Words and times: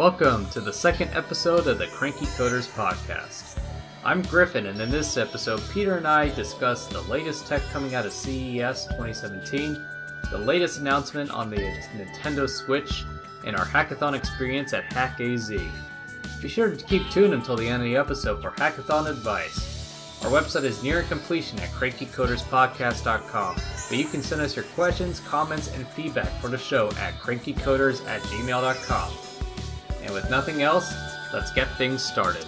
Welcome 0.00 0.48
to 0.52 0.62
the 0.62 0.72
second 0.72 1.10
episode 1.12 1.66
of 1.66 1.76
the 1.76 1.86
Cranky 1.88 2.24
Coders 2.24 2.66
podcast. 2.72 3.60
I'm 4.02 4.22
Griffin, 4.22 4.64
and 4.64 4.80
in 4.80 4.90
this 4.90 5.18
episode, 5.18 5.60
Peter 5.74 5.98
and 5.98 6.08
I 6.08 6.34
discuss 6.34 6.86
the 6.86 7.02
latest 7.02 7.46
tech 7.46 7.60
coming 7.70 7.94
out 7.94 8.06
of 8.06 8.12
CES 8.14 8.86
2017, 8.86 9.84
the 10.30 10.38
latest 10.38 10.80
announcement 10.80 11.30
on 11.30 11.50
the 11.50 11.58
Nintendo 11.58 12.48
Switch, 12.48 13.04
and 13.44 13.54
our 13.54 13.66
hackathon 13.66 14.14
experience 14.14 14.72
at 14.72 14.88
HackAZ. 14.88 15.70
Be 16.40 16.48
sure 16.48 16.74
to 16.74 16.84
keep 16.86 17.06
tuned 17.10 17.34
until 17.34 17.56
the 17.56 17.68
end 17.68 17.82
of 17.82 17.86
the 17.90 17.96
episode 17.98 18.40
for 18.40 18.52
hackathon 18.52 19.06
advice. 19.06 20.18
Our 20.24 20.30
website 20.30 20.64
is 20.64 20.82
nearing 20.82 21.08
completion 21.08 21.58
at 21.58 21.68
crankycoderspodcast.com, 21.72 23.54
but 23.90 23.98
you 23.98 24.04
can 24.06 24.22
send 24.22 24.40
us 24.40 24.56
your 24.56 24.64
questions, 24.74 25.20
comments, 25.20 25.70
and 25.74 25.86
feedback 25.88 26.40
for 26.40 26.48
the 26.48 26.56
show 26.56 26.88
at 26.92 27.20
crankycoders 27.20 28.02
at 28.06 28.22
gmail.com. 28.22 29.29
And 30.10 30.16
with 30.16 30.28
nothing 30.28 30.62
else, 30.62 30.92
let's 31.32 31.52
get 31.52 31.68
things 31.76 32.02
started. 32.02 32.44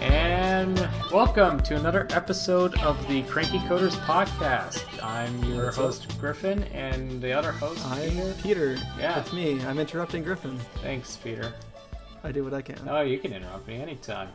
And 0.00 0.88
welcome 1.10 1.60
to 1.62 1.74
another 1.74 2.06
episode 2.10 2.80
of 2.82 2.96
the 3.08 3.22
Cranky 3.24 3.58
Coders 3.58 3.96
podcast. 4.06 4.84
I'm 5.02 5.36
your 5.42 5.64
What's 5.64 5.76
host, 5.78 6.20
Griffin, 6.20 6.62
and 6.72 7.20
the 7.20 7.32
other 7.32 7.50
host, 7.50 7.84
I'm 7.86 8.10
Peter. 8.10 8.34
Peter. 8.40 8.76
Yeah. 8.96 9.18
it's 9.18 9.32
me. 9.32 9.60
I'm 9.64 9.80
interrupting 9.80 10.22
Griffin. 10.22 10.56
Thanks, 10.80 11.16
Peter. 11.16 11.52
I 12.22 12.30
do 12.30 12.44
what 12.44 12.54
I 12.54 12.62
can. 12.62 12.88
Oh, 12.88 13.00
you 13.00 13.18
can 13.18 13.32
interrupt 13.32 13.66
me 13.66 13.82
anytime. 13.82 14.28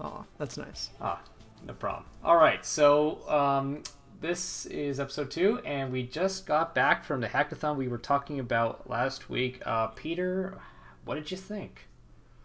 Aw, 0.00 0.24
that's 0.38 0.56
nice. 0.56 0.90
Ah, 1.00 1.20
no 1.66 1.72
problem. 1.72 2.04
All 2.24 2.36
right, 2.36 2.64
so 2.64 3.28
um, 3.28 3.82
this 4.20 4.66
is 4.66 5.00
episode 5.00 5.30
two, 5.30 5.60
and 5.64 5.92
we 5.92 6.02
just 6.02 6.46
got 6.46 6.74
back 6.74 7.04
from 7.04 7.20
the 7.20 7.28
hackathon 7.28 7.76
we 7.76 7.88
were 7.88 7.98
talking 7.98 8.40
about 8.40 8.88
last 8.88 9.30
week. 9.30 9.62
Uh, 9.64 9.88
Peter, 9.88 10.58
what 11.04 11.14
did 11.14 11.30
you 11.30 11.36
think? 11.36 11.88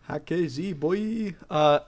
Hack 0.04 0.32
AZ, 0.32 0.60
boy. 0.74 1.36
Uh, 1.50 1.80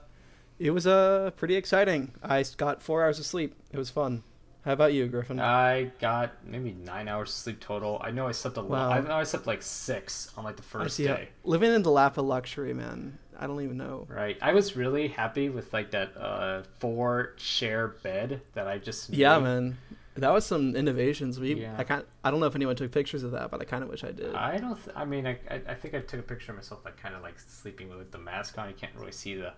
it 0.58 0.70
was 0.70 0.86
uh, 0.86 1.30
pretty 1.36 1.56
exciting. 1.56 2.12
I 2.22 2.44
got 2.56 2.82
four 2.82 3.02
hours 3.02 3.18
of 3.18 3.26
sleep. 3.26 3.54
It 3.72 3.78
was 3.78 3.90
fun. 3.90 4.22
How 4.64 4.72
about 4.72 4.94
you, 4.94 5.06
Griffin? 5.08 5.38
I 5.38 5.90
got 6.00 6.32
maybe 6.42 6.72
nine 6.72 7.06
hours 7.06 7.28
of 7.28 7.34
sleep 7.34 7.60
total. 7.60 8.00
I 8.02 8.10
know 8.10 8.26
I 8.26 8.32
slept 8.32 8.56
a 8.56 8.62
lot. 8.62 8.88
Wow. 8.88 8.90
I 8.90 9.00
know 9.00 9.16
I 9.16 9.24
slept 9.24 9.46
like 9.46 9.60
six 9.60 10.32
on 10.38 10.44
like 10.44 10.56
the 10.56 10.62
first 10.62 10.96
see. 10.96 11.04
day. 11.04 11.28
living 11.42 11.70
in 11.70 11.82
the 11.82 11.90
lap 11.90 12.16
of 12.16 12.24
luxury, 12.24 12.72
man. 12.72 13.18
I 13.38 13.46
don't 13.46 13.60
even 13.62 13.76
know. 13.76 14.06
Right. 14.08 14.36
I 14.40 14.52
was 14.52 14.76
really 14.76 15.08
happy 15.08 15.48
with 15.48 15.72
like 15.72 15.90
that 15.92 16.16
uh, 16.16 16.62
four 16.78 17.34
share 17.36 17.88
bed 17.88 18.40
that 18.54 18.66
I 18.66 18.78
just 18.78 19.10
Yeah, 19.10 19.38
man. 19.38 19.78
That 20.16 20.32
was 20.32 20.46
some 20.46 20.76
innovations. 20.76 21.40
We, 21.40 21.54
Yeah. 21.54 21.74
I 21.76 21.82
can't. 21.82 22.06
I 22.22 22.30
don't 22.30 22.38
know 22.38 22.46
if 22.46 22.54
anyone 22.54 22.76
took 22.76 22.92
pictures 22.92 23.24
of 23.24 23.32
that, 23.32 23.50
but 23.50 23.60
I 23.60 23.64
kind 23.64 23.82
of 23.82 23.90
wish 23.90 24.04
I 24.04 24.12
did. 24.12 24.34
I 24.34 24.58
don't. 24.58 24.76
Th- 24.76 24.96
I 24.96 25.04
mean, 25.04 25.26
I, 25.26 25.38
I, 25.50 25.60
I 25.68 25.74
think 25.74 25.94
I 25.94 26.00
took 26.00 26.20
a 26.20 26.22
picture 26.22 26.52
of 26.52 26.56
myself, 26.56 26.84
like 26.84 26.96
kind 26.96 27.16
of 27.16 27.22
like 27.22 27.38
sleeping 27.40 27.88
with 27.88 28.12
the 28.12 28.18
mask 28.18 28.56
on. 28.58 28.68
You 28.68 28.74
can't 28.74 28.94
really 28.94 29.10
see 29.10 29.34
the 29.34 29.54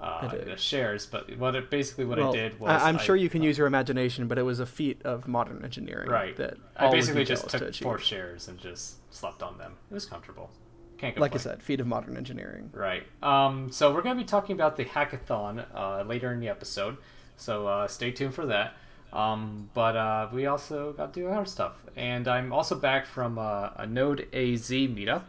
uh, 0.00 0.28
the 0.28 0.56
shares, 0.56 1.06
but 1.06 1.36
what 1.38 1.54
it 1.54 1.70
basically 1.70 2.04
what 2.04 2.18
well, 2.18 2.30
I 2.30 2.36
did 2.36 2.60
was 2.60 2.82
I, 2.82 2.88
am 2.88 2.98
sure 2.98 3.16
you 3.16 3.28
can 3.28 3.42
use 3.42 3.58
your 3.58 3.66
imagination, 3.66 4.28
but 4.28 4.38
it 4.38 4.42
was 4.42 4.60
a 4.60 4.66
feat 4.66 5.02
of 5.04 5.26
modern 5.26 5.64
engineering. 5.64 6.08
right. 6.08 6.36
That 6.36 6.56
I 6.76 6.90
basically 6.90 7.24
just 7.24 7.48
jealous 7.48 7.72
to 7.72 7.72
took 7.72 7.82
four 7.82 7.98
shares 7.98 8.48
and 8.48 8.58
just 8.58 8.96
slept 9.12 9.42
on 9.42 9.58
them. 9.58 9.74
It 9.90 9.94
was 9.94 10.06
comfortable. 10.06 10.50
Can't 10.98 11.14
complain. 11.14 11.20
Like 11.20 11.34
I 11.34 11.38
said, 11.38 11.62
feat 11.62 11.80
of 11.80 11.86
modern 11.86 12.16
engineering. 12.16 12.70
Right. 12.72 13.04
Um, 13.22 13.70
so 13.70 13.94
we're 13.94 14.02
going 14.02 14.16
to 14.16 14.22
be 14.22 14.26
talking 14.26 14.54
about 14.54 14.76
the 14.76 14.84
hackathon 14.84 15.64
uh, 15.74 16.02
later 16.02 16.32
in 16.32 16.40
the 16.40 16.48
episode. 16.48 16.96
So 17.36 17.66
uh, 17.66 17.86
stay 17.86 18.10
tuned 18.10 18.34
for 18.34 18.46
that. 18.46 18.74
Um, 19.12 19.70
but 19.72 19.96
uh, 19.96 20.28
we 20.32 20.46
also 20.46 20.92
got 20.92 21.14
to 21.14 21.20
do 21.20 21.28
our 21.28 21.46
stuff, 21.46 21.72
and 21.96 22.28
I'm 22.28 22.52
also 22.52 22.74
back 22.74 23.06
from 23.06 23.38
uh, 23.38 23.70
a 23.76 23.86
Node 23.86 24.28
AZ 24.34 24.68
meetup, 24.68 25.24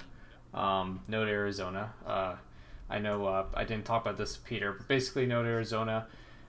um, 0.54 1.00
Node 1.08 1.30
Arizona. 1.30 1.94
Uh, 2.06 2.36
I 2.90 3.00
know 3.00 3.26
uh, 3.26 3.46
I 3.54 3.64
didn't 3.64 3.86
talk 3.86 4.02
about 4.02 4.18
this, 4.18 4.36
Peter, 4.36 4.74
but 4.74 4.88
basically 4.90 5.26
Node 5.28 5.46
Arizona, 5.46 6.08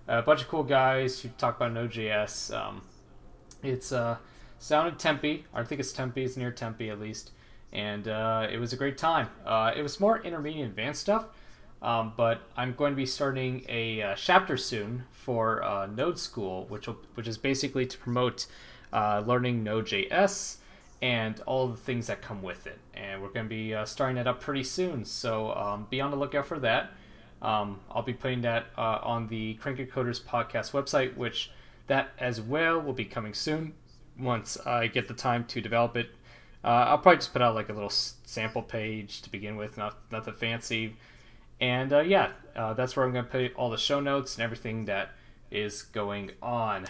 a 0.09 0.23
bunch 0.23 0.43
of 0.43 0.49
cool 0.49 0.65
guys 0.65 1.21
who 1.21 1.29
talk 1.39 1.57
about 1.57 1.73
Node.js. 1.73 2.53
Um, 2.53 2.83
it's 3.63 3.93
uh, 3.93 4.17
sounded 4.59 4.99
Tempe. 4.99 5.45
I 5.55 5.63
think 5.63 5.81
it's 5.81 5.93
Tempe. 5.93 6.25
It's 6.25 6.37
near 6.37 6.51
Tempe 6.51 6.91
at 6.91 6.99
least, 6.99 7.31
and 7.73 8.09
uh, 8.09 8.47
it 8.51 8.59
was 8.59 8.73
a 8.73 8.77
great 8.77 8.99
time. 8.99 9.29
Uh, 9.45 9.73
it 9.77 9.83
was 9.83 10.01
more 10.01 10.21
intermediate 10.23 10.67
advanced 10.67 11.01
stuff, 11.01 11.27
um, 11.83 12.13
but 12.17 12.43
I'm 12.57 12.75
going 12.75 12.93
to 12.93 12.97
be 12.97 13.07
starting 13.07 13.65
a 13.69 14.03
uh, 14.03 14.15
chapter 14.17 14.57
soon 14.57 15.05
for 15.11 15.63
uh, 15.63 15.87
Node 15.87 16.19
School, 16.19 16.67
which 16.69 16.87
will, 16.87 16.99
which 17.15 17.29
is 17.29 17.39
basically 17.39 17.87
to 17.87 17.99
promote 17.99 18.47
uh, 18.93 19.23
learning 19.25 19.63
Node.js 19.63 20.57
and 21.03 21.41
all 21.47 21.69
the 21.69 21.77
things 21.77 22.09
that 22.09 22.21
come 22.21 22.43
with 22.43 22.67
it. 22.67 22.79
And 22.95 23.23
we're 23.23 23.29
going 23.29 23.47
to 23.47 23.51
be 23.51 23.75
uh, 23.75 23.85
starting 23.87 24.17
that 24.17 24.27
up 24.27 24.41
pretty 24.41 24.65
soon, 24.65 25.05
so 25.05 25.55
um, 25.55 25.87
be 25.89 26.01
on 26.01 26.11
the 26.11 26.17
lookout 26.17 26.47
for 26.47 26.59
that. 26.59 26.93
Um, 27.41 27.81
I'll 27.91 28.03
be 28.03 28.13
putting 28.13 28.43
that 28.43 28.67
on 28.77 29.29
the 29.29 29.55
Cranky 29.55 29.87
Coders 29.87 30.21
podcast 30.23 30.73
website, 30.73 31.17
which 31.17 31.51
that 31.87 32.11
as 32.19 32.39
well 32.41 32.81
will 32.81 32.93
be 32.93 33.07
coming 33.07 33.33
soon 33.33 33.73
once 34.19 34.59
I 34.67 34.89
get 34.89 35.09
the 35.09 35.15
time 35.15 35.45
to 35.47 35.61
develop 35.63 35.97
it. 35.97 36.11
Uh, 36.63 36.69
I'll 36.89 36.99
probably 36.99 37.19
just 37.19 37.33
put 37.33 37.43
out 37.43 37.55
like 37.55 37.69
a 37.69 37.73
little 37.73 37.91
sample 37.91 38.63
page 38.63 39.23
to 39.23 39.31
begin 39.31 39.57
with, 39.57 39.79
not 39.79 39.97
nothing 40.13 40.35
fancy. 40.35 40.97
And 41.61 41.93
uh, 41.93 42.01
yeah, 42.01 42.33
uh, 42.57 42.75
that's 42.75 42.97
where 42.97 43.07
I'm 43.07 43.13
going 43.13 43.25
to 43.25 43.31
put 43.31 43.55
all 43.57 43.71
the 43.71 43.79
show 43.79 44.01
notes 44.01 44.37
and 44.37 44.45
everything 44.45 44.85
that 44.87 45.11
is 45.51 45.83
going 45.83 46.33
on. 46.43 46.87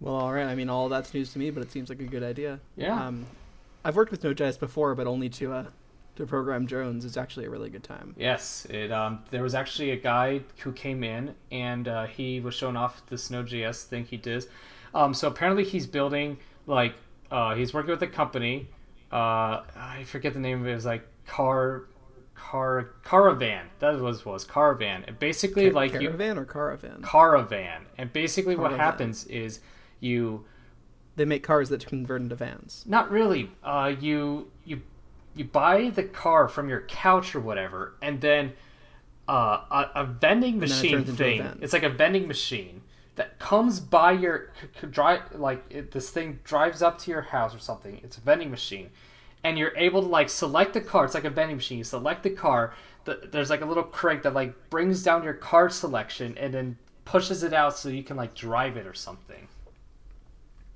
Well, 0.00 0.14
all 0.14 0.32
right. 0.32 0.46
I 0.46 0.54
mean, 0.54 0.68
all 0.68 0.88
that's 0.88 1.14
news 1.14 1.32
to 1.32 1.38
me, 1.38 1.50
but 1.50 1.62
it 1.62 1.72
seems 1.72 1.88
like 1.88 2.00
a 2.00 2.04
good 2.04 2.22
idea. 2.22 2.60
Yeah. 2.76 3.06
Um, 3.06 3.26
I've 3.84 3.96
worked 3.96 4.10
with 4.10 4.24
Node.js 4.24 4.58
before, 4.58 4.94
but 4.94 5.06
only 5.06 5.28
to 5.30 5.52
uh, 5.52 5.64
to 6.16 6.26
program 6.26 6.66
drones. 6.66 7.04
It's 7.04 7.16
actually 7.16 7.46
a 7.46 7.50
really 7.50 7.70
good 7.70 7.84
time. 7.84 8.14
Yes, 8.18 8.66
it. 8.70 8.92
Um, 8.92 9.22
there 9.30 9.42
was 9.42 9.54
actually 9.54 9.90
a 9.90 9.96
guy 9.96 10.40
who 10.58 10.72
came 10.72 11.04
in 11.04 11.34
and 11.50 11.88
uh, 11.88 12.06
he 12.06 12.40
was 12.40 12.54
showing 12.54 12.76
off 12.76 13.02
this 13.06 13.30
Node.js 13.30 13.84
thing 13.84 14.04
he 14.04 14.16
did. 14.16 14.46
Um, 14.94 15.12
so 15.12 15.28
apparently 15.28 15.64
he's 15.64 15.86
building 15.86 16.38
like 16.66 16.94
uh, 17.34 17.54
he's 17.56 17.74
working 17.74 17.90
with 17.90 18.02
a 18.02 18.06
company. 18.06 18.68
Uh, 19.10 19.62
I 19.76 20.04
forget 20.06 20.34
the 20.34 20.38
name 20.38 20.60
of 20.60 20.68
it. 20.68 20.70
It 20.70 20.74
was 20.76 20.86
like 20.86 21.04
car, 21.26 21.86
car, 22.36 22.90
Carvana. 23.04 23.64
That 23.80 23.98
was 24.00 24.24
was 24.24 24.44
Carvana. 24.44 25.02
And 25.08 25.18
basically, 25.18 25.70
Ca- 25.70 25.74
like 25.74 25.92
you 25.94 26.10
caravan 26.10 26.38
or 26.38 26.44
caravan? 26.44 27.02
Carvana. 27.02 27.80
And 27.98 28.12
basically, 28.12 28.54
what 28.54 28.72
happens 28.72 29.26
is 29.26 29.58
you 29.98 30.44
they 31.16 31.24
make 31.24 31.42
cars 31.42 31.70
that 31.70 31.84
convert 31.84 32.22
into 32.22 32.36
vans. 32.36 32.84
not 32.86 33.10
really. 33.10 33.50
Uh, 33.64 33.92
you 33.98 34.52
you 34.64 34.82
you 35.34 35.44
buy 35.44 35.90
the 35.90 36.04
car 36.04 36.46
from 36.46 36.68
your 36.68 36.82
couch 36.82 37.34
or 37.34 37.40
whatever, 37.40 37.94
and 38.00 38.20
then 38.20 38.52
uh, 39.28 39.58
a, 39.72 39.90
a 39.96 40.04
vending 40.04 40.60
machine 40.60 40.92
turns 40.92 41.08
into 41.08 41.24
a 41.24 41.38
thing. 41.38 41.58
It's 41.62 41.72
like 41.72 41.82
a 41.82 41.88
vending 41.88 42.28
machine 42.28 42.82
that 43.16 43.38
comes 43.38 43.80
by 43.80 44.12
your 44.12 44.50
drive. 44.90 45.20
Like 45.34 45.64
it, 45.70 45.92
this 45.92 46.10
thing 46.10 46.40
drives 46.44 46.82
up 46.82 46.98
to 46.98 47.10
your 47.10 47.22
house 47.22 47.54
or 47.54 47.58
something. 47.58 48.00
It's 48.02 48.18
a 48.18 48.20
vending 48.20 48.50
machine, 48.50 48.90
and 49.42 49.58
you're 49.58 49.76
able 49.76 50.02
to 50.02 50.08
like 50.08 50.28
select 50.28 50.74
the 50.74 50.80
car. 50.80 51.04
It's 51.04 51.14
like 51.14 51.24
a 51.24 51.30
vending 51.30 51.56
machine. 51.56 51.78
You 51.78 51.84
select 51.84 52.22
the 52.22 52.30
car. 52.30 52.74
The, 53.04 53.28
there's 53.30 53.50
like 53.50 53.60
a 53.60 53.66
little 53.66 53.82
crank 53.82 54.22
that 54.22 54.34
like 54.34 54.70
brings 54.70 55.02
down 55.02 55.24
your 55.24 55.34
car 55.34 55.68
selection 55.70 56.36
and 56.38 56.54
then 56.54 56.78
pushes 57.04 57.42
it 57.42 57.52
out 57.52 57.76
so 57.76 57.90
you 57.90 58.02
can 58.02 58.16
like 58.16 58.34
drive 58.34 58.76
it 58.78 58.86
or 58.86 58.94
something. 58.94 59.46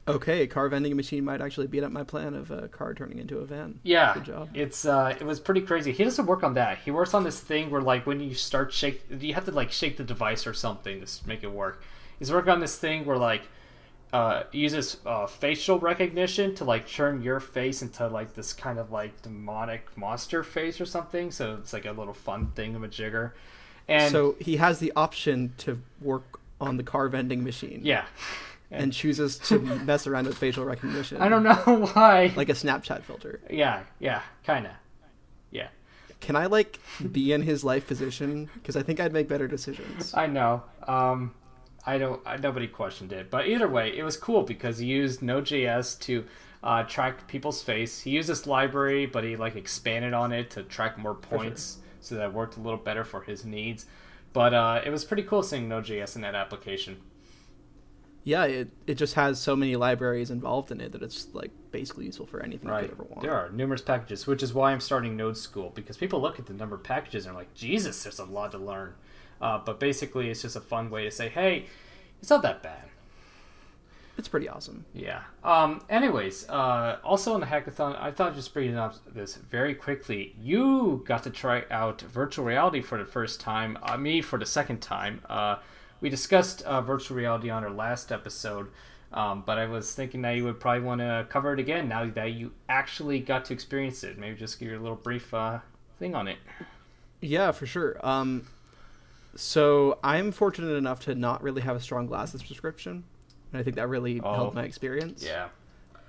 Okay, 0.06 0.40
a 0.42 0.46
car 0.46 0.70
vending 0.70 0.96
machine 0.96 1.22
might 1.22 1.42
actually 1.42 1.66
beat 1.66 1.82
up 1.82 1.92
my 1.92 2.02
plan 2.02 2.32
of 2.34 2.50
a 2.50 2.66
car 2.68 2.94
turning 2.94 3.18
into 3.18 3.38
a 3.40 3.44
van. 3.44 3.78
Yeah, 3.82 4.14
Good 4.14 4.24
job. 4.24 4.48
it's 4.54 4.86
uh, 4.86 5.14
it 5.20 5.24
was 5.24 5.38
pretty 5.38 5.60
crazy. 5.60 5.92
He 5.92 6.02
doesn't 6.02 6.24
work 6.24 6.42
on 6.42 6.54
that. 6.54 6.78
He 6.78 6.90
works 6.90 7.12
on 7.12 7.24
this 7.24 7.38
thing 7.40 7.68
where 7.70 7.82
like 7.82 8.06
when 8.06 8.18
you 8.20 8.32
start 8.34 8.72
shake, 8.72 9.04
you 9.10 9.34
have 9.34 9.44
to 9.44 9.50
like 9.52 9.70
shake 9.70 9.98
the 9.98 10.04
device 10.04 10.46
or 10.46 10.54
something 10.54 11.04
to 11.04 11.28
make 11.28 11.42
it 11.42 11.52
work. 11.52 11.82
He's 12.18 12.32
working 12.32 12.50
on 12.52 12.60
this 12.60 12.76
thing 12.78 13.04
where 13.04 13.16
like 13.18 13.42
uh, 14.12 14.44
he 14.52 14.58
uses 14.60 14.96
uh, 15.04 15.26
facial 15.26 15.78
recognition 15.78 16.54
to 16.56 16.64
like 16.64 16.88
turn 16.90 17.22
your 17.22 17.40
face 17.40 17.82
into 17.82 18.06
like 18.08 18.34
this 18.34 18.52
kind 18.52 18.78
of 18.78 18.90
like 18.90 19.20
demonic 19.22 19.84
monster 19.96 20.42
face 20.42 20.80
or 20.80 20.86
something. 20.86 21.30
So 21.30 21.56
it's 21.60 21.72
like 21.72 21.84
a 21.84 21.92
little 21.92 22.14
fun 22.14 22.52
thing 22.54 22.74
of 22.74 22.82
a 22.82 22.88
jigger. 22.88 23.34
And 23.86 24.10
so 24.12 24.36
he 24.40 24.56
has 24.56 24.78
the 24.78 24.92
option 24.96 25.52
to 25.58 25.80
work 26.00 26.40
on 26.60 26.76
the 26.76 26.82
car 26.82 27.08
vending 27.08 27.44
machine. 27.44 27.80
yeah, 27.84 28.04
And 28.70 28.92
chooses 28.92 29.38
to 29.40 29.58
mess 29.58 30.06
around 30.06 30.26
with 30.26 30.36
facial 30.36 30.64
recognition. 30.64 31.16
I 31.22 31.28
don't 31.28 31.42
know 31.42 31.54
why. 31.94 32.32
Like 32.36 32.48
a 32.48 32.52
Snapchat 32.54 33.02
filter. 33.02 33.40
yeah, 33.50 33.82
yeah, 33.98 34.22
kind 34.44 34.66
of. 34.66 34.72
Yeah. 35.50 35.68
Can 36.20 36.34
I 36.36 36.46
like 36.46 36.78
be 37.12 37.32
in 37.32 37.42
his 37.42 37.62
life 37.64 37.86
position? 37.86 38.50
Because 38.54 38.76
I 38.76 38.82
think 38.82 39.00
I'd 39.00 39.12
make 39.12 39.28
better 39.28 39.46
decisions. 39.48 40.12
I 40.14 40.26
know. 40.26 40.64
Um, 40.86 41.32
I 41.88 41.96
don't. 41.96 42.20
I, 42.26 42.36
nobody 42.36 42.66
questioned 42.66 43.12
it, 43.12 43.30
but 43.30 43.46
either 43.48 43.66
way, 43.66 43.96
it 43.96 44.02
was 44.02 44.16
cool 44.18 44.42
because 44.42 44.76
he 44.76 44.86
used 44.86 45.22
Node.js 45.22 45.98
to 46.00 46.24
uh, 46.62 46.82
track 46.82 47.26
people's 47.28 47.62
face. 47.62 48.00
He 48.02 48.10
used 48.10 48.28
this 48.28 48.46
library, 48.46 49.06
but 49.06 49.24
he 49.24 49.36
like 49.36 49.56
expanded 49.56 50.12
on 50.12 50.30
it 50.32 50.50
to 50.50 50.64
track 50.64 50.98
more 50.98 51.14
points, 51.14 51.78
so 52.00 52.14
that 52.16 52.26
it 52.26 52.32
worked 52.34 52.58
a 52.58 52.60
little 52.60 52.78
better 52.78 53.04
for 53.04 53.22
his 53.22 53.46
needs. 53.46 53.86
But 54.34 54.52
uh, 54.52 54.82
it 54.84 54.90
was 54.90 55.06
pretty 55.06 55.22
cool 55.22 55.42
seeing 55.42 55.66
Node.js 55.66 56.14
in 56.14 56.20
that 56.22 56.34
application. 56.34 56.98
Yeah, 58.24 58.44
it, 58.44 58.68
it 58.86 58.94
just 58.96 59.14
has 59.14 59.40
so 59.40 59.56
many 59.56 59.74
libraries 59.76 60.30
involved 60.30 60.70
in 60.70 60.82
it 60.82 60.92
that 60.92 61.02
it's 61.02 61.28
like 61.32 61.50
basically 61.70 62.04
useful 62.04 62.26
for 62.26 62.42
anything 62.42 62.68
Right. 62.68 62.82
you 62.82 62.88
could 62.90 62.98
ever 62.98 63.04
want. 63.04 63.22
There 63.22 63.32
are 63.32 63.48
numerous 63.50 63.80
packages, 63.80 64.26
which 64.26 64.42
is 64.42 64.52
why 64.52 64.72
I'm 64.72 64.80
starting 64.80 65.16
Node 65.16 65.38
School 65.38 65.72
because 65.74 65.96
people 65.96 66.20
look 66.20 66.38
at 66.38 66.44
the 66.44 66.52
number 66.52 66.76
of 66.76 66.82
packages 66.82 67.24
and 67.24 67.34
are 67.34 67.38
like, 67.38 67.54
Jesus, 67.54 68.02
there's 68.02 68.18
a 68.18 68.26
lot 68.26 68.50
to 68.50 68.58
learn. 68.58 68.92
Uh, 69.40 69.58
but 69.64 69.78
basically, 69.80 70.30
it's 70.30 70.42
just 70.42 70.56
a 70.56 70.60
fun 70.60 70.90
way 70.90 71.04
to 71.04 71.10
say, 71.10 71.28
hey, 71.28 71.66
it's 72.20 72.30
not 72.30 72.42
that 72.42 72.62
bad. 72.62 72.88
It's 74.18 74.26
pretty 74.26 74.48
awesome. 74.48 74.84
Yeah. 74.92 75.22
Um. 75.44 75.80
Anyways, 75.88 76.48
uh, 76.48 76.98
also 77.04 77.34
on 77.34 77.40
the 77.40 77.46
hackathon, 77.46 77.96
I 78.02 78.10
thought 78.10 78.34
just 78.34 78.52
bringing 78.52 78.76
up 78.76 78.96
this 79.06 79.36
very 79.36 79.76
quickly. 79.76 80.34
You 80.40 81.04
got 81.06 81.22
to 81.22 81.30
try 81.30 81.64
out 81.70 82.00
virtual 82.00 82.44
reality 82.44 82.80
for 82.80 82.98
the 82.98 83.04
first 83.04 83.40
time. 83.40 83.78
Uh, 83.80 83.96
me 83.96 84.20
for 84.20 84.36
the 84.36 84.44
second 84.44 84.80
time. 84.80 85.20
Uh, 85.28 85.56
we 86.00 86.10
discussed 86.10 86.62
uh, 86.62 86.80
virtual 86.80 87.16
reality 87.16 87.48
on 87.48 87.62
our 87.62 87.70
last 87.70 88.10
episode, 88.10 88.68
um, 89.12 89.44
but 89.46 89.56
I 89.56 89.66
was 89.66 89.94
thinking 89.94 90.22
that 90.22 90.32
you 90.32 90.44
would 90.44 90.58
probably 90.58 90.82
want 90.82 91.00
to 91.00 91.26
cover 91.28 91.52
it 91.52 91.60
again 91.60 91.88
now 91.88 92.10
that 92.10 92.32
you 92.32 92.52
actually 92.68 93.20
got 93.20 93.44
to 93.46 93.52
experience 93.54 94.02
it. 94.02 94.18
Maybe 94.18 94.36
just 94.36 94.58
give 94.58 94.68
you 94.68 94.78
a 94.78 94.82
little 94.82 94.96
brief 94.96 95.32
uh, 95.32 95.60
thing 96.00 96.16
on 96.16 96.26
it. 96.26 96.38
Yeah, 97.20 97.52
for 97.52 97.66
sure. 97.66 98.04
Um, 98.04 98.48
so 99.34 99.98
I'm 100.02 100.32
fortunate 100.32 100.74
enough 100.74 101.00
to 101.00 101.14
not 101.14 101.42
really 101.42 101.62
have 101.62 101.76
a 101.76 101.80
strong 101.80 102.06
glasses 102.06 102.42
prescription, 102.42 103.04
and 103.52 103.60
I 103.60 103.62
think 103.62 103.76
that 103.76 103.88
really 103.88 104.20
Oh. 104.20 104.34
helped 104.34 104.54
my 104.54 104.64
experience. 104.64 105.24
Yeah. 105.24 105.48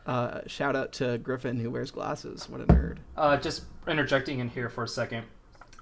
Uh, 0.06 0.42
shout 0.48 0.76
out 0.76 0.92
to 0.94 1.18
Griffin 1.20 1.60
who 1.60 1.70
wears 1.70 1.92
glasses. 1.92 2.50
What 2.50 2.62
a 2.62 2.66
nerd. 2.66 2.98
Uh, 3.16 3.38
just 3.38 3.64
interjecting 3.88 4.40
in 4.40 4.50
here 4.50 4.70
for 4.70 4.84
a 4.84 4.88
second. 4.88 5.26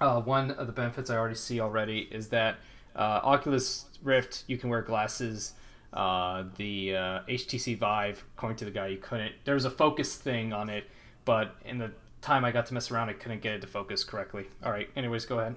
Uh, 0.02 0.22
one 0.22 0.52
of 0.52 0.68
the 0.68 0.74
benefits 0.74 1.10
I 1.10 1.16
already 1.18 1.36
see 1.36 1.62
already 1.62 2.08
is 2.12 2.28
that 2.30 2.58
uh, 2.96 3.22
Oculus 3.24 3.86
Rift, 4.04 4.44
you 4.48 4.58
can 4.58 4.70
wear 4.70 4.82
glasses. 4.82 5.54
Uh, 5.94 6.44
the 6.58 6.96
uh, 6.96 7.20
HTC 7.30 7.78
Vive, 7.78 8.24
according 8.36 8.58
to 8.58 8.66
the 8.66 8.72
guy, 8.72 8.88
you 8.88 8.98
couldn't. 8.98 9.34
There 9.46 9.54
was 9.54 9.66
a 9.66 9.70
focus 9.72 10.16
thing 10.16 10.52
on 10.52 10.70
it, 10.70 10.86
but 11.24 11.56
in 11.66 11.78
the 11.78 11.92
time 12.22 12.44
I 12.44 12.52
got 12.52 12.66
to 12.68 12.74
mess 12.74 12.92
around, 12.92 13.10
I 13.10 13.14
couldn't 13.14 13.42
get 13.42 13.54
it 13.54 13.62
to 13.62 13.68
focus 13.68 14.04
correctly. 14.04 14.48
All 14.64 14.72
right. 14.72 14.90
Anyways, 14.96 15.26
go 15.26 15.40
ahead. 15.40 15.56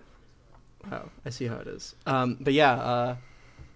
Oh, 0.91 1.09
I 1.25 1.31
see 1.31 1.47
how 1.47 1.57
it 1.57 1.67
is. 1.67 1.95
Um, 2.07 2.37
but 2.41 2.53
yeah, 2.53 2.73
uh, 2.73 3.17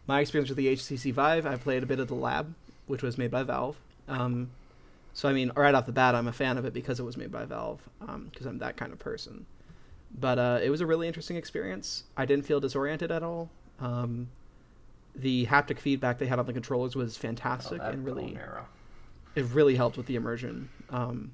my 0.06 0.20
experience 0.20 0.48
with 0.48 0.58
the 0.58 0.68
HTC 0.68 1.12
Vive, 1.12 1.46
I 1.46 1.56
played 1.56 1.82
a 1.82 1.86
bit 1.86 2.00
of 2.00 2.08
the 2.08 2.14
Lab, 2.14 2.54
which 2.86 3.02
was 3.02 3.18
made 3.18 3.30
by 3.30 3.42
Valve. 3.42 3.76
Um, 4.08 4.50
so 5.12 5.28
I 5.28 5.32
mean, 5.32 5.52
right 5.56 5.74
off 5.74 5.86
the 5.86 5.92
bat, 5.92 6.14
I'm 6.14 6.28
a 6.28 6.32
fan 6.32 6.58
of 6.58 6.64
it 6.64 6.72
because 6.72 6.98
it 6.98 7.04
was 7.04 7.16
made 7.16 7.30
by 7.30 7.44
Valve, 7.44 7.80
because 8.30 8.46
I'm 8.46 8.58
that 8.58 8.76
kind 8.76 8.92
of 8.92 8.98
person. 8.98 9.46
But 10.18 10.38
uh, 10.38 10.60
it 10.62 10.70
was 10.70 10.80
a 10.80 10.86
really 10.86 11.06
interesting 11.06 11.36
experience. 11.36 12.04
I 12.16 12.24
didn't 12.24 12.46
feel 12.46 12.60
disoriented 12.60 13.10
at 13.10 13.22
all. 13.22 13.50
Um, 13.80 14.28
the 15.14 15.46
haptic 15.46 15.78
feedback 15.78 16.18
they 16.18 16.26
had 16.26 16.38
on 16.38 16.46
the 16.46 16.52
controllers 16.52 16.96
was 16.96 17.16
fantastic 17.16 17.80
Oh, 17.82 17.88
and 17.90 18.04
really, 18.04 18.36
it 19.34 19.44
really 19.46 19.76
helped 19.76 19.96
with 19.96 20.06
the 20.06 20.16
immersion. 20.16 20.68
Um, 20.90 21.32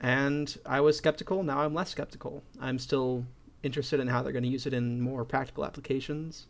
and 0.00 0.56
I 0.66 0.80
was 0.80 0.96
skeptical. 0.96 1.42
Now 1.42 1.60
I'm 1.60 1.74
less 1.74 1.90
skeptical. 1.90 2.42
I'm 2.60 2.78
still 2.78 3.24
interested 3.62 4.00
in 4.00 4.08
how 4.08 4.22
they're 4.22 4.32
going 4.32 4.42
to 4.44 4.48
use 4.48 4.66
it 4.66 4.74
in 4.74 5.00
more 5.00 5.24
practical 5.24 5.64
applications. 5.64 6.46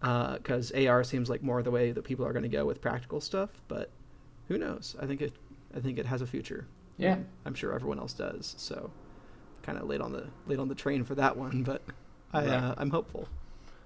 Because 0.00 0.72
AR 0.72 1.04
seems 1.04 1.28
like 1.28 1.42
more 1.42 1.62
the 1.62 1.70
way 1.70 1.92
that 1.92 2.04
people 2.04 2.24
are 2.26 2.32
going 2.32 2.42
to 2.42 2.48
go 2.48 2.64
with 2.64 2.80
practical 2.80 3.20
stuff. 3.20 3.50
But 3.68 3.90
who 4.48 4.56
knows? 4.56 4.96
I 5.00 5.06
think 5.06 5.20
it. 5.20 5.32
I 5.76 5.80
think 5.80 5.98
it 5.98 6.06
has 6.06 6.22
a 6.22 6.26
future. 6.26 6.66
Yeah. 6.96 7.18
I'm 7.44 7.54
sure 7.54 7.72
everyone 7.74 7.98
else 7.98 8.12
does. 8.12 8.54
So, 8.58 8.90
kind 9.62 9.78
of 9.78 9.86
late 9.86 10.00
on 10.00 10.12
the 10.12 10.26
late 10.46 10.58
on 10.58 10.68
the 10.68 10.74
train 10.74 11.04
for 11.04 11.14
that 11.16 11.36
one. 11.36 11.62
But 11.62 11.82
I 12.32 12.46
Right. 12.46 12.48
uh, 12.48 12.74
I'm 12.78 12.90
hopeful. 12.90 13.28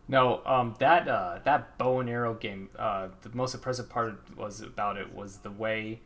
No, 0.07 0.43
um, 0.45 0.75
that 0.79 1.09
uh, 1.09 1.41
that 1.45 1.79
bow 1.79 2.01
and 2.01 2.09
arrow 2.09 2.35
game. 2.35 2.69
Uh, 2.79 3.09
the 3.23 3.31
most 3.35 3.55
impressive 3.55 3.89
part 3.89 4.19
was 4.37 4.61
about 4.61 4.97
it 4.97 5.13
was 5.15 5.39
the 5.39 5.51
way 5.51 6.01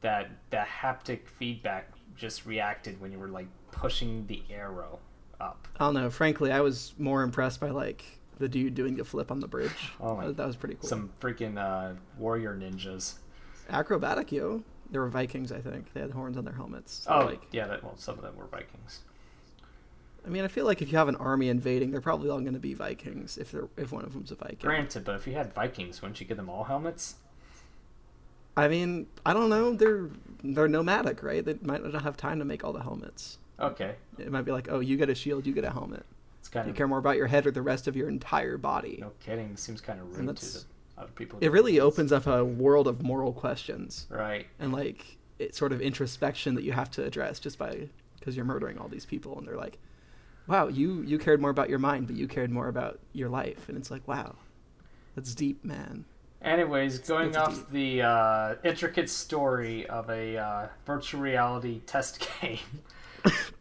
that 0.00 0.30
the 0.50 0.58
haptic 0.82 1.28
feedback 1.28 1.90
just 2.16 2.44
reacted 2.44 3.00
when 3.00 3.10
you 3.12 3.18
were 3.18 3.28
like 3.28 3.46
pushing 3.70 4.26
the 4.26 4.42
arrow 4.50 4.98
up. 5.40 5.68
I 5.78 5.84
don't 5.86 5.94
know. 5.94 6.10
Frankly, 6.10 6.50
I 6.52 6.60
was 6.60 6.94
more 6.98 7.22
impressed 7.22 7.60
by 7.60 7.70
like 7.70 8.04
the 8.38 8.48
dude 8.48 8.74
doing 8.74 8.96
the 8.96 9.04
flip 9.04 9.30
on 9.30 9.40
the 9.40 9.48
bridge. 9.48 9.92
Oh 10.00 10.16
my- 10.16 10.30
that, 10.30 10.46
was 10.46 10.56
pretty 10.56 10.74
cool. 10.76 10.88
Some 10.88 11.10
freaking 11.20 11.56
uh, 11.58 11.94
warrior 12.18 12.56
ninjas. 12.56 13.14
acrobatic 13.70 14.30
yo 14.32 14.62
they 14.90 14.98
were 14.98 15.08
vikings 15.08 15.50
i 15.50 15.58
think 15.58 15.90
they 15.94 16.00
had 16.00 16.10
horns 16.10 16.36
on 16.36 16.44
their 16.44 16.52
helmets 16.54 17.06
Oh, 17.08 17.24
like 17.24 17.40
yeah. 17.52 17.66
That, 17.66 17.82
well, 17.82 17.96
some 17.96 18.16
of 18.18 18.22
them 18.22 18.36
were 18.36 18.44
Vikings. 18.44 19.00
i 20.26 20.28
mean 20.28 20.44
i 20.44 20.48
feel 20.48 20.66
like 20.66 20.82
if 20.82 20.92
you 20.92 20.98
have 20.98 21.08
an 21.08 21.16
army 21.16 21.48
invading 21.48 21.90
they're 21.90 22.02
probably 22.02 22.28
all 22.28 22.40
going 22.40 22.52
to 22.52 22.60
be 22.60 22.74
vikings 22.74 23.38
if 23.38 23.50
they're 23.50 23.68
if 23.78 23.90
one 23.92 24.04
of 24.04 24.12
them's 24.12 24.30
a 24.30 24.34
viking 24.34 24.58
Granted, 24.60 25.04
but 25.04 25.14
if 25.14 25.26
you 25.26 25.32
had 25.32 25.54
Vikings, 25.54 26.02
wouldn't 26.02 26.20
you 26.20 26.26
give 26.26 26.36
them 26.36 26.50
all 26.50 26.64
helmets? 26.64 27.14
i 28.56 28.68
mean 28.68 29.06
i 29.24 29.32
don't 29.32 29.48
know 29.48 29.72
they're 29.74 30.08
they're 30.42 30.68
nomadic 30.68 31.22
right 31.22 31.44
they 31.46 31.56
might 31.62 31.82
not 31.82 32.02
have 32.02 32.16
time 32.18 32.38
to 32.38 32.44
make 32.44 32.62
all 32.62 32.72
the 32.74 32.82
helmets 32.82 33.38
Okay, 33.60 33.94
it 34.18 34.30
might 34.32 34.42
be 34.42 34.52
like 34.52 34.68
oh 34.70 34.80
you 34.80 34.96
get 34.96 35.08
a 35.08 35.14
shield 35.14 35.46
you 35.46 35.52
get 35.52 35.64
a 35.64 35.70
helmet 35.70 36.04
it's 36.40 36.48
kind 36.48 36.62
of. 36.62 36.66
you 36.68 36.70
of 36.72 36.76
care 36.76 36.88
more 36.88 36.98
about 36.98 37.16
your 37.16 37.26
head 37.28 37.46
or 37.46 37.50
the 37.50 37.62
rest 37.62 37.86
of 37.86 37.94
your 37.96 38.08
entire 38.08 38.58
body 38.58 38.98
no 39.00 39.12
kidding. 39.20 39.56
Seems 39.56 39.80
kind 39.80 40.00
of 40.00 40.06
rude 40.16 40.36
to 40.36 40.44
the 40.44 40.64
other 40.98 41.10
people. 41.14 41.38
it 41.40 41.50
really 41.52 41.80
opens 41.80 42.12
up 42.12 42.26
a 42.26 42.44
world 42.44 42.86
of 42.88 43.02
moral 43.02 43.32
questions 43.32 44.06
Right. 44.10 44.46
and 44.58 44.72
like 44.72 45.18
it's 45.38 45.58
sort 45.58 45.72
of 45.72 45.80
introspection 45.80 46.54
that 46.54 46.62
you 46.64 46.72
have 46.72 46.90
to 46.92 47.04
address 47.04 47.38
just 47.40 47.58
by 47.58 47.88
because 48.18 48.36
you're 48.36 48.44
murdering 48.44 48.78
all 48.78 48.88
these 48.88 49.04
people 49.06 49.36
and 49.38 49.46
they're 49.46 49.56
like 49.56 49.78
wow 50.46 50.68
you 50.68 51.02
you 51.02 51.18
cared 51.18 51.40
more 51.40 51.50
about 51.50 51.68
your 51.70 51.78
mind 51.78 52.06
but 52.06 52.16
you 52.16 52.26
cared 52.28 52.50
more 52.50 52.68
about 52.68 52.98
your 53.12 53.28
life 53.28 53.68
and 53.68 53.76
it's 53.78 53.90
like 53.90 54.06
wow 54.08 54.34
that's 55.14 55.34
deep 55.34 55.64
man 55.64 56.04
Anyways, 56.42 56.98
going 56.98 57.34
off 57.38 57.70
the 57.70 58.02
uh, 58.02 58.56
intricate 58.64 59.08
story 59.08 59.86
of 59.86 60.10
a 60.10 60.36
uh, 60.36 60.68
virtual 60.84 61.22
reality 61.22 61.80
test 61.86 62.28
game, 62.42 62.58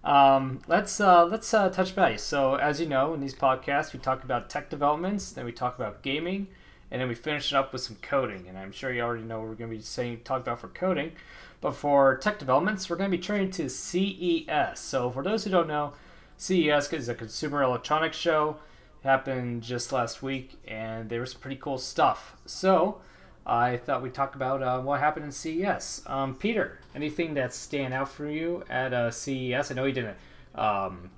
um, 0.04 0.62
let's 0.68 1.00
uh, 1.00 1.25
let's 1.25 1.54
uh, 1.54 1.69
touch 1.69 1.95
base. 1.95 2.21
So, 2.21 2.56
as 2.56 2.80
you 2.80 2.88
know, 2.88 3.13
in 3.13 3.21
these 3.21 3.36
podcasts, 3.36 3.94
we 3.94 4.00
talk 4.00 4.24
about 4.24 4.50
tech 4.50 4.69
developments, 4.69 5.31
then 5.31 5.45
we 5.45 5.51
talk 5.51 5.75
about 5.75 6.01
gaming, 6.01 6.48
and 6.92 7.01
then 7.01 7.07
we 7.07 7.15
finish 7.15 7.51
it 7.51 7.56
up 7.56 7.71
with 7.71 7.81
some 7.81 7.98
coding. 8.01 8.45
And 8.48 8.57
I'm 8.57 8.71
sure 8.71 8.94
you 8.94 9.01
already 9.01 9.24
know 9.24 9.39
what 9.39 9.50
we're 9.50 9.56
going 9.56 9.69
to 9.69 9.75
be 9.77 9.81
saying 9.81 10.21
talk 10.23 10.42
about 10.42 10.59
for 10.59 10.69
coding, 10.69 11.14
but 11.61 11.76
for 11.76 12.18
tech 12.18 12.40
developments, 12.40 12.90
we're 12.90 12.97
going 12.97 13.11
to 13.11 13.18
be 13.18 13.23
turning 13.23 13.52
to 13.52 13.69
CES. 13.69 14.80
So, 14.80 15.09
for 15.11 15.23
those 15.23 15.44
who 15.44 15.52
don't 15.52 15.68
know, 15.68 15.94
CES 16.38 16.92
is 16.94 17.09
a 17.09 17.16
consumer 17.16 17.64
electronics 17.64 18.18
show 18.18 18.57
happened 19.04 19.61
just 19.61 19.92
last 19.92 20.23
week, 20.23 20.59
and 20.68 21.09
there 21.09 21.19
was 21.19 21.31
some 21.31 21.42
pretty 21.42 21.57
cool 21.57 21.78
stuff. 21.78 22.38
So 22.45 23.02
I 23.45 23.78
thought 23.78 24.02
we'd 24.02 24.14
talk 24.14 24.35
about 24.35 24.64
uh, 24.64 24.80
what 24.80 25.00
happened 25.00 25.26
in 25.26 25.31
CES. 25.31 26.04
Um, 26.07 26.35
Peter, 26.35 26.80
anything 26.95 27.33
that 27.33 27.54
stand 27.54 27.94
out 27.94 28.09
for 28.09 28.30
you 28.30 28.64
at 28.69 28.94
uh, 28.94 29.12
CES? 29.12 29.71
I 29.71 29.73
know 29.73 29.85
you 29.85 29.94
didn't 29.94 30.18
um, 30.56 31.12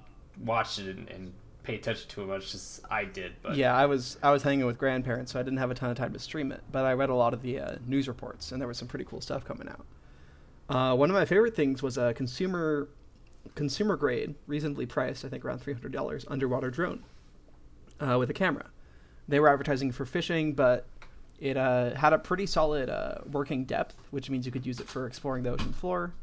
watch 0.44 0.80
it 0.80 0.96
and, 0.96 1.10
and 1.10 1.34
pay 1.64 1.76
attention 1.76 2.08
to 2.10 2.22
it 2.22 2.28
much 2.28 2.54
as 2.54 2.82
I 2.90 3.06
did, 3.06 3.34
but 3.42 3.56
yeah 3.56 3.76
i 3.76 3.88
was 3.88 4.18
i 4.22 4.32
was 4.32 4.44
hanging 4.44 4.66
with 4.68 4.78
grandparents 4.78 5.32
so 5.32 5.40
i 5.40 5.44
didn't 5.44 5.58
have 5.58 5.72
a 5.72 5.74
ton 5.74 5.90
of 5.90 5.98
time 5.98 6.14
to 6.14 6.20
stream 6.20 6.52
it 6.52 6.62
but 6.72 6.86
i 6.86 6.94
read 6.94 7.10
a 7.10 7.16
lot 7.16 7.34
of 7.34 7.42
the 7.42 7.60
uh, 7.60 7.76
news 7.88 8.08
reports 8.08 8.52
and 8.52 8.62
there 8.62 8.68
was 8.68 8.78
some 8.78 8.88
pretty 8.88 9.06
cool 9.06 9.20
stuff 9.20 9.44
coming 9.44 9.68
out 9.68 9.86
uh, 10.70 10.96
one 10.96 11.10
of 11.10 11.16
my 11.16 11.26
favorite 11.26 11.56
things 11.56 11.82
was 11.82 11.98
a 11.98 12.14
consumer 12.14 12.88
consumer 13.56 13.96
grade 13.96 14.36
reasonably 14.46 14.86
priced 14.86 15.26
i 15.26 15.28
think 15.28 15.44
around 15.44 15.60
$300 15.60 16.26
underwater 16.28 16.70
drone 16.70 17.04
uh, 18.00 18.16
with 18.20 18.30
a 18.30 18.34
camera 18.34 18.66
they 19.28 19.40
were 19.40 19.50
advertising 19.50 19.92
for 19.92 20.06
fishing 20.06 20.54
but 20.54 20.86
it 21.40 21.58
uh, 21.58 21.94
had 21.96 22.14
a 22.14 22.18
pretty 22.18 22.46
solid 22.46 22.90
uh, 22.90 23.16
working 23.32 23.66
depth 23.66 23.96
which 24.12 24.30
means 24.30 24.46
you 24.46 24.52
could 24.52 24.66
use 24.66 24.80
it 24.80 24.88
for 24.88 25.06
exploring 25.06 25.44
the 25.44 25.50
ocean 25.50 25.74
floor 25.74 26.14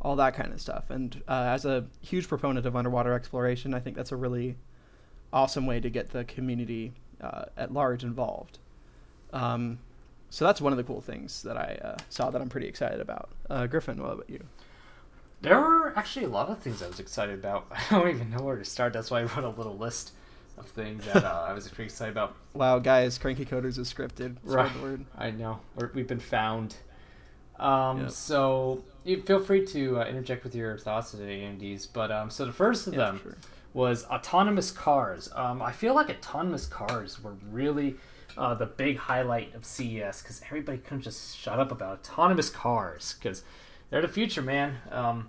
all 0.00 0.16
that 0.16 0.34
kind 0.34 0.52
of 0.52 0.60
stuff 0.60 0.90
and 0.90 1.22
uh, 1.28 1.44
as 1.48 1.64
a 1.64 1.84
huge 2.00 2.28
proponent 2.28 2.66
of 2.66 2.76
underwater 2.76 3.12
exploration 3.12 3.74
i 3.74 3.80
think 3.80 3.96
that's 3.96 4.12
a 4.12 4.16
really 4.16 4.56
awesome 5.34 5.66
way 5.66 5.80
to 5.80 5.90
get 5.90 6.10
the 6.10 6.24
community 6.24 6.94
uh, 7.20 7.44
at 7.56 7.72
large 7.72 8.04
involved. 8.04 8.58
Um, 9.32 9.80
so 10.30 10.44
that's 10.44 10.60
one 10.60 10.72
of 10.72 10.76
the 10.76 10.84
cool 10.84 11.00
things 11.00 11.42
that 11.42 11.56
I 11.56 11.78
uh, 11.82 11.96
saw 12.08 12.30
that 12.30 12.40
I'm 12.40 12.48
pretty 12.48 12.68
excited 12.68 13.00
about. 13.00 13.28
Uh, 13.50 13.66
Griffin, 13.66 14.00
what 14.00 14.12
about 14.12 14.30
you? 14.30 14.44
there 15.42 15.60
were 15.60 15.92
actually 15.94 16.24
a 16.24 16.28
lot 16.28 16.48
of 16.48 16.58
things 16.60 16.82
I 16.82 16.88
was 16.88 16.98
excited 17.00 17.34
about. 17.38 17.66
I 17.70 17.84
don't 17.90 18.08
even 18.08 18.30
know 18.30 18.42
where 18.42 18.56
to 18.56 18.64
start. 18.64 18.94
That's 18.94 19.10
why 19.10 19.20
I 19.20 19.24
wrote 19.24 19.44
a 19.44 19.50
little 19.50 19.76
list 19.76 20.12
of 20.58 20.66
things 20.66 21.04
that 21.06 21.24
uh, 21.24 21.46
I 21.48 21.52
was 21.52 21.66
pretty 21.68 21.84
excited 21.84 22.12
about. 22.12 22.34
Wow, 22.54 22.78
guys, 22.78 23.18
Cranky 23.18 23.44
Coders 23.44 23.78
is 23.78 23.92
scripted. 23.92 24.36
Right. 24.44 24.70
word. 24.80 25.04
I 25.18 25.32
know. 25.32 25.58
We're, 25.74 25.90
we've 25.92 26.06
been 26.06 26.20
found. 26.20 26.76
Um, 27.58 28.02
Yep. 28.02 28.10
So 28.10 28.84
you 29.04 29.20
feel 29.22 29.40
free 29.40 29.66
to 29.66 30.00
uh, 30.00 30.04
interject 30.06 30.44
with 30.44 30.54
your 30.54 30.78
thoughts 30.78 31.14
of 31.14 31.20
these. 31.20 31.86
But 31.86 32.12
um, 32.12 32.30
so 32.30 32.44
the 32.46 32.52
first 32.52 32.86
of 32.86 32.94
Yeah, 32.94 33.06
them 33.06 33.20
sure. 33.22 33.36
was 33.72 34.04
autonomous 34.06 34.70
cars. 34.70 35.28
Um, 35.34 35.60
I 35.62 35.72
feel 35.72 35.94
like 35.94 36.10
autonomous 36.10 36.66
cars 36.66 37.22
were 37.22 37.34
really 37.50 37.96
uh, 38.38 38.54
the 38.54 38.66
big 38.66 38.98
highlight 38.98 39.52
of 39.54 39.64
CES 39.64 40.22
because 40.22 40.40
everybody 40.46 40.78
couldn't 40.78 41.02
just 41.02 41.36
shut 41.36 41.58
up 41.58 41.72
about 41.72 41.98
autonomous 42.00 42.50
cars 42.50 43.16
because 43.18 43.42
they're 43.90 44.02
the 44.02 44.08
future, 44.08 44.42
man. 44.42 44.76
Um, 44.92 45.28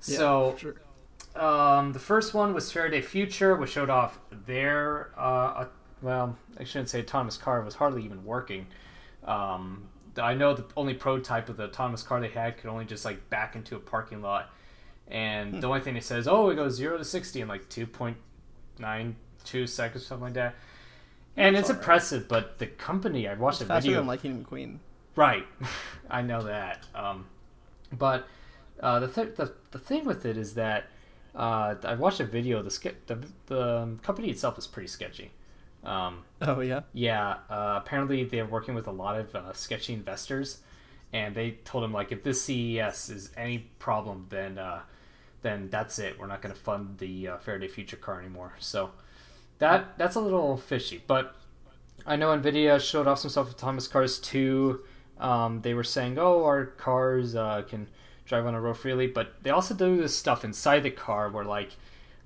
so 0.00 0.52
for 0.52 0.58
sure. 0.58 0.74
Um, 1.38 1.92
the 1.92 1.98
first 1.98 2.34
one 2.34 2.52
was 2.54 2.70
Faraday 2.72 3.00
Future, 3.00 3.56
which 3.56 3.70
showed 3.70 3.90
off 3.90 4.18
their 4.46 5.10
uh, 5.16 5.20
uh, 5.20 5.66
well, 6.02 6.36
I 6.58 6.64
shouldn't 6.64 6.88
say 6.88 7.00
autonomous 7.00 7.36
car 7.36 7.60
was 7.62 7.74
hardly 7.74 8.04
even 8.04 8.24
working. 8.24 8.66
Um, 9.24 9.88
I 10.16 10.34
know 10.34 10.54
the 10.54 10.64
only 10.76 10.94
prototype 10.94 11.48
of 11.48 11.56
the 11.56 11.64
autonomous 11.64 12.02
car 12.02 12.20
they 12.20 12.28
had 12.28 12.56
could 12.58 12.70
only 12.70 12.84
just 12.84 13.04
like 13.04 13.28
back 13.30 13.54
into 13.56 13.76
a 13.76 13.78
parking 13.80 14.22
lot, 14.22 14.50
and 15.08 15.54
Hmm. 15.54 15.60
the 15.60 15.68
only 15.68 15.80
thing 15.80 15.96
it 15.96 16.04
says, 16.04 16.26
oh, 16.28 16.50
it 16.50 16.56
goes 16.56 16.74
zero 16.74 16.98
to 16.98 17.04
sixty 17.04 17.40
in 17.40 17.48
like 17.48 17.68
two 17.68 17.86
point 17.86 18.16
nine 18.78 19.16
two 19.44 19.66
seconds, 19.66 20.02
or 20.04 20.06
something 20.06 20.24
like 20.24 20.34
that. 20.34 20.54
And 21.36 21.56
it's 21.56 21.68
alright. 21.68 21.80
impressive, 21.80 22.26
but 22.28 22.58
the 22.58 22.66
company 22.66 23.28
I 23.28 23.34
watched 23.34 23.60
It's 23.60 23.70
a 23.70 23.74
faster 23.74 23.86
video. 23.88 24.00
than 24.00 24.08
Lightning 24.08 24.44
McQueen. 24.44 24.78
Right, 25.14 25.46
I 26.10 26.22
know 26.22 26.42
that. 26.44 26.84
Um, 26.94 27.26
but 27.92 28.26
uh, 28.80 29.00
the, 29.00 29.08
th- 29.08 29.36
the 29.36 29.52
the 29.72 29.78
thing 29.78 30.04
with 30.04 30.24
it 30.26 30.36
is 30.36 30.54
that 30.54 30.86
uh, 31.34 31.74
I 31.84 31.94
watched 31.94 32.20
a 32.20 32.24
video. 32.24 32.62
The 32.62 32.70
ske- 32.70 33.06
the 33.06 33.18
the 33.46 33.96
company 34.02 34.30
itself 34.30 34.58
is 34.58 34.66
pretty 34.66 34.88
sketchy. 34.88 35.30
Um, 35.84 36.24
Oh 36.40 36.60
yeah. 36.60 36.82
yeah, 36.92 37.38
uh, 37.50 37.74
apparently 37.82 38.24
they're 38.24 38.46
working 38.46 38.74
with 38.74 38.86
a 38.86 38.92
lot 38.92 39.18
of 39.18 39.34
uh, 39.34 39.52
sketchy 39.52 39.92
investors, 39.94 40.58
and 41.12 41.34
they 41.34 41.52
told 41.64 41.84
him 41.84 41.92
like 41.92 42.12
if 42.12 42.22
this 42.22 42.42
CES 42.42 43.10
is 43.10 43.30
any 43.36 43.58
problem, 43.78 44.26
then 44.30 44.58
uh, 44.58 44.80
then 45.42 45.68
that's 45.70 45.98
it. 45.98 46.18
We're 46.18 46.26
not 46.26 46.42
going 46.42 46.54
to 46.54 46.60
fund 46.60 46.98
the 46.98 47.28
uh, 47.28 47.38
Faraday 47.38 47.68
Future 47.68 47.96
car 47.96 48.20
anymore. 48.20 48.54
So 48.58 48.90
that 49.58 49.98
that's 49.98 50.16
a 50.16 50.20
little 50.20 50.56
fishy. 50.56 51.02
But 51.06 51.36
I 52.06 52.16
know 52.16 52.28
Nvidia 52.36 52.80
showed 52.80 53.06
off 53.06 53.18
some 53.20 53.30
stuff 53.30 53.46
with 53.48 53.56
autonomous 53.56 53.88
cars 53.88 54.18
too. 54.18 54.80
Um, 55.18 55.62
they 55.62 55.74
were 55.74 55.84
saying, 55.84 56.18
oh, 56.18 56.44
our 56.44 56.66
cars 56.66 57.34
uh, 57.34 57.62
can 57.68 57.88
drive 58.28 58.46
on 58.46 58.54
a 58.54 58.60
road 58.60 58.76
freely, 58.76 59.06
but 59.06 59.34
they 59.42 59.50
also 59.50 59.74
do 59.74 59.96
this 59.96 60.16
stuff 60.16 60.44
inside 60.44 60.80
the 60.84 60.90
car 60.90 61.30
where 61.30 61.44
like 61.44 61.70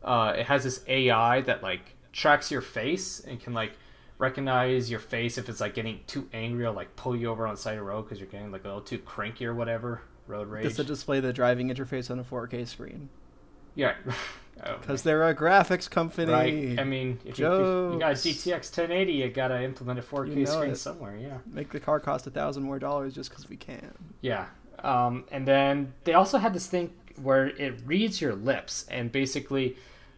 uh, 0.03 0.35
it 0.37 0.47
has 0.47 0.65
this 0.65 0.83
AI 0.87 1.41
that 1.43 1.63
like 1.63 1.95
tracks 2.13 2.51
your 2.51 2.61
face 2.61 3.21
and 3.21 3.41
can 3.41 3.55
like 3.55 3.73
recognize 4.19 4.91
your 4.91 5.01
face 5.01 5.39
if 5.39 5.49
it's 5.49 5.61
like 5.61 5.75
getting 5.75 6.01
too 6.07 6.29
angry 6.33 6.65
or 6.65 6.71
like 6.71 6.95
pull 6.97 7.17
you 7.17 7.29
over 7.29 7.47
on 7.47 7.55
the 7.55 7.61
side 7.61 7.73
of 7.73 7.79
the 7.79 7.85
road 7.85 8.03
because 8.03 8.19
you're 8.19 8.29
getting 8.29 8.53
like 8.53 8.65
a 8.65 8.69
little 8.69 8.81
too 8.83 8.99
cranky 8.99 9.47
or 9.47 9.55
whatever. 9.55 10.03
Road 10.27 10.49
rage. 10.49 10.65
Just 10.65 10.77
to 10.77 10.85
display 10.85 11.19
the 11.21 11.33
driving 11.33 11.69
interface 11.69 12.11
on 12.11 12.19
a 12.21 12.25
4K 12.25 12.67
screen. 12.67 13.09
yeah. 13.75 13.95
Oh, 14.65 14.77
Because 14.79 15.03
they're 15.03 15.27
a 15.27 15.35
graphics 15.35 15.89
company. 15.89 16.31
right. 16.31 16.79
I 16.79 16.85
mean, 16.85 17.19
if 17.25 17.39
you, 17.39 17.47
if 17.47 17.93
you 17.95 17.99
got 17.99 18.13
a. 18.13 18.15
GTX 18.15 18.51
1080, 18.77 19.13
you 19.15 19.31
gotta 19.31 19.63
implement 19.63 19.99
a 19.99 20.03
4K 20.03 20.37
You 20.37 20.45
know 20.45 20.51
screen 20.51 20.73
it. 20.73 20.77
somewhere. 20.77 21.17
Yeah. 21.17 21.39
Make 21.47 21.71
the 21.71 21.81
car 21.81 21.99
cost 21.99 22.27
a 22.27 22.31
thousand 22.31 22.63
more 22.63 22.79
dollars 22.79 23.15
just 23.15 23.31
because 23.31 23.49
we 23.49 23.57
can. 23.57 23.95
Yeah. 24.21 24.45
Um, 24.83 25.25
and 25.31 25.47
then 25.47 25.95
they 26.05 26.15
also 26.15 26.39
had 26.39 26.53
this 26.53 26.67
thing 26.67 26.93
where 27.21 27.47
it 27.47 27.81
reads 27.87 28.21
your 28.21 28.35
lips, 28.35 28.87
and 28.91 29.11
basically, 29.13 29.77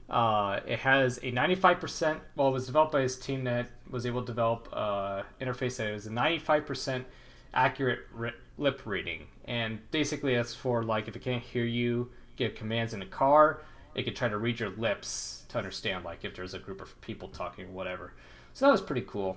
uh, 0.08 0.60
it 0.66 0.78
has 0.80 1.18
a 1.18 1.32
95%. 1.32 2.20
Well, 2.36 2.48
it 2.48 2.52
was 2.52 2.66
developed 2.66 2.92
by 2.92 3.02
this 3.02 3.16
team 3.18 3.44
that 3.44 3.70
was 3.90 4.06
able 4.06 4.22
to 4.22 4.26
develop 4.26 4.68
uh, 4.72 5.22
interface 5.40 5.76
that 5.76 5.92
was 5.92 6.06
a 6.06 6.10
95% 6.10 7.04
accurate 7.52 8.00
ri- 8.12 8.32
lip 8.58 8.82
reading, 8.84 9.26
and 9.44 9.78
basically 9.90 10.34
that's 10.34 10.54
for 10.54 10.82
like 10.82 11.08
if 11.08 11.16
it 11.16 11.22
can't 11.22 11.42
hear 11.42 11.64
you 11.64 12.10
give 12.36 12.54
commands 12.54 12.94
in 12.94 13.02
a 13.02 13.06
car, 13.06 13.62
it 13.94 14.02
could 14.02 14.16
try 14.16 14.28
to 14.28 14.38
read 14.38 14.58
your 14.58 14.70
lips 14.70 15.44
to 15.48 15.58
understand 15.58 16.04
like 16.04 16.24
if 16.24 16.34
there's 16.34 16.54
a 16.54 16.58
group 16.58 16.80
of 16.80 17.00
people 17.00 17.28
talking 17.28 17.66
or 17.66 17.70
whatever. 17.70 18.12
So 18.54 18.66
that 18.66 18.72
was 18.72 18.80
pretty 18.80 19.04
cool. 19.06 19.36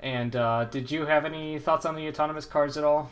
And 0.00 0.34
uh, 0.36 0.64
did 0.64 0.90
you 0.90 1.06
have 1.06 1.24
any 1.24 1.58
thoughts 1.58 1.84
on 1.84 1.94
the 1.94 2.08
autonomous 2.08 2.44
cars 2.44 2.76
at 2.76 2.84
all? 2.84 3.10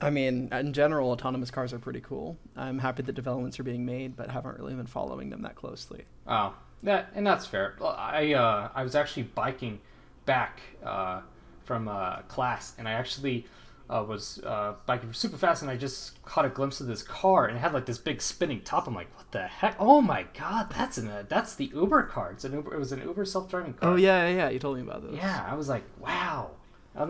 I 0.00 0.10
mean, 0.10 0.48
in 0.52 0.72
general, 0.72 1.10
autonomous 1.10 1.50
cars 1.50 1.72
are 1.72 1.78
pretty 1.78 2.00
cool. 2.00 2.36
I'm 2.56 2.78
happy 2.78 3.02
that 3.02 3.12
developments 3.14 3.58
are 3.58 3.64
being 3.64 3.84
made, 3.84 4.16
but 4.16 4.30
haven't 4.30 4.58
really 4.58 4.74
been 4.74 4.86
following 4.86 5.30
them 5.30 5.42
that 5.42 5.56
closely. 5.56 6.04
Oh, 6.26 6.54
that 6.84 7.10
and 7.14 7.26
that's 7.26 7.46
fair. 7.46 7.74
I 7.82 8.34
uh, 8.34 8.70
I 8.74 8.82
was 8.84 8.94
actually 8.94 9.24
biking 9.24 9.80
back 10.26 10.60
uh, 10.84 11.22
from 11.64 11.88
uh, 11.88 12.22
class, 12.22 12.74
and 12.78 12.86
I 12.88 12.92
actually 12.92 13.46
uh, 13.90 14.04
was 14.06 14.38
uh, 14.44 14.74
biking 14.86 15.12
super 15.12 15.36
fast, 15.36 15.62
and 15.62 15.70
I 15.70 15.76
just 15.76 16.22
caught 16.22 16.44
a 16.44 16.48
glimpse 16.50 16.80
of 16.80 16.86
this 16.86 17.02
car, 17.02 17.46
and 17.46 17.56
it 17.56 17.60
had 17.60 17.72
like 17.72 17.86
this 17.86 17.98
big 17.98 18.22
spinning 18.22 18.60
top. 18.60 18.86
I'm 18.86 18.94
like, 18.94 19.12
what 19.16 19.30
the 19.32 19.46
heck? 19.48 19.74
Oh 19.80 20.00
my 20.00 20.26
god, 20.38 20.70
that's 20.70 20.98
an 20.98 21.08
uh, 21.08 21.24
that's 21.28 21.54
the 21.56 21.72
Uber 21.74 22.04
car. 22.04 22.30
It's 22.30 22.44
an 22.44 22.52
Uber. 22.52 22.74
It 22.74 22.78
was 22.78 22.92
an 22.92 23.00
Uber 23.02 23.24
self 23.24 23.48
driving 23.50 23.74
car. 23.74 23.90
Oh 23.92 23.96
yeah, 23.96 24.28
yeah, 24.28 24.36
yeah. 24.36 24.48
You 24.50 24.58
told 24.60 24.76
me 24.76 24.82
about 24.82 25.02
this. 25.02 25.16
yeah. 25.16 25.44
I 25.50 25.54
was 25.54 25.68
like, 25.68 25.82
wow, 25.98 26.50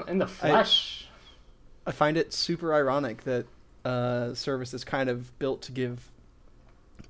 in 0.06 0.16
the 0.18 0.26
flesh. 0.26 1.04
I 1.04 1.07
find 1.92 2.16
it 2.16 2.32
super 2.32 2.74
ironic 2.74 3.24
that 3.24 3.46
uh, 3.84 4.34
service 4.34 4.74
is 4.74 4.84
kind 4.84 5.08
of 5.08 5.38
built 5.38 5.62
to 5.62 5.72
give 5.72 6.10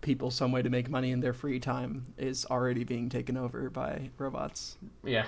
people 0.01 0.31
some 0.31 0.53
way 0.53 0.63
to 0.63 0.71
make 0.71 0.89
money 0.89 1.11
in 1.11 1.21
their 1.21 1.33
free 1.33 1.59
time 1.59 2.07
is 2.17 2.47
already 2.47 2.85
being 2.85 3.09
taken 3.09 3.37
over 3.37 3.71
by 3.71 4.11
robots. 4.19 4.77
yeah, 5.05 5.27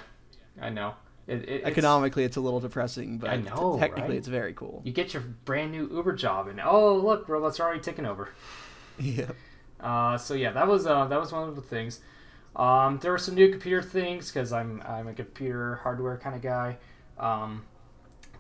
I 0.61 0.71
know. 0.71 0.95
It, 1.27 1.49
it, 1.49 1.63
Economically, 1.65 2.25
it's 2.25 2.37
a 2.37 2.41
little 2.41 2.61
depressing, 2.61 3.19
but 3.19 3.31
I 3.31 3.37
know, 3.37 3.77
technically, 3.79 4.11
right? 4.11 4.19
it's 4.19 4.29
very 4.29 4.53
cool. 4.53 4.83
you 4.85 4.93
get 4.93 5.15
your 5.15 5.23
brand 5.45 5.71
new 5.71 5.89
Uber 5.93 6.15
job, 6.15 6.49
and 6.49 6.61
oh 6.61 6.97
look, 6.97 7.29
robots 7.29 7.61
are 7.61 7.65
already 7.65 7.81
taking 7.81 8.05
over. 8.07 8.31
yeah. 8.99 9.31
Uh, 9.79 10.19
so 10.19 10.35
yeah, 10.35 10.51
that 10.53 10.67
was 10.67 10.87
uh, 10.87 11.07
that 11.07 11.21
was 11.21 11.33
one 11.33 11.49
of 11.49 11.57
the 11.57 11.63
things. 11.63 12.01
Um, 12.57 12.99
there 13.01 13.13
were 13.13 13.19
some 13.19 13.37
new 13.37 13.49
computer 13.49 13.83
things 13.83 14.31
because 14.31 14.53
I'm 14.53 14.83
I'm 14.87 15.07
a 15.07 15.15
computer 15.15 15.77
hardware 15.77 16.19
kind 16.19 16.35
of 16.35 16.43
guy 16.43 16.79
um, 17.19 17.65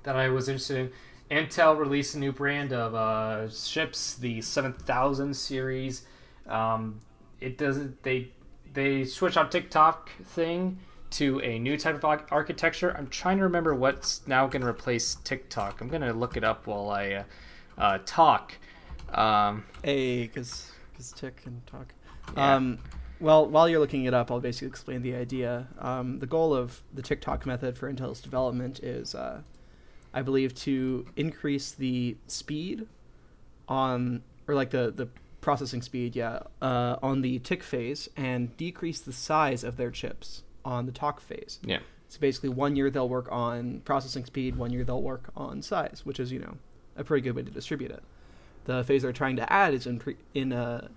that 0.02 0.16
I 0.16 0.28
was 0.28 0.48
interested 0.48 0.78
in. 0.78 0.90
Intel 1.30 1.78
released 1.78 2.14
a 2.16 2.18
new 2.18 2.32
brand 2.32 2.72
of 2.72 2.94
uh, 2.94 3.48
chips, 3.48 4.14
the 4.14 4.40
seven 4.40 4.72
thousand 4.72 5.34
series. 5.34 6.04
Um, 6.48 7.00
it 7.40 7.56
doesn't 7.56 8.02
they 8.02 8.32
they 8.72 9.04
switch 9.04 9.36
on 9.36 9.50
tick-tock 9.50 10.10
thing 10.24 10.78
to 11.10 11.40
a 11.40 11.58
new 11.58 11.76
type 11.76 12.02
of 12.02 12.04
architecture. 12.30 12.96
I'm 12.96 13.08
trying 13.08 13.38
to 13.38 13.44
remember 13.44 13.74
what's 13.74 14.26
now 14.26 14.46
going 14.46 14.62
to 14.62 14.68
replace 14.68 15.16
tick-tock. 15.24 15.80
I'm 15.80 15.88
going 15.88 16.02
to 16.02 16.12
look 16.12 16.36
it 16.36 16.44
up 16.44 16.66
while 16.66 16.90
I 16.90 17.12
uh, 17.12 17.24
uh, 17.78 17.98
talk. 18.06 18.54
Um, 19.12 19.64
A, 19.82 20.28
because 20.28 20.70
Tick 21.16 21.42
can 21.42 21.62
talk. 21.66 21.92
Yeah. 22.36 22.54
Um, 22.54 22.78
well, 23.18 23.46
while 23.46 23.68
you're 23.68 23.80
looking 23.80 24.04
it 24.04 24.14
up, 24.14 24.30
I'll 24.30 24.38
basically 24.38 24.68
explain 24.68 25.02
the 25.02 25.14
idea. 25.14 25.66
Um, 25.78 26.20
the 26.20 26.26
goal 26.26 26.54
of 26.54 26.80
the 26.94 27.02
tick-tock 27.02 27.44
method 27.44 27.76
for 27.76 27.92
Intel's 27.92 28.20
development 28.20 28.80
is, 28.80 29.14
uh, 29.14 29.42
I 30.12 30.22
believe, 30.22 30.54
to 30.56 31.06
increase 31.16 31.72
the 31.72 32.16
speed 32.26 32.86
on, 33.68 34.22
or 34.48 34.54
like 34.54 34.70
the, 34.70 34.90
the 34.90 35.08
processing 35.40 35.82
speed, 35.82 36.16
yeah, 36.16 36.40
uh, 36.60 36.96
on 37.02 37.22
the 37.22 37.38
tick 37.40 37.62
phase 37.62 38.08
and 38.16 38.56
decrease 38.56 39.00
the 39.00 39.12
size 39.12 39.64
of 39.64 39.76
their 39.76 39.90
chips 39.90 40.42
on 40.64 40.86
the 40.86 40.92
talk 40.92 41.20
phase. 41.20 41.58
yeah. 41.64 41.78
So 42.08 42.18
basically, 42.18 42.48
one 42.48 42.74
year 42.74 42.90
they'll 42.90 43.08
work 43.08 43.28
on 43.30 43.82
processing 43.84 44.24
speed, 44.24 44.56
one 44.56 44.72
year 44.72 44.82
they'll 44.82 45.00
work 45.00 45.30
on 45.36 45.62
size, 45.62 46.02
which 46.04 46.18
is 46.18 46.32
you 46.32 46.40
know 46.40 46.56
a 46.96 47.04
pretty 47.04 47.22
good 47.22 47.36
way 47.36 47.42
to 47.42 47.50
distribute 47.52 47.92
it. 47.92 48.02
The 48.64 48.82
phase 48.82 49.02
they're 49.02 49.12
trying 49.12 49.36
to 49.36 49.50
add 49.52 49.74
is 49.74 49.86
in 49.86 50.00
pre- 50.00 50.16
in 50.34 50.52
uh, 50.52 50.88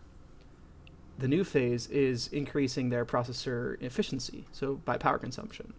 the 1.20 1.27
new 1.27 1.43
phase 1.43 1.86
is 1.88 2.29
increasing 2.29 2.89
their 2.89 3.05
processor 3.05 3.79
efficiency, 3.79 4.46
so 4.51 4.82
by 4.86 4.98
power 4.98 5.20
consumption, 5.20 5.74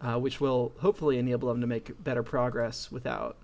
uh, 0.00 0.18
which 0.18 0.40
will 0.40 0.72
hopefully 0.78 1.18
enable 1.18 1.48
them 1.48 1.60
to 1.60 1.66
make 1.66 2.02
better 2.02 2.22
progress 2.22 2.90
without 2.90 3.36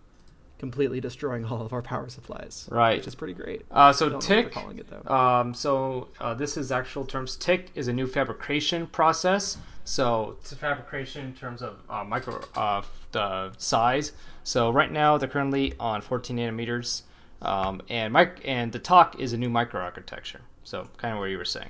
completely 0.59 1.01
destroying 1.01 1.45
all 1.51 1.63
of 1.63 1.73
our 1.73 1.83
power 1.83 2.09
supplies. 2.09 2.69
Right. 2.71 2.99
which 2.99 3.07
is 3.07 3.15
pretty 3.15 3.35
great. 3.35 3.63
Uh, 3.71 3.93
so 3.93 4.07
I 4.07 4.09
don't 4.09 4.13
know 4.13 4.17
what 4.19 4.29
they're 4.29 4.43
tick. 4.45 4.53
calling 4.53 4.79
it 4.79 4.87
though. 4.89 5.15
Um, 5.15 5.55
so 5.55 6.09
uh, 6.21 6.35
this 6.35 6.57
is 6.57 6.71
actual 6.73 7.05
terms. 7.05 7.37
Tick 7.37 7.71
is 7.75 7.89
a 7.89 7.93
new 7.93 8.07
fabrication 8.07 8.87
process. 8.87 9.59
So 9.87 10.37
it's 10.41 10.53
a 10.53 10.57
fabrication 10.57 11.27
in 11.27 11.35
terms 11.35 11.61
of 11.61 11.77
uh, 11.91 12.05
micro 12.05 12.43
uh, 12.55 12.83
the 13.13 13.53
size. 13.59 14.13
So 14.43 14.71
right 14.71 14.91
now 14.91 15.19
they're 15.19 15.29
currently 15.29 15.75
on 15.79 16.01
14 16.01 16.37
nanometers, 16.37 17.03
um, 17.43 17.83
and 17.91 18.13
mic- 18.13 18.41
and 18.47 18.73
the 18.73 18.79
talk 18.79 19.21
is 19.21 19.35
a 19.35 19.37
new 19.37 19.51
microarchitecture. 19.51 20.41
So 20.63 20.89
kind 20.97 21.13
of 21.13 21.21
what 21.21 21.27
you 21.27 21.37
were 21.37 21.45
saying. 21.45 21.69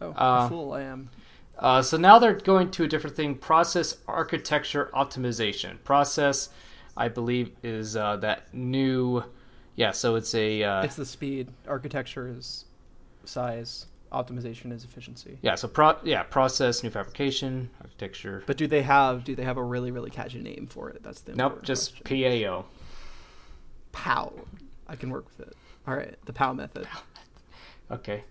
oh, 0.00 0.10
uh, 0.10 0.46
a 0.46 0.48
fool 0.48 0.72
I 0.72 0.82
am. 0.82 1.10
Uh, 1.58 1.82
so 1.82 1.96
now 1.96 2.18
they're 2.18 2.34
going 2.34 2.70
to 2.70 2.84
a 2.84 2.88
different 2.88 3.16
thing: 3.16 3.34
process 3.34 3.98
architecture 4.06 4.90
optimization. 4.94 5.82
Process, 5.84 6.50
I 6.96 7.08
believe, 7.08 7.50
is 7.62 7.96
uh, 7.96 8.16
that 8.18 8.52
new. 8.54 9.24
Yeah, 9.76 9.90
so 9.92 10.14
it's 10.16 10.34
a 10.34 10.62
uh, 10.62 10.82
It's 10.82 10.96
the 10.96 11.06
speed. 11.06 11.48
Architecture 11.66 12.28
is 12.28 12.64
size. 13.24 13.86
Optimization 14.12 14.72
is 14.72 14.84
efficiency. 14.84 15.38
Yeah, 15.42 15.54
so 15.54 15.68
pro 15.68 15.96
yeah, 16.02 16.22
process, 16.22 16.82
new 16.82 16.90
fabrication, 16.90 17.68
architecture. 17.82 18.42
But 18.46 18.56
do 18.56 18.66
they 18.66 18.82
have 18.82 19.24
do 19.24 19.34
they 19.34 19.44
have 19.44 19.58
a 19.58 19.62
really 19.62 19.90
really 19.90 20.10
catchy 20.10 20.40
name 20.40 20.66
for 20.70 20.88
it? 20.90 21.02
That's 21.02 21.20
the 21.20 21.34
nope, 21.34 21.62
just 21.62 22.04
question. 22.04 22.44
PAO. 22.44 22.64
POW. 23.92 24.32
I 24.86 24.96
can 24.96 25.10
work 25.10 25.26
with 25.26 25.48
it. 25.48 25.56
All 25.86 25.94
right, 25.94 26.16
the 26.24 26.32
POW 26.32 26.54
method. 26.54 26.86
Okay, 27.90 28.22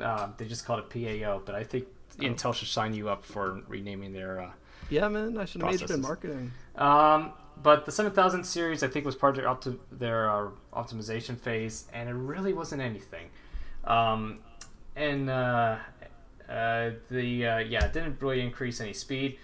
um, 0.00 0.34
they 0.38 0.44
just 0.44 0.66
called 0.66 0.84
it 0.84 1.22
PAO, 1.22 1.40
but 1.44 1.54
I 1.54 1.64
think 1.64 1.86
Intel 2.18 2.54
should 2.54 2.68
sign 2.68 2.94
you 2.94 3.08
up 3.08 3.24
for 3.24 3.60
renaming 3.68 4.12
their. 4.12 4.40
Uh, 4.40 4.50
Yeah, 4.90 5.08
man, 5.08 5.36
I 5.38 5.44
should 5.44 5.62
have 5.62 5.70
majored 5.72 5.90
in 5.90 6.00
marketing. 6.00 6.52
um, 6.76 7.32
but 7.62 7.84
the 7.86 7.92
7000 7.92 8.44
series, 8.44 8.82
I 8.82 8.88
think, 8.88 9.06
was 9.06 9.14
part 9.14 9.36
of 9.38 9.42
their, 9.42 9.52
opti- 9.52 9.78
their 9.92 10.28
uh, 10.30 10.48
optimization 10.72 11.38
phase, 11.38 11.86
and 11.92 12.08
it 12.08 12.12
really 12.14 12.52
wasn't 12.52 12.82
anything. 12.82 13.28
Um, 13.84 14.40
and 14.96 15.30
uh, 15.30 15.76
uh, 16.48 16.90
the 17.10 17.46
uh, 17.46 17.58
yeah, 17.58 17.84
it 17.84 17.92
didn't 17.92 18.20
really 18.20 18.40
increase 18.40 18.80
any 18.80 18.92
speed. 18.92 19.38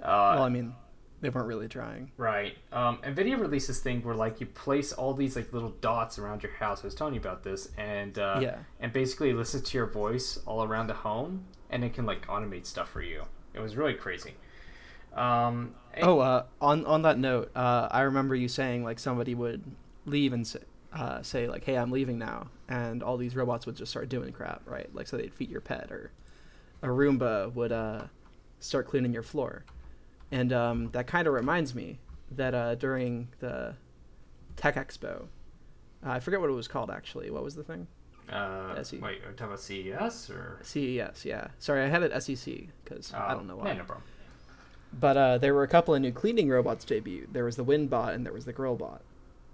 Uh, 0.00 0.32
well, 0.36 0.42
I 0.44 0.48
mean, 0.48 0.74
they 1.20 1.28
weren't 1.28 1.46
really 1.46 1.68
trying. 1.68 2.10
Right. 2.16 2.56
Um, 2.72 2.98
Nvidia 2.98 3.38
released 3.38 3.68
this 3.68 3.80
thing 3.80 4.02
where 4.02 4.14
like 4.14 4.40
you 4.40 4.46
place 4.46 4.92
all 4.92 5.12
these 5.14 5.36
like 5.36 5.52
little 5.52 5.70
dots 5.80 6.18
around 6.18 6.42
your 6.42 6.52
house. 6.52 6.82
I 6.82 6.86
was 6.86 6.94
telling 6.94 7.14
you 7.14 7.20
about 7.20 7.42
this, 7.42 7.68
and 7.76 8.18
uh, 8.18 8.38
Yeah. 8.42 8.56
and 8.80 8.92
basically 8.92 9.32
listens 9.32 9.68
to 9.70 9.78
your 9.78 9.86
voice 9.86 10.38
all 10.46 10.62
around 10.64 10.86
the 10.86 10.94
home, 10.94 11.44
and 11.70 11.84
it 11.84 11.92
can 11.94 12.06
like 12.06 12.26
automate 12.26 12.66
stuff 12.66 12.88
for 12.90 13.02
you. 13.02 13.24
It 13.54 13.60
was 13.60 13.76
really 13.76 13.94
crazy. 13.94 14.34
Um, 15.14 15.74
and- 15.92 16.04
Oh, 16.06 16.20
uh, 16.20 16.44
on 16.60 16.86
on 16.86 17.02
that 17.02 17.18
note, 17.18 17.50
uh, 17.56 17.88
I 17.90 18.02
remember 18.02 18.34
you 18.34 18.48
saying 18.48 18.84
like 18.84 18.98
somebody 18.98 19.34
would 19.34 19.62
leave 20.06 20.32
and 20.32 20.46
say, 20.46 20.60
uh, 20.92 21.20
say 21.22 21.48
like, 21.48 21.64
"Hey, 21.64 21.76
I'm 21.76 21.90
leaving 21.90 22.18
now," 22.18 22.46
and 22.68 23.02
all 23.02 23.16
these 23.16 23.34
robots 23.36 23.66
would 23.66 23.76
just 23.76 23.90
start 23.90 24.08
doing 24.08 24.32
crap, 24.32 24.62
right? 24.66 24.88
Like, 24.94 25.06
so 25.08 25.16
they'd 25.16 25.34
feed 25.34 25.50
your 25.50 25.60
pet, 25.60 25.90
or 25.90 26.12
a 26.82 26.86
Roomba 26.86 27.52
would 27.54 27.72
uh, 27.72 28.04
start 28.60 28.86
cleaning 28.86 29.12
your 29.12 29.22
floor, 29.24 29.64
and 30.30 30.52
um, 30.52 30.90
that 30.92 31.06
kind 31.06 31.26
of 31.26 31.34
reminds 31.34 31.74
me 31.74 31.98
that 32.32 32.54
uh, 32.54 32.74
during 32.76 33.28
the 33.40 33.74
Tech 34.56 34.76
Expo, 34.76 35.22
uh, 36.04 36.10
I 36.10 36.20
forget 36.20 36.40
what 36.40 36.50
it 36.50 36.54
was 36.54 36.68
called 36.68 36.90
actually. 36.90 37.30
What 37.30 37.42
was 37.42 37.54
the 37.54 37.64
thing? 37.64 37.86
uh, 38.32 38.74
SE. 38.78 38.98
wait, 38.98 39.22
are 39.24 39.30
you 39.30 39.36
talking 39.36 39.46
about 39.46 39.60
CES 39.60 40.30
or? 40.30 40.60
CES, 40.62 41.24
yeah. 41.24 41.48
Sorry, 41.58 41.82
I 41.82 41.88
had 41.88 42.02
it 42.04 42.22
SEC 42.22 42.54
because 42.84 43.12
I 43.12 43.18
Uh, 43.28 43.34
don't 43.34 43.48
know 43.48 43.56
why. 43.56 43.68
Yeah, 43.68 43.78
no 43.78 43.84
problem. 43.84 44.04
But 44.92 45.16
uh, 45.16 45.38
there 45.38 45.52
were 45.54 45.62
a 45.64 45.68
couple 45.68 45.94
of 45.94 46.00
new 46.02 46.12
cleaning 46.12 46.48
robots 46.48 46.84
debuted. 46.84 47.32
There 47.32 47.44
was 47.44 47.56
the 47.56 47.64
Winbot 47.64 48.14
and 48.14 48.24
there 48.24 48.32
was 48.32 48.44
the 48.44 48.52
Grillbot. 48.52 49.00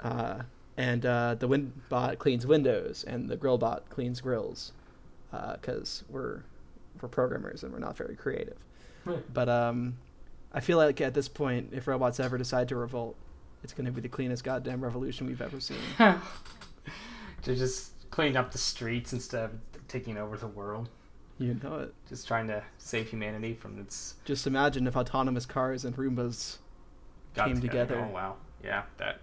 Uh, 0.00 0.42
and 0.76 1.06
uh, 1.06 1.34
the 1.36 1.48
Winbot 1.48 2.18
cleans 2.18 2.46
windows 2.46 3.02
and 3.06 3.30
the 3.30 3.36
Grillbot 3.38 3.88
cleans 3.88 4.20
grills 4.20 4.72
because 5.30 6.04
we're 6.10 6.42
we're 7.00 7.08
programmers 7.08 7.62
and 7.62 7.72
we're 7.72 7.78
not 7.78 7.96
very 7.96 8.14
creative. 8.16 8.56
But 9.32 9.48
um, 9.48 9.96
I 10.52 10.60
feel 10.60 10.78
like 10.78 11.00
at 11.00 11.14
this 11.14 11.28
point, 11.28 11.70
if 11.72 11.86
robots 11.86 12.18
ever 12.20 12.38
decide 12.38 12.68
to 12.68 12.76
revolt, 12.76 13.16
it's 13.62 13.72
going 13.72 13.86
to 13.86 13.92
be 13.92 14.00
the 14.00 14.08
cleanest 14.08 14.44
goddamn 14.44 14.82
revolution 14.82 15.26
we've 15.26 15.42
ever 15.42 15.60
seen. 15.60 15.76
to 15.98 17.54
just 17.54 17.92
clean 18.10 18.36
up 18.36 18.52
the 18.52 18.58
streets 18.58 19.12
instead 19.12 19.44
of 19.44 19.50
taking 19.88 20.16
over 20.16 20.36
the 20.36 20.46
world. 20.46 20.88
You 21.38 21.58
know 21.62 21.76
it. 21.80 21.94
Just 22.08 22.26
trying 22.26 22.48
to 22.48 22.62
save 22.78 23.10
humanity 23.10 23.54
from 23.54 23.78
its 23.78 24.14
Just 24.24 24.46
imagine 24.46 24.86
if 24.86 24.96
autonomous 24.96 25.44
cars 25.44 25.84
and 25.84 25.94
Roombas 25.94 26.58
got 27.34 27.48
Came 27.48 27.60
together. 27.60 28.06
Oh 28.08 28.14
wow, 28.14 28.36
yeah, 28.64 28.84
that 28.96 29.20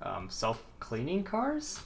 um, 0.00 0.30
self-cleaning 0.30 1.24
cars. 1.24 1.80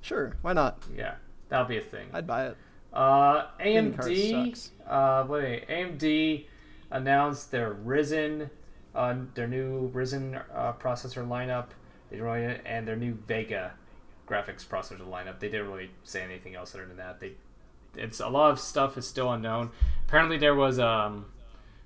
Sure, 0.00 0.36
why 0.42 0.52
not? 0.52 0.78
Yeah, 0.96 1.16
that'll 1.48 1.66
be 1.66 1.78
a 1.78 1.82
thing. 1.82 2.08
I'd 2.12 2.26
buy 2.26 2.46
it. 2.46 2.56
Uh, 2.92 3.46
Cleaning 3.58 3.94
cars 3.94 4.08
AMD. 4.08 4.46
sucks. 4.46 4.70
Uh, 4.86 5.26
wait, 5.28 5.68
AMD 5.68 6.46
announced 6.92 7.50
their 7.50 7.74
Ryzen, 7.74 8.50
uh, 8.94 9.14
their 9.34 9.48
new 9.48 9.90
Ryzen 9.90 10.42
uh, 10.54 10.74
processor 10.74 11.26
lineup. 11.26 11.68
They 12.10 12.18
and 12.66 12.86
their 12.86 12.96
new 12.96 13.14
Vega 13.26 13.72
graphics 14.28 14.66
processor 14.66 15.08
lineup. 15.08 15.40
They 15.40 15.48
didn't 15.48 15.70
really 15.70 15.90
say 16.04 16.22
anything 16.22 16.54
else 16.54 16.74
other 16.74 16.86
than 16.86 16.98
that. 16.98 17.18
They, 17.18 17.32
it's 17.96 18.20
a 18.20 18.28
lot 18.28 18.50
of 18.50 18.60
stuff 18.60 18.96
is 18.98 19.08
still 19.08 19.32
unknown. 19.32 19.70
Apparently, 20.06 20.36
there 20.36 20.54
was 20.54 20.78
um, 20.78 21.26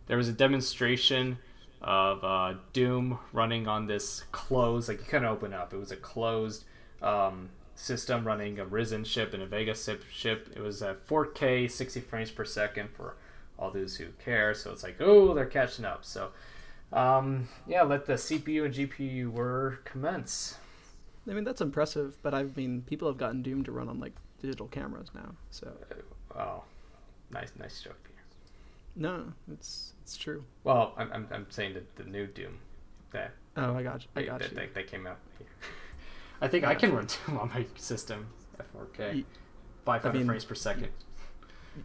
there 0.09 0.17
was 0.17 0.29
a 0.29 0.33
demonstration 0.33 1.39
of 1.81 2.25
uh, 2.25 2.55
Doom 2.73 3.19
running 3.33 3.69
on 3.69 3.87
this 3.87 4.25
closed, 4.33 4.89
like 4.89 4.99
you 4.99 5.05
couldn't 5.05 5.29
open 5.29 5.53
up. 5.53 5.73
It 5.73 5.77
was 5.77 5.93
a 5.93 5.97
closed 5.97 6.65
um, 7.03 7.51
system 7.77 8.27
running 8.27 8.59
a 8.59 8.65
Ryzen 8.65 9.05
chip 9.05 9.35
and 9.35 9.43
a 9.43 9.47
Vega 9.47 9.75
chip. 10.13 10.51
It 10.57 10.61
was 10.61 10.83
at 10.83 11.07
4K, 11.07 11.71
60 11.71 12.01
frames 12.01 12.31
per 12.31 12.45
second 12.45 12.91
for 12.91 13.17
all 13.59 13.71
those 13.71 13.97
who 13.97 14.07
care. 14.25 14.55
So 14.55 14.71
it's 14.73 14.83
like, 14.83 14.97
oh, 15.01 15.35
they're 15.35 15.47
catching 15.47 15.85
up. 15.85 16.05
So 16.05 16.31
um, 16.93 17.49
yeah, 17.67 17.83
let 17.83 18.07
the 18.07 18.15
CPU 18.15 18.65
and 18.65 18.75
GPU 18.75 19.29
war 19.31 19.81
commence. 19.85 20.57
I 21.29 21.33
mean, 21.33 21.43
that's 21.45 21.61
impressive, 21.61 22.17
but 22.23 22.35
I 22.35 22.45
mean, 22.45 22.83
people 22.83 23.09
have 23.09 23.19
gotten 23.19 23.43
Doom 23.43 23.65
to 23.65 23.73
run 23.73 23.89
on 23.89 23.99
like 23.99 24.13
digital 24.41 24.69
cameras 24.69 25.09
now. 25.15 25.35
So 25.51 25.73
Oh, 26.37 26.63
nice, 27.33 27.51
nice 27.59 27.81
joke, 27.83 27.97
Peter. 28.05 28.21
no, 28.95 29.33
it's 29.53 29.93
it's 30.03 30.17
true. 30.17 30.45
Well, 30.63 30.93
I'm, 30.97 31.11
I'm, 31.13 31.27
I'm 31.33 31.47
saying 31.51 31.75
that 31.75 31.97
the 31.97 32.05
new 32.05 32.27
Doom 32.27 32.59
that 33.13 33.33
Oh, 33.57 33.75
I 33.75 33.83
got 33.83 34.03
you. 34.03 34.09
I 34.15 34.23
got 34.23 34.39
that, 34.41 34.51
you. 34.51 34.57
that, 34.57 34.75
that 34.75 34.87
came 34.87 35.07
out. 35.07 35.19
I 36.41 36.47
think 36.49 36.65
I 36.65 36.75
can 36.75 36.95
run 36.95 37.07
Doom 37.27 37.39
on 37.39 37.49
my 37.49 37.65
system 37.77 38.27
at 38.61 38.67
4K, 38.73 39.15
Ye- 39.17 39.25
500 39.85 40.09
I 40.15 40.19
mean, 40.19 40.27
frames 40.29 40.45
per 40.45 40.55
second. 40.55 40.89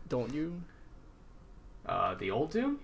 Don't 0.09 0.31
you? 0.33 0.61
Uh, 1.85 2.15
the 2.15 2.31
old 2.31 2.51
Doom, 2.51 2.79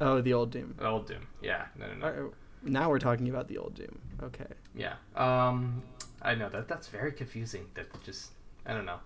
Oh, 0.00 0.20
the 0.20 0.32
old 0.32 0.50
Doom. 0.50 0.74
the 0.78 0.86
old 0.86 1.06
Doom. 1.06 1.26
Yeah, 1.42 1.66
no, 1.78 1.86
no, 1.88 1.94
no. 1.94 2.06
Uh, 2.06 2.30
now 2.62 2.88
we're 2.88 2.98
talking 2.98 3.28
about 3.28 3.48
the 3.48 3.58
old 3.58 3.74
Doom. 3.74 3.98
Okay. 4.22 4.46
Yeah. 4.74 4.94
Um, 5.14 5.82
I 6.22 6.34
know 6.34 6.48
that 6.48 6.68
that's 6.68 6.88
very 6.88 7.12
confusing. 7.12 7.66
That 7.74 7.86
just 8.02 8.30
I 8.66 8.72
don't 8.72 8.86
know. 8.86 9.00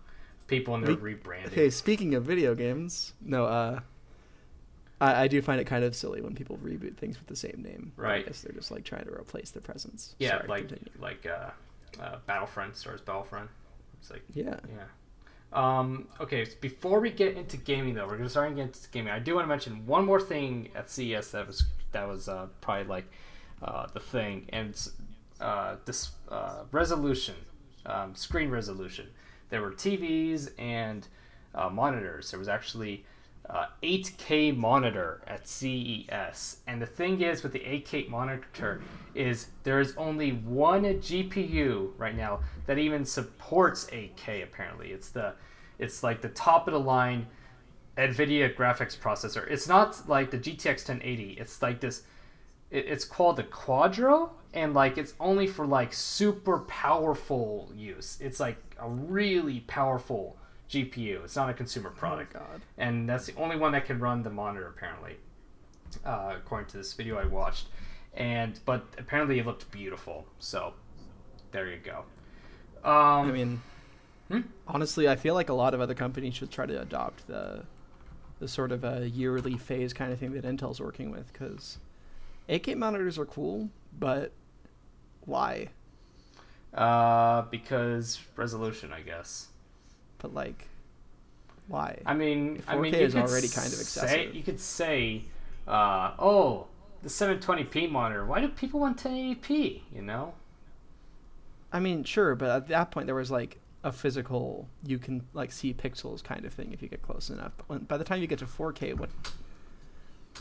People 0.46 0.74
and 0.74 0.87
their 0.87 0.94
We- 0.96 1.14
rebranding. 1.14 1.46
Okay, 1.48 1.70
speaking 1.70 2.14
of 2.14 2.24
video 2.24 2.54
games, 2.54 3.14
no, 3.22 3.46
uh, 3.46 3.80
I, 5.00 5.22
I 5.24 5.28
do 5.28 5.40
find 5.42 5.61
it 5.61 5.64
kind 5.64 5.85
of 5.85 5.96
silly 5.96 6.20
when 6.20 6.35
people 6.35 6.59
reboot 6.59 6.96
things 6.96 7.18
with 7.18 7.26
the 7.28 7.37
same 7.37 7.62
name. 7.62 7.92
Right. 7.96 8.07
I 8.09 8.12
Right. 8.16 8.26
guess 8.26 8.42
they're 8.42 8.52
just 8.52 8.70
like 8.70 8.85
trying 8.85 9.04
to 9.07 9.12
replace 9.12 9.50
the 9.52 9.61
presence. 9.61 10.14
yeah, 10.18 10.37
Sorry, 10.37 10.48
like 10.48 10.68
continue. 10.68 10.90
like 11.00 11.26
uh, 11.26 11.50
uh, 12.00 12.18
Battlefront, 12.26 12.76
Star 12.76 12.92
Wars 12.92 13.00
Battlefront. 13.00 13.50
It's 14.00 14.11
like 14.11 14.22
Yeah. 14.35 14.61
yeah. 14.68 14.85
Um, 15.54 16.08
okay, 16.20 16.44
so 16.44 16.52
before 16.60 16.98
we 16.98 17.10
get 17.10 17.36
into 17.36 17.56
gaming 17.56 17.94
though, 17.94 18.06
we're 18.06 18.16
gonna 18.16 18.28
start 18.28 18.50
getting 18.50 18.64
into 18.64 18.88
gaming. 18.90 19.12
I 19.12 19.20
do 19.20 19.36
want 19.36 19.44
to 19.44 19.48
mention 19.48 19.86
one 19.86 20.04
more 20.04 20.20
thing 20.20 20.70
at 20.74 20.90
CES 20.90 21.30
that 21.30 21.46
was 21.46 21.64
that 21.92 22.08
was 22.08 22.28
uh, 22.28 22.48
probably 22.60 22.84
like 22.84 23.04
uh, 23.62 23.86
the 23.94 24.00
thing, 24.00 24.46
and 24.48 24.76
uh, 25.40 25.76
this 25.84 26.10
uh, 26.28 26.64
resolution, 26.72 27.36
um, 27.86 28.16
screen 28.16 28.50
resolution. 28.50 29.06
There 29.50 29.62
were 29.62 29.70
TVs 29.70 30.50
and 30.58 31.06
uh, 31.54 31.68
monitors. 31.68 32.32
There 32.32 32.38
was 32.40 32.48
actually 32.48 33.04
uh, 33.50 33.66
8K 33.83 34.57
monitor 34.57 35.20
at 35.26 35.46
CES, 35.46 36.59
and 36.66 36.80
the 36.80 36.87
thing 36.87 37.20
is 37.20 37.42
with 37.42 37.52
the 37.52 37.61
8K 37.61 38.09
monitor 38.09 38.80
is 39.14 39.48
there 39.62 39.80
is 39.80 39.94
only 39.96 40.30
one 40.30 40.85
GPU 40.85 41.92
right 41.98 42.16
now 42.16 42.40
that 42.66 42.78
even 42.78 43.04
supports 43.04 43.87
8K. 43.87 44.42
Apparently, 44.42 44.92
it's 44.92 45.11
the 45.11 45.35
it's 45.78 46.02
like 46.02 46.20
the 46.20 46.30
top 46.30 46.68
of 46.68 46.72
the 46.72 46.80
line 46.80 47.26
NVIDIA 47.96 48.54
graphics 48.54 48.96
processor. 48.96 49.48
It's 49.50 49.68
not 49.68 50.09
like 50.09 50.30
the 50.30 50.38
GTX 50.38 50.88
1080. 50.88 51.33
It's 51.33 51.61
like 51.62 51.80
this. 51.80 52.02
It, 52.70 52.87
it's 52.87 53.04
called 53.04 53.37
the 53.37 53.44
Quadro, 53.44 54.30
and 54.54 54.72
like 54.72 54.96
it's 54.96 55.14
only 55.20 55.46
for 55.46 55.66
like 55.66 55.92
super 55.92 56.61
powerful 56.61 57.70
use. 57.74 58.18
It's 58.20 58.40
like 58.40 58.57
a 58.78 58.88
really 58.88 59.61
powerful 59.61 60.38
GPU. 60.74 61.24
It's 61.24 61.37
not 61.37 61.48
a 61.50 61.54
consumer 61.54 61.90
product, 61.90 62.34
Oh, 62.37 62.40
God. 62.40 62.60
and 62.78 63.08
that's 63.08 63.26
the 63.26 63.34
only 63.37 63.56
one 63.56 63.72
that 63.72 63.87
can 63.87 63.98
run 64.00 64.22
the 64.22 64.30
monitor 64.30 64.66
apparently, 64.68 65.16
uh, 66.04 66.34
according 66.37 66.68
to 66.68 66.76
this 66.78 66.92
video 66.94 67.16
I 67.16 67.24
watched. 67.26 67.68
And 68.14 68.58
but 68.64 68.84
apparently 68.98 69.38
it 69.38 69.46
looked 69.46 69.70
beautiful. 69.70 70.26
So 70.38 70.74
there 71.52 71.68
you 71.70 71.78
go. 71.78 72.04
Um, 72.88 73.28
I 73.28 73.32
mean, 73.32 73.62
Hmm? 74.28 74.40
honestly, 74.66 75.08
I 75.08 75.16
feel 75.16 75.34
like 75.34 75.48
a 75.48 75.54
lot 75.54 75.74
of 75.74 75.80
other 75.80 75.94
companies 75.94 76.34
should 76.34 76.50
try 76.50 76.66
to 76.66 76.80
adopt 76.80 77.26
the 77.26 77.64
the 78.40 78.48
sort 78.48 78.72
of 78.72 78.82
a 78.84 79.08
yearly 79.08 79.56
phase 79.56 79.92
kind 79.92 80.12
of 80.12 80.18
thing 80.18 80.32
that 80.32 80.44
Intel's 80.44 80.80
working 80.80 81.10
with 81.10 81.32
because 81.32 81.78
8K 82.48 82.76
monitors 82.76 83.16
are 83.18 83.24
cool, 83.26 83.68
but 83.98 84.32
why? 85.24 85.68
uh, 86.74 87.42
because 87.50 88.20
resolution, 88.37 88.92
I 88.92 89.00
guess. 89.02 89.46
But 90.24 90.32
like, 90.32 90.68
why? 91.68 91.98
I 92.06 92.14
mean, 92.14 92.62
4K 92.66 92.80
mean, 92.80 92.94
you 92.94 93.00
is 93.00 93.14
already 93.14 93.46
kind 93.48 93.66
of 93.66 93.74
Say, 93.74 93.82
excessive. 93.82 94.34
you 94.34 94.42
could 94.42 94.58
say, 94.58 95.24
uh, 95.68 96.12
"Oh, 96.18 96.68
the 97.02 97.10
720p 97.10 97.90
monitor. 97.90 98.24
Why 98.24 98.40
do 98.40 98.48
people 98.48 98.80
want 98.80 98.96
1080p?" 98.96 99.82
You 99.94 100.00
know? 100.00 100.32
I 101.70 101.78
mean, 101.78 102.04
sure, 102.04 102.34
but 102.34 102.48
at 102.48 102.68
that 102.68 102.90
point 102.90 103.04
there 103.06 103.14
was 103.14 103.30
like 103.30 103.58
a 103.82 103.92
physical 103.92 104.66
you 104.82 104.98
can 104.98 105.26
like 105.34 105.52
see 105.52 105.74
pixels 105.74 106.24
kind 106.24 106.46
of 106.46 106.54
thing 106.54 106.72
if 106.72 106.80
you 106.80 106.88
get 106.88 107.02
close 107.02 107.28
enough. 107.28 107.52
But 107.58 107.68
when, 107.68 107.78
by 107.80 107.98
the 107.98 108.04
time 108.04 108.22
you 108.22 108.26
get 108.26 108.38
to 108.38 108.46
4K, 108.46 108.94
what 108.96 109.10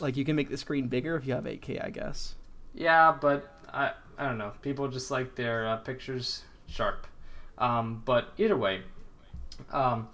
like 0.00 0.16
you 0.16 0.24
can 0.24 0.34
make 0.34 0.48
the 0.48 0.56
screen 0.56 0.88
bigger 0.88 1.14
if 1.14 1.26
you 1.26 1.34
have 1.34 1.44
8K, 1.44 1.84
I 1.84 1.90
guess. 1.90 2.36
Yeah, 2.72 3.14
but 3.20 3.52
I 3.70 3.92
I 4.16 4.24
don't 4.24 4.38
know. 4.38 4.52
People 4.62 4.88
just 4.88 5.10
like 5.10 5.34
their 5.34 5.68
uh, 5.68 5.76
pictures 5.76 6.42
sharp. 6.68 7.06
Um, 7.58 8.02
but 8.06 8.32
either 8.38 8.56
way, 8.56 8.82
um, 9.72 10.08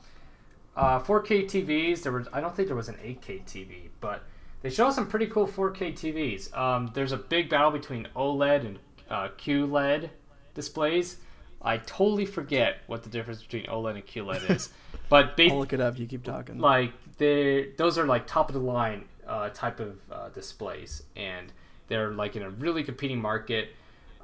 uh, 0.77 1.01
4K 1.01 1.45
TVs. 1.45 2.03
There 2.03 2.13
was 2.13 2.29
I 2.33 2.41
don't 2.41 2.55
think 2.55 2.69
there 2.69 2.77
was 2.77 2.89
an 2.89 2.97
8K 2.97 3.45
TV, 3.45 3.89
but 4.01 4.23
they 4.63 4.71
show 4.71 4.91
some 4.91 5.07
pretty 5.07 5.27
cool 5.27 5.47
4K 5.47 5.93
TVs. 5.95 6.57
Um, 6.57 6.91
there's 6.95 7.13
a 7.13 7.17
big 7.17 7.49
battle 7.49 7.71
between 7.71 8.09
OLED 8.17 8.67
and 8.67 8.79
uh, 9.09 9.29
QLED 9.39 10.11
displays. 10.55 11.17
I 11.63 11.77
totally 11.79 12.25
forget 12.25 12.79
what 12.87 13.03
the 13.03 13.11
difference 13.11 13.43
between 13.43 13.65
OLED 13.67 13.95
and 13.97 14.07
QLED 14.07 14.51
is. 14.51 14.71
But 15.11 15.37
ba- 15.37 15.49
I'll 15.51 15.59
look 15.59 15.73
it 15.73 15.81
up. 15.81 15.99
You 15.99 16.07
keep 16.07 16.23
talking. 16.23 16.59
like 16.61 16.93
they 17.19 17.71
those 17.77 17.99
are 17.99 18.07
like 18.07 18.29
top 18.29 18.49
of 18.49 18.55
the 18.55 18.61
line 18.61 19.07
uh, 19.27 19.49
type 19.49 19.81
of 19.81 19.99
uh, 20.11 20.29
displays, 20.29 21.03
and 21.17 21.53
they're 21.89 22.13
like 22.13 22.37
in 22.37 22.43
a 22.43 22.51
really 22.51 22.85
competing 22.85 23.21
market. 23.21 23.71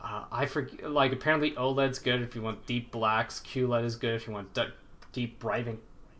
Uh, 0.01 0.27
I 0.31 0.47
forget 0.47 0.89
like 0.89 1.13
apparently 1.13 1.51
OLED's 1.53 1.99
good 1.99 2.23
if 2.23 2.37
you 2.37 2.43
want 2.43 2.67
deep 2.67 2.93
blacks. 2.93 3.41
QLED 3.45 3.85
is 3.85 3.97
good 3.97 4.15
if 4.15 4.29
you 4.29 4.33
want 4.33 4.55
d- 4.55 4.67
deep 5.17 5.39
bright 5.39 5.67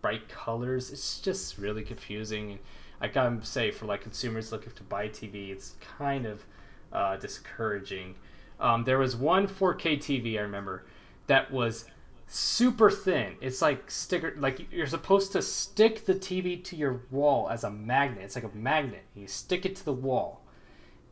bright 0.01 0.27
colors. 0.27 0.91
It's 0.91 1.21
just 1.21 1.59
really 1.59 1.83
confusing. 1.83 2.53
And 2.53 2.61
I 2.99 3.09
gotta 3.09 3.45
say, 3.45 3.71
for 3.71 3.85
like 3.85 4.01
consumers 4.01 4.51
looking 4.51 4.73
to 4.73 4.83
buy 4.85 5.09
TV, 5.09 5.51
it's 5.51 5.75
kind 5.99 6.25
of 6.25 6.47
uh, 6.93 7.17
discouraging. 7.17 8.15
Um, 8.59 8.85
there 8.85 8.99
was 8.99 9.15
one 9.15 9.47
4K 9.47 9.99
TV 9.99 10.39
I 10.39 10.41
remember 10.41 10.87
that 11.27 11.53
was 11.53 11.85
super 12.27 12.91
thin. 12.91 13.35
It's 13.43 13.61
like 13.61 13.91
sticker 13.91 14.35
like 14.39 14.73
you're 14.73 14.87
supposed 14.87 15.33
to 15.33 15.43
stick 15.43 16.07
the 16.07 16.15
TV 16.15 16.65
to 16.65 16.75
your 16.75 17.03
wall 17.11 17.51
as 17.51 17.65
a 17.65 17.71
magnet. 17.71 18.25
It's 18.25 18.35
like 18.35 18.45
a 18.45 18.57
magnet. 18.57 19.05
You 19.15 19.27
stick 19.27 19.67
it 19.67 19.77
to 19.77 19.85
the 19.85 19.93
wall. 19.93 20.41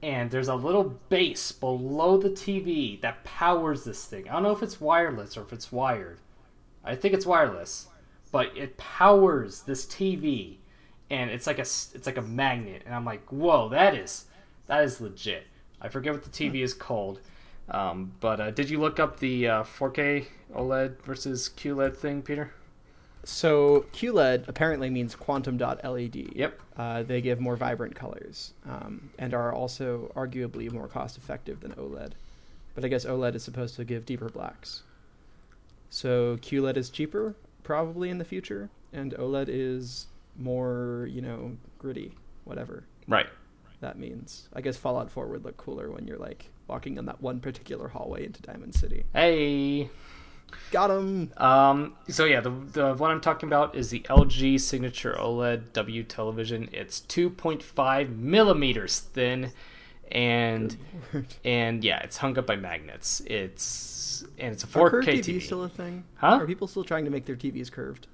And 0.02 0.30
there's 0.30 0.48
a 0.48 0.54
little 0.54 1.00
base 1.10 1.52
below 1.52 2.16
the 2.16 2.30
TV 2.30 2.98
that 3.02 3.24
powers 3.24 3.84
this 3.84 4.06
thing. 4.06 4.26
I 4.28 4.32
don't 4.32 4.42
know 4.42 4.52
if 4.52 4.62
it's 4.62 4.80
wireless 4.80 5.36
or 5.36 5.42
if 5.42 5.52
it's 5.52 5.70
wired. 5.70 6.18
I 6.84 6.94
think 6.94 7.14
it's 7.14 7.26
wireless, 7.26 7.88
but 8.30 8.56
it 8.56 8.76
powers 8.76 9.62
this 9.62 9.86
TV 9.86 10.56
and 11.10 11.30
it's 11.30 11.46
like 11.46 11.58
a 11.58 11.62
it's 11.62 12.06
like 12.06 12.18
a 12.18 12.22
magnet 12.22 12.82
and 12.86 12.94
I'm 12.94 13.04
like, 13.04 13.26
"Whoa, 13.30 13.68
that 13.70 13.94
is 13.94 14.26
that 14.66 14.84
is 14.84 15.00
legit." 15.00 15.46
I 15.80 15.88
forget 15.88 16.12
what 16.12 16.24
the 16.24 16.30
TV 16.30 16.62
is 16.62 16.74
called. 16.74 17.20
Um, 17.68 18.12
but 18.20 18.40
uh, 18.40 18.50
did 18.50 18.68
you 18.68 18.78
look 18.78 19.00
up 19.00 19.18
the 19.20 19.48
uh, 19.48 19.62
4K 19.62 20.26
OLED 20.54 21.00
versus 21.02 21.50
QLED 21.56 21.96
thing, 21.96 22.22
Peter? 22.22 22.52
So 23.24 23.86
QLED 23.94 24.48
apparently 24.48 24.90
means 24.90 25.14
quantum 25.14 25.56
dot 25.56 25.82
LED. 25.82 26.36
Yep. 26.36 26.60
Uh, 26.76 27.02
they 27.02 27.20
give 27.20 27.40
more 27.40 27.56
vibrant 27.56 27.94
colors 27.94 28.52
um, 28.68 29.10
and 29.18 29.32
are 29.32 29.52
also 29.52 30.12
arguably 30.14 30.70
more 30.70 30.88
cost 30.88 31.16
effective 31.16 31.60
than 31.60 31.72
OLED. 31.72 32.12
But 32.74 32.84
I 32.84 32.88
guess 32.88 33.04
OLED 33.04 33.34
is 33.34 33.42
supposed 33.42 33.76
to 33.76 33.84
give 33.84 34.04
deeper 34.04 34.28
blacks. 34.28 34.82
So 35.94 36.38
QLED 36.38 36.76
is 36.76 36.90
cheaper, 36.90 37.36
probably 37.62 38.10
in 38.10 38.18
the 38.18 38.24
future, 38.24 38.68
and 38.92 39.12
OLED 39.14 39.46
is 39.48 40.08
more, 40.36 41.06
you 41.08 41.22
know, 41.22 41.56
gritty, 41.78 42.12
whatever 42.42 42.82
Right. 43.06 43.28
that 43.80 43.96
means. 43.96 44.48
I 44.52 44.60
guess 44.60 44.76
Fallout 44.76 45.08
4 45.08 45.28
would 45.28 45.44
look 45.44 45.56
cooler 45.56 45.92
when 45.92 46.08
you're 46.08 46.18
like 46.18 46.50
walking 46.66 46.98
on 46.98 47.04
that 47.06 47.22
one 47.22 47.38
particular 47.38 47.86
hallway 47.86 48.26
into 48.26 48.42
Diamond 48.42 48.74
City. 48.74 49.04
Hey. 49.12 49.88
Got 50.72 50.90
him. 50.90 51.32
Um, 51.36 51.94
so 52.08 52.24
yeah, 52.24 52.40
the 52.40 52.50
the 52.50 52.94
one 52.94 53.12
I'm 53.12 53.20
talking 53.20 53.48
about 53.48 53.76
is 53.76 53.90
the 53.90 54.00
LG 54.00 54.60
Signature 54.60 55.14
OLED 55.16 55.72
W 55.74 56.02
television. 56.02 56.68
It's 56.72 57.00
2.5 57.02 58.16
millimeters 58.18 58.98
thin, 58.98 59.52
and 60.12 60.76
and 61.44 61.82
yeah, 61.84 62.00
it's 62.00 62.16
hung 62.16 62.38
up 62.38 62.46
by 62.46 62.56
magnets. 62.56 63.20
It's 63.26 64.24
and 64.38 64.52
it's 64.52 64.64
a 64.64 64.66
4K 64.66 64.80
Are 64.82 64.90
curved 64.90 65.08
TV. 65.08 65.24
TVs 65.36 65.42
still 65.42 65.64
a 65.64 65.68
thing? 65.68 66.04
Huh? 66.16 66.38
Are 66.40 66.46
people 66.46 66.66
still 66.68 66.84
trying 66.84 67.04
to 67.04 67.10
make 67.10 67.24
their 67.26 67.36
TVs 67.36 67.70
curved? 67.70 68.06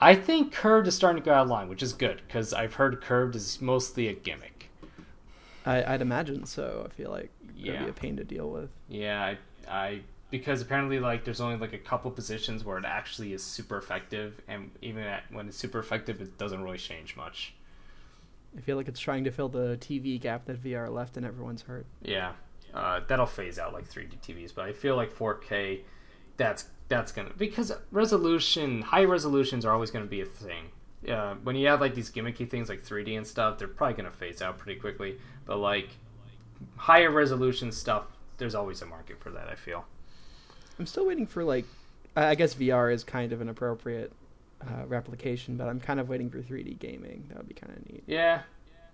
I 0.00 0.14
think 0.14 0.52
curved 0.52 0.88
is 0.88 0.94
starting 0.96 1.22
to 1.22 1.24
go 1.26 1.32
out 1.32 1.44
of 1.44 1.48
line, 1.48 1.68
which 1.68 1.82
is 1.82 1.92
good 1.92 2.20
because 2.26 2.52
I've 2.52 2.74
heard 2.74 3.00
curved 3.00 3.36
is 3.36 3.60
mostly 3.60 4.08
a 4.08 4.12
gimmick. 4.12 4.68
I, 5.64 5.94
I'd 5.94 6.02
imagine 6.02 6.44
so. 6.46 6.86
I 6.86 6.92
feel 6.94 7.10
like 7.10 7.30
it'd 7.54 7.64
Yeah. 7.64 7.84
be 7.84 7.90
a 7.90 7.92
pain 7.92 8.16
to 8.16 8.24
deal 8.24 8.50
with. 8.50 8.70
Yeah, 8.88 9.22
I, 9.24 9.38
I 9.68 10.00
because 10.30 10.60
apparently 10.60 10.98
like 10.98 11.24
there's 11.24 11.40
only 11.40 11.56
like 11.56 11.72
a 11.72 11.78
couple 11.78 12.10
positions 12.10 12.64
where 12.64 12.76
it 12.76 12.84
actually 12.84 13.32
is 13.32 13.42
super 13.42 13.78
effective, 13.78 14.40
and 14.48 14.70
even 14.82 15.04
at, 15.04 15.22
when 15.30 15.46
it's 15.48 15.56
super 15.56 15.78
effective, 15.78 16.20
it 16.20 16.36
doesn't 16.38 16.62
really 16.62 16.76
change 16.78 17.16
much. 17.16 17.54
I 18.56 18.60
feel 18.60 18.76
like 18.76 18.88
it's 18.88 19.00
trying 19.00 19.24
to 19.24 19.30
fill 19.30 19.48
the 19.48 19.76
TV 19.80 20.20
gap 20.20 20.44
that 20.46 20.62
VR 20.62 20.92
left 20.92 21.16
in 21.16 21.24
everyone's 21.24 21.62
heart. 21.62 21.86
Yeah, 22.02 22.32
uh, 22.72 23.00
that'll 23.08 23.26
phase 23.26 23.58
out 23.58 23.72
like 23.72 23.88
3D 23.88 24.18
TVs, 24.20 24.54
but 24.54 24.64
I 24.64 24.72
feel 24.72 24.96
like 24.96 25.12
4K, 25.12 25.80
that's 26.36 26.66
that's 26.88 27.12
gonna 27.12 27.30
because 27.36 27.72
resolution, 27.90 28.82
high 28.82 29.04
resolutions 29.04 29.64
are 29.64 29.72
always 29.72 29.90
gonna 29.90 30.04
be 30.04 30.20
a 30.20 30.26
thing. 30.26 30.66
Uh, 31.08 31.34
when 31.42 31.56
you 31.56 31.66
have 31.68 31.80
like 31.80 31.94
these 31.94 32.10
gimmicky 32.10 32.48
things 32.48 32.68
like 32.68 32.82
3D 32.84 33.16
and 33.16 33.26
stuff, 33.26 33.58
they're 33.58 33.68
probably 33.68 33.94
gonna 33.94 34.10
phase 34.10 34.42
out 34.42 34.58
pretty 34.58 34.78
quickly. 34.78 35.16
But 35.46 35.58
like 35.58 35.88
higher 36.76 37.10
resolution 37.10 37.72
stuff, 37.72 38.04
there's 38.38 38.54
always 38.54 38.82
a 38.82 38.86
market 38.86 39.20
for 39.20 39.30
that. 39.30 39.48
I 39.48 39.54
feel. 39.54 39.84
I'm 40.78 40.86
still 40.86 41.06
waiting 41.06 41.26
for 41.26 41.44
like, 41.44 41.64
I 42.16 42.28
I 42.28 42.34
guess 42.34 42.54
VR 42.54 42.92
is 42.92 43.04
kind 43.04 43.32
of 43.32 43.40
an 43.40 43.48
appropriate 43.48 44.12
uh, 44.68 44.86
replication, 44.86 45.56
but 45.56 45.68
I'm 45.68 45.80
kind 45.80 46.00
of 46.00 46.08
waiting 46.08 46.30
for 46.30 46.38
3D 46.40 46.78
gaming. 46.78 47.24
That 47.28 47.38
would 47.38 47.48
be 47.48 47.54
kind 47.54 47.72
of 47.76 47.86
neat. 47.90 48.04
Yeah. 48.06 48.42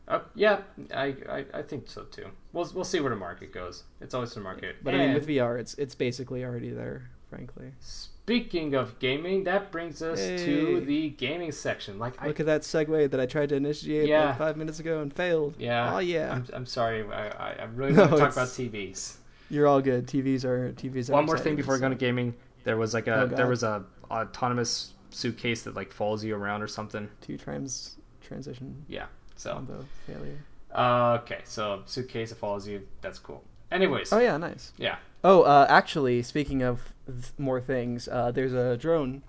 Uh, 0.09 0.21
yeah, 0.35 0.61
I, 0.93 1.15
I, 1.29 1.45
I 1.55 1.63
think 1.63 1.89
so 1.89 2.03
too. 2.05 2.27
We'll, 2.53 2.69
we'll 2.75 2.85
see 2.85 2.99
where 3.01 3.11
the 3.11 3.17
market 3.17 3.53
goes. 3.53 3.85
It's 4.01 4.13
always 4.15 4.35
the 4.35 4.41
market. 4.41 4.77
But 4.83 4.95
I 4.95 4.99
mean, 4.99 5.15
with 5.15 5.29
VR, 5.29 5.59
it's 5.61 5.75
it's 5.75 5.95
basically 5.95 6.45
already 6.45 6.71
there, 6.71 7.11
frankly. 7.29 7.73
speaking 7.79 8.75
of 8.75 8.99
gaming, 8.99 9.45
that 9.45 9.71
brings 9.71 10.03
us 10.03 10.19
Hey. 10.19 10.45
to 10.47 10.81
the 10.81 11.11
gaming 11.11 11.53
section. 11.53 11.99
Like 12.01 12.21
I, 12.21 12.27
Look 12.27 12.41
at 12.41 12.47
that 12.47 12.63
segue 12.63 13.11
that 13.11 13.21
I 13.21 13.27
tried 13.27 13.51
to 13.51 13.55
initiate 13.57 14.09
Yeah. 14.09 14.27
like 14.31 14.39
five 14.39 14.57
minutes 14.57 14.81
ago 14.81 15.01
and 15.01 15.13
failed. 15.13 15.55
yeah, 15.59 15.95
Oh 15.95 15.99
yeah. 15.99 16.33
I'm, 16.33 16.47
I'm 16.55 16.67
sorry. 16.67 17.05
I, 17.13 17.29
I, 17.29 17.53
I 17.61 17.65
really 17.75 17.93
No, 17.95 18.03
want 18.03 18.13
to 18.13 18.19
talk 18.19 18.33
about 18.33 18.49
TVs. 18.49 19.17
You're 19.49 19.67
all 19.69 19.81
good. 19.81 20.07
TVs 20.09 20.45
are 20.45 20.73
TVs. 20.73 21.09
Are 21.11 21.13
One 21.13 21.27
more 21.27 21.37
exciting, 21.37 21.53
thing 21.53 21.57
before 21.57 21.75
we 21.75 21.79
so- 21.81 21.87
go 21.87 21.91
to 21.91 21.95
gaming. 21.95 22.35
There 22.65 22.77
was 22.77 22.95
like 22.95 23.07
a 23.07 23.23
Oh, 23.23 23.27
there 23.27 23.47
was 23.49 23.63
a 23.63 23.85
autonomous 24.11 24.95
suitcase 25.11 25.63
that 25.63 25.75
like 25.75 25.93
follows 25.93 26.25
you 26.25 26.35
around 26.37 26.63
or 26.63 26.69
something. 26.69 27.09
two 27.21 27.37
trans 27.37 27.97
transition 28.21 28.85
Yeah. 28.89 29.07
So 29.37 29.55
combo 29.55 29.85
failure. 30.07 30.39
uh, 30.75 31.19
okay, 31.23 31.41
so 31.45 31.83
suitcase 31.87 32.31
that 32.31 32.37
follows 32.37 32.67
you. 32.69 32.87
That's 33.01 33.19
cool. 33.19 33.43
Anyways, 33.73 34.13
Oh 34.13 34.19
yeah, 34.19 34.37
nice. 34.37 34.73
yeah. 34.79 34.97
Oh, 35.23 35.43
uh, 35.43 35.67
actually, 35.69 36.23
speaking 36.23 36.63
of 36.63 36.93
th- 37.07 37.33
more 37.39 37.61
things, 37.61 38.09
uh, 38.09 38.31
there's 38.31 38.53
a 38.53 38.77
drone 38.77 39.23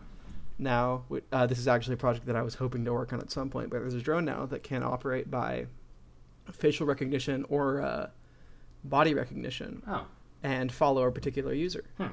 now. 0.57 1.03
Uh, 1.31 1.45
this 1.47 1.57
is 1.59 1.67
actually 1.67 1.93
a 1.95 1.97
project 1.97 2.25
that 2.27 2.35
I 2.35 2.41
was 2.41 2.55
hoping 2.55 2.83
to 2.85 2.93
work 2.93 3.11
on 3.13 3.19
at 3.19 3.29
some 3.31 3.49
point, 3.49 3.69
but 3.69 3.79
there's 3.81 3.93
a 3.93 4.01
drone 4.01 4.25
now 4.25 4.45
that 4.47 4.63
can 4.63 4.83
operate 4.83 5.29
by 5.29 5.65
facial 6.51 6.85
recognition 6.87 7.45
or 7.49 7.81
uh, 7.81 8.09
body 8.83 9.13
recognition 9.13 9.83
Oh, 9.87 10.05
and 10.43 10.71
follow 10.71 11.03
a 11.03 11.11
particular 11.11 11.53
user. 11.53 11.83
Hmm. 11.97 12.07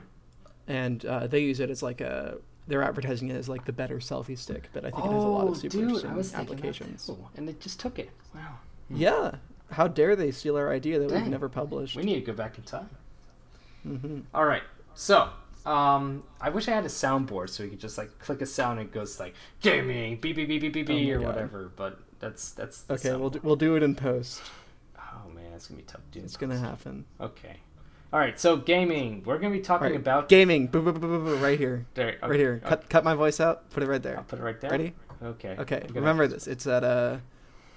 And 0.66 1.04
uh, 1.06 1.26
they 1.28 1.40
use 1.40 1.60
it 1.60 1.70
as 1.70 1.82
like 1.82 2.00
a. 2.00 2.38
They're 2.68 2.82
advertising 2.82 3.30
it 3.30 3.34
as 3.34 3.48
like 3.48 3.64
the 3.64 3.72
better 3.72 3.96
selfie 3.96 4.36
stick, 4.38 4.68
but 4.72 4.84
I 4.84 4.90
think 4.90 5.06
it 5.06 5.12
has 5.12 5.24
a 5.24 5.28
lot 5.28 5.48
of 5.48 5.56
super 5.56 5.78
Oh, 5.78 5.80
dude, 5.80 5.88
interesting 5.88 6.10
I 6.10 6.14
was 6.14 6.30
thinking 6.30 6.54
applications. 6.54 7.06
That 7.06 7.14
too. 7.14 7.26
and 7.36 7.48
they 7.48 7.54
just 7.54 7.80
took 7.80 7.98
it. 7.98 8.10
Wow. 8.34 8.54
Yeah. 8.90 9.36
How 9.72 9.88
dare 9.88 10.14
they 10.14 10.30
steal 10.30 10.56
our 10.56 10.70
idea 10.70 10.98
that 10.98 11.10
we've 11.10 11.26
never 11.26 11.48
published? 11.48 11.96
We 11.96 12.02
need 12.04 12.14
to 12.16 12.20
go 12.20 12.32
back 12.34 12.56
in 12.58 12.64
time. 12.64 12.88
hmm 13.82 14.20
All 14.34 14.44
right. 14.44 14.62
So, 14.94 15.30
um, 15.66 16.24
I 16.40 16.50
wish 16.50 16.68
I 16.68 16.72
had 16.72 16.84
a 16.84 16.88
soundboard 16.88 17.48
so 17.50 17.64
we 17.64 17.70
could 17.70 17.80
just 17.80 17.96
like 17.98 18.18
click 18.18 18.40
a 18.42 18.46
sound 18.46 18.78
and 18.80 18.88
it 18.88 18.92
goes 18.92 19.18
like 19.18 19.34
gaming, 19.62 20.16
beep 20.20 20.36
beep 20.36 20.48
beep 20.48 20.60
beep 20.60 20.72
beep 20.72 20.86
Oh 20.90 20.94
beep 20.94 21.06
my 21.08 21.12
or 21.14 21.20
God. 21.20 21.26
whatever. 21.34 21.72
But 21.74 21.98
that's 22.20 22.50
that's 22.52 22.82
the 22.82 22.94
Okay, 22.94 23.16
we'll 23.16 23.30
do, 23.30 23.40
we'll 23.42 23.56
do 23.56 23.76
it 23.76 23.82
in 23.82 23.94
post. 23.94 24.42
Oh 24.98 25.28
man, 25.34 25.52
it's 25.54 25.68
gonna 25.68 25.78
be 25.80 25.84
tough 25.86 26.02
to 26.12 26.18
do. 26.18 26.24
It's 26.24 26.36
gonna 26.36 26.58
happen. 26.58 27.04
Okay. 27.20 27.56
All 28.12 28.18
right. 28.18 28.38
So 28.40 28.56
gaming. 28.56 29.22
We're 29.24 29.38
gonna 29.38 29.52
be 29.54 29.60
talking 29.60 29.88
Right. 29.88 29.96
about 29.96 30.28
Gaming. 30.28 30.66
Boo, 30.68 30.80
boo, 30.82 30.92
boo, 30.92 31.00
boo, 31.00 31.24
boo, 31.24 31.36
right 31.36 31.58
here. 31.58 31.86
there. 31.94 32.16
okay, 32.22 32.26
Right 32.26 32.38
here. 32.40 32.60
okay, 32.62 32.68
Cut 32.70 32.88
cut 32.88 33.04
my 33.04 33.14
voice 33.14 33.40
out. 33.40 33.68
Put 33.70 33.82
it 33.82 33.86
right 33.86 33.96
I'll 33.96 34.00
there. 34.14 34.24
put 34.26 34.38
it 34.38 34.42
right 34.42 34.60
there. 34.60 34.70
Ready? 34.70 34.94
Okay. 35.22 35.56
Okay. 35.58 35.84
Remember 35.92 36.26
this. 36.26 36.46
It's 36.46 36.66
at 36.66 36.84
uh, 36.84 37.18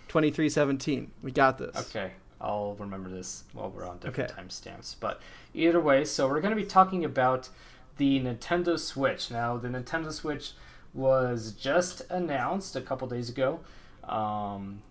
twenty 0.08 0.32
three 0.32 0.50
seventeen. 0.50 1.12
We 1.22 1.32
got 1.32 1.58
this. 1.58 1.76
Okay, 1.76 2.12
I'll 2.40 2.76
remember 2.76 3.10
this 3.10 3.44
while 3.54 3.70
we're 3.70 3.86
on 3.88 3.98
different 3.98 4.32
Okay. 4.32 4.42
timestamps. 4.42 4.96
But 5.00 5.22
either 5.54 5.80
way, 5.82 6.06
so 6.06 6.28
we're 6.30 6.40
going 6.42 6.56
to 6.56 6.62
be 6.62 6.68
talking 6.68 7.04
about 7.04 7.50
the 7.98 8.20
Nintendo 8.22 8.80
Switch. 8.80 9.32
Now, 9.32 9.58
the 9.58 9.68
Nintendo 9.68 10.12
Switch 10.14 10.54
was 10.94 11.52
just 11.54 12.02
announced 12.10 12.76
a 12.76 12.82
couple 12.82 13.08
days 13.08 13.30
ago. 13.30 13.60
Um, 14.06 14.82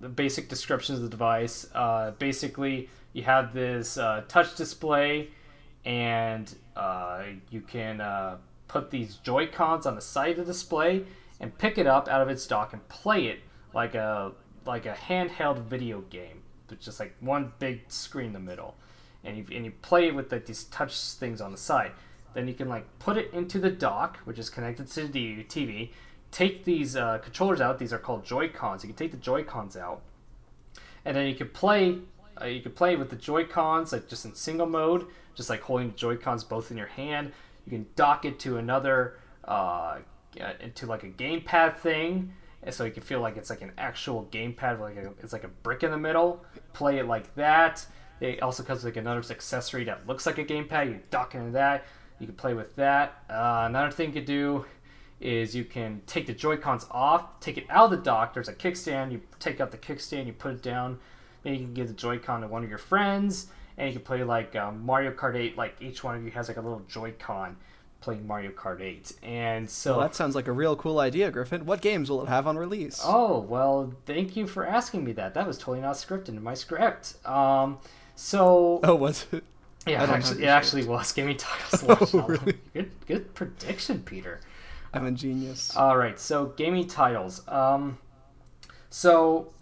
the 0.00 0.08
basic 0.08 0.48
description 0.48 0.94
of 0.94 1.02
the 1.02 1.08
device 1.08 1.66
uh, 1.74 2.12
basically, 2.18 2.88
you 3.12 3.22
have 3.24 3.52
this 3.52 3.98
uh, 3.98 4.22
touch 4.28 4.54
display, 4.56 5.30
and 5.84 6.54
uh, 6.76 7.22
you 7.50 7.60
can 7.60 8.00
uh, 8.00 8.36
put 8.68 8.90
these 8.90 9.16
Joy 9.16 9.46
Cons 9.46 9.86
on 9.86 9.94
the 9.94 10.00
side 10.00 10.38
of 10.38 10.46
the 10.46 10.52
display 10.52 11.04
and 11.40 11.56
pick 11.56 11.78
it 11.78 11.86
up 11.86 12.08
out 12.08 12.20
of 12.20 12.28
its 12.28 12.46
dock 12.46 12.72
and 12.72 12.86
play 12.88 13.26
it 13.26 13.40
like 13.74 13.94
a 13.94 14.32
like 14.66 14.86
a 14.86 14.92
handheld 14.92 15.62
video 15.62 16.02
game, 16.02 16.42
but 16.68 16.80
just 16.80 17.00
like 17.00 17.14
one 17.20 17.52
big 17.58 17.80
screen 17.88 18.28
in 18.28 18.32
the 18.32 18.40
middle, 18.40 18.76
and 19.24 19.36
you 19.36 19.46
and 19.52 19.64
you 19.64 19.72
play 19.82 20.08
it 20.08 20.14
with 20.14 20.30
like 20.30 20.46
these 20.46 20.64
touch 20.64 20.96
things 21.14 21.40
on 21.40 21.52
the 21.52 21.58
side. 21.58 21.92
Then 22.34 22.46
you 22.46 22.54
can 22.54 22.68
like 22.68 22.86
put 23.00 23.16
it 23.16 23.32
into 23.32 23.58
the 23.58 23.70
dock, 23.70 24.18
which 24.18 24.38
is 24.38 24.48
connected 24.50 24.86
to 24.88 25.08
the 25.08 25.44
TV. 25.44 25.90
Take 26.30 26.64
these 26.64 26.94
uh, 26.94 27.18
controllers 27.18 27.60
out. 27.60 27.78
These 27.78 27.92
are 27.92 27.98
called 27.98 28.24
Joy 28.24 28.48
Cons. 28.50 28.84
You 28.84 28.88
can 28.88 28.96
take 28.96 29.10
the 29.10 29.16
Joy 29.16 29.42
Cons 29.42 29.76
out, 29.76 30.02
and 31.04 31.16
then 31.16 31.26
you 31.26 31.34
can 31.34 31.48
play. 31.48 31.98
Uh, 32.40 32.46
you 32.46 32.60
can 32.60 32.72
play 32.72 32.96
with 32.96 33.10
the 33.10 33.16
Joy 33.16 33.44
Cons 33.44 33.92
like 33.92 34.08
just 34.08 34.24
in 34.24 34.34
single 34.34 34.66
mode, 34.66 35.06
just 35.34 35.50
like 35.50 35.60
holding 35.60 35.90
the 35.90 35.96
Joy 35.96 36.16
Cons 36.16 36.44
both 36.44 36.70
in 36.70 36.76
your 36.76 36.86
hand. 36.86 37.32
You 37.66 37.70
can 37.70 37.86
dock 37.96 38.24
it 38.24 38.38
to 38.40 38.56
another 38.56 39.18
uh, 39.44 39.98
uh, 40.40 40.52
into 40.60 40.86
like 40.86 41.04
a 41.04 41.10
gamepad 41.10 41.76
thing, 41.76 42.32
and 42.62 42.74
so 42.74 42.84
you 42.84 42.90
can 42.90 43.02
feel 43.02 43.20
like 43.20 43.36
it's 43.36 43.50
like 43.50 43.62
an 43.62 43.72
actual 43.78 44.28
gamepad, 44.30 44.80
like 44.80 44.96
a, 44.96 45.12
it's 45.22 45.32
like 45.32 45.44
a 45.44 45.48
brick 45.48 45.82
in 45.82 45.90
the 45.90 45.98
middle. 45.98 46.44
Play 46.72 46.98
it 46.98 47.06
like 47.06 47.34
that. 47.34 47.84
It 48.20 48.42
also 48.42 48.62
comes 48.62 48.84
with 48.84 48.94
like 48.94 49.00
another 49.00 49.22
accessory 49.30 49.84
that 49.84 50.06
looks 50.06 50.26
like 50.26 50.38
a 50.38 50.44
gamepad. 50.44 50.88
You 50.88 51.00
dock 51.10 51.34
into 51.34 51.50
that. 51.52 51.84
You 52.18 52.26
can 52.26 52.36
play 52.36 52.54
with 52.54 52.76
that. 52.76 53.22
Uh, 53.30 53.64
another 53.66 53.90
thing 53.90 54.08
you 54.08 54.12
can 54.14 54.24
do 54.24 54.66
is 55.20 55.54
you 55.54 55.64
can 55.64 56.00
take 56.06 56.26
the 56.26 56.32
Joy 56.32 56.56
Cons 56.56 56.86
off, 56.90 57.40
take 57.40 57.58
it 57.58 57.66
out 57.70 57.86
of 57.86 57.90
the 57.90 58.04
dock. 58.04 58.34
There's 58.34 58.48
a 58.48 58.54
kickstand. 58.54 59.12
You 59.12 59.20
take 59.38 59.60
out 59.60 59.70
the 59.70 59.78
kickstand, 59.78 60.26
you 60.26 60.32
put 60.32 60.52
it 60.52 60.62
down. 60.62 60.98
Maybe 61.44 61.58
you 61.58 61.64
can 61.64 61.74
give 61.74 61.88
the 61.88 61.94
Joy-Con 61.94 62.42
to 62.42 62.48
one 62.48 62.62
of 62.64 62.68
your 62.68 62.78
friends, 62.78 63.46
and 63.78 63.88
you 63.88 63.92
can 63.94 64.02
play 64.02 64.22
like 64.24 64.54
um, 64.56 64.84
Mario 64.84 65.10
Kart 65.12 65.36
8. 65.36 65.56
Like 65.56 65.76
each 65.80 66.04
one 66.04 66.16
of 66.16 66.24
you 66.24 66.30
has 66.32 66.48
like 66.48 66.56
a 66.56 66.60
little 66.60 66.82
Joy-Con 66.88 67.56
playing 68.00 68.26
Mario 68.26 68.50
Kart 68.50 68.80
8. 68.80 69.12
And 69.22 69.68
so 69.68 69.92
Well, 69.92 70.00
that 70.00 70.14
sounds 70.14 70.34
like 70.34 70.48
a 70.48 70.52
real 70.52 70.74
cool 70.76 70.98
idea, 71.00 71.30
Griffin. 71.30 71.66
What 71.66 71.80
games 71.82 72.08
will 72.10 72.22
it 72.22 72.28
have 72.28 72.46
on 72.46 72.56
release? 72.56 73.00
Oh, 73.04 73.40
well, 73.40 73.92
thank 74.06 74.36
you 74.36 74.46
for 74.46 74.66
asking 74.66 75.04
me 75.04 75.12
that. 75.12 75.34
That 75.34 75.46
was 75.46 75.58
totally 75.58 75.80
not 75.80 75.96
scripted 75.96 76.28
in 76.30 76.42
my 76.42 76.54
script. 76.54 77.14
Um, 77.26 77.78
so 78.16 78.80
Oh, 78.84 78.94
was 78.94 79.26
it? 79.32 79.44
yeah, 79.86 80.02
it 80.04 80.08
actually, 80.10 80.44
it 80.44 80.48
actually 80.48 80.84
was. 80.84 81.12
Gaming 81.12 81.36
titles. 81.36 81.82
launch 81.82 82.14
Oh, 82.14 82.26
really? 82.26 82.58
Good, 82.74 82.90
good 83.06 83.34
prediction, 83.34 84.02
Peter. 84.02 84.40
I'm 84.92 85.06
a 85.06 85.12
genius. 85.12 85.76
All 85.76 85.96
right, 85.96 86.18
so 86.18 86.46
gaming 86.56 86.86
titles. 86.86 87.46
Um, 87.48 87.98
so 88.88 89.52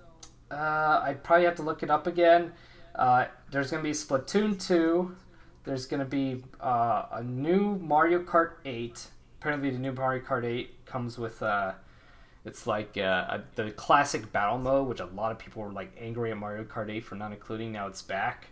uh, 0.50 1.00
I 1.02 1.16
probably 1.22 1.44
have 1.44 1.56
to 1.56 1.62
look 1.62 1.82
it 1.82 1.90
up 1.90 2.06
again. 2.06 2.52
Uh, 2.94 3.26
there's 3.50 3.70
going 3.70 3.82
to 3.82 3.88
be 3.88 3.94
Splatoon 3.94 4.60
2. 4.64 5.14
There's 5.64 5.86
going 5.86 6.00
to 6.00 6.06
be 6.06 6.44
uh, 6.60 7.06
a 7.12 7.22
new 7.22 7.76
Mario 7.76 8.22
Kart 8.22 8.52
8. 8.64 9.06
Apparently, 9.40 9.70
the 9.70 9.78
new 9.78 9.92
Mario 9.92 10.22
Kart 10.22 10.44
8 10.44 10.84
comes 10.86 11.18
with 11.18 11.42
uh, 11.42 11.72
it's 12.44 12.66
like 12.66 12.96
uh, 12.96 13.26
a, 13.28 13.42
the 13.54 13.70
classic 13.72 14.32
battle 14.32 14.58
mode, 14.58 14.88
which 14.88 15.00
a 15.00 15.06
lot 15.06 15.30
of 15.30 15.38
people 15.38 15.62
were 15.62 15.70
like 15.70 15.92
angry 16.00 16.30
at 16.30 16.38
Mario 16.38 16.64
Kart 16.64 16.90
8 16.90 17.04
for 17.04 17.14
not 17.14 17.32
including. 17.32 17.72
Now 17.72 17.86
it's 17.86 18.02
back. 18.02 18.46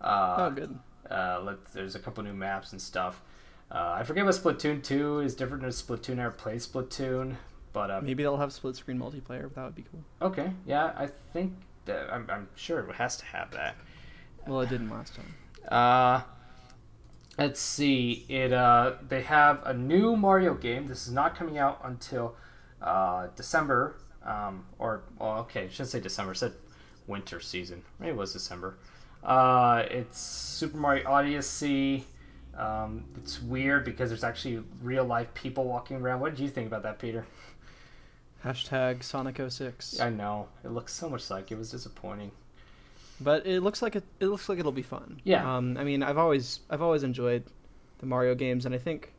Uh, 0.00 0.36
oh, 0.38 0.50
good. 0.50 0.78
uh, 1.10 1.40
let, 1.42 1.64
there's 1.72 1.94
a 1.94 1.98
couple 1.98 2.22
new 2.24 2.34
maps 2.34 2.72
and 2.72 2.82
stuff. 2.82 3.22
Uh, 3.70 3.96
I 3.98 4.02
forget 4.04 4.24
what 4.24 4.34
Splatoon 4.34 4.82
2 4.82 5.20
is 5.20 5.34
different 5.34 5.62
than 5.62 5.70
Splatoon. 5.70 6.24
I 6.24 6.28
played 6.30 6.60
Splatoon, 6.60 7.36
but 7.76 7.90
uh, 7.90 8.00
Maybe 8.00 8.22
they'll 8.22 8.38
have 8.38 8.54
split 8.54 8.74
screen 8.74 8.98
multiplayer. 8.98 9.42
but 9.42 9.54
That 9.54 9.64
would 9.66 9.74
be 9.74 9.84
cool. 9.92 10.02
okay, 10.28 10.50
yeah, 10.64 10.94
I 10.96 11.08
think 11.34 11.52
that, 11.84 12.10
I'm, 12.10 12.26
I'm 12.30 12.48
sure 12.54 12.80
it 12.80 12.94
has 12.94 13.18
to 13.18 13.26
have 13.26 13.50
that. 13.50 13.76
Well, 14.46 14.62
it 14.62 14.70
didn't 14.70 14.88
last 14.88 15.14
time. 15.14 15.34
Uh, 15.68 16.22
let's 17.36 17.60
see. 17.60 18.24
It 18.30 18.54
uh, 18.54 18.94
they 19.06 19.20
have 19.20 19.60
a 19.66 19.74
new 19.74 20.16
Mario 20.16 20.54
game. 20.54 20.86
This 20.86 21.06
is 21.06 21.12
not 21.12 21.36
coming 21.36 21.58
out 21.58 21.82
until 21.84 22.34
uh, 22.80 23.26
December. 23.36 23.98
Um, 24.24 24.64
or 24.78 25.02
well, 25.18 25.40
okay, 25.40 25.64
I 25.64 25.68
should 25.68 25.86
say 25.86 26.00
December. 26.00 26.32
It 26.32 26.36
said 26.36 26.52
winter 27.06 27.40
season. 27.40 27.82
Maybe 28.00 28.12
it 28.12 28.16
was 28.16 28.32
December. 28.32 28.78
Uh, 29.22 29.84
it's 29.90 30.18
Super 30.18 30.78
Mario 30.78 31.06
Odyssey. 31.10 32.06
Um, 32.56 33.04
it's 33.18 33.42
weird 33.42 33.84
because 33.84 34.08
there's 34.08 34.24
actually 34.24 34.62
real 34.80 35.04
life 35.04 35.34
people 35.34 35.64
walking 35.64 35.98
around. 35.98 36.20
What 36.20 36.34
did 36.34 36.42
you 36.42 36.48
think 36.48 36.68
about 36.68 36.84
that, 36.84 36.98
Peter? 36.98 37.26
Hashtag 38.46 39.02
Sonic 39.02 39.40
06. 39.48 40.00
I 40.00 40.10
know 40.10 40.48
it 40.64 40.70
looks 40.70 40.92
so 40.94 41.08
much 41.08 41.28
like 41.30 41.50
it 41.50 41.58
was 41.58 41.70
disappointing. 41.70 42.30
But 43.20 43.46
it 43.46 43.60
looks 43.62 43.80
like 43.82 43.96
it. 43.96 44.04
It 44.20 44.26
looks 44.26 44.48
like 44.48 44.58
it'll 44.58 44.72
be 44.72 44.82
fun. 44.82 45.20
Yeah. 45.24 45.56
Um. 45.56 45.76
I 45.78 45.84
mean, 45.84 46.02
I've 46.02 46.18
always 46.18 46.60
I've 46.68 46.82
always 46.82 47.02
enjoyed 47.02 47.44
the 47.98 48.06
Mario 48.06 48.34
games, 48.34 48.66
and 48.66 48.74
I 48.74 48.78
think 48.78 49.12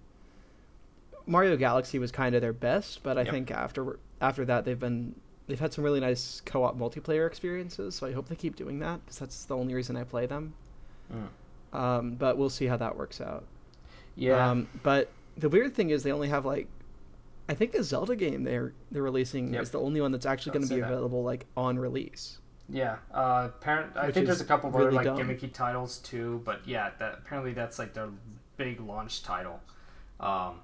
Mario 1.25 1.57
Galaxy 1.57 1.99
was 1.99 2.11
kind 2.11 2.35
of 2.35 2.41
their 2.41 2.53
best. 2.53 3.01
But 3.03 3.17
I 3.17 3.21
Yep. 3.21 3.33
think 3.33 3.51
after 3.51 3.99
after 4.21 4.45
that, 4.45 4.65
they've 4.65 4.79
been 4.79 5.15
they've 5.47 5.59
had 5.59 5.73
some 5.73 5.83
really 5.83 5.99
nice 5.99 6.41
co-op 6.45 6.77
multiplayer 6.77 7.25
experiences. 7.25 7.95
So 7.95 8.05
I 8.05 8.11
hope 8.13 8.27
they 8.29 8.35
keep 8.35 8.55
doing 8.55 8.79
that 8.79 9.03
because 9.03 9.17
that's 9.19 9.45
the 9.45 9.57
only 9.57 9.73
reason 9.73 9.95
I 9.97 10.03
play 10.03 10.25
them. 10.27 10.53
Mm. 11.11 11.77
Um. 11.77 12.15
But 12.15 12.37
we'll 12.37 12.51
see 12.51 12.67
how 12.67 12.77
that 12.77 12.95
works 12.97 13.19
out. 13.19 13.45
Yeah. 14.15 14.51
Um. 14.51 14.67
But 14.83 15.09
the 15.37 15.49
weird 15.49 15.73
thing 15.73 15.89
is 15.89 16.03
they 16.03 16.11
only 16.11 16.29
have 16.29 16.45
like. 16.45 16.67
I 17.49 17.53
think 17.53 17.71
the 17.71 17.83
Zelda 17.83 18.15
game 18.15 18.43
they're 18.43 18.73
they're 18.91 19.03
releasing 19.03 19.53
Yep. 19.53 19.61
is 19.63 19.71
the 19.71 19.79
only 19.79 20.01
one 20.01 20.11
that's 20.11 20.25
actually 20.25 20.51
going 20.53 20.63
to 20.63 20.69
be 20.69 20.75
say 20.75 20.81
that. 20.81 20.87
available 20.91 21.23
like 21.23 21.45
on 21.55 21.79
release. 21.79 22.39
Yeah, 22.69 22.97
uh, 23.13 23.49
apparent. 23.55 23.95
I 23.95 24.07
Which 24.07 24.15
think 24.15 24.25
there's 24.25 24.41
a 24.41 24.45
couple 24.45 24.69
of 24.69 24.75
other 24.75 24.91
like 24.91 25.05
dumb. 25.05 25.17
gimmicky 25.17 25.51
titles 25.53 25.99
too, 25.99 26.41
but 26.43 26.67
yeah, 26.67 26.89
that 26.99 27.13
apparently 27.19 27.53
that's 27.53 27.79
like 27.79 27.93
their 27.93 28.09
big 28.57 28.81
launch 28.81 29.23
title, 29.23 29.61
um, 30.19 30.59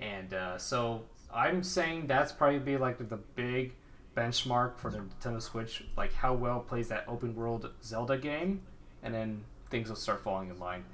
and 0.00 0.32
uh, 0.32 0.56
so 0.56 1.02
I'm 1.34 1.62
saying 1.62 2.06
that's 2.06 2.32
probably 2.32 2.60
be 2.60 2.78
like 2.78 2.96
the 3.10 3.16
big 3.36 3.74
benchmark 4.16 4.78
for 4.78 4.90
the 4.90 4.98
Nintendo 5.00 5.42
Switch, 5.42 5.84
like 5.98 6.14
how 6.14 6.32
well 6.32 6.60
plays 6.60 6.88
that 6.88 7.04
open 7.08 7.34
world 7.34 7.68
Zelda 7.82 8.16
game, 8.16 8.62
and 9.02 9.12
then 9.12 9.44
things 9.68 9.90
will 9.90 9.96
start 9.96 10.22
falling 10.22 10.48
in 10.48 10.58
line. 10.58 10.84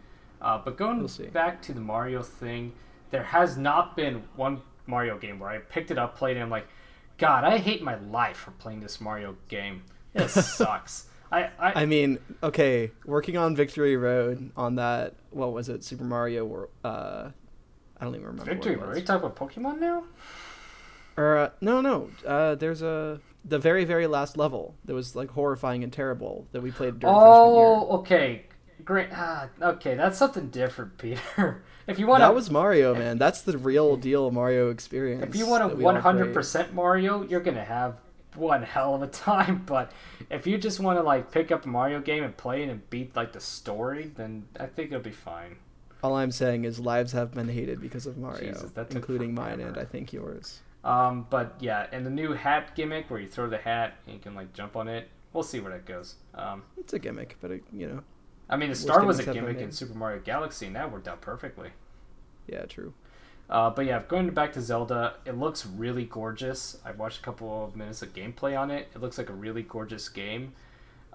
Uh, 0.40 0.58
but 0.64 0.76
going 0.76 0.98
We'll 0.98 1.30
back 1.32 1.60
to 1.62 1.72
the 1.74 1.80
Mario 1.80 2.22
thing, 2.22 2.72
there 3.10 3.22
has 3.22 3.56
not 3.58 3.94
been 3.94 4.24
one 4.36 4.62
Mario 4.90 5.16
game 5.18 5.38
where 5.38 5.48
I 5.48 5.58
picked 5.58 5.90
it 5.90 5.98
up, 5.98 6.16
played 6.16 6.32
it, 6.32 6.40
and 6.40 6.44
I'm 6.44 6.50
like, 6.50 6.68
God, 7.18 7.44
I 7.44 7.58
hate 7.58 7.82
my 7.82 7.96
life 7.96 8.36
for 8.36 8.50
playing 8.52 8.80
this 8.80 9.00
Mario 9.00 9.36
game. 9.48 9.84
This 10.12 10.32
sucks. 10.56 11.06
I, 11.32 11.50
I, 11.58 11.82
I 11.82 11.86
mean, 11.86 12.18
okay, 12.42 12.90
working 13.04 13.36
on 13.36 13.54
Victory 13.54 13.96
Road 13.96 14.50
on 14.56 14.74
that. 14.76 15.14
What 15.30 15.52
was 15.52 15.68
it? 15.68 15.84
Super 15.84 16.04
Mario. 16.04 16.68
Uh, 16.82 17.30
I 17.98 18.04
don't 18.04 18.14
even 18.14 18.26
remember. 18.26 18.52
Victory 18.52 18.76
Road. 18.76 18.94
Are 18.94 18.98
you 18.98 19.04
talking 19.04 19.24
about 19.24 19.36
Pokemon 19.36 19.78
now? 19.78 20.04
Or 21.16 21.36
uh, 21.36 21.50
no, 21.60 21.80
no. 21.80 22.10
Uh, 22.26 22.56
there's 22.56 22.82
a 22.82 23.20
the 23.44 23.58
very 23.58 23.84
very 23.84 24.06
last 24.06 24.36
level 24.36 24.74
that 24.84 24.94
was 24.94 25.14
like 25.14 25.30
horrifying 25.30 25.84
and 25.84 25.92
terrible 25.92 26.46
that 26.52 26.62
we 26.62 26.70
played 26.70 26.98
during 26.98 27.14
Oh, 27.14 27.98
okay. 27.98 28.46
Great. 28.84 29.08
Ah, 29.12 29.48
okay, 29.60 29.94
that's 29.94 30.18
something 30.18 30.48
different, 30.48 30.98
Peter. 30.98 31.62
If 31.90 31.98
you 31.98 32.06
want. 32.06 32.20
That 32.20 32.34
was 32.34 32.50
Mario, 32.50 32.94
man. 32.94 33.18
That's 33.18 33.42
the 33.42 33.58
real 33.58 33.96
deal 33.96 34.30
Mario 34.30 34.70
experience. 34.70 35.22
if 35.24 35.36
you 35.36 35.46
want 35.46 35.64
a 35.64 35.76
100% 35.76 36.72
Mario, 36.72 37.22
you're 37.22 37.40
gonna 37.40 37.64
have 37.64 37.96
one 38.34 38.62
hell 38.62 38.94
of 38.94 39.02
a 39.02 39.06
time. 39.08 39.64
But 39.66 39.92
if 40.30 40.46
you 40.46 40.58
just 40.58 40.80
want 40.80 40.98
to 40.98 41.02
like 41.02 41.30
pick 41.30 41.50
up 41.52 41.64
a 41.64 41.68
Mario 41.68 42.00
game 42.00 42.22
and 42.24 42.36
play 42.36 42.62
it 42.62 42.68
and 42.68 42.88
beat 42.90 43.14
like 43.16 43.32
the 43.32 43.40
story, 43.40 44.12
then 44.16 44.46
I 44.58 44.66
think 44.66 44.90
it'll 44.90 45.02
be 45.02 45.10
fine. 45.10 45.56
All 46.02 46.14
I'm 46.14 46.30
saying 46.30 46.64
is 46.64 46.80
lives 46.80 47.12
have 47.12 47.32
been 47.34 47.48
hated 47.48 47.80
because 47.80 48.06
of 48.06 48.16
Mario, 48.16 48.52
Jesus, 48.52 48.72
including 48.90 49.34
mine 49.34 49.60
and 49.60 49.76
I 49.76 49.84
think 49.84 50.12
yours. 50.12 50.60
Um, 50.82 51.26
but 51.28 51.56
yeah, 51.60 51.86
and 51.92 52.06
the 52.06 52.10
new 52.10 52.32
hat 52.32 52.74
gimmick 52.74 53.10
where 53.10 53.20
you 53.20 53.28
throw 53.28 53.48
the 53.50 53.58
hat 53.58 53.94
and 54.06 54.14
you 54.14 54.20
can 54.20 54.34
like 54.34 54.52
jump 54.54 54.76
on 54.76 54.88
it. 54.88 55.08
We'll 55.32 55.42
see 55.44 55.60
where 55.60 55.72
that 55.72 55.84
goes. 55.84 56.16
Um, 56.34 56.62
It's 56.78 56.92
a 56.94 56.98
gimmick, 56.98 57.36
but 57.40 57.50
it, 57.50 57.62
you 57.72 57.86
know, 57.86 58.02
I 58.48 58.56
mean, 58.56 58.70
the 58.70 58.74
star 58.74 59.04
was 59.04 59.18
a 59.18 59.22
gimmicks 59.22 59.26
have 59.26 59.34
been 59.34 59.54
gimmick 59.54 59.62
in. 59.68 59.72
Super 59.72 59.94
Mario 59.94 60.20
Galaxy, 60.20 60.66
and 60.66 60.74
that 60.74 60.90
worked 60.90 61.06
out 61.06 61.20
perfectly. 61.20 61.70
Yeah, 62.50 62.64
true. 62.66 62.92
Uh, 63.48 63.70
but 63.70 63.84
yeah, 63.84 64.02
going 64.06 64.30
back 64.30 64.52
to 64.52 64.60
Zelda, 64.60 65.14
it 65.24 65.36
looks 65.36 65.66
really 65.66 66.04
gorgeous. 66.04 66.78
I've 66.84 66.98
watched 66.98 67.18
a 67.18 67.22
couple 67.22 67.64
of 67.64 67.74
minutes 67.74 68.00
of 68.02 68.14
gameplay 68.14 68.58
on 68.58 68.70
it. 68.70 68.88
It 68.94 69.00
looks 69.00 69.18
like 69.18 69.28
a 69.28 69.34
really 69.34 69.62
gorgeous 69.62 70.08
game. 70.08 70.52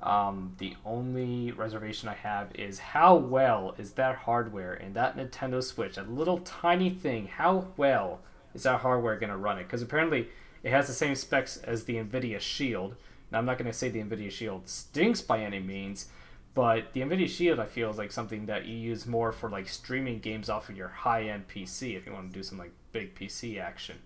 Um, 0.03 0.53
the 0.57 0.75
only 0.85 1.51
reservation 1.51 2.09
I 2.09 2.15
have 2.15 2.53
is 2.55 2.79
how 2.79 3.15
well 3.15 3.73
is 3.77 3.93
that 3.93 4.17
hardware 4.17 4.73
in 4.73 4.93
that 4.93 5.15
Nintendo 5.15 5.63
Switch, 5.63 5.97
a 5.97 6.03
little 6.03 6.39
tiny 6.39 6.89
thing, 6.89 7.27
how 7.27 7.67
well 7.77 8.19
is 8.53 8.63
that 8.63 8.81
hardware 8.81 9.17
going 9.17 9.29
to 9.29 9.37
run 9.37 9.57
it? 9.57 9.63
Because 9.63 9.81
apparently 9.81 10.27
it 10.63 10.71
has 10.71 10.87
the 10.87 10.93
same 10.93 11.15
specs 11.15 11.57
as 11.57 11.85
the 11.85 11.95
NVIDIA 11.95 12.39
Shield. 12.41 12.95
Now, 13.31 13.37
I'm 13.37 13.45
not 13.45 13.57
going 13.57 13.71
to 13.71 13.77
say 13.77 13.89
the 13.89 14.01
NVIDIA 14.01 14.29
Shield 14.29 14.67
stinks 14.67 15.21
by 15.21 15.39
any 15.39 15.59
means, 15.59 16.07
but 16.55 16.93
the 16.93 17.01
NVIDIA 17.01 17.27
Shield 17.27 17.59
I 17.59 17.65
feel 17.65 17.89
is 17.89 17.97
like 17.97 18.13
something 18.13 18.45
that 18.45 18.65
you 18.65 18.75
use 18.75 19.05
more 19.05 19.33
for 19.33 19.49
like 19.49 19.67
streaming 19.67 20.19
games 20.19 20.49
off 20.49 20.69
of 20.69 20.77
your 20.77 20.87
high-end 20.87 21.47
PC 21.49 21.95
if 21.97 22.05
you 22.05 22.13
want 22.13 22.31
to 22.31 22.33
do 22.33 22.41
some 22.41 22.57
like 22.57 22.71
big 22.93 23.13
PC 23.13 23.59
action. 23.59 23.97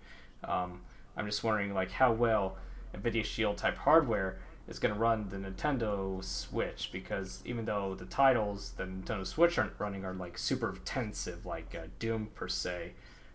Um, 0.44 0.82
I'm 1.16 1.28
just 1.28 1.44
wondering 1.44 1.74
like 1.74 1.92
how 1.92 2.12
well 2.12 2.58
NVIDIA 2.96 3.24
Shield 3.24 3.58
type 3.58 3.78
hardware 3.78 4.40
is 4.68 4.80
going 4.80 4.94
to 4.94 5.00
run 5.00 5.30
the 5.30 5.38
Nintendo 5.38 6.24
Switch 6.24 6.90
because 6.92 7.42
even 7.46 7.66
though 7.66 7.94
the 7.94 8.06
titles 8.06 8.72
the 8.78 8.84
Nintendo 8.84 9.26
Switch 9.26 9.60
aren't 9.60 9.74
running 9.78 10.04
are 10.04 10.14
like 10.14 10.38
super 10.38 10.72
intensive 10.72 11.46
like 11.46 11.76
uh, 11.76 11.86
Doom 12.00 12.30
per 12.34 12.48
se, 12.48 12.94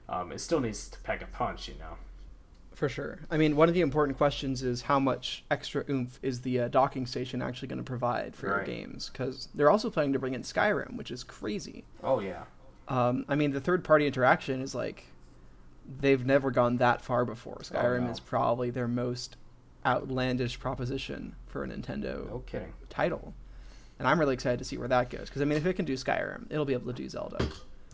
um, 0.08 0.32
it 0.32 0.40
still 0.40 0.60
needs 0.60 0.88
to 0.88 0.98
pack 1.00 1.22
a 1.22 1.26
punch, 1.26 1.68
you 1.68 1.74
know. 1.78 1.96
For 2.84 2.88
sure. 2.90 3.18
I 3.30 3.38
mean, 3.38 3.56
one 3.56 3.68
of 3.68 3.74
the 3.74 3.80
important 3.80 4.18
questions 4.18 4.62
is 4.62 4.82
how 4.82 4.98
much 5.00 5.42
extra 5.50 5.86
oomph 5.88 6.18
is 6.22 6.42
the 6.42 6.60
uh, 6.60 6.68
docking 6.68 7.06
station 7.06 7.40
actually 7.40 7.68
going 7.68 7.78
to 7.78 7.82
provide 7.82 8.36
for 8.36 8.50
Right. 8.50 8.56
your 8.68 8.76
games? 8.76 9.08
Because 9.10 9.48
they're 9.54 9.70
also 9.70 9.88
planning 9.88 10.12
to 10.12 10.18
bring 10.18 10.34
in 10.34 10.42
Skyrim, 10.42 10.94
which 10.96 11.10
is 11.10 11.24
crazy. 11.24 11.84
Oh 12.02 12.20
yeah. 12.20 12.42
Um, 12.88 13.24
I 13.26 13.36
mean, 13.36 13.52
the 13.52 13.60
third 13.60 13.84
party 13.84 14.06
interaction 14.06 14.60
is 14.60 14.74
like 14.74 15.06
they've 15.98 16.26
never 16.26 16.50
gone 16.50 16.76
that 16.76 17.00
far 17.00 17.24
before. 17.24 17.56
Skyrim 17.62 18.02
Oh, 18.02 18.04
no. 18.04 18.10
is 18.10 18.20
probably 18.20 18.68
their 18.68 18.86
most 18.88 19.36
outlandish 19.86 20.60
proposition 20.60 21.34
for 21.46 21.64
a 21.64 21.66
Nintendo 21.66 22.26
No 22.28 22.42
title. 22.90 23.32
And 23.98 24.06
I'm 24.06 24.20
really 24.20 24.34
excited 24.34 24.58
to 24.58 24.64
see 24.66 24.76
where 24.76 24.88
that 24.88 25.08
goes. 25.08 25.30
Because, 25.30 25.40
I 25.40 25.46
mean, 25.46 25.56
if 25.56 25.64
it 25.64 25.72
can 25.72 25.86
do 25.86 25.94
Skyrim, 25.94 26.48
it'll 26.50 26.66
be 26.66 26.74
able 26.74 26.92
to 26.92 27.02
do 27.02 27.08
Zelda. 27.08 27.46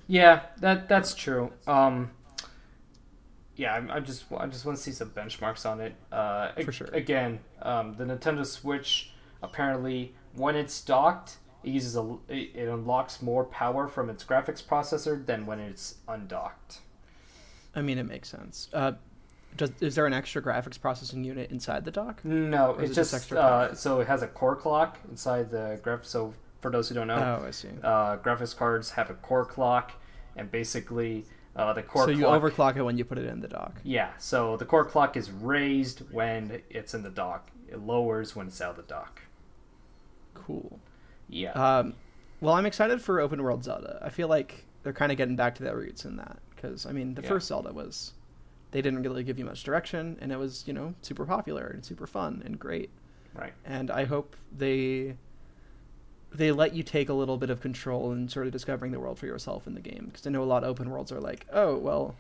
Yeah, 0.09 0.47
that 0.59 0.89
that's 0.89 1.15
true. 1.15 1.53
Um, 1.69 2.11
yeah, 3.61 3.75
I, 3.75 3.97
I 3.97 4.01
just 4.01 4.25
I 4.37 4.47
just 4.47 4.65
want 4.65 4.79
to 4.79 4.83
see 4.83 4.91
some 4.91 5.11
benchmarks 5.11 5.69
on 5.69 5.81
it. 5.81 5.95
Uh, 6.11 6.53
For 6.65 6.73
sure. 6.73 6.89
Again, 6.93 7.41
um, 7.61 7.95
the 7.97 8.05
Nintendo 8.05 8.45
Switch 8.47 9.13
apparently 9.43 10.15
when 10.35 10.57
it's 10.57 10.81
docked, 10.81 11.37
it 11.63 11.71
uses 11.71 11.95
a 11.95 12.17
it, 12.29 12.57
unlocks 12.69 13.21
more 13.21 13.45
power 13.45 13.87
from 13.87 14.09
its 14.09 14.25
graphics 14.25 14.65
processor 14.65 15.25
than 15.25 15.45
when 15.45 15.61
it's 15.61 15.97
undocked. 16.09 16.79
I 17.75 17.83
mean, 17.83 17.99
it 17.99 18.05
makes 18.05 18.29
sense. 18.31 18.69
Uh, 18.73 18.93
does, 19.57 19.71
is 19.81 19.95
there 19.95 20.07
an 20.07 20.15
extra 20.15 20.41
graphics 20.41 20.81
processing 20.81 21.23
unit 21.23 21.51
inside 21.51 21.85
the 21.85 21.91
dock? 21.91 22.25
No, 22.25 22.77
is 22.77 22.91
it 22.91 22.95
just, 22.95 23.11
just 23.11 23.15
extra 23.15 23.39
uh, 23.39 23.75
so 23.75 24.01
it 24.01 24.07
has 24.07 24.23
a 24.23 24.27
core 24.29 24.57
clock 24.57 24.99
inside 25.11 25.51
the 25.51 25.79
graph. 25.83 26.05
So 26.05 26.33
for 26.61 26.71
those 26.71 26.89
who 26.89 26.95
don't 26.95 27.09
know, 27.09 27.41
Oh, 27.43 27.47
I 27.47 27.51
see. 27.51 27.69
uh, 27.85 28.17
graphics 28.17 28.57
cards 28.57 28.91
have 28.93 29.11
a 29.11 29.15
core 29.15 29.45
clock, 29.45 29.93
and 30.37 30.51
basically 30.51 31.27
uh, 31.57 31.73
the 31.73 31.83
core 31.83 32.05
So 32.05 32.11
you 32.11 32.25
clock. 32.25 32.43
overclock 32.43 32.77
it 32.77 32.83
when 32.83 32.97
you 32.99 33.05
put 33.05 33.19
it 33.19 33.27
in 33.27 33.41
the 33.41 33.49
dock. 33.49 33.81
Yeah, 33.85 34.11
so 34.19 34.57
the 34.57 34.65
core 34.65 34.85
clock 34.85 35.17
is 35.17 35.31
raised 35.31 36.01
when 36.13 36.63
it's 36.71 36.95
in 36.95 37.03
the 37.03 37.11
dock. 37.11 37.51
It 37.69 37.79
lowers 37.81 38.35
when 38.37 38.47
it's 38.49 38.61
out 38.61 38.71
of 38.71 38.77
the 38.77 38.83
dock. 38.83 39.23
Cool. 40.35 40.79
Yeah. 41.29 41.53
Um, 41.53 41.95
well, 42.41 42.55
I'm 42.55 42.67
excited 42.67 43.01
for 43.03 43.21
open 43.21 43.43
world 43.43 43.65
Zelda. 43.65 44.01
I 44.03 44.09
feel 44.11 44.29
like 44.29 44.65
they're 44.83 44.93
kind 44.93 45.13
of 45.13 45.19
getting 45.19 45.37
back 45.37 45.55
to 45.57 45.63
their 45.63 45.77
roots 45.77 46.05
in 46.05 46.17
that 46.17 46.39
because 46.55 46.87
I 46.87 46.93
mean, 46.93 47.15
the 47.15 47.23
Yeah. 47.23 47.29
first 47.29 47.49
Zelda 47.49 47.73
was 47.73 48.13
they 48.71 48.81
didn't 48.83 49.03
really 49.03 49.25
give 49.25 49.39
you 49.39 49.45
much 49.45 49.63
direction, 49.65 50.17
and 50.21 50.33
it 50.33 50.37
was 50.39 50.65
you 50.67 50.73
know 50.73 50.95
super 51.03 51.27
popular 51.27 51.67
and 51.67 51.85
super 51.85 52.07
fun 52.07 52.43
and 52.45 52.59
great. 52.59 52.91
right. 53.35 53.53
And 53.65 53.91
I 53.91 54.05
hope 54.05 54.37
they 54.57 55.17
they 56.33 56.53
let 56.53 56.75
you 56.75 56.83
take 56.83 57.09
a 57.09 57.13
little 57.13 57.37
bit 57.37 57.51
of 57.51 57.61
control 57.61 58.13
in 58.13 58.29
sort 58.29 58.47
of 58.47 58.53
discovering 58.53 58.93
the 58.93 59.01
world 59.01 59.19
for 59.19 59.27
yourself 59.27 59.67
in 59.67 59.75
the 59.75 59.81
game 59.81 60.07
because 60.07 60.27
I 60.27 60.31
know 60.31 60.43
a 60.43 60.45
lot 60.45 60.63
of 60.63 60.71
open 60.71 60.91
worlds 60.91 61.11
are 61.13 61.21
like, 61.21 61.47
oh 61.53 61.77
well, 61.77 62.15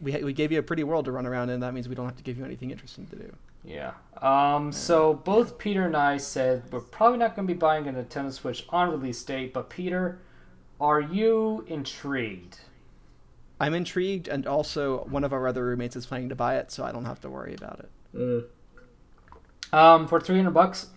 we 0.00 0.12
ha- 0.12 0.20
we 0.22 0.32
gave 0.32 0.52
you 0.52 0.58
a 0.58 0.62
pretty 0.62 0.84
world 0.84 1.06
to 1.06 1.12
run 1.12 1.26
around 1.26 1.50
in. 1.50 1.60
That 1.60 1.74
means 1.74 1.88
we 1.88 1.94
don't 1.94 2.06
have 2.06 2.16
to 2.16 2.22
give 2.22 2.38
you 2.38 2.44
anything 2.44 2.70
interesting 2.70 3.06
to 3.08 3.16
do. 3.16 3.32
Yeah. 3.64 3.92
Um, 4.22 4.70
so 4.70 5.14
both 5.14 5.58
Peter 5.58 5.84
and 5.84 5.96
I 5.96 6.18
said 6.18 6.62
we're 6.70 6.80
probably 6.80 7.18
not 7.18 7.34
going 7.34 7.48
to 7.48 7.52
be 7.52 7.58
buying 7.58 7.88
a 7.88 7.92
Nintendo 7.92 8.32
Switch 8.32 8.64
on 8.68 8.90
release 8.90 9.22
date, 9.24 9.52
but 9.52 9.68
Peter, 9.68 10.20
are 10.80 11.00
you 11.00 11.64
intrigued? 11.66 12.58
I'm 13.58 13.74
intrigued, 13.74 14.28
and 14.28 14.46
also 14.46 15.04
one 15.08 15.24
of 15.24 15.32
our 15.32 15.48
other 15.48 15.64
roommates 15.64 15.96
is 15.96 16.04
planning 16.06 16.28
to 16.28 16.34
buy 16.34 16.56
it, 16.58 16.70
so 16.70 16.84
I 16.84 16.92
don't 16.92 17.06
have 17.06 17.20
to 17.22 17.30
worry 17.30 17.54
about 17.54 17.80
it. 17.80 17.90
Um, 19.72 20.06
for 20.06 20.20
300 20.20 20.50
bucks, 20.50 20.88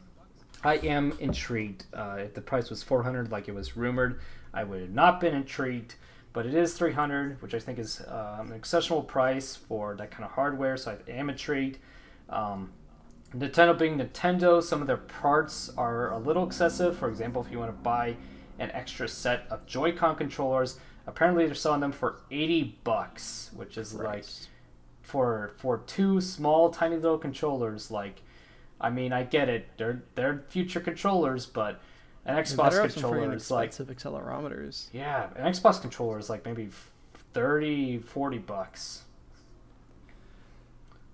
I 0.64 0.76
am 0.78 1.14
intrigued. 1.20 1.86
Uh, 1.94 2.18
if 2.20 2.34
the 2.34 2.42
price 2.42 2.70
was 2.70 2.84
400 2.84 3.32
like 3.32 3.48
it 3.48 3.56
was 3.56 3.78
rumored, 3.78 4.20
I 4.54 4.64
would 4.64 4.82
have 4.82 4.90
not 4.90 5.20
been 5.20 5.34
intrigued. 5.34 5.96
But 6.32 6.46
it 6.46 6.54
is 6.54 6.74
300, 6.74 7.42
which 7.42 7.54
I 7.54 7.60
think 7.60 7.80
is 7.80 8.02
um, 8.08 8.52
an 8.52 8.54
exceptional 8.54 9.02
price 9.02 9.56
for 9.56 9.96
that 9.96 10.12
kind 10.12 10.24
of 10.24 10.32
hardware. 10.32 10.78
So 10.78 10.92
I 10.92 11.12
am 11.12 11.30
intrigued. 11.30 11.80
Um, 12.30 12.72
Nintendo 13.36 13.78
being 13.78 13.98
Nintendo, 13.98 14.62
some 14.62 14.82
of 14.82 14.88
their 14.88 14.98
parts 14.98 15.72
are 15.78 16.12
a 16.12 16.18
little 16.20 16.46
excessive. 16.46 16.98
For 16.98 17.10
example, 17.10 17.44
if 17.44 17.52
you 17.52 17.60
want 17.60 17.72
to 17.72 17.82
buy 17.82 18.16
an 18.60 18.72
extra 18.72 19.08
set 19.08 19.46
of 19.50 19.66
Joy-Con 19.66 20.16
controllers, 20.18 20.80
apparently 21.08 21.46
they're 21.46 21.56
selling 21.56 21.80
them 21.80 21.92
for 21.92 22.22
80 22.30 22.80
bucks, 22.84 23.50
which 23.56 23.78
is 23.78 23.94
like 23.94 24.26
for 25.02 25.54
for 25.58 25.80
two 25.80 26.22
small 26.22 26.70
tiny 26.70 26.96
little 26.96 27.18
controllers 27.18 27.90
like 27.90 28.22
I 28.82 28.90
mean 28.90 29.14
I 29.14 29.24
get 29.24 29.50
it 29.50 29.68
they're 29.78 30.02
they're 30.16 30.44
future 30.50 30.80
controllers 30.80 31.46
but 31.46 31.80
an 32.26 32.36
Xbox 32.36 32.58
better 32.58 32.82
have 32.82 32.92
some 32.92 33.02
controller 33.04 33.34
is 33.34 33.52
like 33.52 33.72
accelerometers. 33.72 34.88
yeah 34.94 35.30
an 35.36 35.52
Xbox 35.52 35.82
controller 35.82 36.20
is 36.20 36.30
like 36.30 36.46
maybe 36.46 36.70
30 37.34 38.00
40 38.00 38.38
bucks 38.40 39.04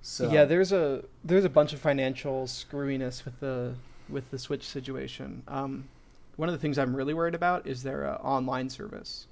so 0.08 0.32
Yeah, 0.32 0.46
there's 0.46 0.72
a 0.72 1.04
there's 1.24 1.46
a 1.46 1.50
bunch 1.50 1.74
of 1.74 1.80
financial 1.80 2.46
screwiness 2.46 3.26
with 3.26 3.40
the 3.40 3.74
with 4.08 4.30
the 4.30 4.38
Switch 4.38 4.62
situation. 4.64 5.42
Um, 5.48 5.90
one 6.36 6.48
of 6.48 6.54
the 6.54 6.60
things 6.60 6.78
I'm 6.78 6.96
really 6.96 7.16
worried 7.16 7.34
about 7.34 7.66
is 7.66 7.82
their 7.82 8.08
uh, 8.08 8.18
online 8.18 8.70
service. 8.70 9.26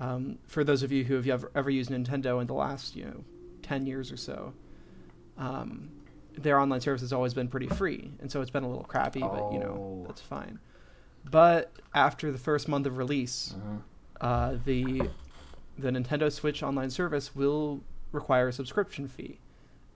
Um, 0.00 0.38
for 0.48 0.64
those 0.64 0.82
of 0.82 0.90
you 0.90 1.04
who 1.04 1.14
have 1.14 1.28
ever, 1.28 1.52
ever 1.54 1.70
used 1.70 1.88
Nintendo 1.88 2.40
in 2.40 2.48
the 2.48 2.52
last 2.54 2.96
you 2.96 3.04
know 3.04 3.24
ten 3.62 3.86
years 3.86 4.10
or 4.10 4.16
so, 4.16 4.52
um, 5.38 5.88
their 6.36 6.58
online 6.58 6.80
service 6.80 7.00
has 7.02 7.12
always 7.12 7.34
been 7.34 7.48
pretty 7.48 7.66
free, 7.68 8.10
and 8.20 8.30
so 8.30 8.40
it's 8.40 8.50
been 8.50 8.64
a 8.64 8.68
little 8.68 8.84
crappy, 8.84 9.20
but 9.20 9.52
you 9.52 9.58
know 9.58 10.02
Oh. 10.02 10.04
that's 10.06 10.20
fine. 10.20 10.58
But 11.30 11.70
after 11.94 12.32
the 12.32 12.38
first 12.38 12.68
month 12.68 12.86
of 12.86 12.96
release, 12.98 13.54
Mhm. 13.56 13.80
uh, 14.20 14.56
the 14.64 15.10
the 15.78 15.88
Nintendo 15.90 16.30
Switch 16.30 16.62
online 16.62 16.90
service 16.90 17.34
will 17.34 17.80
require 18.12 18.48
a 18.48 18.52
subscription 18.52 19.08
fee 19.08 19.38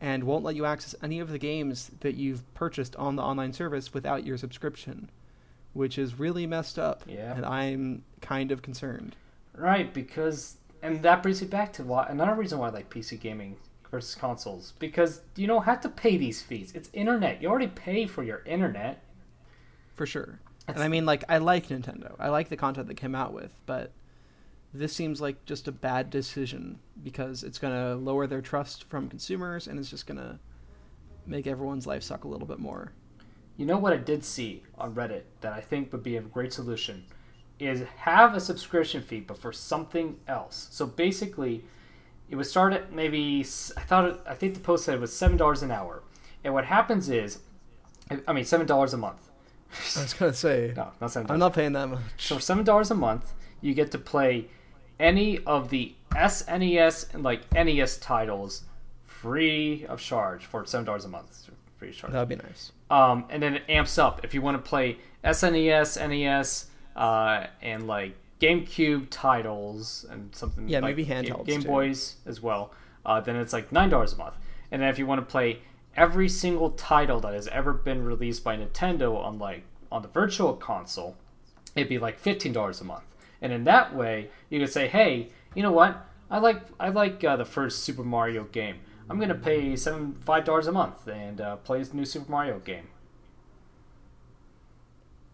and 0.00 0.24
won't 0.24 0.42
let 0.42 0.56
you 0.56 0.64
access 0.64 0.94
any 1.02 1.20
of 1.20 1.28
the 1.28 1.38
games 1.38 1.90
that 2.00 2.14
you've 2.14 2.42
purchased 2.54 2.96
on 2.96 3.16
the 3.16 3.22
online 3.22 3.52
service 3.52 3.92
without 3.92 4.24
your 4.24 4.38
subscription, 4.38 5.10
which 5.74 5.98
is 5.98 6.18
really 6.18 6.46
messed 6.46 6.78
up. 6.78 7.02
Yeah. 7.06 7.34
And 7.36 7.44
I'm 7.44 8.04
kind 8.22 8.50
of 8.52 8.62
concerned. 8.62 9.16
right 9.54 9.92
because 9.94 10.56
and 10.82 11.02
that 11.02 11.22
brings 11.22 11.40
me 11.42 11.48
back 11.48 11.72
to 11.74 11.82
why 11.82 12.06
another 12.08 12.34
reason 12.34 12.58
why 12.58 12.68
I 12.68 12.70
like 12.70 12.90
PC 12.90 13.16
gaming 13.18 13.56
versus 13.90 14.14
consoles 14.14 14.72
because 14.78 15.20
you 15.36 15.46
don't 15.46 15.64
have 15.64 15.80
to 15.80 15.88
pay 15.88 16.16
these 16.16 16.42
fees 16.42 16.72
it's 16.74 16.90
internet 16.92 17.40
you 17.40 17.48
already 17.48 17.68
pay 17.68 18.06
for 18.06 18.22
your 18.22 18.42
internet 18.46 19.02
For 19.94 20.06
sure. 20.06 20.38
That's- 20.66 20.76
And 20.76 20.82
I 20.82 20.88
mean 20.88 21.06
like 21.06 21.24
I 21.28 21.38
like 21.38 21.68
Nintendo. 21.68 22.14
I 22.18 22.28
like 22.28 22.48
the 22.48 22.56
content 22.56 22.88
they 22.88 22.94
came 22.94 23.14
out 23.14 23.32
with, 23.32 23.52
but 23.66 23.92
this 24.74 24.92
seems 24.92 25.20
like 25.20 25.44
just 25.46 25.68
a 25.68 25.72
bad 25.72 26.10
decision 26.10 26.78
because 27.04 27.44
it's 27.44 27.58
going 27.58 27.72
to 27.72 27.94
lower 27.94 28.26
their 28.26 28.42
trust 28.42 28.84
from 28.90 29.08
consumers 29.08 29.68
and 29.68 29.78
it's 29.78 29.88
just 29.88 30.06
going 30.06 30.18
to 30.18 30.38
make 31.24 31.46
everyone's 31.46 31.86
life 31.86 32.02
suck 32.02 32.24
a 32.24 32.28
little 32.28 32.46
bit 32.48 32.58
more. 32.58 32.90
You 33.56 33.64
know 33.64 33.78
what 33.78 33.92
I 33.92 33.96
did 33.96 34.22
see 34.24 34.64
on 34.76 34.92
Reddit 34.94 35.22
that 35.40 35.52
I 35.52 35.60
think 35.60 35.92
would 35.92 36.02
be 36.02 36.16
a 36.16 36.20
great 36.20 36.52
solution 36.52 37.04
is 37.58 37.82
have 37.98 38.34
a 38.34 38.40
subscription 38.40 39.00
fee, 39.02 39.20
but 39.20 39.38
for 39.38 39.52
something 39.52 40.18
else. 40.28 40.68
So 40.72 40.84
basically, 40.86 41.64
it 42.30 42.36
would 42.36 42.46
start 42.46 42.72
at 42.72 42.92
maybe 42.92 43.40
I 43.76 43.80
thought 43.80 44.08
it, 44.08 44.20
I 44.26 44.34
think 44.34 44.54
the 44.54 44.60
post 44.60 44.84
said 44.84 44.94
it 44.94 45.00
was 45.00 45.12
seven 45.14 45.36
dollars 45.36 45.62
an 45.62 45.70
hour, 45.70 46.02
and 46.44 46.52
what 46.54 46.64
happens 46.64 47.08
is, 47.08 47.40
I- 48.26 48.32
mean 48.32 48.44
seven 48.44 48.66
dollars 48.66 48.94
a 48.94 48.96
month. 48.98 49.28
I 49.96 50.02
was 50.02 50.14
to 50.14 50.32
say 50.32 50.72
No, 50.76 50.92
not 51.00 51.10
seven. 51.12 51.30
I'm 51.30 51.38
not 51.38 51.52
paying 51.54 51.72
that 51.72 51.88
much. 51.88 52.00
So 52.18 52.36
for 52.36 52.40
seven 52.40 52.64
dollars 52.64 52.90
a 52.90 52.94
month, 52.94 53.32
you 53.60 53.74
get 53.74 53.90
to 53.92 53.98
play 53.98 54.46
any 54.98 55.38
of 55.44 55.70
the 55.70 55.94
SNES 56.12 57.12
and 57.14 57.22
like 57.22 57.52
NES 57.52 57.98
titles 57.98 58.62
free 59.04 59.84
of 59.88 60.00
charge 60.00 60.44
for 60.46 60.64
seven 60.66 60.84
dollars 60.86 61.04
a 61.04 61.08
month. 61.08 61.50
Free 61.78 61.88
of 61.90 61.96
charge. 61.96 62.12
That 62.12 62.20
would 62.20 62.28
be 62.28 62.36
nice. 62.36 62.72
Um, 62.90 63.24
and 63.28 63.42
then 63.42 63.54
it 63.56 63.62
amps 63.68 63.98
up 63.98 64.24
if 64.24 64.32
you 64.34 64.40
want 64.40 64.56
to 64.62 64.68
play 64.68 64.98
SNES, 65.24 66.08
NES, 66.08 66.66
uh, 66.94 67.46
and 67.60 67.86
like 67.86 68.14
GameCube 68.40 69.08
titles 69.10 70.04
and 70.10 70.34
something. 70.34 70.68
Yeah, 70.68 70.78
like 70.78 70.96
maybe 70.96 71.04
Game- 71.04 71.24
handhelds, 71.24 71.46
Game 71.46 71.62
too. 71.62 71.68
Boys 71.68 72.16
as 72.26 72.40
well. 72.42 72.72
Uh, 73.04 73.20
then 73.20 73.36
it's 73.36 73.52
like 73.52 73.72
nine 73.72 73.88
dollars 73.88 74.12
a 74.12 74.16
month. 74.16 74.34
And 74.70 74.82
then 74.82 74.88
if 74.88 74.98
you 74.98 75.06
want 75.06 75.20
to 75.20 75.26
play 75.30 75.60
every 75.96 76.28
single 76.28 76.70
title 76.70 77.20
that 77.20 77.32
has 77.32 77.48
ever 77.48 77.72
been 77.72 78.04
released 78.04 78.44
by 78.44 78.56
Nintendo 78.56 79.16
on 79.16 79.38
like 79.38 79.62
on 79.90 80.02
the 80.02 80.08
Virtual 80.08 80.54
Console, 80.54 81.16
it'd 81.74 81.88
be 81.88 81.98
like 81.98 82.18
fifteen 82.18 82.52
dollars 82.52 82.80
a 82.80 82.84
month. 82.84 83.04
And 83.40 83.52
in 83.52 83.64
that 83.64 83.94
way, 83.94 84.30
you 84.50 84.58
could 84.60 84.72
say, 84.72 84.88
hey, 84.88 85.28
you 85.54 85.62
know 85.62 85.72
what? 85.72 86.06
I 86.30 86.38
like 86.38 86.62
I 86.80 86.88
like 86.88 87.22
uh, 87.22 87.36
the 87.36 87.44
first 87.44 87.84
Super 87.84 88.02
Mario 88.02 88.44
game. 88.44 88.76
I'm 89.08 89.20
gonna 89.20 89.34
pay 89.36 89.76
seven 89.76 90.16
five 90.24 90.44
dollars 90.44 90.66
a 90.66 90.72
month 90.72 91.06
and 91.06 91.40
uh, 91.40 91.56
play 91.56 91.82
the 91.82 91.96
new 91.96 92.04
Super 92.04 92.30
Mario 92.30 92.58
game. 92.58 92.88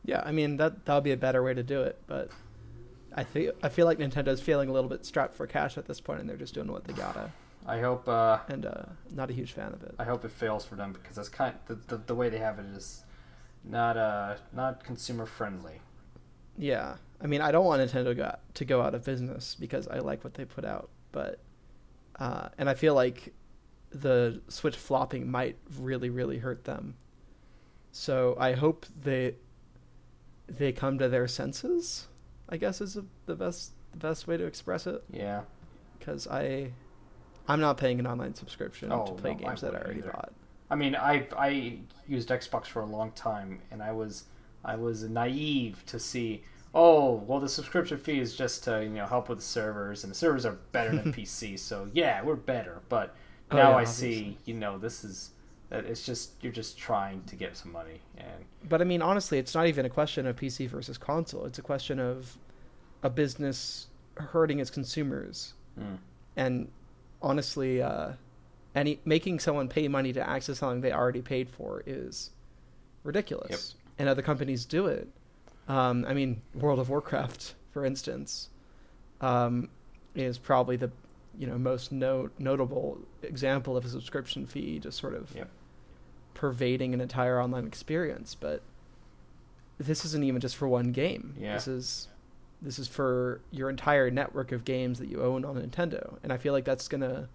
Yeah, 0.05 0.22
I 0.24 0.33
mean 0.33 0.57
that 0.59 0.85
that 0.85 0.95
would 0.95 1.05
be 1.05 1.12
a 1.12 1.16
better 1.16 1.43
way 1.43 1.55
to 1.55 1.62
do 1.62 1.83
it, 1.83 1.99
but 2.07 2.31
I 3.15 3.25
feel 3.25 3.53
I 3.63 3.69
feel 3.69 3.87
like 3.87 3.99
Nintendo's 3.99 4.41
feeling 4.41 4.69
a 4.69 4.73
little 4.73 4.91
bit 4.91 5.05
strapped 5.05 5.35
for 5.35 5.47
cash 5.47 5.77
at 5.77 5.87
this 5.87 6.01
point, 6.01 6.21
and 6.21 6.29
they're 6.29 6.37
just 6.37 6.55
doing 6.55 6.71
what 6.71 6.85
they 6.85 6.93
gotta. 6.93 7.31
I 7.67 7.79
hope 7.81 8.09
uh, 8.09 8.39
And 8.49 8.67
uh, 8.67 8.85
not 9.11 9.31
a 9.31 9.33
huge 9.33 9.53
fan 9.53 9.73
of 9.73 9.83
it. 9.85 9.95
I 9.99 10.05
hope 10.05 10.25
it 10.25 10.33
fails 10.33 10.65
for 10.65 10.75
them 10.75 10.93
because 10.93 11.17
that's 11.17 11.29
kind 11.29 11.55
the, 11.67 11.77
the, 11.77 11.97
the 11.99 12.15
way 12.15 12.29
they 12.29 12.39
have 12.39 12.59
it 12.59 12.67
is 12.67 13.05
not 13.65 13.97
uh 13.97 14.37
not 14.53 14.83
consumer 14.83 15.27
friendly. 15.27 15.81
Yeah, 16.57 16.97
I 17.21 17.27
mean 17.27 17.41
I 17.41 17.53
don't 17.53 17.65
want 17.65 17.83
Nintendo 17.83 18.17
go, 18.17 18.35
to 18.55 18.65
go 18.65 18.83
out 18.83 18.95
of 18.95 19.05
business 19.05 19.57
because 19.59 19.87
I 19.89 19.99
like 19.99 20.25
what 20.25 20.35
they 20.35 20.45
put 20.45 20.65
out, 20.65 20.91
but 21.13 21.41
uh, 22.19 22.49
and 22.59 22.69
I 22.69 22.75
feel 22.75 22.95
like 22.95 23.33
the 23.91 24.41
Switch 24.49 24.77
flopping 24.77 25.31
might 25.31 25.57
really 25.79 26.11
really 26.11 26.39
hurt 26.39 26.65
them. 26.65 26.97
So 27.93 28.37
I 28.41 28.53
hope 28.53 28.87
they 29.03 29.37
they 30.49 30.73
come 30.73 30.99
to 30.99 31.09
their 31.09 31.29
senses. 31.29 32.09
I 32.53 32.57
guess 32.59 32.80
is 32.80 32.96
the 33.26 33.34
best 33.34 33.72
the 33.90 33.98
best 33.98 34.28
way 34.28 34.36
to 34.36 34.44
express 34.44 34.86
it. 34.86 35.03
Yeah. 35.11 35.40
because 35.98 36.28
I 36.28 36.70
I'm 37.48 37.61
not 37.61 37.76
paying 37.78 37.98
an 37.98 38.07
online 38.07 38.34
subscription 38.36 38.90
to 38.90 38.94
Oh, 38.94 39.03
play 39.14 39.32
no, 39.32 39.38
I 39.38 39.48
games 39.48 39.61
that 39.62 39.74
I 39.74 39.78
already 39.78 39.98
either. 40.00 40.12
bought. 40.12 40.32
I 40.70 40.76
mean, 40.76 40.94
I 40.94 41.26
I 41.36 41.78
used 42.07 42.28
Xbox 42.28 42.66
for 42.66 42.80
a 42.82 42.86
long 42.86 43.11
time, 43.12 43.61
and 43.72 43.82
I 43.82 43.90
was 43.92 44.24
I 44.64 44.76
was 44.76 45.03
naive 45.03 45.82
to 45.86 45.98
see. 45.98 46.44
Oh, 46.74 47.14
well, 47.26 47.38
the 47.40 47.48
subscription 47.50 47.98
fee 47.98 48.18
is 48.20 48.34
just 48.36 48.64
to 48.64 48.82
you 48.82 48.90
know 48.90 49.07
help 49.07 49.28
with 49.28 49.38
the 49.38 49.44
servers, 49.44 50.05
and 50.05 50.11
the 50.11 50.14
servers 50.16 50.46
are 50.46 50.59
better 50.72 50.94
than 50.96 51.12
PC. 51.16 51.59
So 51.59 51.88
yeah, 51.92 52.22
we're 52.22 52.36
better. 52.36 52.80
But 52.88 53.14
Oh, 53.50 53.57
now 53.57 53.62
yeah, 53.70 53.76
I 53.76 53.80
obviously. 53.80 54.12
see. 54.14 54.38
You 54.46 54.55
know, 54.55 54.78
this 54.78 55.05
is 55.05 55.30
it's 55.79 56.05
just 56.05 56.33
you're 56.43 56.53
just 56.53 56.79
trying 56.79 57.23
to 57.25 57.37
get 57.37 57.57
some 57.57 57.73
money, 57.73 58.01
and 58.16 58.45
But 58.68 58.81
I 58.81 58.85
mean, 58.85 59.03
honestly, 59.03 59.39
it's 59.39 59.55
not 59.55 59.66
even 59.66 59.87
a 59.87 59.91
question 59.91 60.27
of 60.27 60.37
PC 60.37 60.68
versus 60.68 60.99
console. 60.99 61.45
It's 61.47 61.59
a 61.59 61.62
question 61.62 61.99
of 61.99 62.39
a 63.03 63.11
business 63.11 63.89
hurting 64.16 64.61
its 64.61 64.70
consumers. 64.70 65.55
Mm. 65.79 65.99
And 66.37 66.68
honestly, 67.20 67.83
uh, 67.83 68.12
any 68.75 69.01
making 69.05 69.41
someone 69.41 69.68
pay 69.68 69.89
money 69.89 70.12
to 70.12 70.29
access 70.29 70.59
something 70.59 70.81
they 70.81 70.93
already 70.93 71.23
paid 71.23 71.49
for 71.49 71.83
is 71.87 72.31
ridiculous. 73.05 73.75
And 73.99 74.09
other 74.09 74.23
companies 74.23 74.64
do 74.64 74.87
it. 74.87 75.09
Um, 75.68 76.05
I 76.09 76.14
mean, 76.14 76.43
World 76.55 76.79
of 76.79 76.89
Warcraft, 76.89 77.55
for 77.73 77.85
instance, 77.85 78.49
um, 79.20 79.68
is 80.14 80.39
probably 80.39 80.77
the 80.77 80.91
you 81.39 81.47
know 81.47 81.57
most 81.57 81.93
no- 81.93 82.31
notable 82.39 82.99
example 83.23 83.77
of 83.77 83.85
a 83.85 83.89
subscription 83.89 84.47
fee 84.47 84.79
just 84.79 84.99
sort 84.99 85.14
of 85.14 85.35
Yep. 85.35 85.49
Pervading 86.35 86.95
an 86.95 87.01
entire 87.01 87.41
online 87.41 87.66
experience. 87.66 88.35
But 88.35 88.62
this 89.78 90.05
isn't 90.05 90.24
even 90.24 90.41
just 90.41 90.57
for 90.57 90.68
one 90.68 90.93
game. 90.93 91.35
Yeah. 91.39 91.55
This 91.55 91.68
is 91.68 92.09
this 92.61 92.78
is 92.78 92.87
for 92.87 93.41
your 93.51 93.68
entire 93.68 94.11
network 94.11 94.53
of 94.53 94.64
games 94.64 94.99
that 95.01 95.09
you 95.09 95.22
own 95.22 95.45
on 95.45 95.57
Nintendo, 95.57 96.16
and 96.22 96.33
I 96.33 96.37
feel 96.37 96.53
like 96.53 96.64
that's 96.64 96.89
gonna 96.89 97.28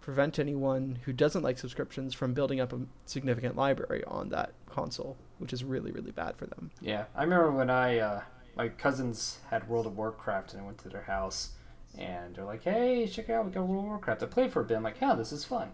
prevent 0.00 0.38
anyone 0.38 0.98
who 1.04 1.12
doesn't 1.12 1.42
like 1.42 1.58
subscriptions 1.58 2.14
from 2.14 2.32
building 2.32 2.60
up 2.60 2.72
a 2.72 2.80
significant 3.04 3.56
library 3.56 4.02
on 4.06 4.28
that 4.30 4.52
console, 4.66 5.16
which 5.38 5.52
is 5.52 5.64
really 5.64 5.90
really 5.90 6.12
bad 6.12 6.36
for 6.36 6.46
them. 6.46 6.70
Yeah, 6.80 7.04
I 7.16 7.24
remember 7.24 7.50
when 7.50 7.70
I 7.70 7.98
uh, 7.98 8.22
my 8.56 8.68
cousins 8.68 9.38
had 9.50 9.68
World 9.68 9.86
of 9.86 9.96
Warcraft 9.96 10.52
and 10.52 10.62
I 10.62 10.64
went 10.64 10.78
to 10.78 10.88
their 10.88 11.02
house 11.02 11.50
and 11.98 12.34
they're 12.34 12.44
like, 12.44 12.62
"Hey, 12.62 13.08
check 13.08 13.28
it 13.28 13.32
out, 13.32 13.46
we 13.46 13.50
got 13.50 13.66
World 13.66 13.84
of 13.84 13.88
Warcraft." 13.90 14.22
I 14.22 14.26
played 14.26 14.52
for 14.52 14.60
a 14.62 14.64
bit. 14.64 14.76
I'm 14.76 14.84
like, 14.84 15.00
"Yeah, 15.00 15.14
this 15.14 15.32
is 15.32 15.44
fun. 15.44 15.70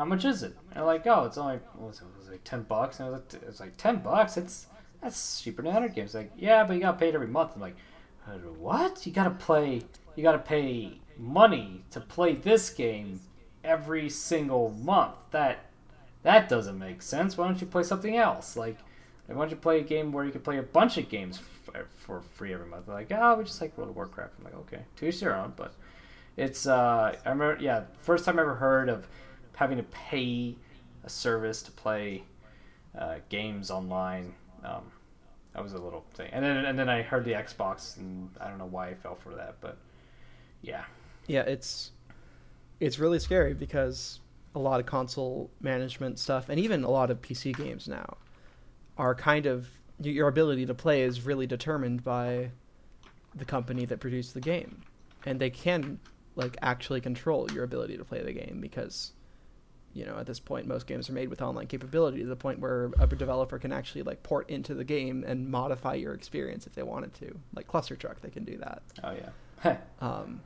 How 0.00 0.06
much 0.06 0.24
is 0.24 0.42
it?" 0.42 0.56
And 0.70 0.76
they're 0.76 0.84
like, 0.84 1.06
"Oh, 1.06 1.26
it's 1.26 1.36
only 1.36 1.60
was 1.78 2.00
it? 2.00 2.04
It 2.04 2.18
was 2.18 2.30
like 2.30 2.42
ten 2.42 2.62
bucks." 2.62 3.00
And 3.00 3.08
I 3.08 3.10
was 3.10 3.20
like, 3.20 3.42
"It's 3.42 3.60
like 3.60 3.76
ten 3.76 3.98
bucks. 3.98 4.38
It's 4.38 4.66
that's 5.02 5.42
cheaper 5.42 5.60
than 5.60 5.76
other 5.76 5.90
games." 5.90 6.14
Like, 6.14 6.32
"Yeah, 6.38 6.64
but 6.64 6.72
you 6.72 6.80
got 6.80 6.98
paid 6.98 7.14
every 7.14 7.26
month." 7.26 7.52
I'm 7.54 7.60
like, 7.60 7.76
"Uh, 8.26 8.38
"What? 8.58 9.06
You 9.06 9.12
got 9.12 9.24
to 9.24 9.44
play? 9.44 9.82
You 10.16 10.22
got 10.22 10.32
to 10.32 10.38
pay 10.38 11.02
money 11.18 11.84
to 11.90 12.00
play 12.00 12.34
this 12.34 12.70
game 12.70 13.20
every 13.62 14.08
single 14.08 14.70
month? 14.70 15.16
That 15.32 15.66
that 16.22 16.48
doesn't 16.48 16.78
make 16.78 17.02
sense. 17.02 17.36
Why 17.36 17.46
don't 17.46 17.60
you 17.60 17.66
play 17.66 17.82
something 17.82 18.16
else? 18.16 18.56
Like, 18.56 18.78
why 19.26 19.34
don't 19.34 19.50
you 19.50 19.56
play 19.56 19.80
a 19.80 19.84
game 19.84 20.12
where 20.12 20.24
you 20.24 20.32
can 20.32 20.40
play 20.40 20.56
a 20.56 20.62
bunch 20.62 20.96
of 20.96 21.10
games 21.10 21.42
for 21.98 22.22
free 22.22 22.54
every 22.54 22.66
month? 22.66 22.86
They're 22.86 22.94
like, 22.94 23.12
oh, 23.12 23.34
we 23.34 23.44
just 23.44 23.60
like 23.60 23.76
World 23.76 23.90
of 23.90 23.96
Warcraft. 23.96 24.32
I'm 24.38 24.44
like, 24.44 24.54
okay, 24.54 24.80
to 24.96 25.06
each 25.06 25.20
their 25.20 25.36
own. 25.36 25.52
But 25.56 25.74
it's, 26.38 26.66
uh, 26.66 27.14
I 27.26 27.28
remember, 27.28 27.62
yeah, 27.62 27.82
first 28.00 28.24
time 28.24 28.38
I 28.38 28.42
ever 28.42 28.54
heard 28.54 28.88
of 28.88 29.06
having 29.60 29.76
to 29.76 29.84
pay 29.84 30.56
a 31.04 31.10
service 31.10 31.62
to 31.62 31.70
play 31.70 32.24
uh, 32.98 33.16
games 33.28 33.70
online. 33.70 34.34
Um, 34.64 34.90
that 35.52 35.62
was 35.62 35.74
a 35.74 35.78
little 35.78 36.02
thing, 36.14 36.30
and 36.32 36.42
then 36.42 36.64
and 36.64 36.78
then 36.78 36.88
I 36.88 37.02
heard 37.02 37.26
the 37.26 37.32
Xbox, 37.32 37.98
and 37.98 38.30
I 38.40 38.48
don't 38.48 38.56
know 38.56 38.64
why 38.64 38.88
I 38.88 38.94
fell 38.94 39.16
for 39.16 39.34
that, 39.34 39.56
but 39.60 39.76
yeah, 40.62 40.84
Yeah, 41.26 41.42
it's 41.42 41.90
it's 42.80 42.98
really 42.98 43.18
scary 43.18 43.52
because 43.52 44.20
a 44.54 44.58
lot 44.58 44.80
of 44.80 44.86
console 44.86 45.50
management 45.60 46.18
stuff 46.18 46.48
and 46.48 46.58
even 46.58 46.82
a 46.82 46.90
lot 46.90 47.10
of 47.10 47.20
PC 47.20 47.54
games 47.54 47.86
now 47.86 48.16
are 48.96 49.14
kind 49.14 49.46
of 49.46 49.68
your 50.00 50.26
ability 50.28 50.66
to 50.66 50.74
play 50.74 51.02
is 51.02 51.24
really 51.24 51.46
determined 51.46 52.02
by 52.02 52.50
the 53.36 53.44
company 53.44 53.84
that 53.84 54.00
produced 54.00 54.34
the 54.34 54.40
game. 54.40 54.82
And 55.26 55.38
they 55.38 55.50
can 55.50 56.00
like 56.34 56.56
actually 56.62 57.00
control 57.00 57.48
your 57.52 57.64
ability 57.64 57.96
to 57.98 58.04
play 58.04 58.22
the 58.22 58.32
game 58.32 58.58
because 58.60 59.12
you 59.94 60.06
know, 60.06 60.16
at 60.18 60.26
this 60.26 60.38
point 60.40 60.66
most 60.66 60.86
games 60.86 61.10
are 61.10 61.12
made 61.12 61.28
with 61.28 61.42
online 61.42 61.66
capability 61.66 62.20
to 62.20 62.26
the 62.26 62.36
point 62.36 62.60
where 62.60 62.90
a 62.98 63.06
developer 63.06 63.58
can 63.58 63.72
actually 63.72 64.02
like 64.02 64.22
port 64.22 64.48
into 64.48 64.74
the 64.74 64.84
game 64.84 65.24
and 65.26 65.48
modify 65.48 65.94
your 65.94 66.14
experience 66.14 66.66
if 66.66 66.74
they 66.74 66.82
wanted 66.82 67.12
to. 67.14 67.36
Like 67.54 67.66
Cluster 67.66 67.96
Truck, 67.96 68.20
they 68.20 68.30
can 68.30 68.44
do 68.44 68.56
that. 68.58 68.82
oh 69.02 69.14
yeah, 69.64 69.76
Um, 70.00 70.40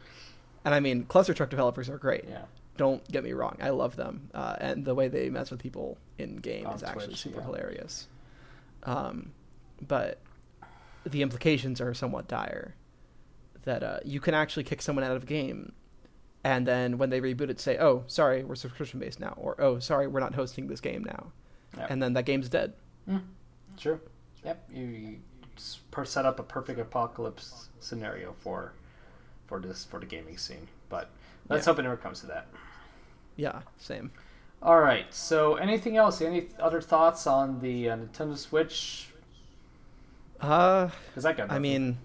and 0.64 0.74
I 0.74 0.80
mean, 0.80 1.04
Cluster 1.04 1.34
Truck 1.34 1.50
developers 1.50 1.88
are 1.90 1.98
great. 1.98 2.24
yeah, 2.28 2.42
Don't 2.78 3.06
get 3.12 3.22
me 3.22 3.32
wrong, 3.32 3.58
I 3.60 3.70
love 3.70 3.96
them, 3.96 4.30
uh, 4.32 4.56
and 4.58 4.84
the 4.84 4.94
way 4.94 5.08
they 5.08 5.28
mess 5.28 5.50
with 5.50 5.60
people 5.60 5.98
in 6.18 6.36
game 6.36 6.66
On 6.66 6.74
is 6.74 6.82
actually 6.82 7.14
super 7.14 7.40
yeah. 7.40 7.44
hilarious. 7.46 8.08
Um, 8.84 9.32
but 9.86 10.20
the 11.04 11.20
implications 11.22 11.80
are 11.80 11.92
somewhat 11.94 12.28
dire. 12.28 12.74
That 13.64 13.82
uh, 13.82 13.98
you 14.04 14.20
can 14.20 14.34
actually 14.34 14.64
kick 14.64 14.82
someone 14.82 15.04
out 15.04 15.16
of 15.16 15.22
a 15.22 15.26
game, 15.26 15.72
and 16.44 16.66
then 16.66 16.98
when 16.98 17.10
they 17.10 17.20
reboot 17.20 17.48
it, 17.50 17.58
say, 17.58 17.78
"Oh, 17.78 18.04
sorry, 18.06 18.44
we're 18.44 18.54
subscription 18.54 19.00
based 19.00 19.18
now," 19.18 19.34
or 19.36 19.56
"Oh, 19.60 19.78
sorry, 19.80 20.06
we're 20.06 20.20
not 20.20 20.34
hosting 20.34 20.68
this 20.68 20.80
game 20.80 21.02
now," 21.04 21.32
Yep. 21.76 21.90
and 21.90 22.02
then 22.02 22.12
that 22.12 22.24
game's 22.26 22.48
dead. 22.48 22.74
True. 23.76 24.00
Yep. 24.44 24.68
You, 24.72 24.84
you 24.84 25.16
set 26.04 26.24
up 26.26 26.38
a 26.38 26.42
perfect 26.42 26.78
apocalypse 26.78 27.68
scenario 27.80 28.34
for 28.40 28.72
for 29.46 29.58
this 29.60 29.84
for 29.84 29.98
the 30.00 30.06
gaming 30.06 30.38
scene, 30.38 30.68
but 30.88 31.10
let's 31.48 31.66
Yeah. 31.66 31.72
hope 31.72 31.78
it 31.80 31.82
never 31.82 31.96
comes 31.96 32.20
to 32.20 32.26
that. 32.26 32.46
Yeah, 33.36 33.62
same. 33.78 34.12
All 34.62 34.80
right. 34.80 35.12
So, 35.12 35.56
anything 35.56 35.96
else? 35.96 36.20
Any 36.22 36.48
other 36.58 36.80
thoughts 36.80 37.26
on 37.26 37.60
the 37.60 37.90
uh, 37.90 37.96
Nintendo 37.96 38.36
Switch? 38.38 39.08
Uh, 40.40 40.88
Because 41.08 41.24
I 41.24 41.32
got. 41.32 41.50
I 41.50 41.58
mean, 41.58 41.98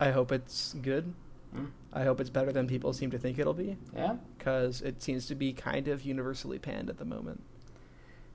I 0.00 0.10
hope 0.10 0.32
it's 0.32 0.74
good. 0.74 1.12
Hmm. 1.54 1.66
I 1.96 2.04
hope 2.04 2.20
it's 2.20 2.30
better 2.30 2.52
than 2.52 2.66
people 2.68 2.92
seem 2.92 3.10
to 3.10 3.18
think 3.18 3.38
it'll 3.38 3.54
be. 3.54 3.76
yeah, 3.94 4.16
because 4.38 4.82
it 4.82 5.02
seems 5.02 5.26
to 5.26 5.34
be 5.34 5.52
kind 5.52 5.88
of 5.88 6.02
universally 6.02 6.58
panned 6.58 6.90
at 6.90 6.98
the 6.98 7.04
moment. 7.04 7.42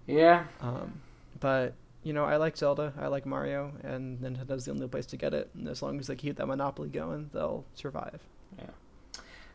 yeah, 0.07 0.45
Um, 0.61 1.01
but 1.39 1.73
you 2.03 2.13
know, 2.13 2.25
I 2.25 2.37
like 2.37 2.57
Zelda, 2.57 2.91
I 2.99 3.07
like 3.07 3.25
Mario, 3.27 3.71
and 3.83 4.19
Nintendo's 4.19 4.65
the 4.65 4.71
only 4.71 4.87
place 4.87 5.05
to 5.07 5.17
get 5.17 5.33
it. 5.35 5.49
And 5.53 5.67
as 5.67 5.83
long 5.83 5.99
as 5.99 6.07
they 6.07 6.15
keep 6.15 6.37
that 6.37 6.47
monopoly 6.47 6.89
going, 6.89 7.29
they'll 7.31 7.63
survive. 7.75 8.19
Yeah. 8.57 8.65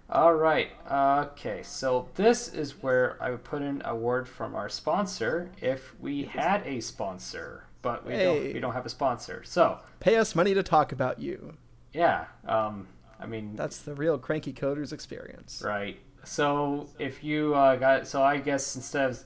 All 0.09 0.35
right. 0.35 0.71
Okay. 0.89 1.63
So 1.65 2.09
this 2.15 2.47
is 2.55 2.81
where 2.81 3.17
I 3.21 3.31
would 3.31 3.43
put 3.43 3.63
in 3.63 3.83
a 3.85 3.97
word 3.97 4.29
from 4.29 4.55
our 4.55 4.69
sponsor 4.69 5.51
if 5.61 5.99
we 5.99 6.23
had 6.23 6.65
a 6.65 6.79
sponsor, 6.81 7.65
but 7.83 8.07
we 8.07 8.13
don't. 8.17 8.55
We 8.55 8.61
don't 8.61 8.73
have 8.75 8.87
a 8.87 8.91
sponsor. 8.91 9.43
So 9.45 9.81
Pay 9.99 10.15
us 10.17 10.37
money 10.37 10.55
to 10.55 10.63
talk 10.63 10.93
about 10.93 11.19
you. 11.19 11.55
yeah. 11.93 12.27
Um. 12.47 12.87
I 13.19 13.27
mean, 13.27 13.57
That's 13.57 13.79
the 13.79 13.95
real 13.95 14.19
cranky 14.19 14.53
coders 14.53 14.93
experience. 14.93 15.63
Right. 15.65 15.99
So 16.25 16.89
if 16.99 17.23
you 17.23 17.55
uh, 17.55 17.77
got, 17.77 18.07
so 18.07 18.23
I 18.23 18.39
guess 18.39 18.77
instead 18.77 19.11
of 19.11 19.25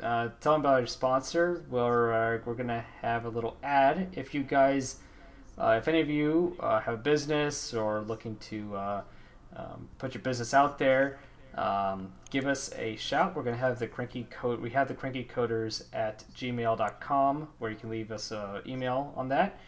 uh, 0.00 0.28
telling 0.40 0.60
about 0.60 0.78
your 0.78 0.86
sponsor, 0.86 1.64
we're 1.70 2.12
uh, 2.12 2.40
we're 2.44 2.54
gonna 2.54 2.84
have 3.00 3.24
a 3.24 3.28
little 3.28 3.56
ad. 3.62 4.08
If 4.12 4.34
you 4.34 4.42
guys, 4.42 4.96
uh, 5.58 5.76
if 5.78 5.88
any 5.88 6.00
of 6.00 6.10
you 6.10 6.56
uh, 6.60 6.80
have 6.80 6.94
a 6.94 6.98
business 6.98 7.72
or 7.72 8.00
looking 8.00 8.36
to 8.36 8.76
uh, 8.76 9.02
um, 9.56 9.88
put 9.98 10.14
your 10.14 10.22
business 10.22 10.54
out 10.54 10.78
there, 10.78 11.20
um, 11.54 12.12
give 12.30 12.46
us 12.46 12.72
a 12.76 12.96
shout. 12.96 13.36
We're 13.36 13.42
gonna 13.42 13.56
have 13.56 13.78
the 13.78 13.86
cranky 13.86 14.26
code. 14.30 14.60
We 14.60 14.70
have 14.70 14.88
the 14.88 14.94
cranky 14.94 15.24
coders 15.24 15.84
at 15.92 16.24
gmail.com 16.34 17.48
where 17.58 17.70
you 17.70 17.76
can 17.76 17.90
leave 17.90 18.10
us 18.10 18.32
an 18.32 18.62
email 18.66 19.12
on 19.16 19.28
that, 19.28 19.60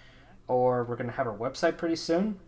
or 0.48 0.84
we're 0.84 0.96
gonna 0.96 1.12
have 1.12 1.26
our 1.26 1.36
website 1.36 1.76
pretty 1.76 1.96
soon 1.96 2.40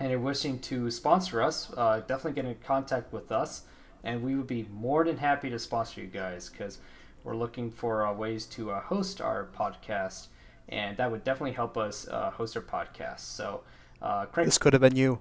and 0.00 0.10
you're 0.10 0.20
wishing 0.20 0.58
to 0.60 0.90
sponsor 0.90 1.42
us, 1.42 1.72
uh, 1.76 2.00
definitely 2.00 2.32
get 2.32 2.44
in 2.44 2.56
contact 2.66 3.12
with 3.12 3.30
us, 3.32 3.62
and 4.02 4.22
we 4.22 4.34
would 4.36 4.46
be 4.46 4.66
more 4.72 5.04
than 5.04 5.16
happy 5.16 5.50
to 5.50 5.58
sponsor 5.58 6.00
you 6.00 6.06
guys 6.08 6.48
because 6.50 6.78
we're 7.22 7.36
looking 7.36 7.70
for 7.70 8.06
uh, 8.06 8.12
ways 8.12 8.46
to 8.46 8.70
uh, 8.70 8.80
host 8.80 9.20
our 9.20 9.48
podcast, 9.56 10.28
and 10.68 10.96
that 10.96 11.10
would 11.10 11.24
definitely 11.24 11.52
help 11.52 11.76
us 11.78 12.06
uh, 12.08 12.30
host 12.30 12.56
our 12.56 12.62
podcast. 12.62 13.20
So, 13.20 13.62
uh, 14.02 14.26
Crank. 14.26 14.46
This 14.46 14.58
could 14.58 14.72
have 14.72 14.82
been 14.82 14.96
you. 14.96 15.20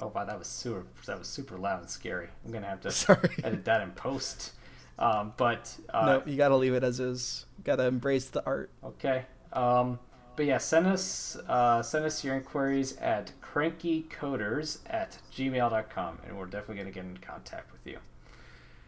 Oh 0.00 0.12
wow, 0.14 0.24
that 0.24 0.38
was 0.38 0.48
super. 0.48 0.86
That 1.06 1.18
was 1.18 1.28
super 1.28 1.56
loud 1.58 1.80
and 1.80 1.90
scary. 1.90 2.28
I'm 2.44 2.52
gonna 2.52 2.66
have 2.66 2.80
to 2.82 2.90
Sorry. 2.92 3.30
edit 3.42 3.64
that 3.64 3.80
in 3.80 3.90
post. 3.92 4.52
Um, 4.98 5.32
but 5.36 5.74
uh, 5.90 6.06
no, 6.06 6.22
you 6.26 6.36
gotta 6.36 6.56
leave 6.56 6.74
it 6.74 6.82
as 6.84 7.00
is. 7.00 7.46
Gotta 7.64 7.84
embrace 7.86 8.28
the 8.28 8.44
art. 8.44 8.70
Okay. 8.84 9.24
Um, 9.52 9.98
but 10.36 10.46
yeah, 10.46 10.58
send 10.58 10.86
us 10.86 11.36
uh, 11.48 11.82
send 11.82 12.04
us 12.04 12.22
your 12.22 12.36
inquiries 12.36 12.96
at 12.98 13.32
crankycoders 13.54 14.78
at 14.86 15.18
gmail.com 15.34 16.18
and 16.26 16.38
we're 16.38 16.46
definitely 16.46 16.76
going 16.76 16.86
to 16.86 16.92
get 16.92 17.04
in 17.04 17.16
contact 17.18 17.72
with 17.72 17.86
you. 17.86 17.98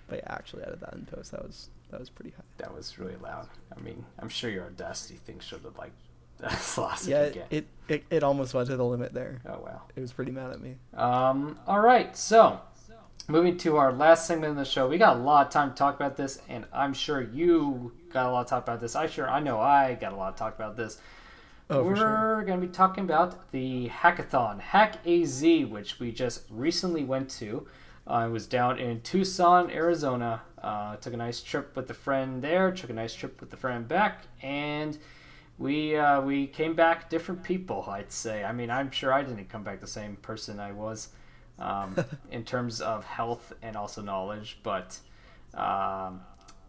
But 0.09 0.25
I 0.29 0.35
actually 0.35 0.65
added 0.65 0.81
that 0.81 0.95
in 0.95 1.07
post. 1.07 1.31
That 1.33 1.43
was 1.43 1.69
that 1.91 1.99
was 1.99 2.09
pretty 2.09 2.31
high. 2.31 2.43
That 2.59 2.75
was 2.75 2.99
really 2.99 3.17
loud. 3.17 3.49
I 3.77 3.81
mean, 3.81 4.05
I'm 4.19 4.29
sure 4.29 4.51
your 4.51 4.67
Audacity 4.67 5.17
thing 5.17 5.41
should 5.41 5.63
have 5.63 5.79
like 5.79 5.93
last 6.79 7.07
Yeah, 7.07 7.23
it, 7.23 7.47
it, 7.51 7.67
it 7.89 8.05
it 8.11 8.23
almost 8.23 8.55
went 8.55 8.69
to 8.69 8.77
the 8.77 8.85
limit 8.85 9.13
there. 9.13 9.41
Oh 9.47 9.61
wow. 9.61 9.83
It 9.95 10.01
was 10.01 10.13
pretty 10.13 10.33
mad 10.33 10.51
at 10.51 10.61
me. 10.61 10.77
Um, 10.95 11.59
all 11.67 11.81
right, 11.81 12.17
so 12.17 12.61
moving 13.29 13.57
to 13.59 13.77
our 13.77 13.93
last 13.93 14.27
segment 14.27 14.51
of 14.51 14.57
the 14.57 14.65
show, 14.65 14.89
we 14.89 14.99
got 14.99 15.17
a 15.17 15.21
lot 15.21 15.47
of 15.47 15.53
time 15.53 15.71
to 15.71 15.77
talk 15.77 15.95
about 15.95 16.17
this, 16.17 16.41
and 16.49 16.65
I'm 16.73 16.93
sure 16.93 17.23
you 17.23 17.93
got 18.13 18.27
a 18.27 18.31
lot 18.31 18.47
to 18.47 18.51
talk 18.51 18.65
about 18.65 18.81
this. 18.81 18.97
I 18.97 19.07
sure 19.07 19.31
I 19.31 19.41
know 19.41 19.61
I 19.61 19.95
got 19.95 20.13
a 20.13 20.17
lot 20.17 20.37
to 20.37 20.39
talk 20.39 20.55
about 20.57 20.77
this. 20.77 20.99
Oh, 21.73 21.85
We're 21.85 21.95
sure. 21.95 22.43
going 22.45 22.61
to 22.61 22.67
be 22.67 22.73
talking 22.73 23.05
about 23.05 23.53
the 23.53 23.89
hackathon, 23.91 24.59
Hack 24.59 25.07
AZ, 25.07 25.41
which 25.41 26.01
we 26.01 26.11
just 26.11 26.43
recently 26.51 27.05
went 27.05 27.31
to. 27.39 27.65
I 28.09 28.27
was 28.27 28.49
down 28.49 28.81
in 28.81 29.03
Tucson, 29.03 29.71
Arizona. 29.71 30.43
Uh, 30.61 30.97
took 30.97 31.15
a 31.15 31.17
nice 31.17 31.41
trip 31.41 31.77
with 31.77 31.89
a 31.89 31.95
friend 31.95 32.43
there. 32.43 32.73
Took 32.73 32.91
a 32.91 32.93
nice 32.93 33.15
trip 33.15 33.41
with 33.41 33.53
a 33.53 33.57
friend 33.57 33.87
back, 33.87 34.25
and 34.43 34.99
we 35.59 35.95
uh, 35.95 36.21
we 36.21 36.49
came 36.49 36.75
back 36.75 37.09
different 37.09 37.45
people. 37.45 37.87
I'd 37.89 38.11
say. 38.11 38.43
I 38.43 38.51
mean, 38.51 38.69
I'm 38.69 38.91
sure 38.91 39.13
I 39.13 39.23
didn't 39.23 39.49
come 39.49 39.63
back 39.63 39.81
the 39.81 39.87
same 39.87 40.17
person 40.17 40.59
I 40.59 40.73
was 40.73 41.11
um, 41.61 41.95
in 42.33 42.43
terms 42.43 42.81
of 42.81 43.05
health 43.05 43.53
and 43.63 43.77
also 43.77 44.03
knowledge. 44.03 44.59
But 44.65 44.99
um, 45.55 46.23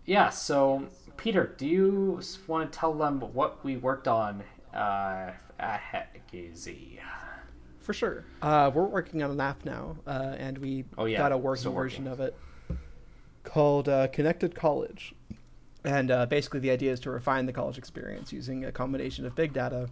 yeah, 0.05 0.29
so 0.29 0.85
Peter, 1.17 1.55
do 1.57 1.65
you 1.65 2.21
want 2.45 2.71
to 2.71 2.77
tell 2.77 2.93
them 2.93 3.19
what 3.19 3.65
we 3.65 3.77
worked 3.77 4.07
on 4.07 4.43
uh, 4.73 5.31
Hack 5.59 6.21
AZ? 6.33 6.69
For 7.79 7.93
sure. 7.93 8.25
Uh, 8.41 8.71
we're 8.73 8.85
working 8.85 9.23
on 9.23 9.31
an 9.31 9.39
app 9.41 9.65
now, 9.65 9.97
uh, 10.05 10.35
and 10.37 10.57
we 10.59 10.85
Oh, 10.97 11.05
yeah, 11.05 11.17
got 11.17 11.31
a 11.31 11.37
working 11.37 11.73
version 11.73 12.07
of 12.07 12.19
it 12.19 12.35
called 13.43 13.89
uh, 13.89 14.07
Connected 14.09 14.55
College. 14.55 15.13
And 15.83 16.11
uh, 16.11 16.27
basically, 16.27 16.59
the 16.59 16.69
idea 16.69 16.91
is 16.91 16.99
to 17.01 17.11
refine 17.11 17.47
the 17.47 17.53
college 17.53 17.77
experience 17.79 18.31
using 18.31 18.65
a 18.65 18.71
combination 18.71 19.25
of 19.25 19.33
big 19.33 19.51
data 19.51 19.89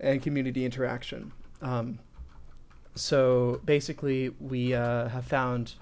and 0.00 0.20
community 0.20 0.64
interaction. 0.64 1.30
Um, 1.62 2.00
so 2.96 3.60
basically, 3.64 4.30
we 4.40 4.74
uh, 4.74 5.08
have 5.08 5.24
found 5.24 5.74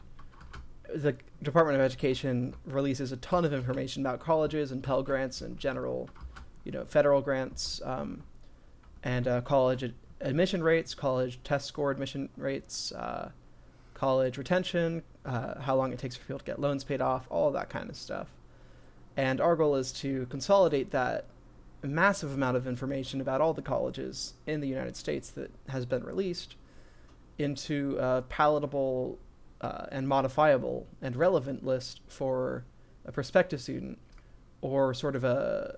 the 0.94 1.16
Department 1.42 1.76
of 1.78 1.82
Education 1.84 2.54
releases 2.66 3.10
a 3.10 3.16
ton 3.16 3.46
of 3.46 3.54
information 3.54 4.02
about 4.02 4.20
colleges 4.20 4.70
and 4.70 4.82
Pell 4.82 5.02
grants 5.02 5.40
and 5.40 5.58
general, 5.58 6.10
you 6.64 6.72
know, 6.72 6.84
federal 6.84 7.20
grants 7.20 7.80
um, 7.84 8.22
and 9.02 9.26
uh, 9.26 9.40
college 9.40 9.82
ad- 9.82 9.94
admission 10.20 10.62
rates, 10.62 10.94
college 10.94 11.38
test 11.44 11.66
score 11.66 11.90
admission 11.90 12.28
rates, 12.36 12.92
uh, 12.92 13.30
college 13.94 14.38
retention, 14.38 15.02
uh, 15.24 15.60
how 15.60 15.76
long 15.76 15.92
it 15.92 15.98
takes 15.98 16.16
for 16.16 16.24
people 16.24 16.38
to 16.38 16.44
get 16.44 16.60
loans 16.60 16.84
paid 16.84 17.00
off, 17.00 17.26
all 17.30 17.48
of 17.48 17.54
that 17.54 17.68
kind 17.68 17.88
of 17.88 17.96
stuff. 17.96 18.28
And 19.16 19.40
our 19.40 19.56
goal 19.56 19.76
is 19.76 19.92
to 19.92 20.26
consolidate 20.26 20.90
that 20.90 21.26
massive 21.82 22.32
amount 22.32 22.56
of 22.56 22.66
information 22.66 23.20
about 23.20 23.40
all 23.40 23.52
the 23.52 23.62
colleges 23.62 24.34
in 24.46 24.60
the 24.60 24.68
United 24.68 24.96
States 24.96 25.30
that 25.30 25.50
has 25.68 25.84
been 25.84 26.04
released 26.04 26.54
into 27.38 27.96
a 27.98 28.22
palatable 28.22 29.18
uh, 29.60 29.86
and 29.90 30.08
modifiable 30.08 30.86
and 31.00 31.16
relevant 31.16 31.64
list 31.64 32.00
for 32.08 32.64
a 33.04 33.12
prospective 33.12 33.60
student 33.60 33.98
or 34.60 34.94
sort 34.94 35.16
of 35.16 35.24
a 35.24 35.76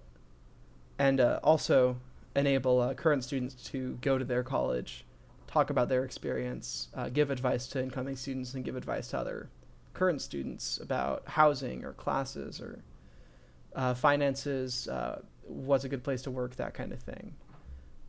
and 0.98 1.20
uh, 1.20 1.40
also 1.42 1.96
enable 2.36 2.80
uh, 2.80 2.94
current 2.94 3.24
students 3.24 3.54
to 3.54 3.98
go 4.00 4.18
to 4.18 4.24
their 4.24 4.42
college 4.42 5.04
talk 5.46 5.70
about 5.70 5.88
their 5.88 6.04
experience 6.04 6.88
uh, 6.94 7.08
give 7.08 7.30
advice 7.30 7.66
to 7.66 7.82
incoming 7.82 8.16
students 8.16 8.54
and 8.54 8.64
give 8.64 8.76
advice 8.76 9.08
to 9.08 9.18
other 9.18 9.48
current 9.92 10.20
students 10.20 10.78
about 10.78 11.22
housing 11.26 11.84
or 11.84 11.92
classes 11.92 12.60
or 12.60 12.82
uh, 13.76 13.94
finances 13.94 14.88
uh, 14.88 15.20
what's 15.42 15.84
a 15.84 15.88
good 15.88 16.02
place 16.02 16.22
to 16.22 16.30
work 16.30 16.56
that 16.56 16.74
kind 16.74 16.92
of 16.92 16.98
thing 17.00 17.34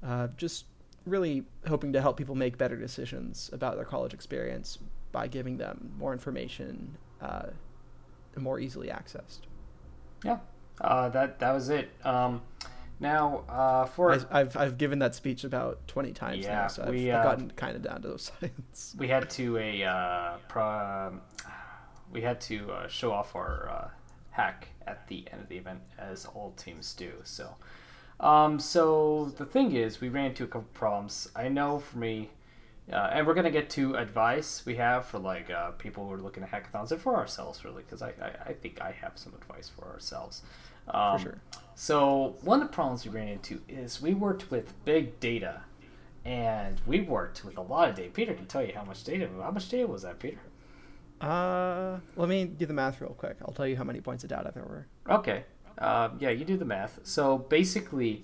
uh, 0.03 0.27
just 0.38 0.65
really 1.05 1.43
hoping 1.67 1.93
to 1.93 2.01
help 2.01 2.17
people 2.17 2.33
make 2.33 2.57
better 2.57 2.75
decisions 2.75 3.49
about 3.53 3.75
their 3.75 3.86
college 3.86 4.13
experience 4.13 4.79
by 5.11 5.27
giving 5.27 5.57
them 5.57 5.91
more 5.97 6.13
information 6.13 6.97
more 8.38 8.59
easily 8.59 8.89
accessed. 8.89 9.41
Yeah, 10.23 10.39
that 10.81 11.39
that 11.39 11.51
was 11.51 11.69
it. 11.69 11.89
Um, 12.03 12.41
now 13.00 13.43
uh, 13.50 13.86
for 13.86 14.14
I, 14.14 14.20
I've 14.32 14.56
I've 14.56 14.78
given 14.78 15.00
that 15.00 15.16
speech 15.16 15.43
about 15.43 15.86
twenty 15.88 16.14
times 16.14 16.43
Yeah, 16.46 16.62
now, 16.62 16.68
so 16.68 16.84
I've, 16.84 16.89
we, 16.89 17.12
I've 17.12 17.20
uh, 17.20 17.24
gotten 17.24 17.52
kind 17.52 17.76
of 17.76 17.82
down 17.82 18.02
to 18.02 18.08
those 18.10 18.32
science. 18.39 18.96
we 18.98 19.08
had 19.08 19.30
to 19.32 19.58
a 19.58 19.84
uh, 19.84 20.38
pro, 20.48 20.64
um, 20.66 21.22
we 22.12 22.22
had 22.22 22.39
to 22.41 22.72
uh, 22.72 22.88
show 22.88 23.12
off 23.12 23.36
our 23.36 23.70
uh, 23.70 23.88
hack 24.32 24.70
at 24.88 25.08
the 25.08 25.26
end 25.32 25.41
of 25.41 25.50
the 25.50 25.58
event 25.58 25.82
as 25.98 26.26
all 26.26 26.52
teams 26.52 26.93
do. 26.93 27.12
So, 27.24 27.56
um, 28.20 28.60
so 28.60 29.34
the 29.38 29.46
thing 29.46 29.76
is, 29.76 30.00
we 30.00 30.10
ran 30.10 30.28
into 30.28 30.43
a 30.43 30.48
couple 30.48 30.70
problems. 30.74 31.30
I 31.36 31.50
know 31.50 31.80
for 31.80 31.98
me, 31.98 32.30
uh, 32.91 33.10
and 33.12 33.28
we're 33.28 33.34
gonna 33.34 33.52
get 33.52 33.70
to 33.72 33.96
advice 33.96 34.64
we 34.66 34.76
have 34.76 35.06
for 35.06 35.20
like 35.20 35.50
uh, 35.50 35.72
people 35.72 36.06
who 36.08 36.14
are 36.14 36.22
looking 36.22 36.43
at 36.43 36.52
hackathons 36.52 36.91
and 36.91 37.02
for 37.02 37.16
ourselves 37.16 37.66
really, 37.66 37.84
because 37.84 38.02
I, 38.02 38.10
I 38.22 38.50
I 38.50 38.54
think 38.54 38.80
I 38.82 38.91
have 38.91 39.14
some 39.16 39.34
advice 39.34 39.70
for 39.70 39.86
ourselves. 39.86 40.43
Um, 40.88 41.17
For 41.17 41.23
sure. 41.23 41.41
So 41.75 42.36
one 42.41 42.61
of 42.61 42.67
the 42.69 42.73
problems 42.73 43.05
we 43.05 43.11
ran 43.11 43.27
into 43.27 43.61
is 43.67 44.01
we 44.01 44.13
worked 44.13 44.49
with 44.49 44.73
big 44.86 45.19
data, 45.19 45.61
and 46.23 46.79
we 46.86 47.01
worked 47.01 47.43
with 47.43 47.57
a 47.57 47.61
lot 47.61 47.89
of 47.89 47.95
data. 47.95 48.09
Peter 48.09 48.33
can 48.33 48.45
tell 48.45 48.63
you 48.63 48.73
how 48.73 48.83
much 48.83 49.03
data. 49.03 49.27
How 49.41 49.51
much 49.51 49.69
data 49.69 49.86
was 49.86 50.03
that, 50.03 50.19
Peter? 50.19 50.39
Uh, 51.19 51.99
let 52.15 52.29
me 52.29 52.45
do 52.45 52.65
the 52.65 52.73
math 52.73 53.01
real 53.01 53.11
quick. 53.11 53.38
I'll 53.41 53.53
tell 53.53 53.67
you 53.67 53.75
how 53.75 53.83
many 53.83 53.99
points 53.99 54.23
of 54.23 54.29
data 54.29 54.51
there 54.53 54.63
were. 54.63 54.88
Okay. 55.09 55.43
Uh, 55.77 56.09
yeah, 56.19 56.29
you 56.29 56.45
do 56.45 56.55
the 56.55 56.65
math. 56.65 56.99
So 57.03 57.38
basically, 57.38 58.23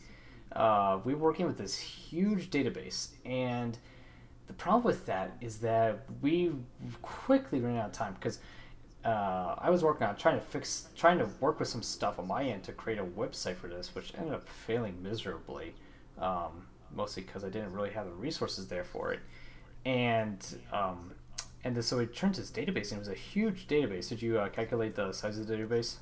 uh, 0.53 0.99
we 1.03 1.14
were 1.14 1.20
working 1.20 1.45
with 1.45 1.57
this 1.57 1.78
huge 1.78 2.49
database, 2.49 3.09
and 3.26 3.78
the 4.47 4.53
problem 4.53 4.84
with 4.84 5.05
that 5.05 5.36
is 5.41 5.57
that 5.59 6.05
we 6.22 6.53
quickly 7.01 7.59
ran 7.59 7.78
out 7.78 7.88
of 7.88 7.91
time 7.91 8.14
because 8.14 8.39
uh, 9.06 9.56
I 9.58 9.70
was 9.70 9.84
working 9.84 10.08
on 10.08 10.16
trying 10.16 10.39
to 10.39 10.45
fix, 10.45 10.88
trying 10.95 11.18
to 11.20 11.28
work 11.39 11.60
with 11.60 11.68
some 11.68 11.82
stuff 11.82 12.20
on 12.20 12.28
my 12.28 12.43
end 12.43 12.64
to 12.64 12.72
create 12.72 12.99
a 12.99 13.04
website 13.04 13.56
for 13.56 13.68
this, 13.68 13.93
which 13.95 14.14
ended 14.18 14.34
up 14.34 14.47
failing 14.47 15.02
miserably, 15.02 15.74
um, 16.20 16.68
mostly 16.95 17.24
because 17.24 17.43
I 17.43 17.49
didn't 17.49 17.74
really 17.74 17.91
have 17.91 18.06
the 18.06 18.14
resources 18.14 18.68
there 18.68 18.84
for 18.84 19.14
it, 19.14 19.20
and 19.86 20.45
um, 20.72 21.14
and 21.64 21.84
so 21.84 21.99
it 21.99 22.16
turned 22.16 22.36
to 22.36 22.41
this 22.41 22.52
database, 22.52 22.91
and 22.91 22.93
it 22.93 22.99
was 22.99 23.08
a 23.08 23.14
huge 23.14 23.68
database. 23.68 24.10
Did 24.10 24.22
you 24.22 24.39
uh, 24.39 24.49
calculate 24.49 24.95
the 24.95 25.12
size 25.12 25.38
of 25.38 25.47
the 25.47 25.56
database? 25.56 25.95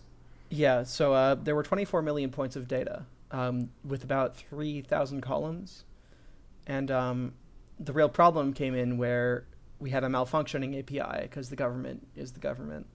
Yeah, 0.49 0.83
so 0.83 1.13
uh, 1.13 1.35
there 1.35 1.55
were 1.55 1.63
24 1.63 2.01
million 2.01 2.31
points 2.31 2.55
of 2.55 2.67
data 2.67 3.05
um, 3.31 3.69
with 3.83 4.03
about 4.03 4.35
3,000 4.35 5.21
columns. 5.21 5.83
And 6.65 6.89
um, 6.91 7.33
the 7.79 7.93
real 7.93 8.09
problem 8.09 8.53
came 8.53 8.75
in 8.75 8.97
where 8.97 9.45
we 9.79 9.89
had 9.89 10.03
a 10.03 10.07
malfunctioning 10.07 10.77
API 10.77 11.23
because 11.23 11.49
the 11.49 11.55
government 11.55 12.05
is 12.15 12.33
the 12.33 12.39
government. 12.39 12.85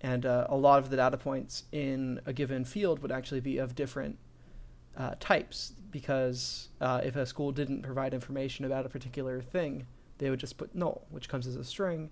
And 0.00 0.26
uh, 0.26 0.46
a 0.48 0.56
lot 0.56 0.78
of 0.78 0.90
the 0.90 0.96
data 0.96 1.16
points 1.16 1.64
in 1.72 2.20
a 2.26 2.32
given 2.32 2.64
field 2.64 3.00
would 3.00 3.10
actually 3.10 3.40
be 3.40 3.58
of 3.58 3.74
different 3.74 4.18
uh, 4.96 5.14
types 5.18 5.72
because 5.90 6.68
uh, 6.80 7.00
if 7.02 7.16
a 7.16 7.26
school 7.26 7.50
didn't 7.50 7.82
provide 7.82 8.14
information 8.14 8.64
about 8.64 8.86
a 8.86 8.88
particular 8.88 9.40
thing, 9.40 9.86
they 10.18 10.30
would 10.30 10.38
just 10.38 10.56
put 10.56 10.74
null, 10.74 11.06
which 11.10 11.28
comes 11.28 11.46
as 11.46 11.56
a 11.56 11.64
string. 11.64 12.10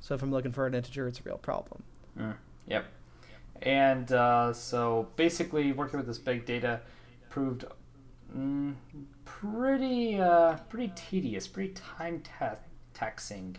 So 0.00 0.14
if 0.14 0.22
I'm 0.22 0.30
looking 0.30 0.52
for 0.52 0.66
an 0.66 0.74
integer, 0.74 1.08
it's 1.08 1.20
a 1.20 1.22
real 1.22 1.38
problem. 1.38 1.82
Mm, 2.18 2.36
yep. 2.66 2.84
And 3.62 4.12
uh, 4.12 4.52
so 4.52 5.08
basically, 5.16 5.72
working 5.72 5.98
with 5.98 6.06
this 6.06 6.18
big 6.18 6.44
data 6.44 6.80
proved 7.30 7.64
mm, 8.36 8.74
pretty 9.24 10.20
uh, 10.20 10.56
pretty 10.68 10.92
tedious, 10.94 11.46
pretty 11.48 11.72
time 11.72 12.20
ta- 12.20 12.56
taxing, 12.96 13.56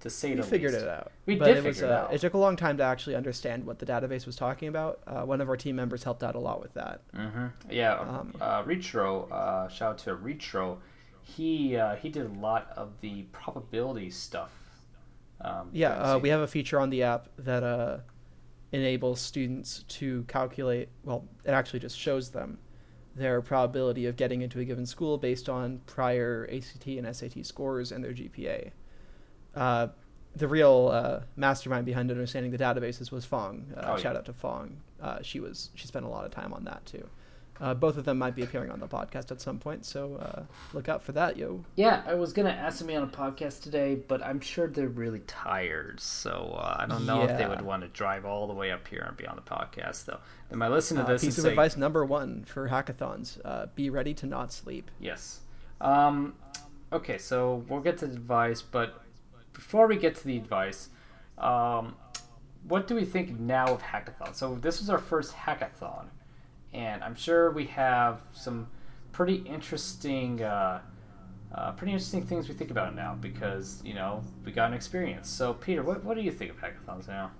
to 0.00 0.08
say 0.10 0.30
we 0.30 0.36
the 0.36 0.42
figured 0.42 0.72
least. 0.72 0.84
it 0.84 0.88
out. 0.90 1.12
We 1.26 1.36
but 1.36 1.46
did 1.46 1.56
it 1.58 1.64
was, 1.64 1.76
figure 1.76 1.88
it 1.90 1.92
uh, 1.92 1.98
out. 2.04 2.14
It 2.14 2.20
took 2.20 2.34
a 2.34 2.38
long 2.38 2.56
time 2.56 2.76
to 2.78 2.82
actually 2.84 3.16
understand 3.16 3.64
what 3.66 3.78
the 3.78 3.86
database 3.86 4.26
was 4.26 4.36
talking 4.36 4.68
about. 4.68 5.00
Uh, 5.06 5.22
one 5.22 5.40
of 5.40 5.48
our 5.48 5.56
team 5.56 5.76
members 5.76 6.04
helped 6.04 6.22
out 6.22 6.34
a 6.34 6.38
lot 6.38 6.60
with 6.60 6.72
that. 6.74 7.00
Mm-hmm. 7.14 7.46
Yeah, 7.70 7.94
Um, 7.98 8.34
uh, 8.40 8.62
Retro. 8.64 9.28
Uh, 9.28 9.68
shout 9.68 9.90
out 9.92 9.98
to 9.98 10.14
Retro. 10.14 10.78
He 11.22 11.76
uh, 11.76 11.96
he 11.96 12.08
did 12.08 12.26
a 12.26 12.40
lot 12.40 12.70
of 12.76 12.92
the 13.00 13.22
probability 13.32 14.10
stuff. 14.10 14.52
Um, 15.40 15.68
Yeah, 15.72 15.90
uh, 15.90 16.18
we 16.18 16.28
have 16.28 16.40
a 16.40 16.46
feature 16.46 16.78
on 16.78 16.88
the 16.90 17.02
app 17.02 17.28
that 17.38 17.62
uh, 17.64 17.98
enables 18.72 19.20
students 19.20 19.82
to 19.88 20.22
calculate. 20.28 20.88
Well, 21.04 21.24
it 21.44 21.50
actually 21.50 21.80
just 21.80 21.98
shows 21.98 22.30
them 22.30 22.58
their 23.16 23.40
probability 23.40 24.06
of 24.06 24.16
getting 24.16 24.42
into 24.42 24.60
a 24.60 24.64
given 24.64 24.86
school 24.86 25.16
based 25.18 25.48
on 25.48 25.80
prior 25.86 26.48
ACT 26.52 26.86
and 26.86 27.16
SAT 27.16 27.44
scores 27.46 27.90
and 27.90 28.04
their 28.04 28.12
GPA. 28.12 28.70
Uh, 29.54 29.88
the 30.34 30.46
real 30.46 30.90
uh, 30.92 31.20
mastermind 31.34 31.86
behind 31.86 32.10
understanding 32.10 32.52
the 32.52 32.58
databases 32.58 33.10
was 33.10 33.24
Fong. 33.24 33.72
Uh, 33.74 33.80
Oh, 33.86 33.96
shout 33.96 34.12
yeah. 34.12 34.18
out 34.18 34.24
to 34.26 34.32
Fong. 34.34 34.76
Uh, 35.00 35.18
she 35.22 35.40
was 35.40 35.70
she 35.74 35.86
spent 35.86 36.04
a 36.04 36.08
lot 36.08 36.24
of 36.26 36.30
time 36.30 36.52
on 36.52 36.64
that 36.64 36.84
too. 36.84 37.08
Uh, 37.60 37.74
both 37.74 37.96
of 37.96 38.04
them 38.04 38.18
might 38.18 38.34
be 38.34 38.42
appearing 38.42 38.70
on 38.70 38.80
the 38.80 38.86
podcast 38.86 39.30
at 39.30 39.40
some 39.40 39.58
point, 39.58 39.84
so 39.84 40.16
uh, 40.16 40.42
look 40.72 40.88
out 40.88 41.02
for 41.02 41.12
that, 41.12 41.36
yo. 41.36 41.64
Yeah, 41.76 42.02
I 42.06 42.14
was 42.14 42.32
gonna 42.32 42.50
ask 42.50 42.78
them 42.78 42.88
to 42.88 42.92
be 42.92 42.96
on 42.96 43.02
a 43.04 43.06
podcast 43.06 43.62
today, 43.62 43.94
but 43.94 44.22
I'm 44.24 44.40
sure 44.40 44.66
they're 44.68 44.88
really 44.88 45.20
tired, 45.26 46.00
so 46.00 46.56
uh, 46.58 46.76
I 46.78 46.86
don't 46.86 47.06
know 47.06 47.22
if 47.22 47.38
they 47.38 47.46
would 47.46 47.62
want 47.62 47.82
to 47.82 47.88
drive 47.88 48.24
all 48.24 48.46
the 48.46 48.54
way 48.54 48.70
up 48.72 48.86
here 48.88 49.04
and 49.08 49.16
be 49.16 49.26
on 49.26 49.36
the 49.36 49.42
podcast. 49.42 50.04
Though 50.04 50.20
they 50.50 50.56
might 50.56 50.68
listen 50.68 50.96
to 50.98 51.02
Uh, 51.04 51.06
this 51.06 51.22
piece 51.24 51.38
of 51.38 51.44
say, 51.44 51.50
advice 51.50 51.76
number 51.76 52.04
one 52.04 52.44
for 52.44 52.68
hackathons: 52.68 53.40
uh, 53.44 53.66
be 53.74 53.90
ready 53.90 54.12
to 54.14 54.26
not 54.26 54.52
sleep. 54.52 54.90
Yes. 55.00 55.40
Um, 55.80 56.34
okay, 56.92 57.18
so 57.18 57.64
we'll 57.68 57.80
get 57.80 57.98
to 57.98 58.06
the 58.06 58.14
advice, 58.14 58.62
but 58.62 59.02
before 59.52 59.86
we 59.86 59.96
get 59.96 60.14
to 60.16 60.24
the 60.24 60.36
advice, 60.36 60.90
um, 61.38 61.96
what 62.68 62.86
do 62.86 62.94
we 62.94 63.04
think 63.04 63.38
now 63.38 63.66
of 63.66 63.82
hackathon? 63.82 64.34
So 64.34 64.54
this 64.56 64.80
was 64.80 64.90
our 64.90 64.98
first 64.98 65.34
hackathon, 65.34 66.06
and 66.72 67.02
I'm 67.02 67.14
sure 67.14 67.50
we 67.50 67.66
have 67.66 68.20
some 68.32 68.68
pretty 69.12 69.36
interesting 69.36 70.42
uh, 70.42 70.80
uh, 71.54 71.72
pretty 71.72 71.92
interesting 71.92 72.26
things 72.26 72.48
we 72.48 72.54
think 72.54 72.70
about 72.70 72.94
now 72.94 73.16
because 73.20 73.80
you 73.84 73.94
know 73.94 74.22
we 74.44 74.52
got 74.52 74.68
an 74.70 74.74
experience. 74.74 75.28
So 75.28 75.54
Peter, 75.54 75.82
what 75.82 76.04
what 76.04 76.16
do 76.16 76.22
you 76.22 76.32
think 76.32 76.50
of 76.50 76.58
hackathons 76.58 77.08
now? 77.08 77.30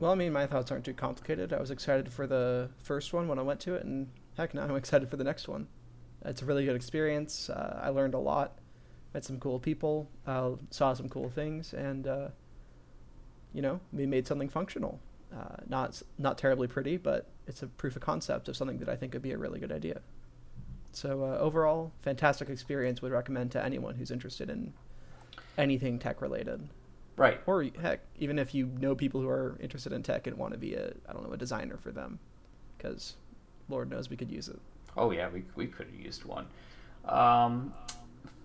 Well, 0.00 0.10
I 0.10 0.16
mean, 0.16 0.32
my 0.32 0.46
thoughts 0.46 0.72
aren't 0.72 0.84
too 0.84 0.94
complicated. 0.94 1.52
I 1.52 1.60
was 1.60 1.70
excited 1.70 2.12
for 2.12 2.26
the 2.26 2.68
first 2.82 3.12
one 3.12 3.28
when 3.28 3.38
I 3.38 3.42
went 3.42 3.60
to 3.60 3.74
it, 3.74 3.84
and 3.84 4.08
heck, 4.36 4.54
now 4.54 4.64
I'm 4.64 4.76
excited 4.76 5.08
for 5.08 5.16
the 5.16 5.24
next 5.24 5.48
one. 5.48 5.68
It's 6.24 6.42
a 6.42 6.44
really 6.44 6.64
good 6.64 6.76
experience. 6.76 7.50
Uh, 7.50 7.80
I 7.82 7.90
learned 7.90 8.14
a 8.14 8.18
lot, 8.18 8.58
met 9.12 9.24
some 9.24 9.38
cool 9.38 9.58
people, 9.58 10.10
uh, 10.26 10.52
saw 10.70 10.94
some 10.94 11.08
cool 11.08 11.28
things, 11.28 11.74
and 11.74 12.06
uh, 12.06 12.28
you 13.52 13.62
know, 13.62 13.80
we 13.92 14.06
made 14.06 14.26
something 14.26 14.48
functional. 14.48 15.00
Uh, 15.34 15.56
not 15.66 16.00
not 16.18 16.38
terribly 16.38 16.68
pretty, 16.68 16.96
but 16.96 17.28
it's 17.46 17.62
a 17.62 17.66
proof 17.66 17.96
of 17.96 18.02
concept 18.02 18.48
of 18.48 18.56
something 18.56 18.78
that 18.78 18.88
I 18.88 18.94
think 18.94 19.14
would 19.14 19.22
be 19.22 19.32
a 19.32 19.38
really 19.38 19.58
good 19.58 19.72
idea. 19.72 20.00
So 20.92 21.24
uh, 21.24 21.38
overall, 21.38 21.92
fantastic 22.02 22.48
experience. 22.48 23.02
Would 23.02 23.10
recommend 23.10 23.50
to 23.52 23.64
anyone 23.64 23.96
who's 23.96 24.12
interested 24.12 24.48
in 24.48 24.72
anything 25.58 25.98
tech 25.98 26.22
related. 26.22 26.68
Right. 27.16 27.40
Or 27.46 27.64
heck, 27.80 28.00
even 28.18 28.38
if 28.38 28.54
you 28.54 28.66
know 28.78 28.94
people 28.94 29.20
who 29.20 29.28
are 29.28 29.56
interested 29.60 29.92
in 29.92 30.02
tech 30.02 30.26
and 30.26 30.36
want 30.36 30.52
to 30.52 30.58
be 30.58 30.74
a 30.74 30.92
I 31.08 31.12
don't 31.12 31.26
know 31.26 31.32
a 31.32 31.36
designer 31.36 31.76
for 31.76 31.90
them, 31.90 32.18
because 32.76 33.16
Lord 33.68 33.90
knows 33.90 34.10
we 34.10 34.16
could 34.16 34.30
use 34.30 34.48
it. 34.48 34.60
Oh 34.96 35.10
yeah, 35.10 35.28
we 35.28 35.42
we 35.56 35.66
could 35.66 35.86
have 35.86 35.98
used 35.98 36.24
one. 36.24 36.46
Um, 37.06 37.74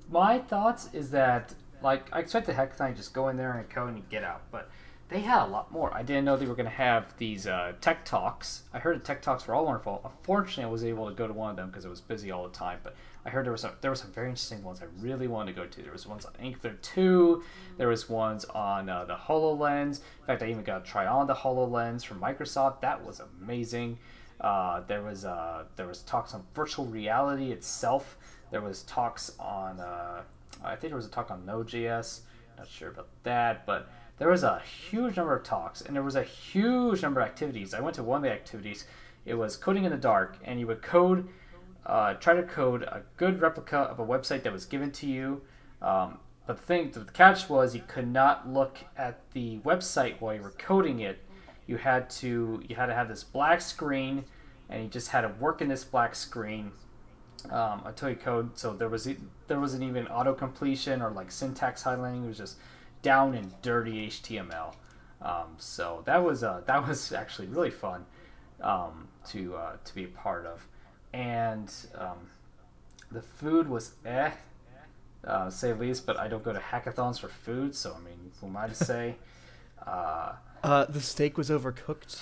my 0.10 0.40
thoughts 0.40 0.90
is 0.94 1.12
that 1.12 1.54
like 1.84 2.08
I 2.12 2.20
expect 2.20 2.48
the 2.48 2.54
hackathon 2.54 2.96
just 2.96 3.14
go 3.14 3.30
in 3.30 3.38
there 3.38 3.54
and 3.54 3.70
code 3.70 3.94
and 3.94 4.10
get 4.10 4.24
out, 4.24 4.42
but 4.52 4.70
they 5.10 5.22
had 5.22 5.44
a 5.44 5.48
lot 5.48 5.72
more. 5.72 5.92
I 5.92 6.04
didn't 6.04 6.26
know 6.26 6.38
they 6.38 6.46
were 6.46 6.56
going 6.56 6.68
to 6.68 6.72
have 6.72 7.18
these 7.18 7.48
uh, 7.48 7.74
tech 7.82 8.06
talks. 8.06 8.64
I 8.74 8.78
heard 8.78 8.96
the 8.96 9.04
tech 9.04 9.24
talks 9.24 9.48
were 9.48 9.56
all 9.56 9.66
wonderful. 9.66 10.02
Unfortunately, 10.06 10.66
I 10.66 10.68
was 10.68 10.84
able 10.84 11.10
to 11.10 11.16
go 11.16 11.26
to 11.26 11.34
one 11.34 11.50
of 11.50 11.56
them 11.56 11.70
because 11.70 11.84
I 11.84 11.90
was 11.90 12.00
busy 12.00 12.30
all 12.30 12.44
the 12.44 12.54
time. 12.54 12.80
But 12.84 12.96
I 13.26 13.30
heard 13.30 13.46
there 13.46 13.52
was 13.52 13.62
some, 13.62 13.72
there 13.82 13.90
were 13.90 13.96
some 13.96 14.12
very 14.12 14.28
interesting 14.28 14.64
ones 14.64 14.82
I 14.84 14.86
really 15.02 15.28
wanted 15.28 15.56
to 15.56 15.62
go 15.62 15.68
to. 15.68 15.82
There 15.82 15.92
was 15.92 16.06
ones 16.06 16.26
on 16.26 16.34
Angular 16.40 16.76
2. 16.76 17.44
There 17.78 17.88
was 17.88 18.08
ones 18.08 18.46
on 18.46 18.88
uh, 18.88 19.06
the 19.06 19.16
HoloLens. 19.16 20.02
In 20.20 20.26
fact, 20.28 20.44
I 20.44 20.50
even 20.50 20.64
got 20.64 20.86
to 20.86 20.92
try 20.92 21.08
on 21.08 21.26
the 21.26 21.36
HoloLens 21.36 22.06
from 22.06 22.22
Microsoft. 22.22 22.82
That 22.82 23.04
was 23.04 23.20
amazing. 23.42 23.98
Uh, 24.40 24.82
there 24.88 25.02
was 25.02 25.26
uh, 25.26 25.66
there 25.76 25.88
was 25.88 26.04
talks 26.04 26.36
on 26.36 26.44
virtual 26.54 26.86
reality 26.86 27.52
itself. 27.52 28.16
There 28.52 28.62
was 28.62 28.84
talks 28.84 29.32
on 29.40 29.80
uh, 29.80 30.22
I 30.64 30.76
think 30.76 30.92
there 30.92 30.96
was 30.96 31.08
a 31.08 31.10
talk 31.10 31.32
on 31.32 31.46
Node.js. 31.46 32.22
Not 32.58 32.68
sure 32.68 32.90
about 32.90 33.08
that, 33.24 33.66
but 33.66 33.90
there 34.20 34.30
was 34.30 34.44
a 34.44 34.62
huge 34.90 35.16
number 35.16 35.36
of 35.36 35.44
talks 35.44 35.82
and 35.82 35.96
there 35.96 36.04
was 36.04 36.16
a 36.16 36.24
huge 36.24 37.02
number 37.02 37.22
of 37.22 37.28
activities. 37.28 37.74
I 37.74 37.80
went 37.80 37.96
to 37.96 38.04
one 38.04 38.18
of 38.18 38.24
the 38.24 38.32
activities. 38.32 38.86
It 39.26 39.34
was 39.34 39.56
coding 39.56 39.86
in 39.86 39.92
the 39.92 39.98
dark, 39.98 40.38
and 40.44 40.60
you 40.60 40.68
would 40.68 40.82
code, 40.82 41.28
uh, 41.86 42.16
try 42.16 42.34
to 42.36 42.44
code 42.44 42.84
a 42.84 43.04
good 43.18 43.42
replica 43.42 43.78
of 43.78 44.00
a 44.00 44.06
website 44.06 44.44
that 44.44 44.54
was 44.54 44.66
given 44.66 44.92
to 44.92 45.08
you. 45.08 45.42
Um, 45.82 46.20
but 46.46 46.58
the 46.58 46.64
thing, 46.64 46.92
the 46.92 47.06
catch 47.06 47.48
was 47.48 47.76
you 47.76 47.84
could 47.88 48.08
not 48.08 48.50
look 48.50 48.78
at 48.98 49.22
the 49.34 49.60
website 49.60 50.20
while 50.20 50.34
you 50.34 50.42
were 50.42 50.54
coding 50.58 51.00
it. 51.00 51.20
You 51.68 51.78
had 51.78 52.10
to 52.12 52.64
you 52.68 52.76
had 52.76 52.88
to 52.88 52.96
have 52.96 53.08
this 53.08 53.24
black 53.24 53.62
screen, 53.62 54.26
and 54.70 54.84
you 54.84 54.90
just 54.90 55.10
had 55.10 55.22
to 55.22 55.30
work 55.40 55.62
in 55.62 55.68
this 55.68 55.84
black 55.84 56.16
screen 56.16 56.72
um, 57.52 57.84
until 57.86 58.10
you 58.10 58.16
code. 58.16 58.58
So 58.58 58.74
there 58.74 58.90
was 58.90 59.08
there 59.48 59.60
wasn't 59.60 59.84
even 59.84 60.08
auto 60.08 60.34
completion 60.34 61.04
or 61.04 61.12
like 61.12 61.32
syntax 61.32 61.84
highlighting. 61.84 62.24
It 62.26 62.28
was 62.28 62.38
just 62.38 62.58
down 63.02 63.36
and 63.36 63.54
dirty 63.62 64.08
HTML. 64.08 64.74
Um, 65.22 65.56
so 65.58 66.02
that 66.06 66.24
was 66.24 66.44
uh, 66.44 66.62
that 66.68 66.88
was 66.88 67.12
actually 67.12 67.48
really 67.48 67.72
fun 67.72 68.06
um, 68.62 69.08
to 69.30 69.56
uh, 69.56 69.74
to 69.84 69.96
be 69.96 70.06
a 70.06 70.08
part 70.08 70.46
of, 70.46 70.66
and 71.14 71.72
um, 71.96 72.18
the 73.12 73.22
food 73.22 73.68
was 73.68 73.94
eh, 74.06 74.32
uh, 75.26 75.50
say 75.50 75.74
least. 75.74 76.06
But 76.06 76.18
I 76.18 76.28
don't 76.28 76.44
go 76.44 76.54
to 76.54 76.60
hackathons 76.60 77.20
for 77.20 77.28
food, 77.30 77.76
so 77.76 77.96
I 77.96 78.04
mean, 78.04 78.32
who 78.40 78.48
am 78.48 78.58
I 78.58 78.68
to 78.68 78.76
say? 78.76 79.16
Uh, 79.86 80.34
uh, 80.64 80.86
the 80.86 81.02
steak 81.02 81.38
was 81.38 81.50
overcooked. 81.50 82.22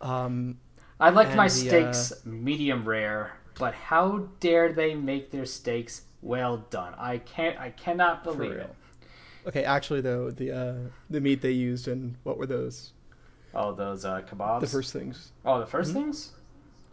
Um, 0.00 0.58
I 0.98 1.10
like 1.10 1.34
my 1.34 1.48
the, 1.48 1.48
uh, 1.48 1.50
steaks 1.50 2.24
medium 2.24 2.86
rare, 2.86 3.32
but 3.58 3.74
how 3.74 4.28
dare 4.40 4.72
they 4.72 4.94
make 4.94 5.30
their 5.30 5.46
steaks 5.46 6.02
well 6.22 6.58
done? 6.70 6.94
I 6.98 7.18
can't. 7.18 7.58
I 7.58 7.70
cannot 7.70 8.24
believe 8.24 8.52
it. 8.52 8.74
Okay, 9.46 9.64
actually 9.64 10.00
though, 10.00 10.30
the 10.30 10.52
uh, 10.52 10.74
the 11.08 11.20
meat 11.20 11.40
they 11.40 11.52
used 11.52 11.88
and 11.88 12.16
what 12.24 12.38
were 12.38 12.46
those? 12.46 12.92
Oh, 13.54 13.72
those 13.74 14.04
uh, 14.04 14.22
kebabs. 14.22 14.60
The 14.60 14.66
first 14.66 14.92
things. 14.92 15.32
Oh, 15.44 15.58
the 15.58 15.66
1st 15.66 15.80
mm-hmm. 15.80 15.92
things. 15.94 16.32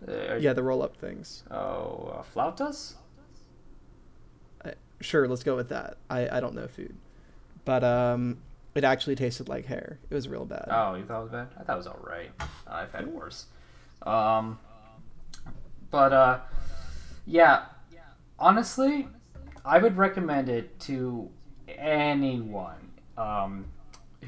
Uh, 0.08 0.36
yeah, 0.36 0.54
the 0.54 0.64
roll 0.64 0.82
up 0.82 0.96
things. 0.98 1.44
Oh, 1.52 2.16
uh, 2.18 2.24
flautas. 2.34 2.96
sure, 5.02 5.28
let's 5.28 5.44
go 5.44 5.56
with 5.56 5.70
that. 5.70 5.98
I 6.10 6.38
I 6.38 6.40
don't 6.40 6.56
know 6.56 6.68
food, 6.68 6.96
but 7.66 7.84
um, 7.84 8.38
it 8.76 8.84
actually 8.84 9.16
tasted 9.16 9.50
like 9.50 9.66
hair. 9.66 10.00
It 10.10 10.14
was 10.14 10.28
real 10.28 10.46
bad. 10.46 10.68
Oh, 10.70 10.96
you 10.96 11.04
thought 11.04 11.20
it 11.20 11.24
was 11.24 11.32
bad? 11.32 11.48
I 11.60 11.64
thought 11.64 11.74
it 11.74 11.78
was 11.78 11.88
all 11.88 12.00
right. 12.02 12.32
I've 12.68 12.92
had 12.92 13.08
worse. 13.08 13.48
Um, 14.04 14.60
but 15.90 16.14
uh, 16.14 16.40
yeah, 17.26 17.66
honestly, 18.38 19.08
I 19.66 19.80
would 19.80 19.98
recommend 19.98 20.50
it 20.50 20.80
to 20.82 21.30
anyone 21.68 22.92
um, 23.18 23.66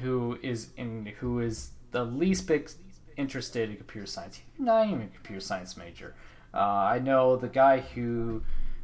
who 0.00 0.38
is 0.42 0.68
in 0.76 1.06
who 1.18 1.40
is 1.40 1.70
the 1.92 2.04
least 2.04 2.46
bit 2.46 2.74
interested 3.16 3.70
in 3.70 3.76
computer 3.76 4.06
science. 4.06 4.40
not 4.58 4.86
even 4.86 5.02
a 5.02 5.06
computer 5.08 5.40
science 5.40 5.76
major. 5.76 6.14
Uh, 6.52 6.58
I 6.58 6.98
know 6.98 7.36
the 7.36 7.48
guy 7.48 7.80
who, 7.80 8.42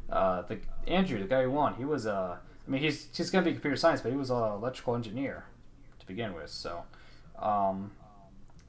uh, 0.09 0.43
the 0.43 0.59
Andrew, 0.87 1.19
the 1.19 1.25
guy 1.25 1.43
who 1.43 1.51
won. 1.51 1.75
He 1.75 1.85
was 1.85 2.05
a. 2.05 2.13
Uh, 2.13 2.37
I 2.65 2.69
mean, 2.69 2.81
he's 2.81 3.07
he's 3.15 3.29
gonna 3.29 3.45
be 3.45 3.53
computer 3.53 3.77
science, 3.77 4.01
but 4.01 4.11
he 4.11 4.17
was 4.17 4.29
an 4.29 4.37
electrical 4.37 4.95
engineer 4.95 5.45
to 5.99 6.07
begin 6.07 6.33
with. 6.33 6.49
So. 6.49 6.83
Um, 7.39 7.91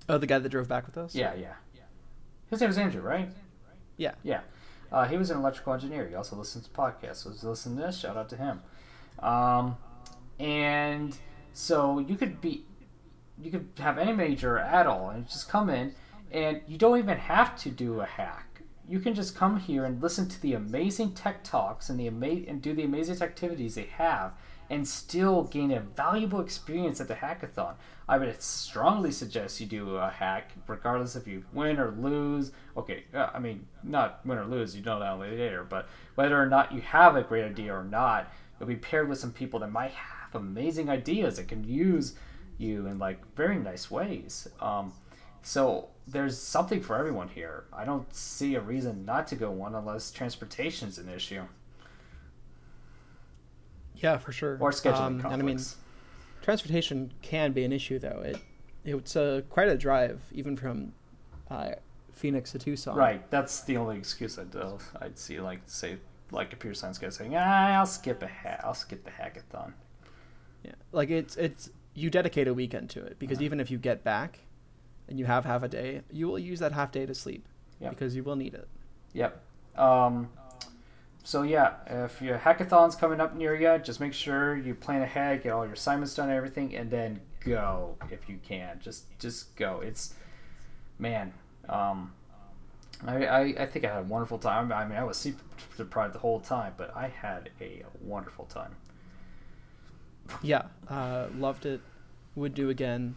oh, 0.08 0.18
the 0.18 0.26
guy 0.26 0.38
that 0.38 0.48
drove 0.48 0.68
back 0.68 0.86
with 0.86 0.98
us. 0.98 1.14
Yeah, 1.14 1.34
yeah. 1.34 1.54
His 2.50 2.60
name 2.60 2.68
was 2.68 2.78
Andrew, 2.78 3.02
right? 3.02 3.28
Yeah. 3.96 4.12
Yeah. 4.22 4.40
Uh, 4.90 5.06
he 5.06 5.16
was 5.16 5.30
an 5.30 5.38
electrical 5.38 5.74
engineer. 5.74 6.06
He 6.08 6.14
also 6.14 6.36
listens 6.36 6.64
to 6.64 6.70
podcasts. 6.70 7.16
So 7.16 7.48
listen 7.48 7.76
to 7.76 7.82
this. 7.82 8.00
Shout 8.00 8.16
out 8.16 8.28
to 8.30 8.36
him. 8.36 8.62
Um, 9.20 9.76
and 10.38 11.16
so 11.52 11.98
you 11.98 12.16
could 12.16 12.40
be, 12.40 12.64
you 13.42 13.50
could 13.50 13.68
have 13.78 13.98
any 13.98 14.12
major 14.12 14.58
at 14.58 14.86
all 14.86 15.10
and 15.10 15.28
just 15.28 15.48
come 15.48 15.70
in, 15.70 15.94
and 16.30 16.60
you 16.66 16.78
don't 16.78 16.98
even 16.98 17.18
have 17.18 17.56
to 17.60 17.70
do 17.70 18.00
a 18.00 18.06
hack. 18.06 18.62
You 18.88 19.00
can 19.00 19.14
just 19.14 19.36
come 19.36 19.58
here 19.60 19.84
and 19.84 20.02
listen 20.02 20.28
to 20.28 20.40
the 20.40 20.54
amazing 20.54 21.12
tech 21.12 21.44
talks 21.44 21.90
and 21.90 22.00
the 22.00 22.06
ama- 22.06 22.46
and 22.46 22.62
do 22.62 22.72
the 22.72 22.84
amazing 22.84 23.20
activities 23.20 23.74
they 23.74 23.84
have, 23.96 24.32
and 24.70 24.86
still 24.86 25.44
gain 25.44 25.72
a 25.72 25.80
valuable 25.80 26.40
experience 26.40 27.00
at 27.00 27.08
the 27.08 27.14
hackathon. 27.14 27.74
I 28.08 28.18
would 28.18 28.40
strongly 28.42 29.12
suggest 29.12 29.60
you 29.60 29.66
do 29.66 29.96
a 29.96 30.08
hack, 30.08 30.52
regardless 30.66 31.16
if 31.16 31.26
you 31.26 31.44
win 31.52 31.78
or 31.78 31.90
lose. 31.90 32.52
Okay, 32.76 33.04
uh, 33.14 33.28
I 33.34 33.38
mean, 33.38 33.66
not 33.82 34.20
win 34.24 34.38
or 34.38 34.46
lose, 34.46 34.74
you 34.74 34.82
don't 34.82 35.00
know 35.00 35.18
that 35.18 35.38
later, 35.38 35.64
but 35.64 35.88
whether 36.14 36.40
or 36.40 36.46
not 36.46 36.72
you 36.72 36.80
have 36.80 37.16
a 37.16 37.22
great 37.22 37.44
idea 37.44 37.74
or 37.74 37.84
not, 37.84 38.30
you'll 38.58 38.68
be 38.68 38.76
paired 38.76 39.08
with 39.08 39.18
some 39.18 39.32
people 39.32 39.60
that 39.60 39.70
might 39.70 39.92
have 39.92 40.34
amazing 40.34 40.88
ideas 40.90 41.36
that 41.36 41.48
can 41.48 41.64
use 41.64 42.14
you 42.58 42.86
in 42.86 42.98
like 42.98 43.18
very 43.34 43.58
nice 43.58 43.90
ways. 43.90 44.48
Um, 44.60 44.92
so 45.42 45.88
there's 46.06 46.36
something 46.36 46.80
for 46.80 46.96
everyone 46.96 47.28
here. 47.28 47.64
I 47.72 47.84
don't 47.84 48.12
see 48.14 48.54
a 48.54 48.60
reason 48.60 49.04
not 49.04 49.26
to 49.28 49.36
go 49.36 49.50
one 49.50 49.74
unless 49.74 50.10
transportation's 50.10 50.98
an 50.98 51.08
issue. 51.08 51.42
Yeah, 53.96 54.18
for 54.18 54.32
sure. 54.32 54.58
Or 54.60 54.70
scheduling 54.70 54.98
um, 54.98 55.20
conflicts. 55.20 55.32
And 55.32 55.42
I 55.42 55.44
mean, 55.44 55.60
transportation 56.42 57.12
can 57.22 57.52
be 57.52 57.64
an 57.64 57.72
issue 57.72 57.98
though. 57.98 58.22
It 58.24 58.38
it's 58.84 59.16
a 59.16 59.44
quite 59.50 59.68
a 59.68 59.76
drive 59.76 60.20
even 60.32 60.56
from 60.56 60.92
uh, 61.50 61.72
Phoenix 62.12 62.52
to 62.52 62.58
Tucson. 62.58 62.96
Right. 62.96 63.28
That's 63.30 63.62
the 63.62 63.76
only 63.76 63.96
excuse 63.96 64.38
I'd 64.38 64.54
uh, 64.54 64.78
I'd 65.00 65.18
see 65.18 65.40
like 65.40 65.60
say 65.66 65.98
like 66.30 66.50
computer 66.50 66.74
science 66.74 66.98
guy 66.98 67.08
saying, 67.08 67.34
ah, 67.36 67.78
I'll 67.78 67.86
skip 67.86 68.22
a 68.22 68.28
ha- 68.28 68.60
I'll 68.64 68.74
skip 68.74 69.04
the 69.04 69.10
hackathon. 69.10 69.72
Yeah, 70.64 70.72
like 70.92 71.10
it's 71.10 71.36
it's 71.36 71.70
you 71.94 72.10
dedicate 72.10 72.48
a 72.48 72.54
weekend 72.54 72.90
to 72.90 73.02
it 73.02 73.18
because 73.18 73.40
even 73.40 73.60
if 73.60 73.70
you 73.70 73.78
get 73.78 74.04
back 74.04 74.40
and 75.08 75.18
you 75.18 75.24
have 75.24 75.44
half 75.44 75.62
a 75.62 75.68
day, 75.68 76.02
you 76.12 76.28
will 76.28 76.38
use 76.38 76.60
that 76.60 76.72
half 76.72 76.92
day 76.92 77.06
to 77.06 77.14
sleep 77.14 77.46
yep. 77.80 77.90
because 77.90 78.14
you 78.14 78.22
will 78.22 78.36
need 78.36 78.54
it. 78.54 78.68
Yep. 79.14 79.42
Um, 79.76 80.28
so 81.24 81.42
yeah, 81.42 81.74
if 81.86 82.22
your 82.22 82.38
hackathon's 82.38 82.94
coming 82.94 83.20
up 83.20 83.34
near 83.34 83.54
you, 83.54 83.78
just 83.82 84.00
make 84.00 84.12
sure 84.12 84.56
you 84.56 84.74
plan 84.74 85.02
ahead, 85.02 85.42
get 85.42 85.52
all 85.52 85.64
your 85.64 85.74
assignments 85.74 86.14
done, 86.14 86.28
and 86.28 86.36
everything, 86.36 86.74
and 86.76 86.90
then 86.90 87.20
go 87.40 87.96
if 88.10 88.28
you 88.28 88.38
can. 88.42 88.78
Just 88.80 89.18
just 89.18 89.54
go. 89.56 89.80
It's 89.80 90.14
man. 90.98 91.32
Um, 91.68 92.12
I, 93.06 93.26
I, 93.26 93.40
I 93.60 93.66
think 93.66 93.84
I 93.84 93.94
had 93.94 94.00
a 94.00 94.06
wonderful 94.06 94.38
time. 94.38 94.72
I 94.72 94.84
mean, 94.84 94.98
I 94.98 95.04
was 95.04 95.16
sleep 95.16 95.38
deprived 95.76 96.14
the 96.14 96.18
whole 96.18 96.40
time, 96.40 96.74
but 96.76 96.94
I 96.96 97.08
had 97.08 97.50
a 97.60 97.84
wonderful 98.00 98.46
time. 98.46 98.76
Yeah, 100.42 100.62
uh, 100.88 101.26
loved 101.36 101.66
it. 101.66 101.80
Would 102.36 102.54
do 102.54 102.70
again. 102.70 103.16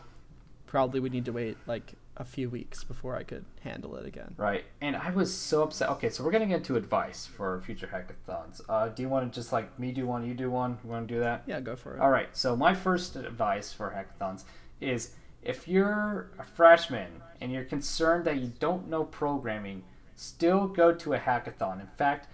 Probably 0.65 0.99
would 0.99 1.11
need 1.11 1.25
to 1.25 1.33
wait 1.33 1.57
like 1.67 1.93
a 2.17 2.23
few 2.23 2.49
weeks 2.49 2.83
before 2.83 3.15
I 3.15 3.23
could 3.23 3.45
handle 3.61 3.95
it 3.95 4.05
again. 4.05 4.35
Right, 4.37 4.63
and 4.79 4.95
I 4.95 5.11
was 5.11 5.33
so 5.33 5.63
upset. 5.63 5.89
Okay, 5.89 6.09
so 6.09 6.23
we're 6.23 6.31
gonna 6.31 6.45
get 6.45 6.57
into 6.57 6.75
advice 6.75 7.25
for 7.25 7.61
future 7.61 7.89
hackathons. 7.91 8.61
Uh, 8.69 8.87
do 8.89 9.01
you 9.01 9.09
want 9.09 9.31
to 9.31 9.39
just 9.39 9.51
like 9.51 9.77
me 9.79 9.91
do 9.91 10.05
one, 10.05 10.25
you 10.25 10.33
do 10.33 10.49
one? 10.49 10.77
You 10.83 10.89
want 10.89 11.07
to 11.07 11.13
do 11.13 11.19
that? 11.19 11.43
Yeah, 11.45 11.59
go 11.59 11.75
for 11.75 11.95
it. 11.95 12.01
All 12.01 12.09
right. 12.09 12.29
So 12.35 12.55
my 12.55 12.73
first 12.73 13.15
advice 13.15 13.73
for 13.73 13.91
hackathons 13.91 14.43
is 14.79 15.11
if 15.43 15.67
you're 15.67 16.29
a 16.39 16.43
freshman 16.43 17.21
and 17.39 17.51
you're 17.51 17.65
concerned 17.65 18.25
that 18.25 18.37
you 18.37 18.51
don't 18.59 18.87
know 18.87 19.03
programming, 19.03 19.83
still 20.15 20.67
go 20.67 20.93
to 20.93 21.13
a 21.13 21.19
hackathon. 21.19 21.79
In 21.79 21.87
fact, 21.97 22.27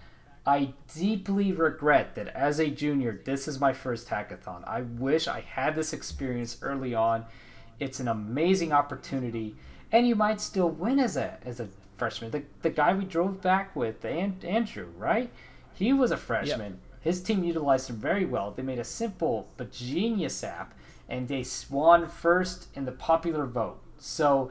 I 0.46 0.72
deeply 0.94 1.52
regret 1.52 2.14
that 2.14 2.28
as 2.28 2.58
a 2.58 2.70
junior, 2.70 3.20
this 3.24 3.46
is 3.46 3.60
my 3.60 3.72
first 3.72 4.08
hackathon. 4.08 4.66
I 4.66 4.82
wish 4.82 5.28
I 5.28 5.40
had 5.40 5.74
this 5.74 5.92
experience 5.92 6.58
early 6.62 6.94
on. 6.94 7.26
It's 7.80 8.00
an 8.00 8.08
amazing 8.08 8.72
opportunity, 8.72 9.54
and 9.92 10.08
you 10.08 10.16
might 10.16 10.40
still 10.40 10.70
win 10.70 10.98
as 10.98 11.16
a 11.16 11.38
as 11.44 11.60
a 11.60 11.68
freshman. 11.98 12.30
The, 12.30 12.44
the 12.62 12.70
guy 12.70 12.94
we 12.94 13.04
drove 13.04 13.42
back 13.42 13.76
with, 13.76 14.04
Andrew, 14.04 14.86
right? 14.96 15.30
He 15.74 15.92
was 15.92 16.10
a 16.10 16.16
freshman. 16.16 16.72
Yep. 16.72 16.80
His 17.00 17.22
team 17.22 17.44
utilized 17.44 17.90
him 17.90 17.96
very 17.96 18.24
well. 18.24 18.50
They 18.50 18.62
made 18.62 18.78
a 18.78 18.84
simple 18.84 19.48
but 19.56 19.70
genius 19.70 20.42
app, 20.42 20.74
and 21.08 21.28
they 21.28 21.44
won 21.70 22.08
first 22.08 22.68
in 22.74 22.84
the 22.84 22.92
popular 22.92 23.46
vote. 23.46 23.80
So 23.98 24.50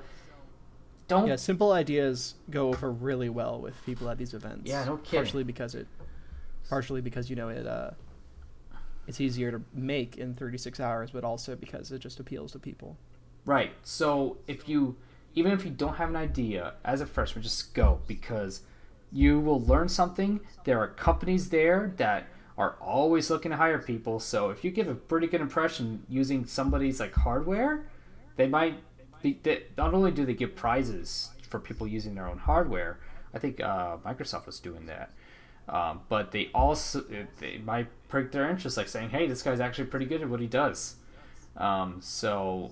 don't. 1.07 1.27
Yeah, 1.27 1.35
simple 1.35 1.71
ideas 1.71 2.35
go 2.49 2.69
over 2.69 2.91
really 2.91 3.29
well 3.29 3.59
with 3.59 3.73
people 3.85 4.09
at 4.09 4.17
these 4.17 4.33
events. 4.33 4.69
Yeah, 4.69 4.83
no 4.85 4.97
kidding. 4.97 5.19
Partially 5.19 5.43
because 5.43 5.75
it, 5.75 5.87
partially 6.69 7.01
because 7.01 7.29
you 7.29 7.35
know 7.35 7.49
it, 7.49 7.65
uh, 7.65 7.91
it's 9.07 9.21
easier 9.21 9.51
to 9.51 9.61
make 9.73 10.17
in 10.17 10.35
36 10.35 10.79
hours, 10.79 11.11
but 11.11 11.23
also 11.23 11.55
because 11.55 11.91
it 11.91 11.99
just 11.99 12.19
appeals 12.19 12.51
to 12.51 12.59
people. 12.59 12.97
Right. 13.45 13.71
So 13.83 14.37
if 14.47 14.67
you, 14.67 14.97
even 15.35 15.53
if 15.53 15.63
you 15.63 15.71
don't 15.71 15.95
have 15.95 16.09
an 16.09 16.17
idea 16.17 16.73
as 16.83 16.99
a 16.99 17.05
freshman, 17.05 17.41
just 17.41 17.73
go 17.73 18.01
because 18.05 18.61
you 19.11 19.39
will 19.39 19.61
learn 19.61 19.87
something. 19.87 20.41
There 20.65 20.79
are 20.79 20.87
companies 20.87 21.49
there 21.49 21.93
that 21.97 22.27
are 22.57 22.75
always 22.81 23.29
looking 23.29 23.51
to 23.51 23.57
hire 23.57 23.79
people. 23.79 24.19
So 24.19 24.49
if 24.49 24.63
you 24.63 24.71
give 24.71 24.87
a 24.89 24.95
pretty 24.95 25.27
good 25.27 25.41
impression 25.41 26.03
using 26.09 26.45
somebody's 26.45 26.99
like 26.99 27.13
hardware, 27.13 27.87
they 28.35 28.47
might 28.47 28.79
not 29.77 29.93
only 29.93 30.11
do 30.11 30.25
they 30.25 30.33
give 30.33 30.55
prizes 30.55 31.31
for 31.49 31.59
people 31.59 31.87
using 31.87 32.15
their 32.15 32.27
own 32.27 32.37
hardware, 32.37 32.99
I 33.33 33.39
think 33.39 33.59
uh, 33.59 33.97
Microsoft 33.97 34.45
was 34.45 34.59
doing 34.59 34.85
that. 34.87 35.11
Um, 35.69 36.01
but 36.07 36.31
they 36.31 36.49
also 36.53 37.03
they 37.39 37.57
might 37.57 37.87
prick 38.07 38.31
their 38.31 38.49
interest, 38.49 38.77
like 38.77 38.87
saying, 38.87 39.09
"Hey, 39.09 39.27
this 39.27 39.41
guy's 39.41 39.59
actually 39.59 39.87
pretty 39.87 40.05
good 40.05 40.21
at 40.21 40.29
what 40.29 40.39
he 40.39 40.47
does." 40.47 40.95
Um, 41.57 41.97
so, 42.01 42.71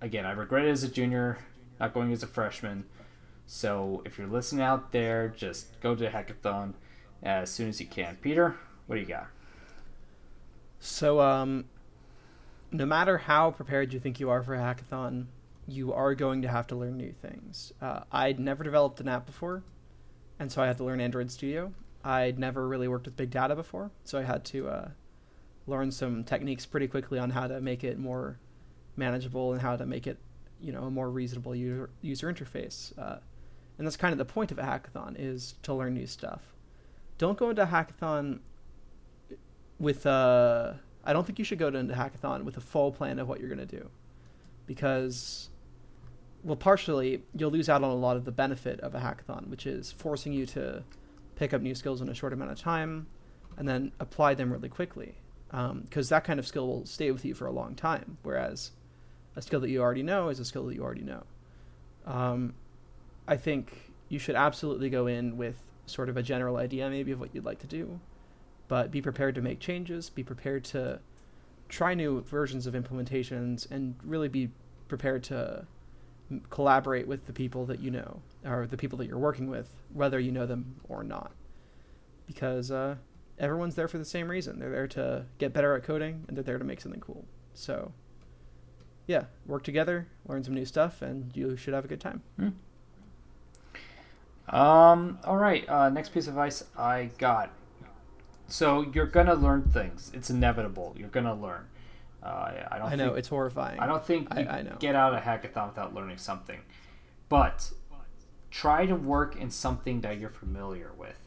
again, 0.00 0.24
I 0.24 0.32
regret 0.32 0.64
it 0.64 0.70
as 0.70 0.84
a 0.84 0.88
junior, 0.88 1.38
not 1.80 1.94
going 1.94 2.12
as 2.12 2.22
a 2.22 2.26
freshman. 2.28 2.84
So, 3.46 4.02
if 4.04 4.18
you're 4.18 4.28
listening 4.28 4.62
out 4.62 4.92
there, 4.92 5.28
just 5.36 5.80
go 5.80 5.96
to 5.96 6.10
hackathon 6.10 6.74
as 7.22 7.50
soon 7.50 7.68
as 7.68 7.80
you 7.80 7.86
can. 7.86 8.16
Peter, 8.20 8.56
what 8.86 8.96
do 8.96 9.00
you 9.00 9.06
got? 9.06 9.26
So, 10.78 11.20
um, 11.20 11.64
no 12.70 12.86
matter 12.86 13.18
how 13.18 13.50
prepared 13.50 13.92
you 13.92 14.00
think 14.00 14.20
you 14.20 14.30
are 14.30 14.42
for 14.42 14.54
a 14.54 14.58
hackathon, 14.58 15.26
you 15.66 15.92
are 15.92 16.14
going 16.14 16.42
to 16.42 16.48
have 16.48 16.66
to 16.68 16.76
learn 16.76 16.96
new 16.96 17.12
things. 17.12 17.72
Uh, 17.80 18.00
I'd 18.10 18.40
never 18.40 18.64
developed 18.64 19.00
an 19.00 19.08
app 19.08 19.26
before, 19.26 19.62
and 20.38 20.50
so 20.50 20.62
I 20.62 20.66
had 20.66 20.76
to 20.78 20.84
learn 20.84 21.00
Android 21.00 21.30
Studio. 21.30 21.72
I'd 22.04 22.38
never 22.38 22.66
really 22.66 22.88
worked 22.88 23.06
with 23.06 23.16
big 23.16 23.30
data 23.30 23.54
before, 23.54 23.90
so 24.04 24.18
I 24.18 24.22
had 24.22 24.44
to 24.46 24.68
uh, 24.68 24.88
learn 25.66 25.92
some 25.92 26.24
techniques 26.24 26.66
pretty 26.66 26.88
quickly 26.88 27.18
on 27.18 27.30
how 27.30 27.46
to 27.46 27.60
make 27.60 27.84
it 27.84 27.98
more 27.98 28.38
manageable 28.96 29.52
and 29.52 29.62
how 29.62 29.76
to 29.76 29.86
make 29.86 30.06
it, 30.06 30.18
you 30.60 30.72
know, 30.72 30.84
a 30.84 30.90
more 30.90 31.10
reasonable 31.10 31.54
user 31.54 31.90
user 32.00 32.32
interface. 32.32 32.96
Uh, 32.98 33.18
and 33.78 33.86
that's 33.86 33.96
kind 33.96 34.12
of 34.12 34.18
the 34.18 34.24
point 34.24 34.50
of 34.50 34.58
a 34.58 34.62
hackathon 34.62 35.14
is 35.18 35.54
to 35.62 35.72
learn 35.72 35.94
new 35.94 36.06
stuff. 36.06 36.42
Don't 37.18 37.38
go 37.38 37.50
into 37.50 37.62
a 37.62 37.66
hackathon 37.66 38.40
with 39.78 40.06
a. 40.06 40.78
Uh, 41.04 41.12
don't 41.12 41.24
think 41.24 41.38
you 41.38 41.44
should 41.44 41.58
go 41.58 41.68
into 41.68 41.94
hackathon 41.94 42.42
with 42.42 42.56
a 42.56 42.60
full 42.60 42.90
plan 42.90 43.18
of 43.18 43.28
what 43.28 43.38
you're 43.38 43.48
going 43.48 43.66
to 43.66 43.76
do, 43.76 43.88
because 44.66 45.50
well, 46.44 46.56
partially, 46.56 47.22
you'll 47.36 47.50
lose 47.50 47.68
out 47.68 47.84
on 47.84 47.90
a 47.90 47.94
lot 47.94 48.16
of 48.16 48.24
the 48.24 48.32
benefit 48.32 48.80
of 48.80 48.94
a 48.94 48.98
hackathon, 48.98 49.48
which 49.48 49.66
is 49.66 49.92
forcing 49.92 50.32
you 50.32 50.44
to 50.46 50.82
pick 51.36 51.54
up 51.54 51.62
new 51.62 51.74
skills 51.74 52.00
in 52.00 52.08
a 52.08 52.14
short 52.14 52.32
amount 52.32 52.50
of 52.50 52.58
time 52.58 53.06
and 53.56 53.68
then 53.68 53.92
apply 54.00 54.34
them 54.34 54.52
really 54.52 54.68
quickly. 54.68 55.16
Because 55.50 56.10
um, 56.10 56.16
that 56.16 56.24
kind 56.24 56.40
of 56.40 56.46
skill 56.46 56.66
will 56.66 56.86
stay 56.86 57.10
with 57.10 57.24
you 57.24 57.34
for 57.34 57.46
a 57.46 57.52
long 57.52 57.74
time, 57.74 58.16
whereas 58.22 58.72
a 59.36 59.42
skill 59.42 59.60
that 59.60 59.68
you 59.68 59.80
already 59.80 60.02
know 60.02 60.30
is 60.30 60.40
a 60.40 60.44
skill 60.44 60.66
that 60.66 60.74
you 60.74 60.82
already 60.82 61.02
know. 61.02 61.22
Um, 62.06 62.54
I 63.28 63.36
think 63.36 63.92
you 64.08 64.18
should 64.18 64.34
absolutely 64.34 64.90
go 64.90 65.06
in 65.06 65.36
with 65.36 65.62
sort 65.86 66.08
of 66.08 66.16
a 66.16 66.22
general 66.22 66.56
idea, 66.56 66.88
maybe, 66.88 67.12
of 67.12 67.20
what 67.20 67.34
you'd 67.34 67.44
like 67.44 67.58
to 67.60 67.66
do, 67.66 68.00
but 68.66 68.90
be 68.90 69.02
prepared 69.02 69.34
to 69.34 69.42
make 69.42 69.60
changes, 69.60 70.10
be 70.10 70.22
prepared 70.22 70.64
to 70.64 71.00
try 71.68 71.94
new 71.94 72.22
versions 72.22 72.66
of 72.66 72.74
implementations, 72.74 73.70
and 73.70 73.94
really 74.02 74.28
be 74.28 74.50
prepared 74.88 75.22
to 75.24 75.66
collaborate 76.50 77.06
with 77.06 77.26
the 77.26 77.32
people 77.32 77.66
that 77.66 77.80
you 77.80 77.90
know 77.90 78.20
or 78.44 78.66
the 78.66 78.76
people 78.76 78.98
that 78.98 79.06
you're 79.06 79.18
working 79.18 79.48
with, 79.48 79.68
whether 79.92 80.18
you 80.18 80.32
know 80.32 80.46
them 80.46 80.76
or 80.88 81.02
not, 81.04 81.32
because 82.26 82.70
uh, 82.70 82.96
everyone's 83.38 83.74
there 83.74 83.88
for 83.88 83.98
the 83.98 84.04
same 84.04 84.30
reason. 84.30 84.58
They're 84.58 84.70
there 84.70 84.88
to 84.88 85.26
get 85.38 85.52
better 85.52 85.74
at 85.74 85.84
coding 85.84 86.24
and 86.28 86.36
they're 86.36 86.44
there 86.44 86.58
to 86.58 86.64
make 86.64 86.80
something 86.80 87.00
cool. 87.00 87.24
So, 87.54 87.92
yeah, 89.06 89.24
work 89.46 89.62
together, 89.62 90.08
learn 90.26 90.42
some 90.42 90.54
new 90.54 90.64
stuff, 90.64 91.02
and 91.02 91.36
you 91.36 91.56
should 91.56 91.74
have 91.74 91.84
a 91.84 91.88
good 91.88 92.00
time. 92.00 92.22
Hmm. 92.36 92.48
Um. 94.54 95.18
All 95.24 95.36
right. 95.36 95.68
Uh, 95.68 95.88
next 95.88 96.12
piece 96.12 96.26
of 96.26 96.34
advice 96.34 96.64
I 96.76 97.10
got. 97.18 97.50
So 98.48 98.82
you're 98.92 99.06
gonna 99.06 99.34
learn 99.34 99.62
things. 99.64 100.10
It's 100.12 100.28
inevitable. 100.28 100.94
You're 100.98 101.08
gonna 101.08 101.34
learn. 101.34 101.66
Uh, 102.22 102.52
I 102.70 102.78
don't. 102.78 102.92
I 102.92 102.94
know 102.94 103.06
think, 103.06 103.18
it's 103.18 103.28
horrifying. 103.28 103.80
I 103.80 103.86
don't 103.86 104.04
think 104.04 104.28
I, 104.30 104.58
I, 104.58 104.62
know. 104.62 104.76
get 104.78 104.94
out 104.94 105.12
of 105.12 105.22
hackathon 105.22 105.68
without 105.68 105.92
learning 105.92 106.18
something, 106.18 106.60
but 107.28 107.72
try 108.50 108.86
to 108.86 108.94
work 108.94 109.36
in 109.36 109.50
something 109.50 110.02
that 110.02 110.18
you're 110.18 110.30
familiar 110.30 110.92
with. 110.96 111.18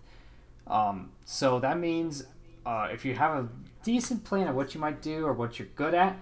Um, 0.67 1.11
so 1.25 1.59
that 1.59 1.79
means 1.79 2.25
uh, 2.65 2.87
if 2.91 3.03
you 3.03 3.13
have 3.15 3.43
a 3.43 3.49
decent 3.83 4.23
plan 4.23 4.47
of 4.47 4.55
what 4.55 4.73
you 4.73 4.79
might 4.79 5.01
do 5.01 5.25
or 5.25 5.33
what 5.33 5.59
you're 5.59 5.67
good 5.75 5.93
at, 5.93 6.17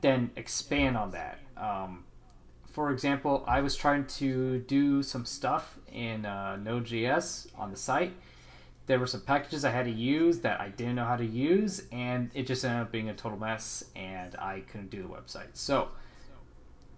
then 0.00 0.30
expand 0.36 0.96
on 0.96 1.10
that. 1.12 1.38
Um, 1.56 2.04
for 2.70 2.90
example, 2.90 3.44
I 3.46 3.60
was 3.60 3.74
trying 3.74 4.06
to 4.06 4.58
do 4.60 5.02
some 5.02 5.24
stuff 5.24 5.78
in 5.92 6.26
uh, 6.26 6.56
Node.js 6.56 7.48
on 7.56 7.70
the 7.70 7.76
site 7.76 8.12
there 8.88 8.98
were 8.98 9.06
some 9.06 9.20
packages 9.20 9.66
I 9.66 9.70
had 9.70 9.84
to 9.84 9.92
use 9.92 10.40
that 10.40 10.60
I 10.60 10.70
didn't 10.70 10.96
know 10.96 11.04
how 11.04 11.16
to 11.16 11.24
use, 11.24 11.82
and 11.92 12.30
it 12.34 12.46
just 12.46 12.64
ended 12.64 12.80
up 12.80 12.90
being 12.90 13.10
a 13.10 13.14
total 13.14 13.38
mess, 13.38 13.84
and 13.94 14.34
I 14.36 14.60
couldn't 14.60 14.90
do 14.90 15.02
the 15.02 15.08
website. 15.08 15.50
So 15.52 15.88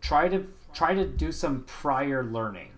try 0.00 0.28
to 0.28 0.46
try 0.72 0.94
to 0.94 1.04
do 1.04 1.32
some 1.32 1.64
prior 1.64 2.22
learning. 2.22 2.70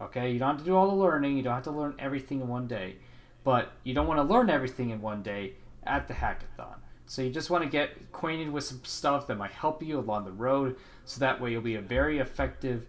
Okay, 0.00 0.30
you 0.30 0.38
don't 0.38 0.50
have 0.50 0.58
to 0.58 0.64
do 0.64 0.76
all 0.76 0.88
the 0.88 0.94
learning. 0.94 1.36
You 1.36 1.42
don't 1.42 1.54
have 1.54 1.64
to 1.64 1.72
learn 1.72 1.96
everything 1.98 2.40
in 2.40 2.48
one 2.48 2.68
day, 2.68 2.96
but 3.42 3.72
you 3.82 3.92
don't 3.92 4.06
want 4.06 4.18
to 4.18 4.34
learn 4.34 4.48
everything 4.48 4.90
in 4.90 5.02
one 5.02 5.22
day 5.22 5.54
at 5.82 6.06
the 6.06 6.14
hackathon. 6.14 6.76
So 7.06 7.22
you 7.22 7.30
just 7.30 7.50
want 7.50 7.64
to 7.64 7.68
get 7.68 7.90
acquainted 8.00 8.52
with 8.52 8.62
some 8.62 8.82
stuff 8.84 9.26
that 9.26 9.36
might 9.36 9.50
help 9.50 9.82
you 9.82 9.98
along 9.98 10.26
the 10.26 10.32
road, 10.32 10.76
so 11.04 11.18
that 11.18 11.40
way 11.40 11.50
you'll 11.50 11.60
be 11.60 11.74
a 11.74 11.80
very 11.80 12.20
effective 12.20 12.86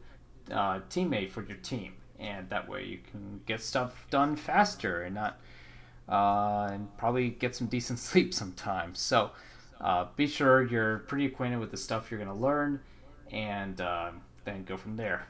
uh, 0.51 0.81
teammate 0.91 1.31
for 1.31 1.41
your 1.41 1.57
team, 1.57 1.93
and 2.19 2.47
that 2.51 2.69
way 2.69 2.85
you 2.85 2.99
can 3.09 3.41
get 3.47 3.61
stuff 3.61 4.05
done 4.11 4.35
faster 4.35 5.01
and 5.01 5.15
not 5.15 5.39
uh, 6.09 6.69
and 6.71 6.95
probably 6.97 7.29
get 7.29 7.55
some 7.55 7.67
decent 7.67 7.99
sleep 8.07 8.33
sometimes. 8.33 8.99
So 8.99 9.31
uh, 9.79 10.07
be 10.15 10.27
sure 10.27 10.63
you're 10.63 10.99
pretty 10.99 11.25
acquainted 11.25 11.59
with 11.59 11.71
the 11.71 11.77
stuff 11.77 12.11
you're 12.11 12.19
going 12.19 12.35
to 12.35 12.41
learn, 12.41 12.79
and 13.31 13.79
uh, 13.81 14.11
then 14.45 14.63
go 14.63 14.77
from 14.77 14.95
there. 14.95 15.27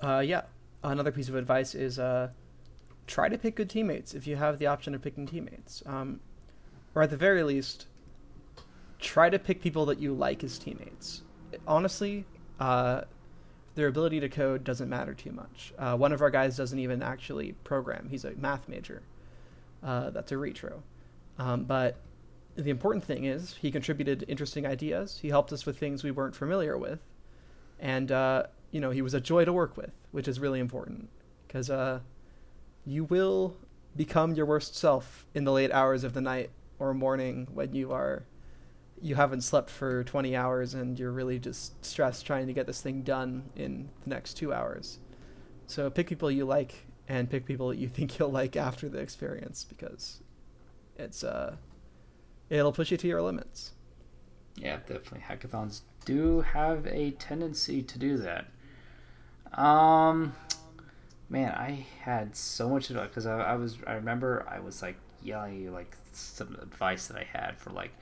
Uh, 0.00 0.22
yeah, 0.24 0.42
another 0.82 1.10
piece 1.10 1.28
of 1.28 1.34
advice 1.34 1.74
is 1.74 1.98
uh, 1.98 2.28
try 3.06 3.28
to 3.28 3.36
pick 3.36 3.56
good 3.56 3.68
teammates 3.68 4.14
if 4.14 4.26
you 4.26 4.36
have 4.36 4.58
the 4.58 4.66
option 4.66 4.94
of 4.94 5.02
picking 5.02 5.26
teammates, 5.26 5.82
um, 5.86 6.20
or 6.94 7.02
at 7.02 7.10
the 7.10 7.16
very 7.16 7.42
least, 7.42 7.86
try 8.98 9.28
to 9.28 9.38
pick 9.38 9.60
people 9.60 9.84
that 9.86 9.98
you 9.98 10.14
like 10.14 10.42
as 10.44 10.58
teammates. 10.58 11.22
Honestly, 11.66 12.24
uh, 12.60 13.02
their 13.78 13.86
ability 13.86 14.18
to 14.18 14.28
code 14.28 14.64
doesn't 14.64 14.88
matter 14.88 15.14
too 15.14 15.30
much. 15.30 15.72
Uh, 15.78 15.96
one 15.96 16.10
of 16.10 16.20
our 16.20 16.30
guys 16.30 16.56
doesn't 16.56 16.80
even 16.80 17.00
actually 17.00 17.52
program; 17.62 18.08
he's 18.10 18.24
a 18.24 18.32
math 18.32 18.68
major. 18.68 19.02
Uh, 19.84 20.10
that's 20.10 20.32
a 20.32 20.36
retro, 20.36 20.82
um, 21.38 21.62
but 21.62 22.00
the 22.56 22.70
important 22.70 23.04
thing 23.04 23.24
is 23.24 23.54
he 23.54 23.70
contributed 23.70 24.24
interesting 24.26 24.66
ideas. 24.66 25.20
He 25.22 25.28
helped 25.28 25.52
us 25.52 25.64
with 25.64 25.78
things 25.78 26.02
we 26.02 26.10
weren't 26.10 26.34
familiar 26.34 26.76
with, 26.76 26.98
and 27.78 28.10
uh, 28.10 28.46
you 28.72 28.80
know 28.80 28.90
he 28.90 29.00
was 29.00 29.14
a 29.14 29.20
joy 29.20 29.44
to 29.44 29.52
work 29.52 29.76
with, 29.76 29.92
which 30.10 30.26
is 30.26 30.40
really 30.40 30.58
important 30.58 31.08
because 31.46 31.70
uh, 31.70 32.00
you 32.84 33.04
will 33.04 33.56
become 33.94 34.34
your 34.34 34.46
worst 34.46 34.74
self 34.74 35.24
in 35.36 35.44
the 35.44 35.52
late 35.52 35.70
hours 35.70 36.02
of 36.02 36.14
the 36.14 36.20
night 36.20 36.50
or 36.80 36.92
morning 36.92 37.46
when 37.54 37.72
you 37.72 37.92
are 37.92 38.24
you 39.02 39.14
haven't 39.14 39.42
slept 39.42 39.70
for 39.70 40.04
20 40.04 40.34
hours 40.34 40.74
and 40.74 40.98
you're 40.98 41.12
really 41.12 41.38
just 41.38 41.84
stressed 41.84 42.26
trying 42.26 42.46
to 42.46 42.52
get 42.52 42.66
this 42.66 42.80
thing 42.80 43.02
done 43.02 43.50
in 43.56 43.88
the 44.04 44.10
next 44.10 44.34
two 44.34 44.52
hours. 44.52 44.98
So 45.66 45.90
pick 45.90 46.08
people 46.08 46.30
you 46.30 46.44
like 46.44 46.86
and 47.08 47.30
pick 47.30 47.46
people 47.46 47.68
that 47.68 47.78
you 47.78 47.88
think 47.94 48.18
you'll 48.18 48.30
like 48.30 48.56
after 48.56 48.88
the 48.88 48.98
experience 48.98 49.64
because 49.64 50.20
it's 50.96 51.22
uh 51.22 51.56
it'll 52.50 52.72
push 52.72 52.90
you 52.90 52.96
to 52.96 53.06
your 53.06 53.22
limits. 53.22 53.72
Yeah, 54.56 54.78
definitely. 54.78 55.20
Hackathons 55.20 55.82
do 56.04 56.40
have 56.40 56.86
a 56.86 57.12
tendency 57.12 57.82
to 57.82 57.98
do 57.98 58.16
that. 58.18 58.46
Um, 59.52 60.34
man, 61.28 61.52
I 61.52 61.86
had 62.02 62.34
so 62.34 62.68
much 62.68 62.90
advice 62.90 63.08
because 63.08 63.26
I, 63.26 63.40
I 63.40 63.56
was. 63.56 63.76
I 63.86 63.94
remember 63.94 64.46
I 64.50 64.60
was 64.60 64.82
like 64.82 64.96
yelling 65.22 65.60
you 65.60 65.70
like 65.70 65.96
some 66.12 66.56
advice 66.60 67.06
that 67.08 67.16
I 67.16 67.24
had 67.24 67.58
for 67.58 67.70
like 67.70 67.92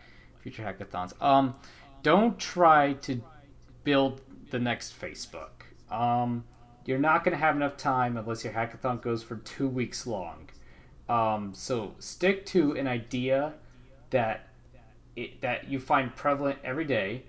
future 0.51 0.63
hackathons. 0.63 1.21
Um, 1.21 1.55
don't 2.05 2.39
try 2.39 2.93
to 2.93 3.21
build 3.83 4.21
the 4.51 4.61
next 4.61 4.99
Facebook. 5.01 5.65
Um, 5.91 6.45
you're 6.85 7.01
not 7.01 7.25
going 7.25 7.33
to 7.33 7.39
have 7.39 7.57
enough 7.57 7.77
time 7.77 8.17
unless 8.17 8.45
your 8.45 8.53
hackathon 8.53 9.03
goes 9.03 9.25
for 9.25 9.37
two 9.39 9.67
weeks 9.67 10.07
long. 10.07 10.49
Um, 11.09 11.53
so 11.53 11.95
stick 11.99 12.47
to 12.47 12.77
an 12.77 12.87
idea 12.87 13.55
that 14.11 14.49
it, 15.17 15.41
that 15.41 15.69
you 15.69 15.81
find 15.81 16.15
prevalent 16.15 16.61
every 16.63 16.85
day 16.85 17.25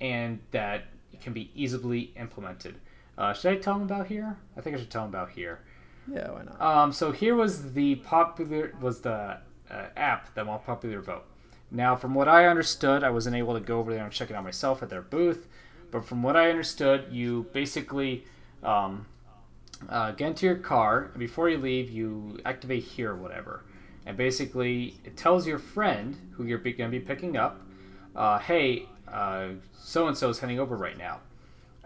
and 0.00 0.38
that 0.50 0.84
can 1.22 1.32
be 1.32 1.50
easily 1.54 2.12
implemented. 2.16 2.74
Uh, 3.16 3.32
should 3.32 3.52
I 3.52 3.56
tell 3.56 3.74
them 3.74 3.84
about 3.84 4.08
here? 4.08 4.36
I 4.58 4.60
think 4.60 4.76
I 4.76 4.78
should 4.78 4.90
tell 4.90 5.02
them 5.02 5.10
about 5.10 5.30
here. 5.30 5.60
Yeah, 6.12 6.30
why 6.32 6.42
not? 6.42 6.60
Um, 6.60 6.92
so 6.92 7.12
here 7.12 7.34
was 7.34 7.72
the 7.72 7.94
popular 7.96 8.74
was 8.80 9.00
the 9.00 9.38
uh, 9.70 9.86
app 9.96 10.34
that 10.34 10.46
won 10.46 10.60
popular 10.60 11.00
vote. 11.00 11.24
Now, 11.70 11.96
from 11.96 12.14
what 12.14 12.28
I 12.28 12.46
understood, 12.46 13.04
I 13.04 13.10
wasn't 13.10 13.36
able 13.36 13.54
to 13.54 13.60
go 13.60 13.78
over 13.78 13.92
there 13.92 14.04
and 14.04 14.12
check 14.12 14.30
it 14.30 14.36
out 14.36 14.44
myself 14.44 14.82
at 14.82 14.88
their 14.88 15.02
booth, 15.02 15.46
but 15.90 16.04
from 16.04 16.22
what 16.22 16.36
I 16.36 16.50
understood, 16.50 17.06
you 17.10 17.46
basically 17.52 18.24
um, 18.62 19.06
uh, 19.88 20.12
get 20.12 20.28
into 20.28 20.46
your 20.46 20.56
car, 20.56 21.10
and 21.12 21.18
before 21.18 21.48
you 21.48 21.58
leave, 21.58 21.90
you 21.90 22.38
activate 22.44 22.84
here 22.84 23.12
or 23.12 23.16
whatever. 23.16 23.64
And 24.06 24.16
basically, 24.16 24.98
it 25.04 25.16
tells 25.16 25.46
your 25.46 25.58
friend 25.58 26.16
who 26.32 26.44
you're 26.44 26.58
going 26.58 26.76
to 26.76 26.88
be 26.88 27.00
picking 27.00 27.36
up, 27.36 27.60
uh, 28.16 28.38
hey, 28.38 28.86
so 29.78 30.08
and 30.08 30.16
so 30.16 30.30
is 30.30 30.38
heading 30.38 30.58
over 30.58 30.76
right 30.76 30.96
now. 30.96 31.20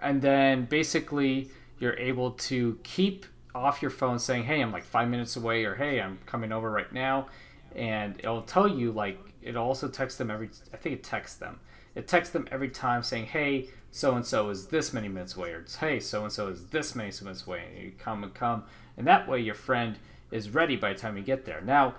And 0.00 0.22
then 0.22 0.64
basically, 0.66 1.50
you're 1.78 1.98
able 1.98 2.32
to 2.32 2.78
keep 2.84 3.26
off 3.54 3.82
your 3.82 3.90
phone 3.90 4.18
saying, 4.18 4.44
hey, 4.44 4.60
I'm 4.60 4.72
like 4.72 4.84
five 4.84 5.08
minutes 5.08 5.36
away, 5.36 5.64
or 5.64 5.74
hey, 5.74 6.00
I'm 6.00 6.18
coming 6.26 6.52
over 6.52 6.70
right 6.70 6.92
now. 6.92 7.26
And 7.74 8.18
it'll 8.18 8.42
tell 8.42 8.68
you, 8.68 8.92
like, 8.92 9.18
it'll 9.42 9.64
also 9.64 9.88
texts 9.88 10.18
them 10.18 10.30
every, 10.30 10.50
I 10.72 10.76
think 10.76 10.96
it 10.96 11.02
texts 11.04 11.38
them. 11.38 11.60
It 11.94 12.08
texts 12.08 12.32
them 12.32 12.48
every 12.50 12.70
time 12.70 13.02
saying, 13.02 13.26
hey, 13.26 13.68
so 13.90 14.14
and 14.14 14.24
so 14.24 14.48
is 14.48 14.68
this 14.68 14.92
many 14.94 15.08
minutes 15.08 15.36
away, 15.36 15.50
or 15.50 15.66
hey, 15.78 16.00
so 16.00 16.22
and 16.22 16.32
so 16.32 16.48
is 16.48 16.66
this 16.66 16.94
many 16.94 17.12
minutes 17.22 17.46
away. 17.46 17.64
And 17.68 17.84
you 17.84 17.92
come 17.98 18.24
and 18.24 18.32
come. 18.32 18.64
And 18.96 19.06
that 19.06 19.28
way, 19.28 19.40
your 19.40 19.54
friend 19.54 19.98
is 20.30 20.50
ready 20.50 20.76
by 20.76 20.94
the 20.94 20.98
time 20.98 21.16
you 21.16 21.22
get 21.22 21.44
there. 21.44 21.60
Now, 21.60 21.96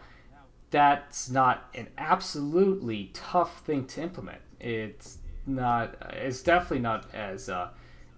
that's 0.72 1.30
not 1.30 1.70
an 1.76 1.88
absolutely 2.00 3.12
tough 3.14 3.62
thing 3.62 3.86
to 3.86 4.02
implement. 4.02 4.42
It's 4.60 5.20
not. 5.46 5.96
It's 6.14 6.42
definitely 6.42 6.80
not 6.80 7.14
as 7.14 7.48
uh, 7.48 7.70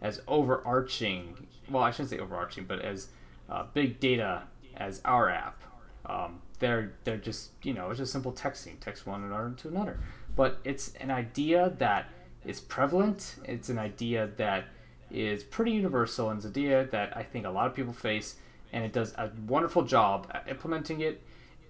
as 0.02 0.22
overarching. 0.28 1.48
Well, 1.70 1.84
I 1.84 1.92
shouldn't 1.92 2.12
say 2.12 2.20
overarching, 2.20 2.64
but 2.64 2.80
as 2.80 3.10
uh, 3.50 3.66
big 3.74 4.00
data 4.00 4.44
as 4.78 5.02
our 5.04 5.30
app. 5.30 5.62
Um, 6.06 6.42
they're 6.60 6.93
they're 7.03 7.18
just 7.18 7.51
you 7.64 7.74
know 7.74 7.89
it's 7.89 7.99
just 7.99 8.12
simple 8.12 8.32
texting, 8.32 8.80
text 8.80 9.06
one 9.06 9.24
another 9.24 9.53
to 9.58 9.68
another. 9.68 9.99
But 10.36 10.60
it's 10.64 10.93
an 10.95 11.12
idea 11.12 11.74
that 11.78 12.10
is 12.45 12.60
prevalent. 12.60 13.36
It's 13.45 13.70
an 13.70 13.78
idea 13.80 14.30
that 14.38 14.66
is 15.12 15.43
pretty 15.43 15.72
universal, 15.72 16.30
and 16.30 16.38
it's 16.38 16.45
an 16.45 16.51
idea 16.51 16.88
that 16.91 17.16
I 17.16 17.24
think 17.24 17.45
a 17.45 17.49
lot 17.49 17.68
of 17.68 17.74
people 17.74 17.93
face, 17.93 18.36
and 18.74 18.84
it 18.84 18.93
does 18.93 19.14
a 19.14 19.32
wonderful 19.47 19.84
job 19.84 20.28
at 20.32 20.47
implementing 20.47 21.01
it 21.01 21.22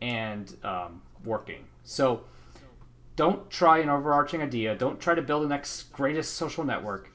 and 0.01 0.55
um, 0.63 1.01
working. 1.23 1.65
So 1.83 2.23
don't 3.15 3.49
try 3.49 3.79
an 3.79 3.89
overarching 3.89 4.41
idea. 4.41 4.75
Don't 4.75 4.99
try 4.99 5.15
to 5.15 5.21
build 5.21 5.43
the 5.43 5.47
next 5.47 5.93
greatest 5.93 6.33
social 6.33 6.63
network. 6.63 7.11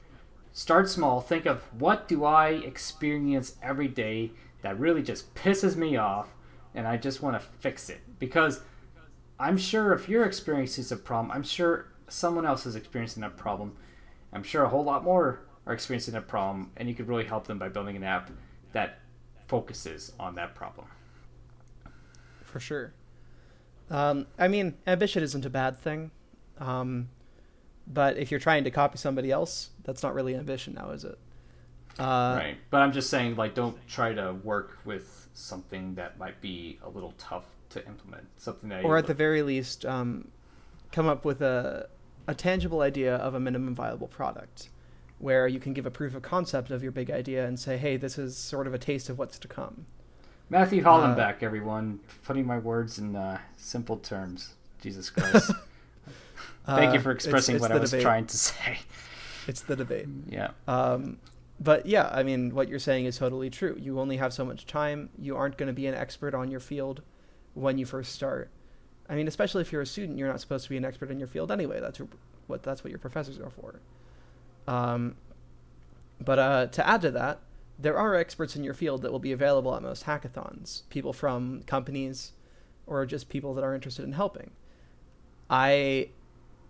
Start 0.53 0.89
small. 0.89 1.21
Think 1.21 1.45
of 1.45 1.61
what 1.77 2.07
do 2.07 2.25
I 2.25 2.49
experience 2.49 3.55
every 3.61 3.87
day 3.87 4.31
that 4.61 4.79
really 4.79 5.01
just 5.01 5.33
pisses 5.35 5.75
me 5.75 5.97
off, 5.97 6.29
and 6.75 6.87
I 6.87 6.97
just 6.97 7.21
want 7.21 7.39
to 7.39 7.45
fix 7.59 7.89
it. 7.89 8.01
Because 8.19 8.61
I'm 9.39 9.57
sure 9.57 9.93
if 9.93 10.07
you're 10.07 10.25
experiencing 10.25 10.85
a 10.95 10.99
problem, 10.99 11.31
I'm 11.31 11.43
sure 11.43 11.87
someone 12.07 12.45
else 12.45 12.65
is 12.65 12.75
experiencing 12.75 13.21
that 13.21 13.37
problem. 13.37 13.75
I'm 14.33 14.43
sure 14.43 14.63
a 14.63 14.69
whole 14.69 14.83
lot 14.83 15.03
more 15.03 15.41
are 15.65 15.73
experiencing 15.73 16.13
that 16.13 16.27
problem, 16.27 16.71
and 16.77 16.87
you 16.89 16.95
could 16.95 17.07
really 17.07 17.25
help 17.25 17.47
them 17.47 17.59
by 17.59 17.69
building 17.69 17.95
an 17.95 18.03
app 18.03 18.31
that 18.73 18.99
focuses 19.47 20.13
on 20.19 20.35
that 20.35 20.55
problem 20.55 20.87
for 22.51 22.59
sure. 22.59 22.93
Um, 23.89 24.27
I 24.37 24.47
mean, 24.47 24.75
ambition 24.85 25.23
isn't 25.23 25.45
a 25.45 25.49
bad 25.49 25.77
thing, 25.77 26.11
um, 26.59 27.09
but 27.87 28.17
if 28.17 28.29
you're 28.29 28.39
trying 28.39 28.63
to 28.65 28.71
copy 28.71 28.97
somebody 28.97 29.31
else, 29.31 29.71
that's 29.83 30.03
not 30.03 30.13
really 30.13 30.35
ambition 30.35 30.75
now, 30.75 30.91
is 30.91 31.03
it? 31.03 31.17
Uh, 31.99 32.35
right. 32.37 32.57
But 32.69 32.81
I'm 32.81 32.91
just 32.91 33.09
saying, 33.09 33.35
like, 33.35 33.55
don't 33.55 33.75
try 33.87 34.13
to 34.13 34.33
work 34.33 34.77
with 34.85 35.20
something 35.33 35.95
that 35.95 36.17
might 36.17 36.39
be 36.41 36.79
a 36.83 36.89
little 36.89 37.13
tough 37.17 37.45
to 37.69 37.85
implement. 37.87 38.27
Something 38.37 38.69
that, 38.69 38.83
or 38.83 38.97
at 38.97 39.07
the 39.07 39.13
very 39.13 39.41
least, 39.41 39.85
um, 39.85 40.27
come 40.91 41.07
up 41.07 41.25
with 41.25 41.41
a 41.41 41.87
a 42.27 42.35
tangible 42.35 42.81
idea 42.81 43.15
of 43.15 43.33
a 43.33 43.39
minimum 43.39 43.73
viable 43.73 44.07
product, 44.07 44.69
where 45.19 45.47
you 45.47 45.59
can 45.59 45.73
give 45.73 45.85
a 45.85 45.91
proof 45.91 46.15
of 46.15 46.21
concept 46.21 46.71
of 46.71 46.83
your 46.83 46.91
big 46.91 47.09
idea 47.09 47.45
and 47.45 47.59
say, 47.59 47.77
hey, 47.77 47.97
this 47.97 48.17
is 48.17 48.37
sort 48.37 48.67
of 48.67 48.73
a 48.73 48.77
taste 48.77 49.09
of 49.09 49.17
what's 49.17 49.39
to 49.39 49.47
come. 49.47 49.85
Matthew 50.49 50.83
Hollenbeck, 50.83 51.41
uh, 51.41 51.45
everyone, 51.45 51.99
putting 52.23 52.45
my 52.45 52.57
words 52.57 52.99
in 52.99 53.15
uh, 53.15 53.39
simple 53.57 53.97
terms. 53.97 54.53
Jesus 54.81 55.09
Christ. 55.09 55.51
Thank 56.65 56.93
you 56.93 56.99
for 56.99 57.11
expressing 57.11 57.55
it's, 57.55 57.63
it's 57.63 57.69
what 57.69 57.77
I 57.77 57.79
was 57.79 57.91
debate. 57.91 58.03
trying 58.03 58.25
to 58.27 58.37
say. 58.37 58.79
It's 59.47 59.61
the 59.61 59.75
debate. 59.75 60.07
Yeah. 60.29 60.51
Um, 60.67 61.17
but 61.61 61.85
yeah, 61.85 62.09
I 62.11 62.23
mean, 62.23 62.55
what 62.55 62.67
you're 62.67 62.79
saying 62.79 63.05
is 63.05 63.19
totally 63.19 63.51
true. 63.51 63.77
You 63.79 63.99
only 63.99 64.17
have 64.17 64.33
so 64.33 64.43
much 64.43 64.65
time. 64.65 65.09
You 65.19 65.37
aren't 65.37 65.57
going 65.57 65.67
to 65.67 65.73
be 65.73 65.85
an 65.85 65.93
expert 65.93 66.33
on 66.33 66.49
your 66.49 66.59
field 66.59 67.03
when 67.53 67.77
you 67.77 67.85
first 67.85 68.13
start. 68.13 68.49
I 69.07 69.13
mean, 69.15 69.27
especially 69.27 69.61
if 69.61 69.71
you're 69.71 69.83
a 69.83 69.85
student, 69.85 70.17
you're 70.17 70.27
not 70.27 70.41
supposed 70.41 70.63
to 70.63 70.69
be 70.71 70.77
an 70.77 70.85
expert 70.85 71.11
in 71.11 71.19
your 71.19 71.27
field 71.27 71.51
anyway. 71.51 71.79
That's 71.79 72.01
what 72.47 72.63
that's 72.63 72.83
what 72.83 72.89
your 72.89 72.97
professors 72.99 73.39
are 73.39 73.51
for. 73.51 73.79
Um, 74.67 75.15
but 76.19 76.39
uh, 76.39 76.67
to 76.67 76.87
add 76.87 77.01
to 77.01 77.11
that, 77.11 77.41
there 77.77 77.97
are 77.97 78.15
experts 78.15 78.55
in 78.55 78.63
your 78.63 78.73
field 78.73 79.03
that 79.03 79.11
will 79.11 79.19
be 79.19 79.31
available 79.31 79.75
at 79.75 79.83
most 79.83 80.05
hackathons, 80.05 80.83
people 80.89 81.13
from 81.13 81.61
companies 81.67 82.31
or 82.87 83.05
just 83.05 83.29
people 83.29 83.53
that 83.53 83.63
are 83.63 83.75
interested 83.75 84.03
in 84.03 84.13
helping. 84.13 84.51
I, 85.49 86.09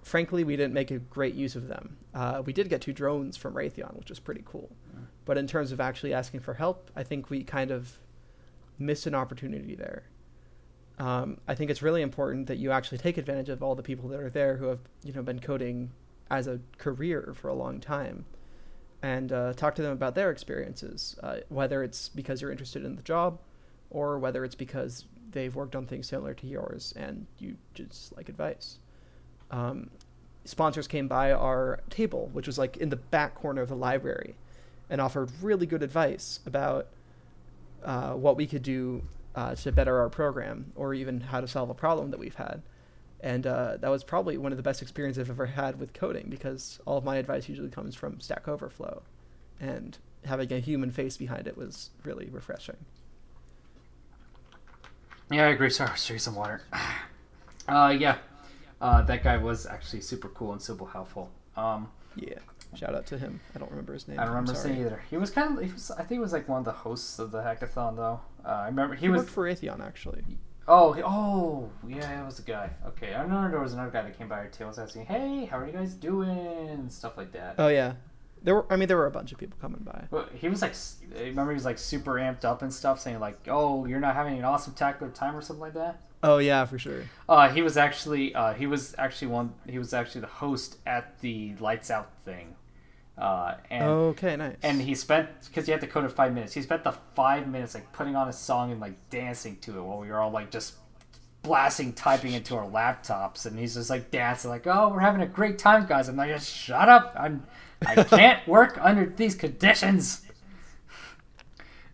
frankly, 0.04 0.44
we 0.44 0.56
didn't 0.56 0.74
make 0.74 0.92
a 0.92 1.00
great 1.00 1.36
use 1.36 1.56
of 1.56 1.68
them. 1.68 1.98
Uh, 2.14 2.42
we 2.46 2.54
did 2.54 2.70
get 2.70 2.82
two 2.82 2.94
drones 2.94 3.38
from 3.38 3.54
Raytheon, 3.54 3.98
which 3.98 4.10
was 4.10 4.20
pretty 4.20 4.44
cool. 4.46 4.70
But 5.32 5.38
in 5.38 5.48
terms 5.48 5.72
of 5.72 5.80
actually 5.80 6.14
asking 6.14 6.42
for 6.42 6.56
help, 6.56 6.92
I 6.94 7.04
think 7.04 7.30
we 7.30 7.46
kind 7.46 7.72
of 7.72 8.00
missed 8.78 9.08
an 9.08 9.16
opportunity 9.16 9.76
there. 9.76 10.04
Um, 11.00 11.38
I 11.48 11.56
think 11.56 11.72
it's 11.72 11.82
really 11.82 12.02
important 12.02 12.48
that 12.48 12.58
you 12.58 12.74
actually 12.74 12.98
take 12.98 13.18
advantage 13.18 13.48
of 13.48 13.64
all 13.64 13.74
the 13.74 13.82
people 13.82 14.10
that 14.10 14.20
are 14.20 14.30
there 14.30 14.58
who 14.58 14.66
have, 14.66 14.80
you 15.06 15.14
know, 15.14 15.24
been 15.24 15.40
coding 15.40 15.92
as 16.30 16.48
a 16.48 16.60
career 16.78 17.34
for 17.34 17.48
a 17.48 17.54
long 17.54 17.80
time 17.80 18.26
and 19.02 19.32
uh, 19.32 19.54
talk 19.54 19.74
to 19.76 19.82
them 19.82 19.94
about 19.94 20.16
their 20.16 20.32
experiences, 20.32 21.18
uh, 21.24 21.38
whether 21.48 21.82
it's 21.82 22.10
because 22.10 22.42
you're 22.42 22.52
interested 22.52 22.84
in 22.84 22.98
the 22.98 23.02
job 23.02 23.40
or 23.90 24.20
whether 24.20 24.44
it's 24.44 24.56
because 24.56 25.06
they've 25.30 25.56
worked 25.56 25.78
on 25.78 25.86
things 25.86 26.10
similar 26.10 26.34
to 26.34 26.46
yours 26.46 26.94
and 26.98 27.26
you 27.38 27.56
just 27.74 28.14
like 28.18 28.28
advice. 28.28 28.80
Um, 29.50 29.92
sponsors 30.44 30.90
came 30.90 31.08
by 31.08 31.32
our 31.32 31.80
table, 31.90 32.30
which 32.34 32.48
was 32.48 32.58
like 32.58 32.76
in 32.76 32.90
the 32.90 32.98
back 32.98 33.34
corner 33.36 33.62
of 33.62 33.70
the 33.70 33.78
library, 33.78 34.36
and 34.92 35.02
offered 35.02 35.32
really 35.42 35.66
good 35.66 35.82
advice 35.82 36.39
about 36.46 36.88
uh, 37.84 38.12
what 38.12 38.38
we 38.38 38.46
could 38.46 38.62
do 38.62 39.02
uh, 39.34 39.56
to 39.56 39.72
better 39.72 39.98
our 39.98 40.10
program 40.10 40.72
or 40.76 40.94
even 40.94 41.20
how 41.20 41.42
to 41.42 41.48
solve 41.48 41.72
a 41.72 41.74
problem 41.74 42.12
that 42.12 42.20
we've 42.20 42.36
had 42.36 42.62
and 43.24 43.46
uh, 43.46 43.78
that 43.78 43.89
was 43.89 44.04
probably 44.04 44.38
one 44.38 44.52
of 44.52 44.58
the 44.58 44.64
best 44.64 44.82
experiences 44.82 45.22
I've 45.22 45.30
ever 45.30 45.46
had 45.46 45.80
with 45.80 45.94
coding 45.94 46.28
because 46.30 46.80
all 46.86 46.98
of 46.98 47.04
my 47.04 47.18
advice 47.18 47.48
usually 47.48 47.70
comes 47.70 47.96
from 47.96 48.20
Stack 48.20 48.48
Overflow, 48.48 49.04
and 49.60 49.98
having 50.26 50.52
a 50.52 50.60
human 50.60 50.92
face 50.92 51.18
behind 51.18 51.48
it 51.48 51.56
was 51.56 51.92
really 52.04 52.30
refreshing. 52.32 52.78
Yeah, 55.30 55.48
I 55.48 55.50
agree. 55.50 55.70
Sorry, 55.70 55.92
drink 56.06 56.22
some 56.22 56.36
water. 56.36 56.62
Uh, 57.68 57.96
yeah, 57.98 58.18
uh, 58.82 59.04
that 59.04 59.24
guy 59.24 59.38
was 59.38 59.68
actually 59.68 60.02
super 60.02 60.30
cool 60.30 60.52
and 60.52 60.62
super 60.62 60.86
helpful. 60.88 61.30
Um, 61.56 61.89
yeah, 62.16 62.39
shout 62.76 62.96
out 62.96 63.06
to 63.08 63.18
him. 63.18 63.40
I 63.56 63.60
don't 63.60 63.70
remember 63.70 63.94
his 63.94 64.08
name. 64.08 64.20
I 64.20 64.26
don't 64.26 64.34
remember 64.36 64.68
either. 64.70 65.02
He 65.10 65.18
was 65.18 65.30
kind 65.30 65.58
of. 65.58 65.64
He 65.64 65.72
was. 65.72 65.92
I 65.92 65.98
think 66.00 66.12
he 66.12 66.20
was 66.20 66.34
like 66.34 66.48
one 66.50 66.60
of 66.60 66.66
the 66.66 66.72
hosts 66.72 67.20
of 67.20 67.32
the 67.32 67.40
hackathon, 67.42 67.96
though. 67.96 68.22
Uh, 68.46 68.50
I 68.50 68.66
remember 68.68 68.96
he, 68.96 69.02
he 69.02 69.10
was 69.10 69.22
worked 69.22 69.32
for 69.32 69.46
Raytheon 69.46 69.86
actually. 69.86 70.24
Oh, 70.68 70.94
he- 70.94 71.02
oh, 71.04 71.70
yeah, 71.88 72.22
it 72.22 72.26
was 72.26 72.40
a 72.40 72.44
guy. 72.44 72.70
Okay, 72.88 73.14
I 73.14 73.24
remember 73.24 73.50
there 73.52 73.60
was 73.60 73.74
another 73.74 73.90
guy 73.90 74.04
that 74.04 74.18
came 74.18 74.28
by 74.28 74.38
our 74.38 74.48
tails 74.48 74.78
asking, 74.80 75.06
"Hey, 75.06 75.46
how 75.46 75.58
are 75.60 75.66
you 75.66 75.74
guys 75.74 75.94
doing?" 75.94 76.30
and 76.70 76.92
stuff 76.92 77.18
like 77.18 77.32
that. 77.34 77.56
Oh 77.58 77.68
yeah, 77.68 77.94
there 78.44 78.56
were. 78.56 78.66
I 78.72 78.76
mean, 78.78 78.88
there 78.88 78.98
were 78.98 79.08
a 79.08 79.12
bunch 79.12 79.32
of 79.32 79.38
people 79.38 79.58
coming 79.60 79.82
by. 79.84 80.06
Well, 80.12 80.28
he 80.34 80.50
was 80.50 80.62
like, 80.62 80.72
s- 80.72 80.98
remember 81.14 81.52
he 81.52 81.56
was 81.56 81.66
like 81.66 81.80
super 81.80 82.14
amped 82.14 82.46
up 82.46 82.62
and 82.62 82.72
stuff, 82.74 83.00
saying 83.02 83.20
like, 83.20 83.48
"Oh, 83.50 83.86
you're 83.86 84.00
not 84.00 84.16
having 84.16 84.38
an 84.38 84.46
awesome 84.46 84.74
tackler 84.74 85.10
time 85.10 85.36
or 85.36 85.42
something 85.42 85.62
like 85.62 85.74
that." 85.74 86.00
Oh 86.24 86.38
yeah, 86.38 86.66
for 86.66 86.78
sure. 86.78 87.04
Uh, 87.28 87.50
he 87.50 87.64
was 87.64 87.78
actually, 87.78 88.36
uh, 88.36 88.54
he 88.54 88.68
was 88.68 88.94
actually 89.00 89.30
one. 89.30 89.54
He 89.68 89.80
was 89.80 89.92
actually 89.96 90.22
the 90.22 90.28
host 90.28 90.78
at 90.86 91.20
the 91.22 91.56
lights 91.60 91.90
out 91.90 92.12
thing, 92.24 92.56
uh, 93.22 93.56
and 93.70 93.84
okay, 93.84 94.36
nice. 94.36 94.56
and 94.64 94.82
he 94.82 94.96
spent 94.96 95.30
because 95.46 95.68
you 95.68 95.74
had 95.74 95.82
to 95.82 95.86
code 95.86 96.06
in 96.06 96.10
five 96.10 96.34
minutes. 96.34 96.54
He 96.54 96.62
spent 96.64 96.84
the 96.84 96.94
five 97.14 97.48
minutes 97.48 97.76
like 97.76 97.92
putting 97.94 98.16
on 98.16 98.28
a 98.28 98.34
song 98.34 98.72
and 98.72 98.82
like 98.82 98.96
dancing 99.12 99.58
to 99.58 99.78
it 99.78 99.82
while 99.84 100.00
we 100.00 100.08
were 100.08 100.18
all 100.18 100.32
like 100.32 100.50
just 100.50 100.74
blasting 101.44 101.94
typing 101.94 102.34
into 102.34 102.56
our 102.56 102.66
laptops, 102.66 103.46
and 103.46 103.60
he's 103.60 103.76
just 103.76 103.92
like 103.92 104.10
dancing 104.10 104.50
like, 104.50 104.66
"Oh, 104.66 104.90
we're 104.90 105.02
having 105.02 105.22
a 105.22 105.28
great 105.28 105.60
time, 105.60 105.86
guys." 105.86 106.10
I'm 106.10 106.16
like, 106.16 106.32
"Just 106.32 106.52
shut 106.52 106.90
up! 106.90 107.16
I'm 107.16 107.46
I 107.86 108.04
can't 108.04 108.48
work 108.48 108.80
under 108.82 109.06
these 109.06 109.36
conditions." 109.36 110.24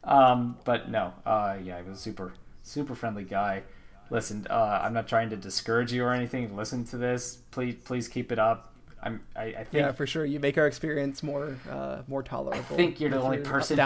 Um, 0.06 0.58
but 0.64 0.90
no, 0.90 1.14
uh, 1.26 1.58
yeah, 1.62 1.82
he 1.82 1.90
was 1.90 2.00
a 2.00 2.02
super 2.02 2.36
super 2.64 2.96
friendly 2.96 3.26
guy. 3.26 3.64
Listen, 4.10 4.48
uh, 4.50 4.80
I'm 4.82 4.94
not 4.94 5.10
trying 5.10 5.30
to 5.32 5.36
discourage 5.36 5.92
you 5.92 6.06
or 6.06 6.14
anything. 6.14 6.56
Listen 6.56 6.86
to 6.86 6.98
this, 6.98 7.40
please. 7.52 7.76
Please 7.84 8.08
keep 8.08 8.32
it 8.32 8.40
up. 8.40 8.74
I'm. 9.08 9.22
I, 9.36 9.44
I 9.44 9.64
think 9.64 9.68
yeah, 9.74 9.92
for 9.94 10.06
sure. 10.06 10.26
You 10.26 10.40
make 10.40 10.58
our 10.58 10.68
experience 10.68 11.24
more 11.24 11.58
uh, 11.70 12.02
more 12.08 12.22
tolerable. 12.22 12.58
I 12.60 12.78
think 12.78 13.00
you're 13.00 13.10
the 13.10 13.22
only 13.22 13.40
person 13.40 13.78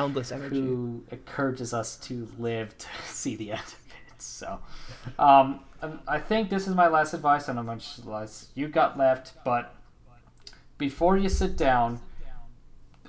who 0.50 1.04
encourages 1.12 1.74
us 1.74 1.98
to 1.98 2.28
live 2.40 2.78
to 2.78 2.88
see 3.06 3.36
the 3.36 3.52
end 3.52 3.62
of 3.62 3.74
it. 3.74 4.22
So, 4.22 4.60
um, 5.18 5.62
um, 5.82 6.00
I 6.08 6.20
think 6.20 6.50
this 6.50 6.68
is 6.68 6.76
my 6.76 6.88
last 6.88 7.14
advice. 7.14 7.44
I 7.44 7.54
don't 7.54 7.66
know 7.66 7.72
how 7.72 7.76
much 7.76 8.06
less 8.06 8.50
you 8.56 8.68
got 8.68 8.98
left, 8.98 9.34
but 9.46 9.76
before 10.78 11.18
you 11.18 11.30
sit 11.30 11.56
down 11.56 12.00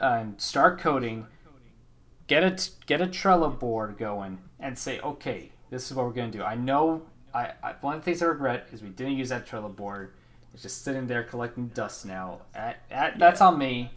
and 0.00 0.40
start 0.40 0.78
coding, 0.78 1.26
get 2.26 2.42
a 2.42 2.70
get 2.86 3.00
a 3.00 3.06
Trello 3.06 3.58
board 3.58 3.96
going 3.98 4.38
and 4.60 4.78
say, 4.78 5.00
okay, 5.00 5.50
this 5.70 5.90
is 5.90 5.96
what 5.96 6.06
we're 6.06 6.12
gonna 6.12 6.30
do. 6.30 6.42
I 6.42 6.54
know. 6.54 7.02
I, 7.34 7.52
I 7.62 7.74
one 7.80 7.96
of 7.96 8.00
the 8.00 8.04
things 8.04 8.22
I 8.22 8.26
regret 8.26 8.68
is 8.72 8.82
we 8.82 8.90
didn't 8.90 9.14
use 9.14 9.30
that 9.30 9.46
Trello 9.46 9.74
board. 9.74 10.12
It's 10.52 10.62
just 10.62 10.84
sitting 10.84 11.06
there 11.06 11.22
collecting 11.22 11.68
dust 11.68 12.04
now. 12.04 12.42
At, 12.54 12.78
at, 12.90 13.18
That's 13.18 13.40
on 13.40 13.58
me. 13.58 13.90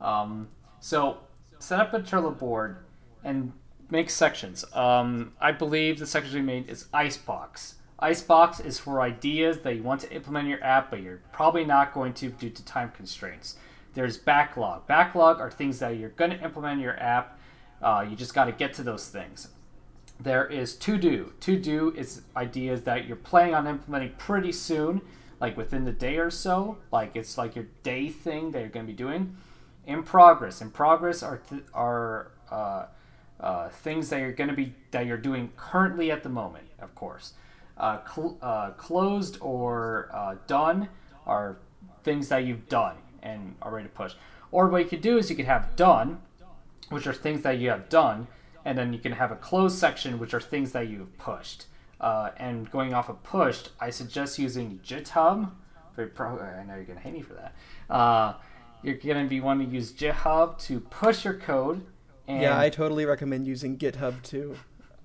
Um, 0.00 0.48
so 0.80 1.18
set 1.58 1.80
up 1.80 1.94
a 1.94 2.00
Trello 2.00 2.36
board 2.36 2.78
and 3.24 3.52
make 3.90 4.10
sections. 4.10 4.64
Um, 4.74 5.32
I 5.40 5.52
believe 5.52 5.98
the 5.98 6.06
sections 6.06 6.34
we 6.34 6.42
made 6.42 6.68
is 6.68 6.86
Icebox. 6.92 7.76
Icebox 7.98 8.60
is 8.60 8.78
for 8.78 9.00
ideas 9.00 9.60
that 9.60 9.74
you 9.74 9.82
want 9.82 10.02
to 10.02 10.12
implement 10.12 10.44
in 10.44 10.50
your 10.50 10.62
app, 10.62 10.90
but 10.90 11.00
you're 11.00 11.22
probably 11.32 11.64
not 11.64 11.94
going 11.94 12.12
to 12.14 12.28
due 12.28 12.50
to 12.50 12.64
time 12.64 12.92
constraints. 12.94 13.56
There's 13.94 14.18
backlog. 14.18 14.86
Backlog 14.86 15.40
are 15.40 15.50
things 15.50 15.78
that 15.78 15.96
you're 15.96 16.10
going 16.10 16.30
to 16.30 16.44
implement 16.44 16.74
in 16.74 16.80
your 16.80 17.00
app. 17.00 17.38
Uh, 17.80 18.04
you 18.08 18.14
just 18.14 18.34
got 18.34 18.44
to 18.44 18.52
get 18.52 18.74
to 18.74 18.82
those 18.82 19.08
things. 19.08 19.48
There 20.20 20.46
is 20.46 20.76
to 20.76 20.98
do. 20.98 21.32
To 21.40 21.58
do 21.58 21.94
is 21.96 22.22
ideas 22.36 22.82
that 22.82 23.06
you're 23.06 23.16
planning 23.16 23.54
on 23.54 23.66
implementing 23.66 24.12
pretty 24.18 24.52
soon, 24.52 25.00
like 25.40 25.56
within 25.56 25.84
the 25.84 25.92
day 25.92 26.18
or 26.18 26.30
so. 26.30 26.78
Like 26.92 27.12
it's 27.14 27.36
like 27.38 27.54
your 27.54 27.66
day 27.82 28.08
thing 28.08 28.50
that 28.52 28.60
you're 28.60 28.68
going 28.68 28.86
to 28.86 28.92
be 28.92 28.96
doing. 28.96 29.36
In 29.86 30.02
progress. 30.02 30.60
In 30.60 30.70
progress 30.70 31.22
are 31.22 31.38
th- 31.48 31.62
are 31.72 32.32
uh, 32.50 32.86
uh, 33.40 33.68
things 33.68 34.08
that 34.10 34.20
you're 34.20 34.32
going 34.32 34.50
to 34.50 34.56
be 34.56 34.74
that 34.90 35.06
you're 35.06 35.16
doing 35.16 35.52
currently 35.56 36.10
at 36.10 36.22
the 36.22 36.28
moment. 36.28 36.66
Of 36.80 36.94
course, 36.94 37.34
uh, 37.76 37.98
cl- 38.12 38.38
uh, 38.42 38.70
closed 38.70 39.38
or 39.40 40.10
uh, 40.12 40.36
done 40.46 40.88
are 41.26 41.58
things 42.02 42.28
that 42.28 42.44
you've 42.44 42.68
done 42.68 42.96
and 43.22 43.54
are 43.62 43.72
ready 43.72 43.88
to 43.88 43.94
push. 43.94 44.14
Or 44.52 44.68
what 44.68 44.82
you 44.82 44.88
could 44.88 45.00
do 45.00 45.18
is 45.18 45.28
you 45.28 45.36
could 45.36 45.46
have 45.46 45.76
done, 45.76 46.20
which 46.88 47.06
are 47.06 47.12
things 47.12 47.42
that 47.42 47.58
you 47.58 47.70
have 47.70 47.88
done, 47.88 48.28
and 48.64 48.78
then 48.78 48.92
you 48.92 48.98
can 48.98 49.12
have 49.12 49.32
a 49.32 49.36
closed 49.36 49.78
section, 49.78 50.18
which 50.18 50.32
are 50.32 50.40
things 50.40 50.72
that 50.72 50.88
you've 50.88 51.16
pushed. 51.18 51.66
Uh, 52.00 52.30
and 52.36 52.70
going 52.70 52.92
off 52.92 53.08
of 53.08 53.22
pushed, 53.22 53.70
I 53.80 53.90
suggest 53.90 54.38
using 54.38 54.80
GitHub. 54.84 55.50
Very 55.94 56.08
pro- 56.08 56.38
I 56.38 56.62
know 56.64 56.74
you're 56.74 56.84
gonna 56.84 57.00
hate 57.00 57.14
me 57.14 57.22
for 57.22 57.34
that. 57.34 57.54
Uh, 57.88 58.34
you're 58.82 58.96
gonna 58.96 59.24
be 59.26 59.40
wanting 59.40 59.68
to 59.70 59.74
use 59.74 59.92
GitHub 59.92 60.58
to 60.66 60.80
push 60.80 61.24
your 61.24 61.34
code. 61.34 61.84
And 62.28 62.42
yeah, 62.42 62.58
I 62.58 62.68
totally 62.68 63.06
recommend 63.06 63.46
using 63.46 63.78
GitHub 63.78 64.22
too. 64.22 64.56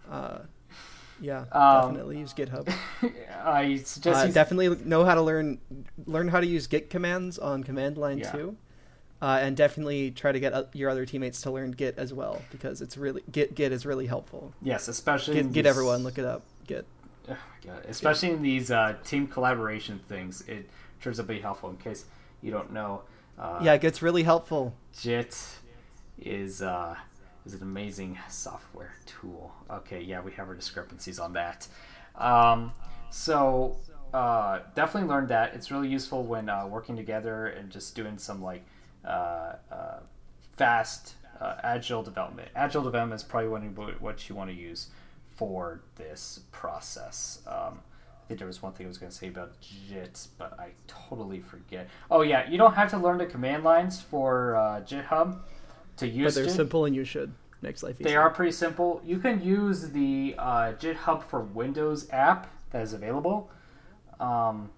Uh, 0.09 0.39
yeah, 1.21 1.45
Um, 1.53 1.91
definitely 1.91 2.17
use 2.19 2.33
GitHub. 2.33 2.67
I 3.45 3.77
suggest 3.77 4.21
Uh, 4.21 4.25
use- 4.25 4.33
definitely 4.33 4.75
know 4.83 5.05
how 5.05 5.15
to 5.15 5.21
learn 5.21 5.59
learn 6.05 6.27
how 6.27 6.41
to 6.41 6.47
use 6.47 6.67
Git 6.67 6.89
commands 6.89 7.39
on 7.39 7.63
command 7.63 7.97
line 7.97 8.17
Yeah. 8.17 8.31
too, 8.31 8.57
uh, 9.21 9.39
and 9.41 9.55
definitely 9.55 10.11
try 10.11 10.31
to 10.33 10.39
get 10.41 10.75
your 10.75 10.89
other 10.89 11.05
teammates 11.05 11.39
to 11.43 11.51
learn 11.51 11.71
Git 11.71 11.97
as 11.97 12.11
well 12.13 12.41
because 12.51 12.81
it's 12.81 12.97
really 12.97 13.23
Git 13.31 13.55
Git 13.55 13.71
is 13.71 13.85
really 13.85 14.07
helpful. 14.07 14.51
yes, 14.61 14.89
especially 14.89 15.35
Git, 15.35 15.53
Git 15.53 15.65
everyone 15.65 16.03
look 16.03 16.17
it 16.17 16.25
up. 16.25 16.41
Git. 16.67 16.85
Oh 17.29 17.31
my 17.31 17.73
god! 17.73 17.85
Especially 17.87 18.31
in 18.31 18.41
these 18.41 18.71
uh, 18.71 18.95
team 19.03 19.27
collaboration 19.27 19.99
things, 20.07 20.41
it 20.47 20.69
turns 21.01 21.19
out 21.19 21.27
to 21.27 21.33
be 21.33 21.39
helpful. 21.39 21.69
In 21.69 21.77
case 21.77 22.05
you 22.41 22.51
don't 22.51 22.71
know, 22.71 23.03
uh, 23.37 23.59
Yeah, 23.61 23.73
it 23.73 23.81
gets 23.81 24.01
really 24.01 24.23
helpful. 24.23 24.73
Git 25.01 25.37
is 26.19 26.61
uh, 26.61 26.95
is 27.45 27.53
an 27.53 27.61
amazing 27.61 28.17
software 28.29 28.93
tool. 29.05 29.51
Okay, 29.69 30.01
yeah, 30.01 30.21
we 30.21 30.31
have 30.33 30.47
our 30.47 30.55
discrepancies 30.55 31.19
on 31.19 31.33
that. 31.33 31.67
Um, 32.15 32.71
so 33.09 33.77
uh, 34.13 34.59
definitely 34.75 35.09
learned 35.09 35.29
that. 35.29 35.53
It's 35.53 35.71
really 35.71 35.89
useful 35.89 36.23
when 36.23 36.49
uh, 36.49 36.67
working 36.67 36.95
together 36.95 37.47
and 37.47 37.69
just 37.69 37.95
doing 37.95 38.17
some 38.17 38.41
like 38.41 38.63
uh, 39.05 39.55
uh, 39.71 39.99
fast 40.57 41.15
uh, 41.39 41.55
agile 41.63 42.03
development. 42.03 42.49
Agile 42.55 42.83
development 42.83 43.19
is 43.19 43.23
probably 43.23 43.49
one 43.49 43.65
of 43.65 44.01
what 44.01 44.29
you 44.29 44.35
want 44.35 44.49
to 44.49 44.55
use 44.55 44.87
for 45.35 45.81
this 45.95 46.41
process. 46.51 47.39
Um, 47.47 47.79
I 48.23 48.27
think 48.27 48.39
there 48.39 48.47
was 48.47 48.61
one 48.61 48.73
thing 48.73 48.85
I 48.85 48.89
was 48.89 48.97
going 48.97 49.11
to 49.11 49.17
say 49.17 49.27
about 49.27 49.53
Git, 49.89 50.27
but 50.37 50.57
I 50.59 50.69
totally 50.87 51.39
forget. 51.39 51.89
Oh 52.09 52.21
yeah, 52.21 52.49
you 52.49 52.57
don't 52.57 52.73
have 52.73 52.89
to 52.91 52.97
learn 52.97 53.17
the 53.17 53.25
command 53.25 53.63
lines 53.63 54.01
for 54.01 54.55
uh, 54.55 54.81
GitHub 54.81 55.39
to 55.97 56.07
use. 56.07 56.33
But 56.33 56.35
they're 56.35 56.45
Git. 56.45 56.55
simple 56.55 56.85
and 56.85 56.95
you 56.95 57.03
should. 57.03 57.33
Makes 57.61 57.83
life 57.83 57.95
easier. 57.99 58.09
They 58.09 58.15
are 58.15 58.29
pretty 58.29 58.53
simple. 58.53 59.01
You 59.05 59.19
can 59.19 59.41
use 59.43 59.89
the 59.89 60.35
uh, 60.39 60.73
GitHub 60.73 61.23
for 61.23 61.41
Windows 61.41 62.07
app 62.11 62.47
that 62.71 62.81
is 62.81 62.93
available. 62.93 63.51
Um, 64.19 64.71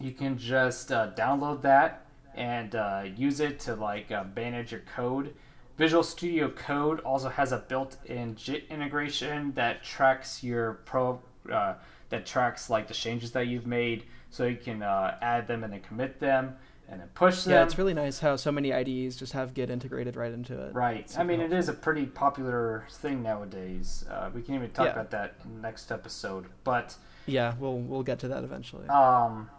you 0.00 0.12
can 0.12 0.38
just 0.38 0.90
uh, 0.90 1.10
download 1.16 1.62
that 1.62 2.06
and 2.34 2.74
uh, 2.74 3.04
use 3.16 3.40
it 3.40 3.60
to 3.60 3.74
like 3.74 4.10
uh, 4.10 4.24
manage 4.34 4.72
your 4.72 4.82
code. 4.94 5.34
Visual 5.76 6.02
Studio 6.04 6.48
Code 6.50 7.00
also 7.00 7.28
has 7.28 7.50
a 7.52 7.58
built-in 7.58 8.34
Git 8.34 8.64
integration 8.70 9.52
that 9.54 9.82
tracks 9.82 10.42
your 10.44 10.74
pro 10.84 11.20
uh, 11.52 11.74
that 12.10 12.24
tracks 12.26 12.70
like 12.70 12.86
the 12.86 12.94
changes 12.94 13.32
that 13.32 13.48
you've 13.48 13.66
made, 13.66 14.04
so 14.30 14.44
you 14.46 14.56
can 14.56 14.82
uh, 14.82 15.16
add 15.20 15.48
them 15.48 15.64
and 15.64 15.72
then 15.72 15.80
commit 15.80 16.20
them 16.20 16.54
and 16.88 17.00
then 17.00 17.08
push 17.14 17.42
them. 17.42 17.54
Yeah, 17.54 17.64
it's 17.64 17.76
really 17.76 17.94
nice 17.94 18.20
how 18.20 18.36
so 18.36 18.52
many 18.52 18.72
IDEs 18.72 19.16
just 19.16 19.32
have 19.32 19.52
Git 19.52 19.68
integrated 19.68 20.14
right 20.16 20.32
into 20.32 20.56
it. 20.60 20.74
Right. 20.74 21.12
I 21.18 21.24
mean, 21.24 21.40
it 21.40 21.52
is 21.52 21.68
a 21.68 21.72
pretty 21.72 22.06
popular 22.06 22.86
thing 22.90 23.22
nowadays. 23.22 24.04
Uh, 24.08 24.30
we 24.32 24.42
can 24.42 24.54
even 24.54 24.70
talk 24.70 24.86
Yeah. 24.86 24.92
about 24.92 25.10
that 25.10 25.34
next 25.60 25.90
episode. 25.90 26.46
But 26.62 26.94
Yeah, 27.26 27.54
we'll 27.58 27.78
we'll 27.78 28.02
get 28.04 28.20
to 28.20 28.28
that 28.28 28.44
eventually. 28.44 28.86
um, 28.88 29.50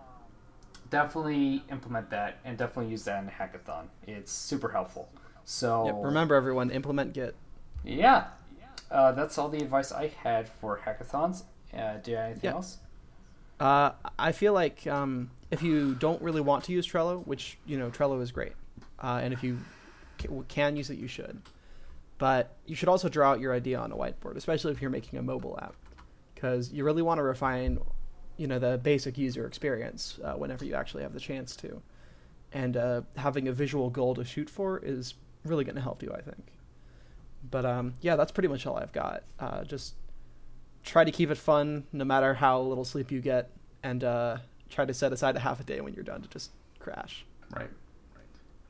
definitely 0.90 1.64
implement 1.70 2.10
that 2.12 2.38
and 2.46 2.58
definitely 2.58 2.92
use 2.92 3.04
that 3.04 3.20
in 3.20 3.26
the 3.26 3.32
hackathon. 3.32 3.88
It's 4.08 4.32
super 4.32 4.70
helpful. 4.70 5.10
So 5.46 5.86
Yep, 5.86 6.04
remember 6.04 6.36
everyone, 6.36 6.72
implement 6.72 7.14
Git. 7.14 7.36
yeah, 7.84 8.26
uh, 8.92 9.12
that's 9.12 9.38
all 9.38 9.48
the 9.50 9.60
advice 9.60 9.92
I 9.92 10.08
had 10.24 10.50
for 10.50 10.80
hackathons. 10.84 11.44
Uh, 11.74 11.98
do 11.98 12.12
you 12.12 12.18
have 12.18 12.26
anything 12.26 12.44
Yeah. 12.46 12.52
else? 12.56 12.78
Uh, 13.60 13.92
I 14.20 14.32
feel 14.32 14.54
like 14.54 14.86
um, 14.88 15.30
if 15.52 15.62
you 15.62 15.96
don't 15.96 16.22
really 16.22 16.42
want 16.42 16.66
to 16.66 16.74
use 16.74 16.86
Trello, 16.86 17.26
which 17.26 17.58
you 17.66 17.78
know 17.78 17.90
Trello 17.90 18.22
is 18.22 18.32
great, 18.32 18.54
uh, 19.02 19.22
and 19.24 19.34
if 19.34 19.44
you 19.44 19.60
ca- 20.20 20.44
can 20.48 20.76
use 20.76 20.90
it, 20.90 20.98
you 20.98 21.08
should. 21.08 21.42
But 22.18 22.56
you 22.66 22.76
should 22.76 22.90
also 22.90 23.08
draw 23.08 23.32
out 23.32 23.40
your 23.40 23.54
idea 23.54 23.78
on 23.80 23.92
a 23.92 23.96
whiteboard, 23.96 24.36
especially 24.36 24.72
if 24.72 24.82
you're 24.82 24.90
making 24.90 25.20
a 25.20 25.22
mobile 25.22 25.60
app, 25.62 25.76
because 26.34 26.72
you 26.72 26.84
really 26.84 27.02
want 27.02 27.20
to 27.20 27.24
refine, 27.24 27.80
you 28.38 28.48
know, 28.48 28.58
the 28.58 28.78
basic 28.78 29.18
user 29.18 29.46
experience 29.46 30.18
uh, 30.24 30.34
whenever 30.34 30.66
you 30.66 30.76
actually 30.76 31.04
have 31.04 31.14
the 31.14 31.20
chance 31.20 31.56
to. 31.58 31.82
And 32.54 32.78
uh, 32.78 33.02
having 33.18 33.48
a 33.50 33.52
visual 33.52 33.90
goal 33.90 34.16
to 34.16 34.24
shoot 34.24 34.50
for 34.50 34.80
is 34.80 35.14
really 35.46 35.64
going 35.64 35.76
to 35.76 35.82
help 35.82 36.04
you, 36.04 36.12
I 36.14 36.22
think. 36.22 36.52
But 37.50 37.66
um, 37.66 37.94
yeah, 38.02 38.16
that's 38.16 38.32
pretty 38.32 38.48
much 38.50 38.66
all 38.66 38.78
I've 38.78 38.92
got. 38.92 39.24
Uh, 39.40 39.64
just 39.64 39.96
try 40.84 41.04
to 41.04 41.12
keep 41.12 41.30
it 41.30 41.38
fun 41.38 41.86
no 41.94 42.06
matter 42.06 42.34
how 42.34 42.60
little 42.62 42.86
sleep 42.86 43.12
you 43.12 43.22
get 43.22 43.50
and 43.84 44.04
uh, 44.04 44.38
try 44.70 44.86
to 44.86 44.94
set 44.94 45.14
aside 45.14 45.36
a 45.36 45.40
half 45.40 45.60
a 45.60 45.64
day 45.64 45.82
when 45.82 45.94
you're 45.94 46.04
done 46.04 46.22
to 46.22 46.30
just 46.30 46.52
crash 46.80 47.26
Right. 47.56 47.70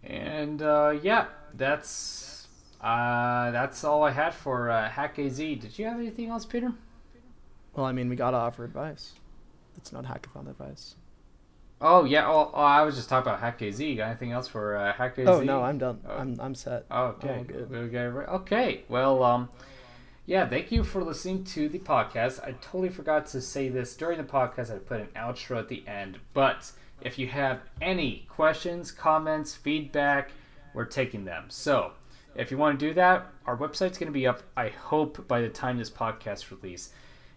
And 0.04 0.62
uh, 0.62 1.00
yeah, 1.02 1.28
that's 1.54 2.48
uh, 2.82 3.52
that's 3.52 3.84
all 3.84 4.04
I 4.04 4.12
had 4.12 4.34
for 4.34 4.70
uh, 4.70 4.90
Hack 4.90 5.18
AZ. 5.18 5.38
Did 5.38 5.80
you 5.80 5.86
have 5.86 5.98
anything 5.98 6.30
else, 6.30 6.46
Peter? 6.46 6.72
Well, 7.74 7.86
I 7.86 7.92
mean, 7.92 8.10
we 8.10 8.16
gotta 8.16 8.38
offer 8.38 8.64
advice. 8.64 9.14
It's 9.78 9.92
not 9.92 10.06
hackathon 10.06 10.50
advice. 10.50 10.96
Oh 11.88 12.04
yeah. 12.04 12.28
Oh, 12.28 12.50
oh 12.52 12.62
I 12.62 12.82
was 12.82 12.96
just 12.96 13.10
talking 13.10 13.28
about 13.28 13.42
Hack 13.42 13.62
AZ. 13.62 13.78
Got 13.78 14.08
anything 14.08 14.32
else 14.32 14.48
for 14.48 14.76
uh? 14.76 15.12
Oh 15.28 15.42
no, 15.42 15.62
I'm 15.62 15.78
done. 15.78 16.02
Oh. 16.08 16.18
I'm 16.18 16.40
I'm 16.42 16.56
set. 16.56 16.86
Okay. 16.92 17.38
All 17.38 17.44
good. 17.44 17.72
Okay. 17.72 18.00
Okay. 18.00 18.84
Well, 18.90 19.24
um, 19.24 19.50
yeah. 20.26 20.50
Thank 20.50 20.72
you 20.72 20.84
for 20.84 21.04
listening 21.04 21.44
to 21.44 21.70
the 21.70 21.78
podcast. 21.78 22.44
I 22.44 22.54
totally 22.54 22.90
forgot 22.90 23.28
to 23.28 23.42
say 23.42 23.70
this 23.70 23.96
during 23.96 24.18
the 24.18 24.24
podcast. 24.24 24.74
I 24.74 24.80
put 24.80 25.00
an 25.00 25.10
outro 25.16 25.60
at 25.60 25.68
the 25.68 25.84
end, 25.88 26.18
but 26.34 26.72
if 27.02 27.20
you 27.20 27.28
have 27.28 27.62
any 27.82 28.26
questions, 28.30 28.92
comments, 28.92 29.54
feedback, 29.54 30.32
we're 30.74 30.86
taking 30.86 31.24
them. 31.24 31.46
So, 31.50 31.92
if 32.36 32.50
you 32.50 32.58
want 32.58 32.80
to 32.80 32.88
do 32.88 32.96
that, 32.96 33.28
our 33.46 33.56
website's 33.56 34.00
going 34.00 34.08
to 34.08 34.12
be 34.12 34.26
up. 34.26 34.42
I 34.58 34.70
hope 34.70 35.28
by 35.28 35.42
the 35.42 35.50
time 35.50 35.78
this 35.78 35.92
podcast 35.92 36.50
release. 36.50 36.90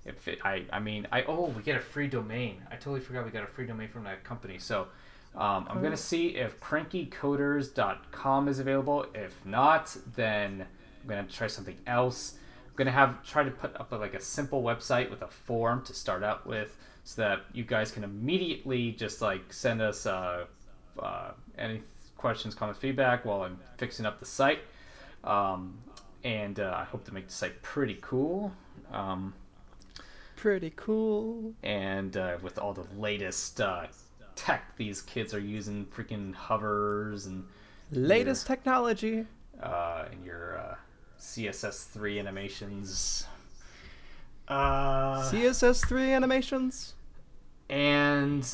If 0.08 0.28
it, 0.28 0.38
I, 0.44 0.64
I 0.72 0.80
mean, 0.80 1.06
I 1.12 1.22
oh, 1.22 1.52
we 1.56 1.62
get 1.62 1.76
a 1.76 1.80
free 1.80 2.08
domain. 2.08 2.62
I 2.70 2.74
totally 2.76 3.00
forgot 3.00 3.24
we 3.24 3.30
got 3.30 3.44
a 3.44 3.46
free 3.46 3.66
domain 3.66 3.88
from 3.88 4.04
that 4.04 4.24
company. 4.24 4.58
So, 4.58 4.88
um, 5.36 5.66
I'm 5.68 5.82
gonna 5.82 5.96
see 5.96 6.28
if 6.36 6.58
crankycoders.com 6.60 8.48
is 8.48 8.58
available. 8.58 9.06
If 9.14 9.34
not, 9.44 9.96
then 10.16 10.66
I'm 11.02 11.08
gonna 11.08 11.24
try 11.24 11.46
something 11.46 11.78
else. 11.86 12.34
I'm 12.66 12.74
gonna 12.76 12.90
have 12.90 13.24
try 13.24 13.44
to 13.44 13.50
put 13.50 13.76
up 13.76 13.92
like 13.92 14.14
a 14.14 14.20
simple 14.20 14.62
website 14.62 15.10
with 15.10 15.22
a 15.22 15.28
form 15.28 15.84
to 15.84 15.94
start 15.94 16.22
out 16.22 16.46
with, 16.46 16.76
so 17.04 17.22
that 17.22 17.40
you 17.52 17.64
guys 17.64 17.90
can 17.90 18.04
immediately 18.04 18.92
just 18.92 19.22
like 19.22 19.52
send 19.52 19.80
us 19.80 20.06
uh, 20.06 20.46
uh, 20.98 21.30
any 21.56 21.82
questions, 22.16 22.54
comments, 22.54 22.80
feedback 22.80 23.24
while 23.24 23.42
I'm 23.42 23.58
fixing 23.78 24.04
up 24.04 24.20
the 24.20 24.26
site. 24.26 24.60
Um, 25.24 25.78
and 26.24 26.60
uh, 26.60 26.74
I 26.76 26.84
hope 26.84 27.04
to 27.04 27.14
make 27.14 27.28
the 27.28 27.32
site 27.32 27.62
pretty 27.62 27.98
cool. 28.00 28.52
Um, 28.92 29.34
Pretty 30.38 30.72
cool. 30.76 31.52
and 31.64 32.16
uh, 32.16 32.36
with 32.42 32.58
all 32.58 32.72
the 32.72 32.86
latest 32.96 33.60
uh, 33.60 33.86
tech 34.36 34.76
these 34.76 35.02
kids 35.02 35.34
are 35.34 35.40
using, 35.40 35.84
freaking 35.86 36.32
hovers 36.34 37.26
and 37.26 37.44
Latest 37.90 38.46
technology. 38.46 39.26
uh, 39.60 40.04
and 40.12 40.24
your 40.24 40.58
uh, 40.58 40.74
CSS3 41.18 42.20
animations. 42.20 43.26
Uh, 44.46 45.20
CSS3 45.30 46.14
animations. 46.14 46.94
and 47.68 48.46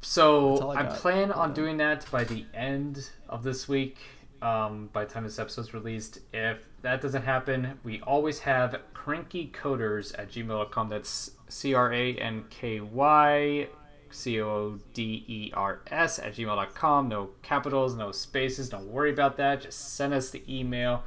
so 0.00 0.70
I 0.70 0.82
I, 0.82 0.84
plan 0.84 1.32
on 1.32 1.52
doing 1.52 1.78
that 1.78 2.08
by 2.10 2.24
the 2.24 2.44
end 2.54 3.10
of 3.28 3.42
this 3.42 3.68
week. 3.68 3.98
Um, 4.40 4.88
by 4.92 5.04
the 5.04 5.10
time 5.10 5.24
this 5.24 5.38
episode's 5.38 5.74
released, 5.74 6.20
if 6.32 6.58
that 6.82 7.00
doesn't 7.00 7.22
happen, 7.22 7.78
we 7.82 8.00
always 8.02 8.38
have 8.40 8.80
crankycoders 8.94 10.16
at 10.18 10.30
gmail.com. 10.30 10.88
That's 10.88 11.32
C 11.48 11.74
R 11.74 11.92
A 11.92 12.14
N 12.14 12.44
K 12.50 12.80
Y 12.80 13.68
C 14.10 14.40
O 14.40 14.78
D 14.94 15.24
E 15.26 15.52
R 15.54 15.80
S 15.88 16.18
at 16.18 16.34
gmail.com. 16.34 17.08
No 17.08 17.30
capitals, 17.42 17.94
no 17.94 18.12
spaces. 18.12 18.68
Don't 18.68 18.86
worry 18.86 19.10
about 19.10 19.36
that. 19.38 19.62
Just 19.62 19.94
send 19.96 20.14
us 20.14 20.30
the 20.30 20.42
email 20.48 21.02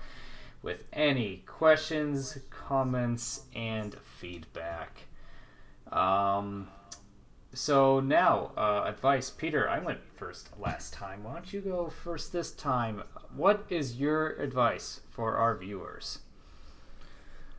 with 0.61 0.84
any 0.93 1.43
questions, 1.45 2.38
comments, 2.49 3.41
and 3.55 3.95
feedback. 4.19 5.07
Um, 5.91 6.67
so 7.54 7.99
now, 7.99 8.52
uh, 8.56 8.84
advice. 8.86 9.30
Peter, 9.30 9.70
I 9.70 9.80
went 9.80 9.99
first 10.16 10.49
last 10.60 10.93
time. 10.93 11.24
Why 11.24 11.34
don't 11.34 11.52
you 11.52 11.62
go 11.62 11.89
first 11.89 12.32
this 12.32 12.52
time? 12.52 13.04
What 13.36 13.66
is 13.70 13.97
your 13.97 14.30
advice 14.36 15.02
for 15.10 15.36
our 15.36 15.58
viewers? 15.58 16.20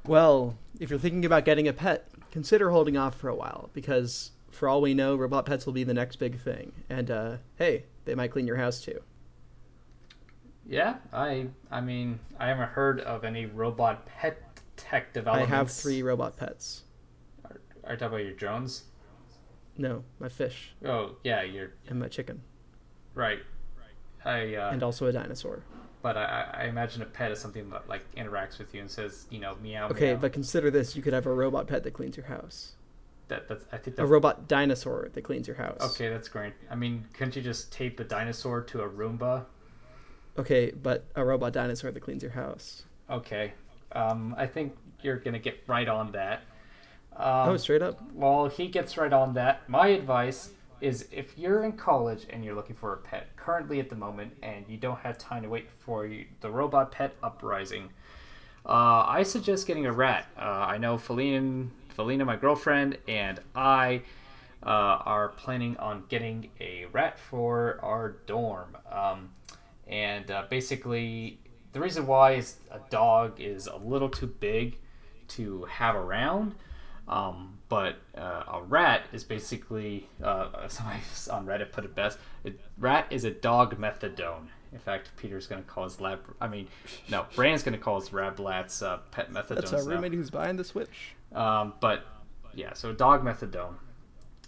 Well, 0.06 0.56
if 0.80 0.90
you're 0.90 0.98
thinking 0.98 1.24
about 1.24 1.44
getting 1.44 1.68
a 1.68 1.72
pet, 1.72 2.08
consider 2.30 2.70
holding 2.70 2.96
off 2.96 3.14
for 3.14 3.28
a 3.28 3.34
while 3.34 3.70
because, 3.72 4.32
for 4.50 4.68
all 4.68 4.80
we 4.80 4.94
know, 4.94 5.14
robot 5.14 5.46
pets 5.46 5.66
will 5.66 5.72
be 5.72 5.84
the 5.84 5.94
next 5.94 6.16
big 6.16 6.40
thing. 6.40 6.72
And 6.88 7.10
uh, 7.10 7.36
hey, 7.56 7.84
they 8.04 8.14
might 8.14 8.30
clean 8.30 8.46
your 8.46 8.56
house 8.56 8.80
too. 8.80 9.00
Yeah, 10.66 10.96
I 11.12 11.48
I 11.70 11.80
mean, 11.80 12.18
I 12.38 12.48
haven't 12.48 12.70
heard 12.70 13.00
of 13.00 13.24
any 13.24 13.46
robot 13.46 14.06
pet 14.06 14.38
tech 14.76 15.12
developers. 15.12 15.42
I 15.42 15.50
have 15.50 15.70
three 15.70 16.02
robot 16.02 16.36
pets. 16.36 16.82
Are 17.44 17.92
you 17.92 17.96
talking 17.96 18.06
about 18.06 18.24
your 18.24 18.34
drones? 18.34 18.84
No, 19.76 20.04
my 20.18 20.28
fish 20.28 20.74
Oh, 20.84 21.16
yeah, 21.24 21.42
you're 21.42 21.72
and 21.88 21.98
my 21.98 22.08
chicken, 22.08 22.42
right. 23.14 23.40
Right. 24.24 24.54
I 24.54 24.56
uh, 24.56 24.70
and 24.70 24.82
also 24.82 25.06
a 25.06 25.12
dinosaur. 25.12 25.62
but 26.02 26.16
I, 26.16 26.48
I 26.52 26.64
imagine 26.64 27.02
a 27.02 27.06
pet 27.06 27.30
is 27.30 27.40
something 27.40 27.70
that 27.70 27.88
like 27.88 28.04
interacts 28.14 28.58
with 28.58 28.74
you 28.74 28.80
and 28.80 28.90
says, 28.90 29.26
you 29.30 29.38
know, 29.40 29.56
meow. 29.62 29.88
Okay, 29.88 30.12
meow. 30.12 30.20
but 30.20 30.32
consider 30.32 30.70
this: 30.70 30.94
you 30.94 31.02
could 31.02 31.12
have 31.12 31.26
a 31.26 31.32
robot 31.32 31.66
pet 31.66 31.82
that 31.84 31.92
cleans 31.92 32.16
your 32.16 32.26
house, 32.26 32.76
that, 33.28 33.48
that's 33.48 33.64
I 33.72 33.78
think 33.78 33.98
a 33.98 34.06
robot 34.06 34.46
dinosaur 34.48 35.08
that 35.12 35.22
cleans 35.22 35.46
your 35.46 35.56
house. 35.56 35.80
okay. 35.80 36.08
That's 36.08 36.28
great. 36.28 36.52
I 36.70 36.74
mean, 36.74 37.06
couldn't 37.14 37.36
you 37.36 37.42
just 37.42 37.72
tape 37.72 37.98
a 38.00 38.04
dinosaur 38.04 38.60
to 38.62 38.82
a 38.82 38.88
Roomba? 38.88 39.44
Okay, 40.38 40.70
but 40.70 41.04
a 41.14 41.24
robot 41.24 41.52
dinosaur 41.52 41.90
that 41.90 42.00
cleans 42.00 42.22
your 42.22 42.32
house. 42.32 42.84
Okay. 43.10 43.52
Um, 43.92 44.34
I 44.38 44.46
think 44.46 44.74
you're 45.02 45.18
gonna 45.18 45.38
get 45.38 45.62
right 45.66 45.88
on 45.88 46.12
that. 46.12 46.42
Um, 47.16 47.50
oh, 47.50 47.56
straight 47.56 47.82
up. 47.82 48.00
Well, 48.14 48.48
he 48.48 48.68
gets 48.68 48.96
right 48.96 49.12
on 49.12 49.34
that. 49.34 49.68
My 49.68 49.88
advice 49.88 50.50
is 50.80 51.08
if 51.12 51.38
you're 51.38 51.62
in 51.64 51.72
college 51.72 52.26
and 52.30 52.44
you're 52.44 52.54
looking 52.54 52.74
for 52.74 52.92
a 52.92 52.96
pet 52.96 53.28
currently 53.36 53.78
at 53.78 53.88
the 53.88 53.96
moment 53.96 54.32
and 54.42 54.64
you 54.68 54.76
don't 54.76 54.98
have 54.98 55.16
time 55.16 55.42
to 55.42 55.48
wait 55.48 55.68
for 55.78 56.06
you, 56.06 56.26
the 56.40 56.50
robot 56.50 56.90
pet 56.90 57.14
uprising, 57.22 57.88
uh, 58.66 59.04
I 59.06 59.22
suggest 59.22 59.66
getting 59.66 59.86
a 59.86 59.92
rat. 59.92 60.26
Uh, 60.36 60.40
I 60.40 60.78
know 60.78 60.98
Felina, 60.98 61.68
Felina, 61.90 62.24
my 62.24 62.36
girlfriend, 62.36 62.98
and 63.06 63.40
I 63.54 64.02
uh, 64.64 64.68
are 65.04 65.28
planning 65.30 65.76
on 65.76 66.04
getting 66.08 66.50
a 66.60 66.86
rat 66.92 67.18
for 67.18 67.78
our 67.82 68.16
dorm. 68.26 68.76
Um, 68.90 69.30
and 69.86 70.30
uh, 70.30 70.44
basically, 70.48 71.38
the 71.72 71.80
reason 71.80 72.06
why 72.06 72.32
is 72.32 72.56
a 72.70 72.80
dog 72.90 73.40
is 73.40 73.66
a 73.66 73.76
little 73.76 74.08
too 74.08 74.26
big 74.26 74.78
to 75.28 75.64
have 75.64 75.96
around. 75.96 76.54
Um, 77.12 77.58
but 77.68 77.96
uh, 78.16 78.44
a 78.52 78.62
rat 78.62 79.06
is 79.12 79.24
basically 79.24 80.08
uh, 80.22 80.68
somebody 80.68 81.00
on 81.30 81.46
Reddit 81.46 81.72
put 81.72 81.84
it 81.84 81.94
best. 81.94 82.18
A 82.46 82.52
rat 82.78 83.06
is 83.10 83.24
a 83.24 83.30
dog 83.30 83.78
methadone. 83.78 84.48
In 84.72 84.78
fact, 84.78 85.10
Peter's 85.16 85.46
going 85.46 85.62
to 85.62 85.68
call 85.68 85.84
his 85.84 86.00
lab. 86.00 86.20
I 86.40 86.48
mean, 86.48 86.68
no, 87.10 87.26
Brand's 87.34 87.62
going 87.62 87.76
to 87.76 87.82
call 87.82 88.00
his 88.00 88.08
Rablats 88.10 88.82
uh, 88.82 88.98
pet 89.10 89.30
methadone. 89.30 89.56
That's 89.56 89.72
our 89.72 89.84
roommate 89.84 90.14
who's 90.14 90.30
buying 90.30 90.56
the 90.56 90.64
Switch. 90.64 91.14
Um, 91.34 91.74
but 91.80 92.06
yeah, 92.54 92.72
so 92.72 92.90
a 92.90 92.94
dog 92.94 93.22
methadone, 93.22 93.74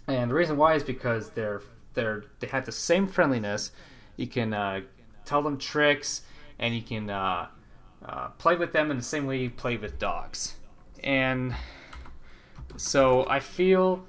and 0.07 0.29
the 0.29 0.35
reason 0.35 0.57
why 0.57 0.73
is 0.75 0.83
because 0.83 1.29
they're 1.31 1.61
they're 1.93 2.25
they 2.39 2.47
have 2.47 2.65
the 2.65 2.71
same 2.71 3.07
friendliness. 3.07 3.71
You 4.17 4.27
can 4.27 4.53
uh, 4.53 4.81
tell 5.25 5.43
them 5.43 5.57
tricks, 5.59 6.23
and 6.57 6.75
you 6.75 6.81
can 6.81 7.09
uh, 7.11 7.47
uh, 8.03 8.29
play 8.39 8.55
with 8.55 8.73
them 8.73 8.89
in 8.89 8.97
the 8.97 9.03
same 9.03 9.27
way 9.27 9.37
you 9.37 9.51
play 9.51 9.77
with 9.77 9.99
dogs. 9.99 10.55
And 11.03 11.53
so 12.77 13.27
I 13.27 13.39
feel. 13.39 14.05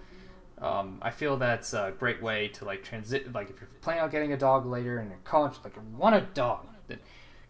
Um, 0.59 1.01
I 1.02 1.10
feel 1.10 1.36
that's 1.36 1.74
a 1.74 1.93
great 1.98 2.22
way 2.22 2.48
to 2.48 2.64
like 2.64 2.82
transit. 2.82 3.30
Like 3.32 3.51
if 3.51 3.60
you're 3.60 3.68
planning 3.82 4.02
on 4.02 4.10
getting 4.10 4.32
a 4.32 4.38
dog 4.38 4.64
later 4.64 5.01
in 5.01 5.10
your 5.10 5.18
college, 5.18 5.52
like 5.62 5.76
you 5.76 5.82
want 5.98 6.14
a 6.14 6.22
dog, 6.32 6.66
then 6.88 6.98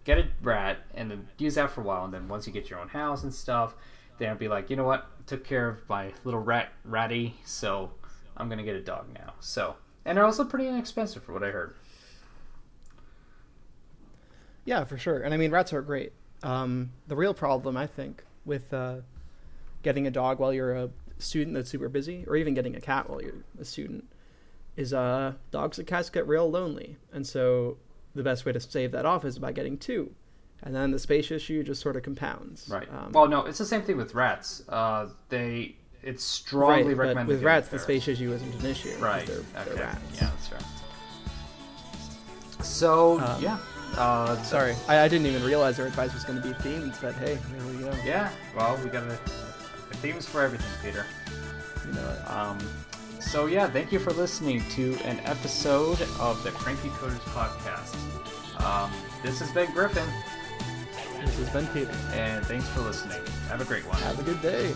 get 0.03 0.19
a 0.19 0.27
rat 0.43 0.79
and 0.93 1.09
then 1.09 1.29
use 1.39 1.55
that 1.55 1.71
for 1.71 1.83
a 1.83 1.85
while. 1.85 2.05
And 2.05 2.13
then 2.13 2.27
once 2.27 2.49
you 2.49 2.53
get 2.53 2.69
your 2.69 2.81
own 2.81 2.89
house 2.89 3.23
and 3.23 3.33
stuff, 3.33 3.77
then 4.19 4.31
I'd 4.31 4.41
be 4.41 4.49
like, 4.49 4.71
you 4.71 4.77
know 4.77 4.85
what? 4.85 5.07
I 5.21 5.23
took 5.25 5.45
care 5.45 5.69
of 5.69 5.89
my 5.89 6.13
little 6.25 6.41
rat 6.41 6.73
ratty, 6.85 7.37
so 7.45 7.93
I'm 8.37 8.49
gonna 8.49 8.65
get 8.65 8.75
a 8.75 8.83
dog 8.83 9.07
now. 9.15 9.35
So 9.39 9.77
and 10.05 10.17
they're 10.17 10.25
also 10.25 10.45
pretty 10.45 10.69
inexpensive 10.69 11.23
for 11.23 11.33
what 11.33 11.43
I 11.43 11.51
heard. 11.51 11.75
Yeah, 14.65 14.85
for 14.85 14.97
sure. 14.97 15.21
And 15.21 15.35
I 15.35 15.37
mean, 15.37 15.51
rats 15.51 15.73
are 15.73 15.83
great. 15.83 16.13
Um, 16.43 16.93
the 17.09 17.17
real 17.17 17.35
problem, 17.35 17.77
I 17.77 17.87
think, 17.87 18.25
with 18.45 18.73
uh, 18.73 18.97
getting 19.83 20.07
a 20.07 20.11
dog 20.11 20.39
while 20.39 20.53
you're 20.53 20.75
a 20.75 20.91
student 21.19 21.55
that's 21.55 21.71
super 21.71 21.89
busy, 21.89 22.25
or 22.27 22.37
even 22.37 22.55
getting 22.55 22.77
a 22.77 22.81
cat 22.81 23.09
while 23.09 23.23
you're 23.23 23.45
a 23.61 23.65
student, 23.65 24.05
is 24.77 24.93
uh, 24.93 25.33
dogs 25.51 25.79
and 25.79 25.87
cats 25.87 26.11
get 26.11 26.27
real 26.27 26.51
lonely. 26.51 26.97
And 27.13 27.27
so 27.27 27.79
the 28.15 28.23
best 28.23 28.45
way 28.45 28.53
to 28.53 28.61
save 28.61 28.93
that 28.93 29.07
off 29.07 29.25
is 29.25 29.39
by 29.39 29.53
getting 29.53 29.79
two. 29.79 30.13
And 30.63 30.75
then 30.75 30.91
the 30.91 30.99
space 30.99 31.31
issue 31.31 31.63
just 31.63 31.83
sort 31.83 31.97
of 31.97 32.03
compounds. 32.03 32.69
Right. 32.69 32.89
Um, 32.91 33.13
well, 33.13 33.29
no, 33.29 33.45
it's 33.45 33.59
the 33.59 33.67
same 33.67 33.83
thing 33.83 33.97
with 33.97 34.15
rats. 34.15 34.63
Uh, 34.69 35.09
they 35.29 35.77
it's 36.03 36.25
strongly 36.25 36.95
right, 36.95 37.09
recommended. 37.09 37.35
with 37.35 37.43
rats, 37.43 37.69
the 37.69 37.79
space 37.79 38.09
issue 38.09 38.33
isn't 38.33 38.55
an 38.55 38.67
issue. 38.67 38.97
Right. 38.99 39.27
They're, 39.27 39.39
okay. 39.39 39.65
they're 39.65 39.85
rats. 39.85 40.01
Yeah, 40.15 40.31
that's 40.31 40.49
fair. 40.49 40.59
So 42.63 43.21
Um, 43.21 43.43
yeah. 43.43 43.59
Uh, 43.97 44.41
Sorry, 44.43 44.75
I, 44.89 45.01
I 45.01 45.09
didn't 45.09 45.27
even 45.27 45.45
realize 45.45 45.79
our 45.79 45.87
advice 45.87 46.13
was 46.13 46.25
going 46.25 46.41
to 46.43 46.47
be 46.49 46.55
themed, 46.55 47.01
but 47.01 47.15
hey, 47.15 47.39
there 47.53 47.67
we 47.67 47.79
go. 47.79 47.93
Yeah. 48.05 48.31
Well, 48.55 48.79
we 48.83 48.91
got 48.91 49.05
a, 49.05 49.19
themes 49.97 50.27
for 50.27 50.43
everything, 50.43 50.71
Peter. 50.83 51.07
You 51.87 51.93
know 51.95 52.09
it. 52.11 52.31
Um, 52.31 52.59
so 53.21 53.47
yeah, 53.47 53.69
thank 53.69 53.93
you 53.93 53.99
for 53.99 54.13
listening 54.13 54.63
to 54.71 54.95
an 55.05 55.19
episode 55.25 56.01
of 56.21 56.43
the 56.45 56.51
Cranky 56.53 56.89
Coders 56.91 57.19
podcast. 57.35 57.95
Um, 58.65 58.91
this 59.23 59.39
has 59.41 59.51
been 59.53 59.71
Griffin, 59.73 60.07
This 61.25 61.37
has 61.39 61.51
been 61.51 61.67
Peter. 61.69 61.93
and 62.15 62.45
thanks 62.47 62.69
for 62.69 62.81
listening. 62.81 63.19
Have 63.49 63.61
a 63.61 63.65
great 63.65 63.87
one. 63.87 63.97
Have 63.99 64.19
a 64.19 64.23
good 64.23 64.41
day. 64.43 64.73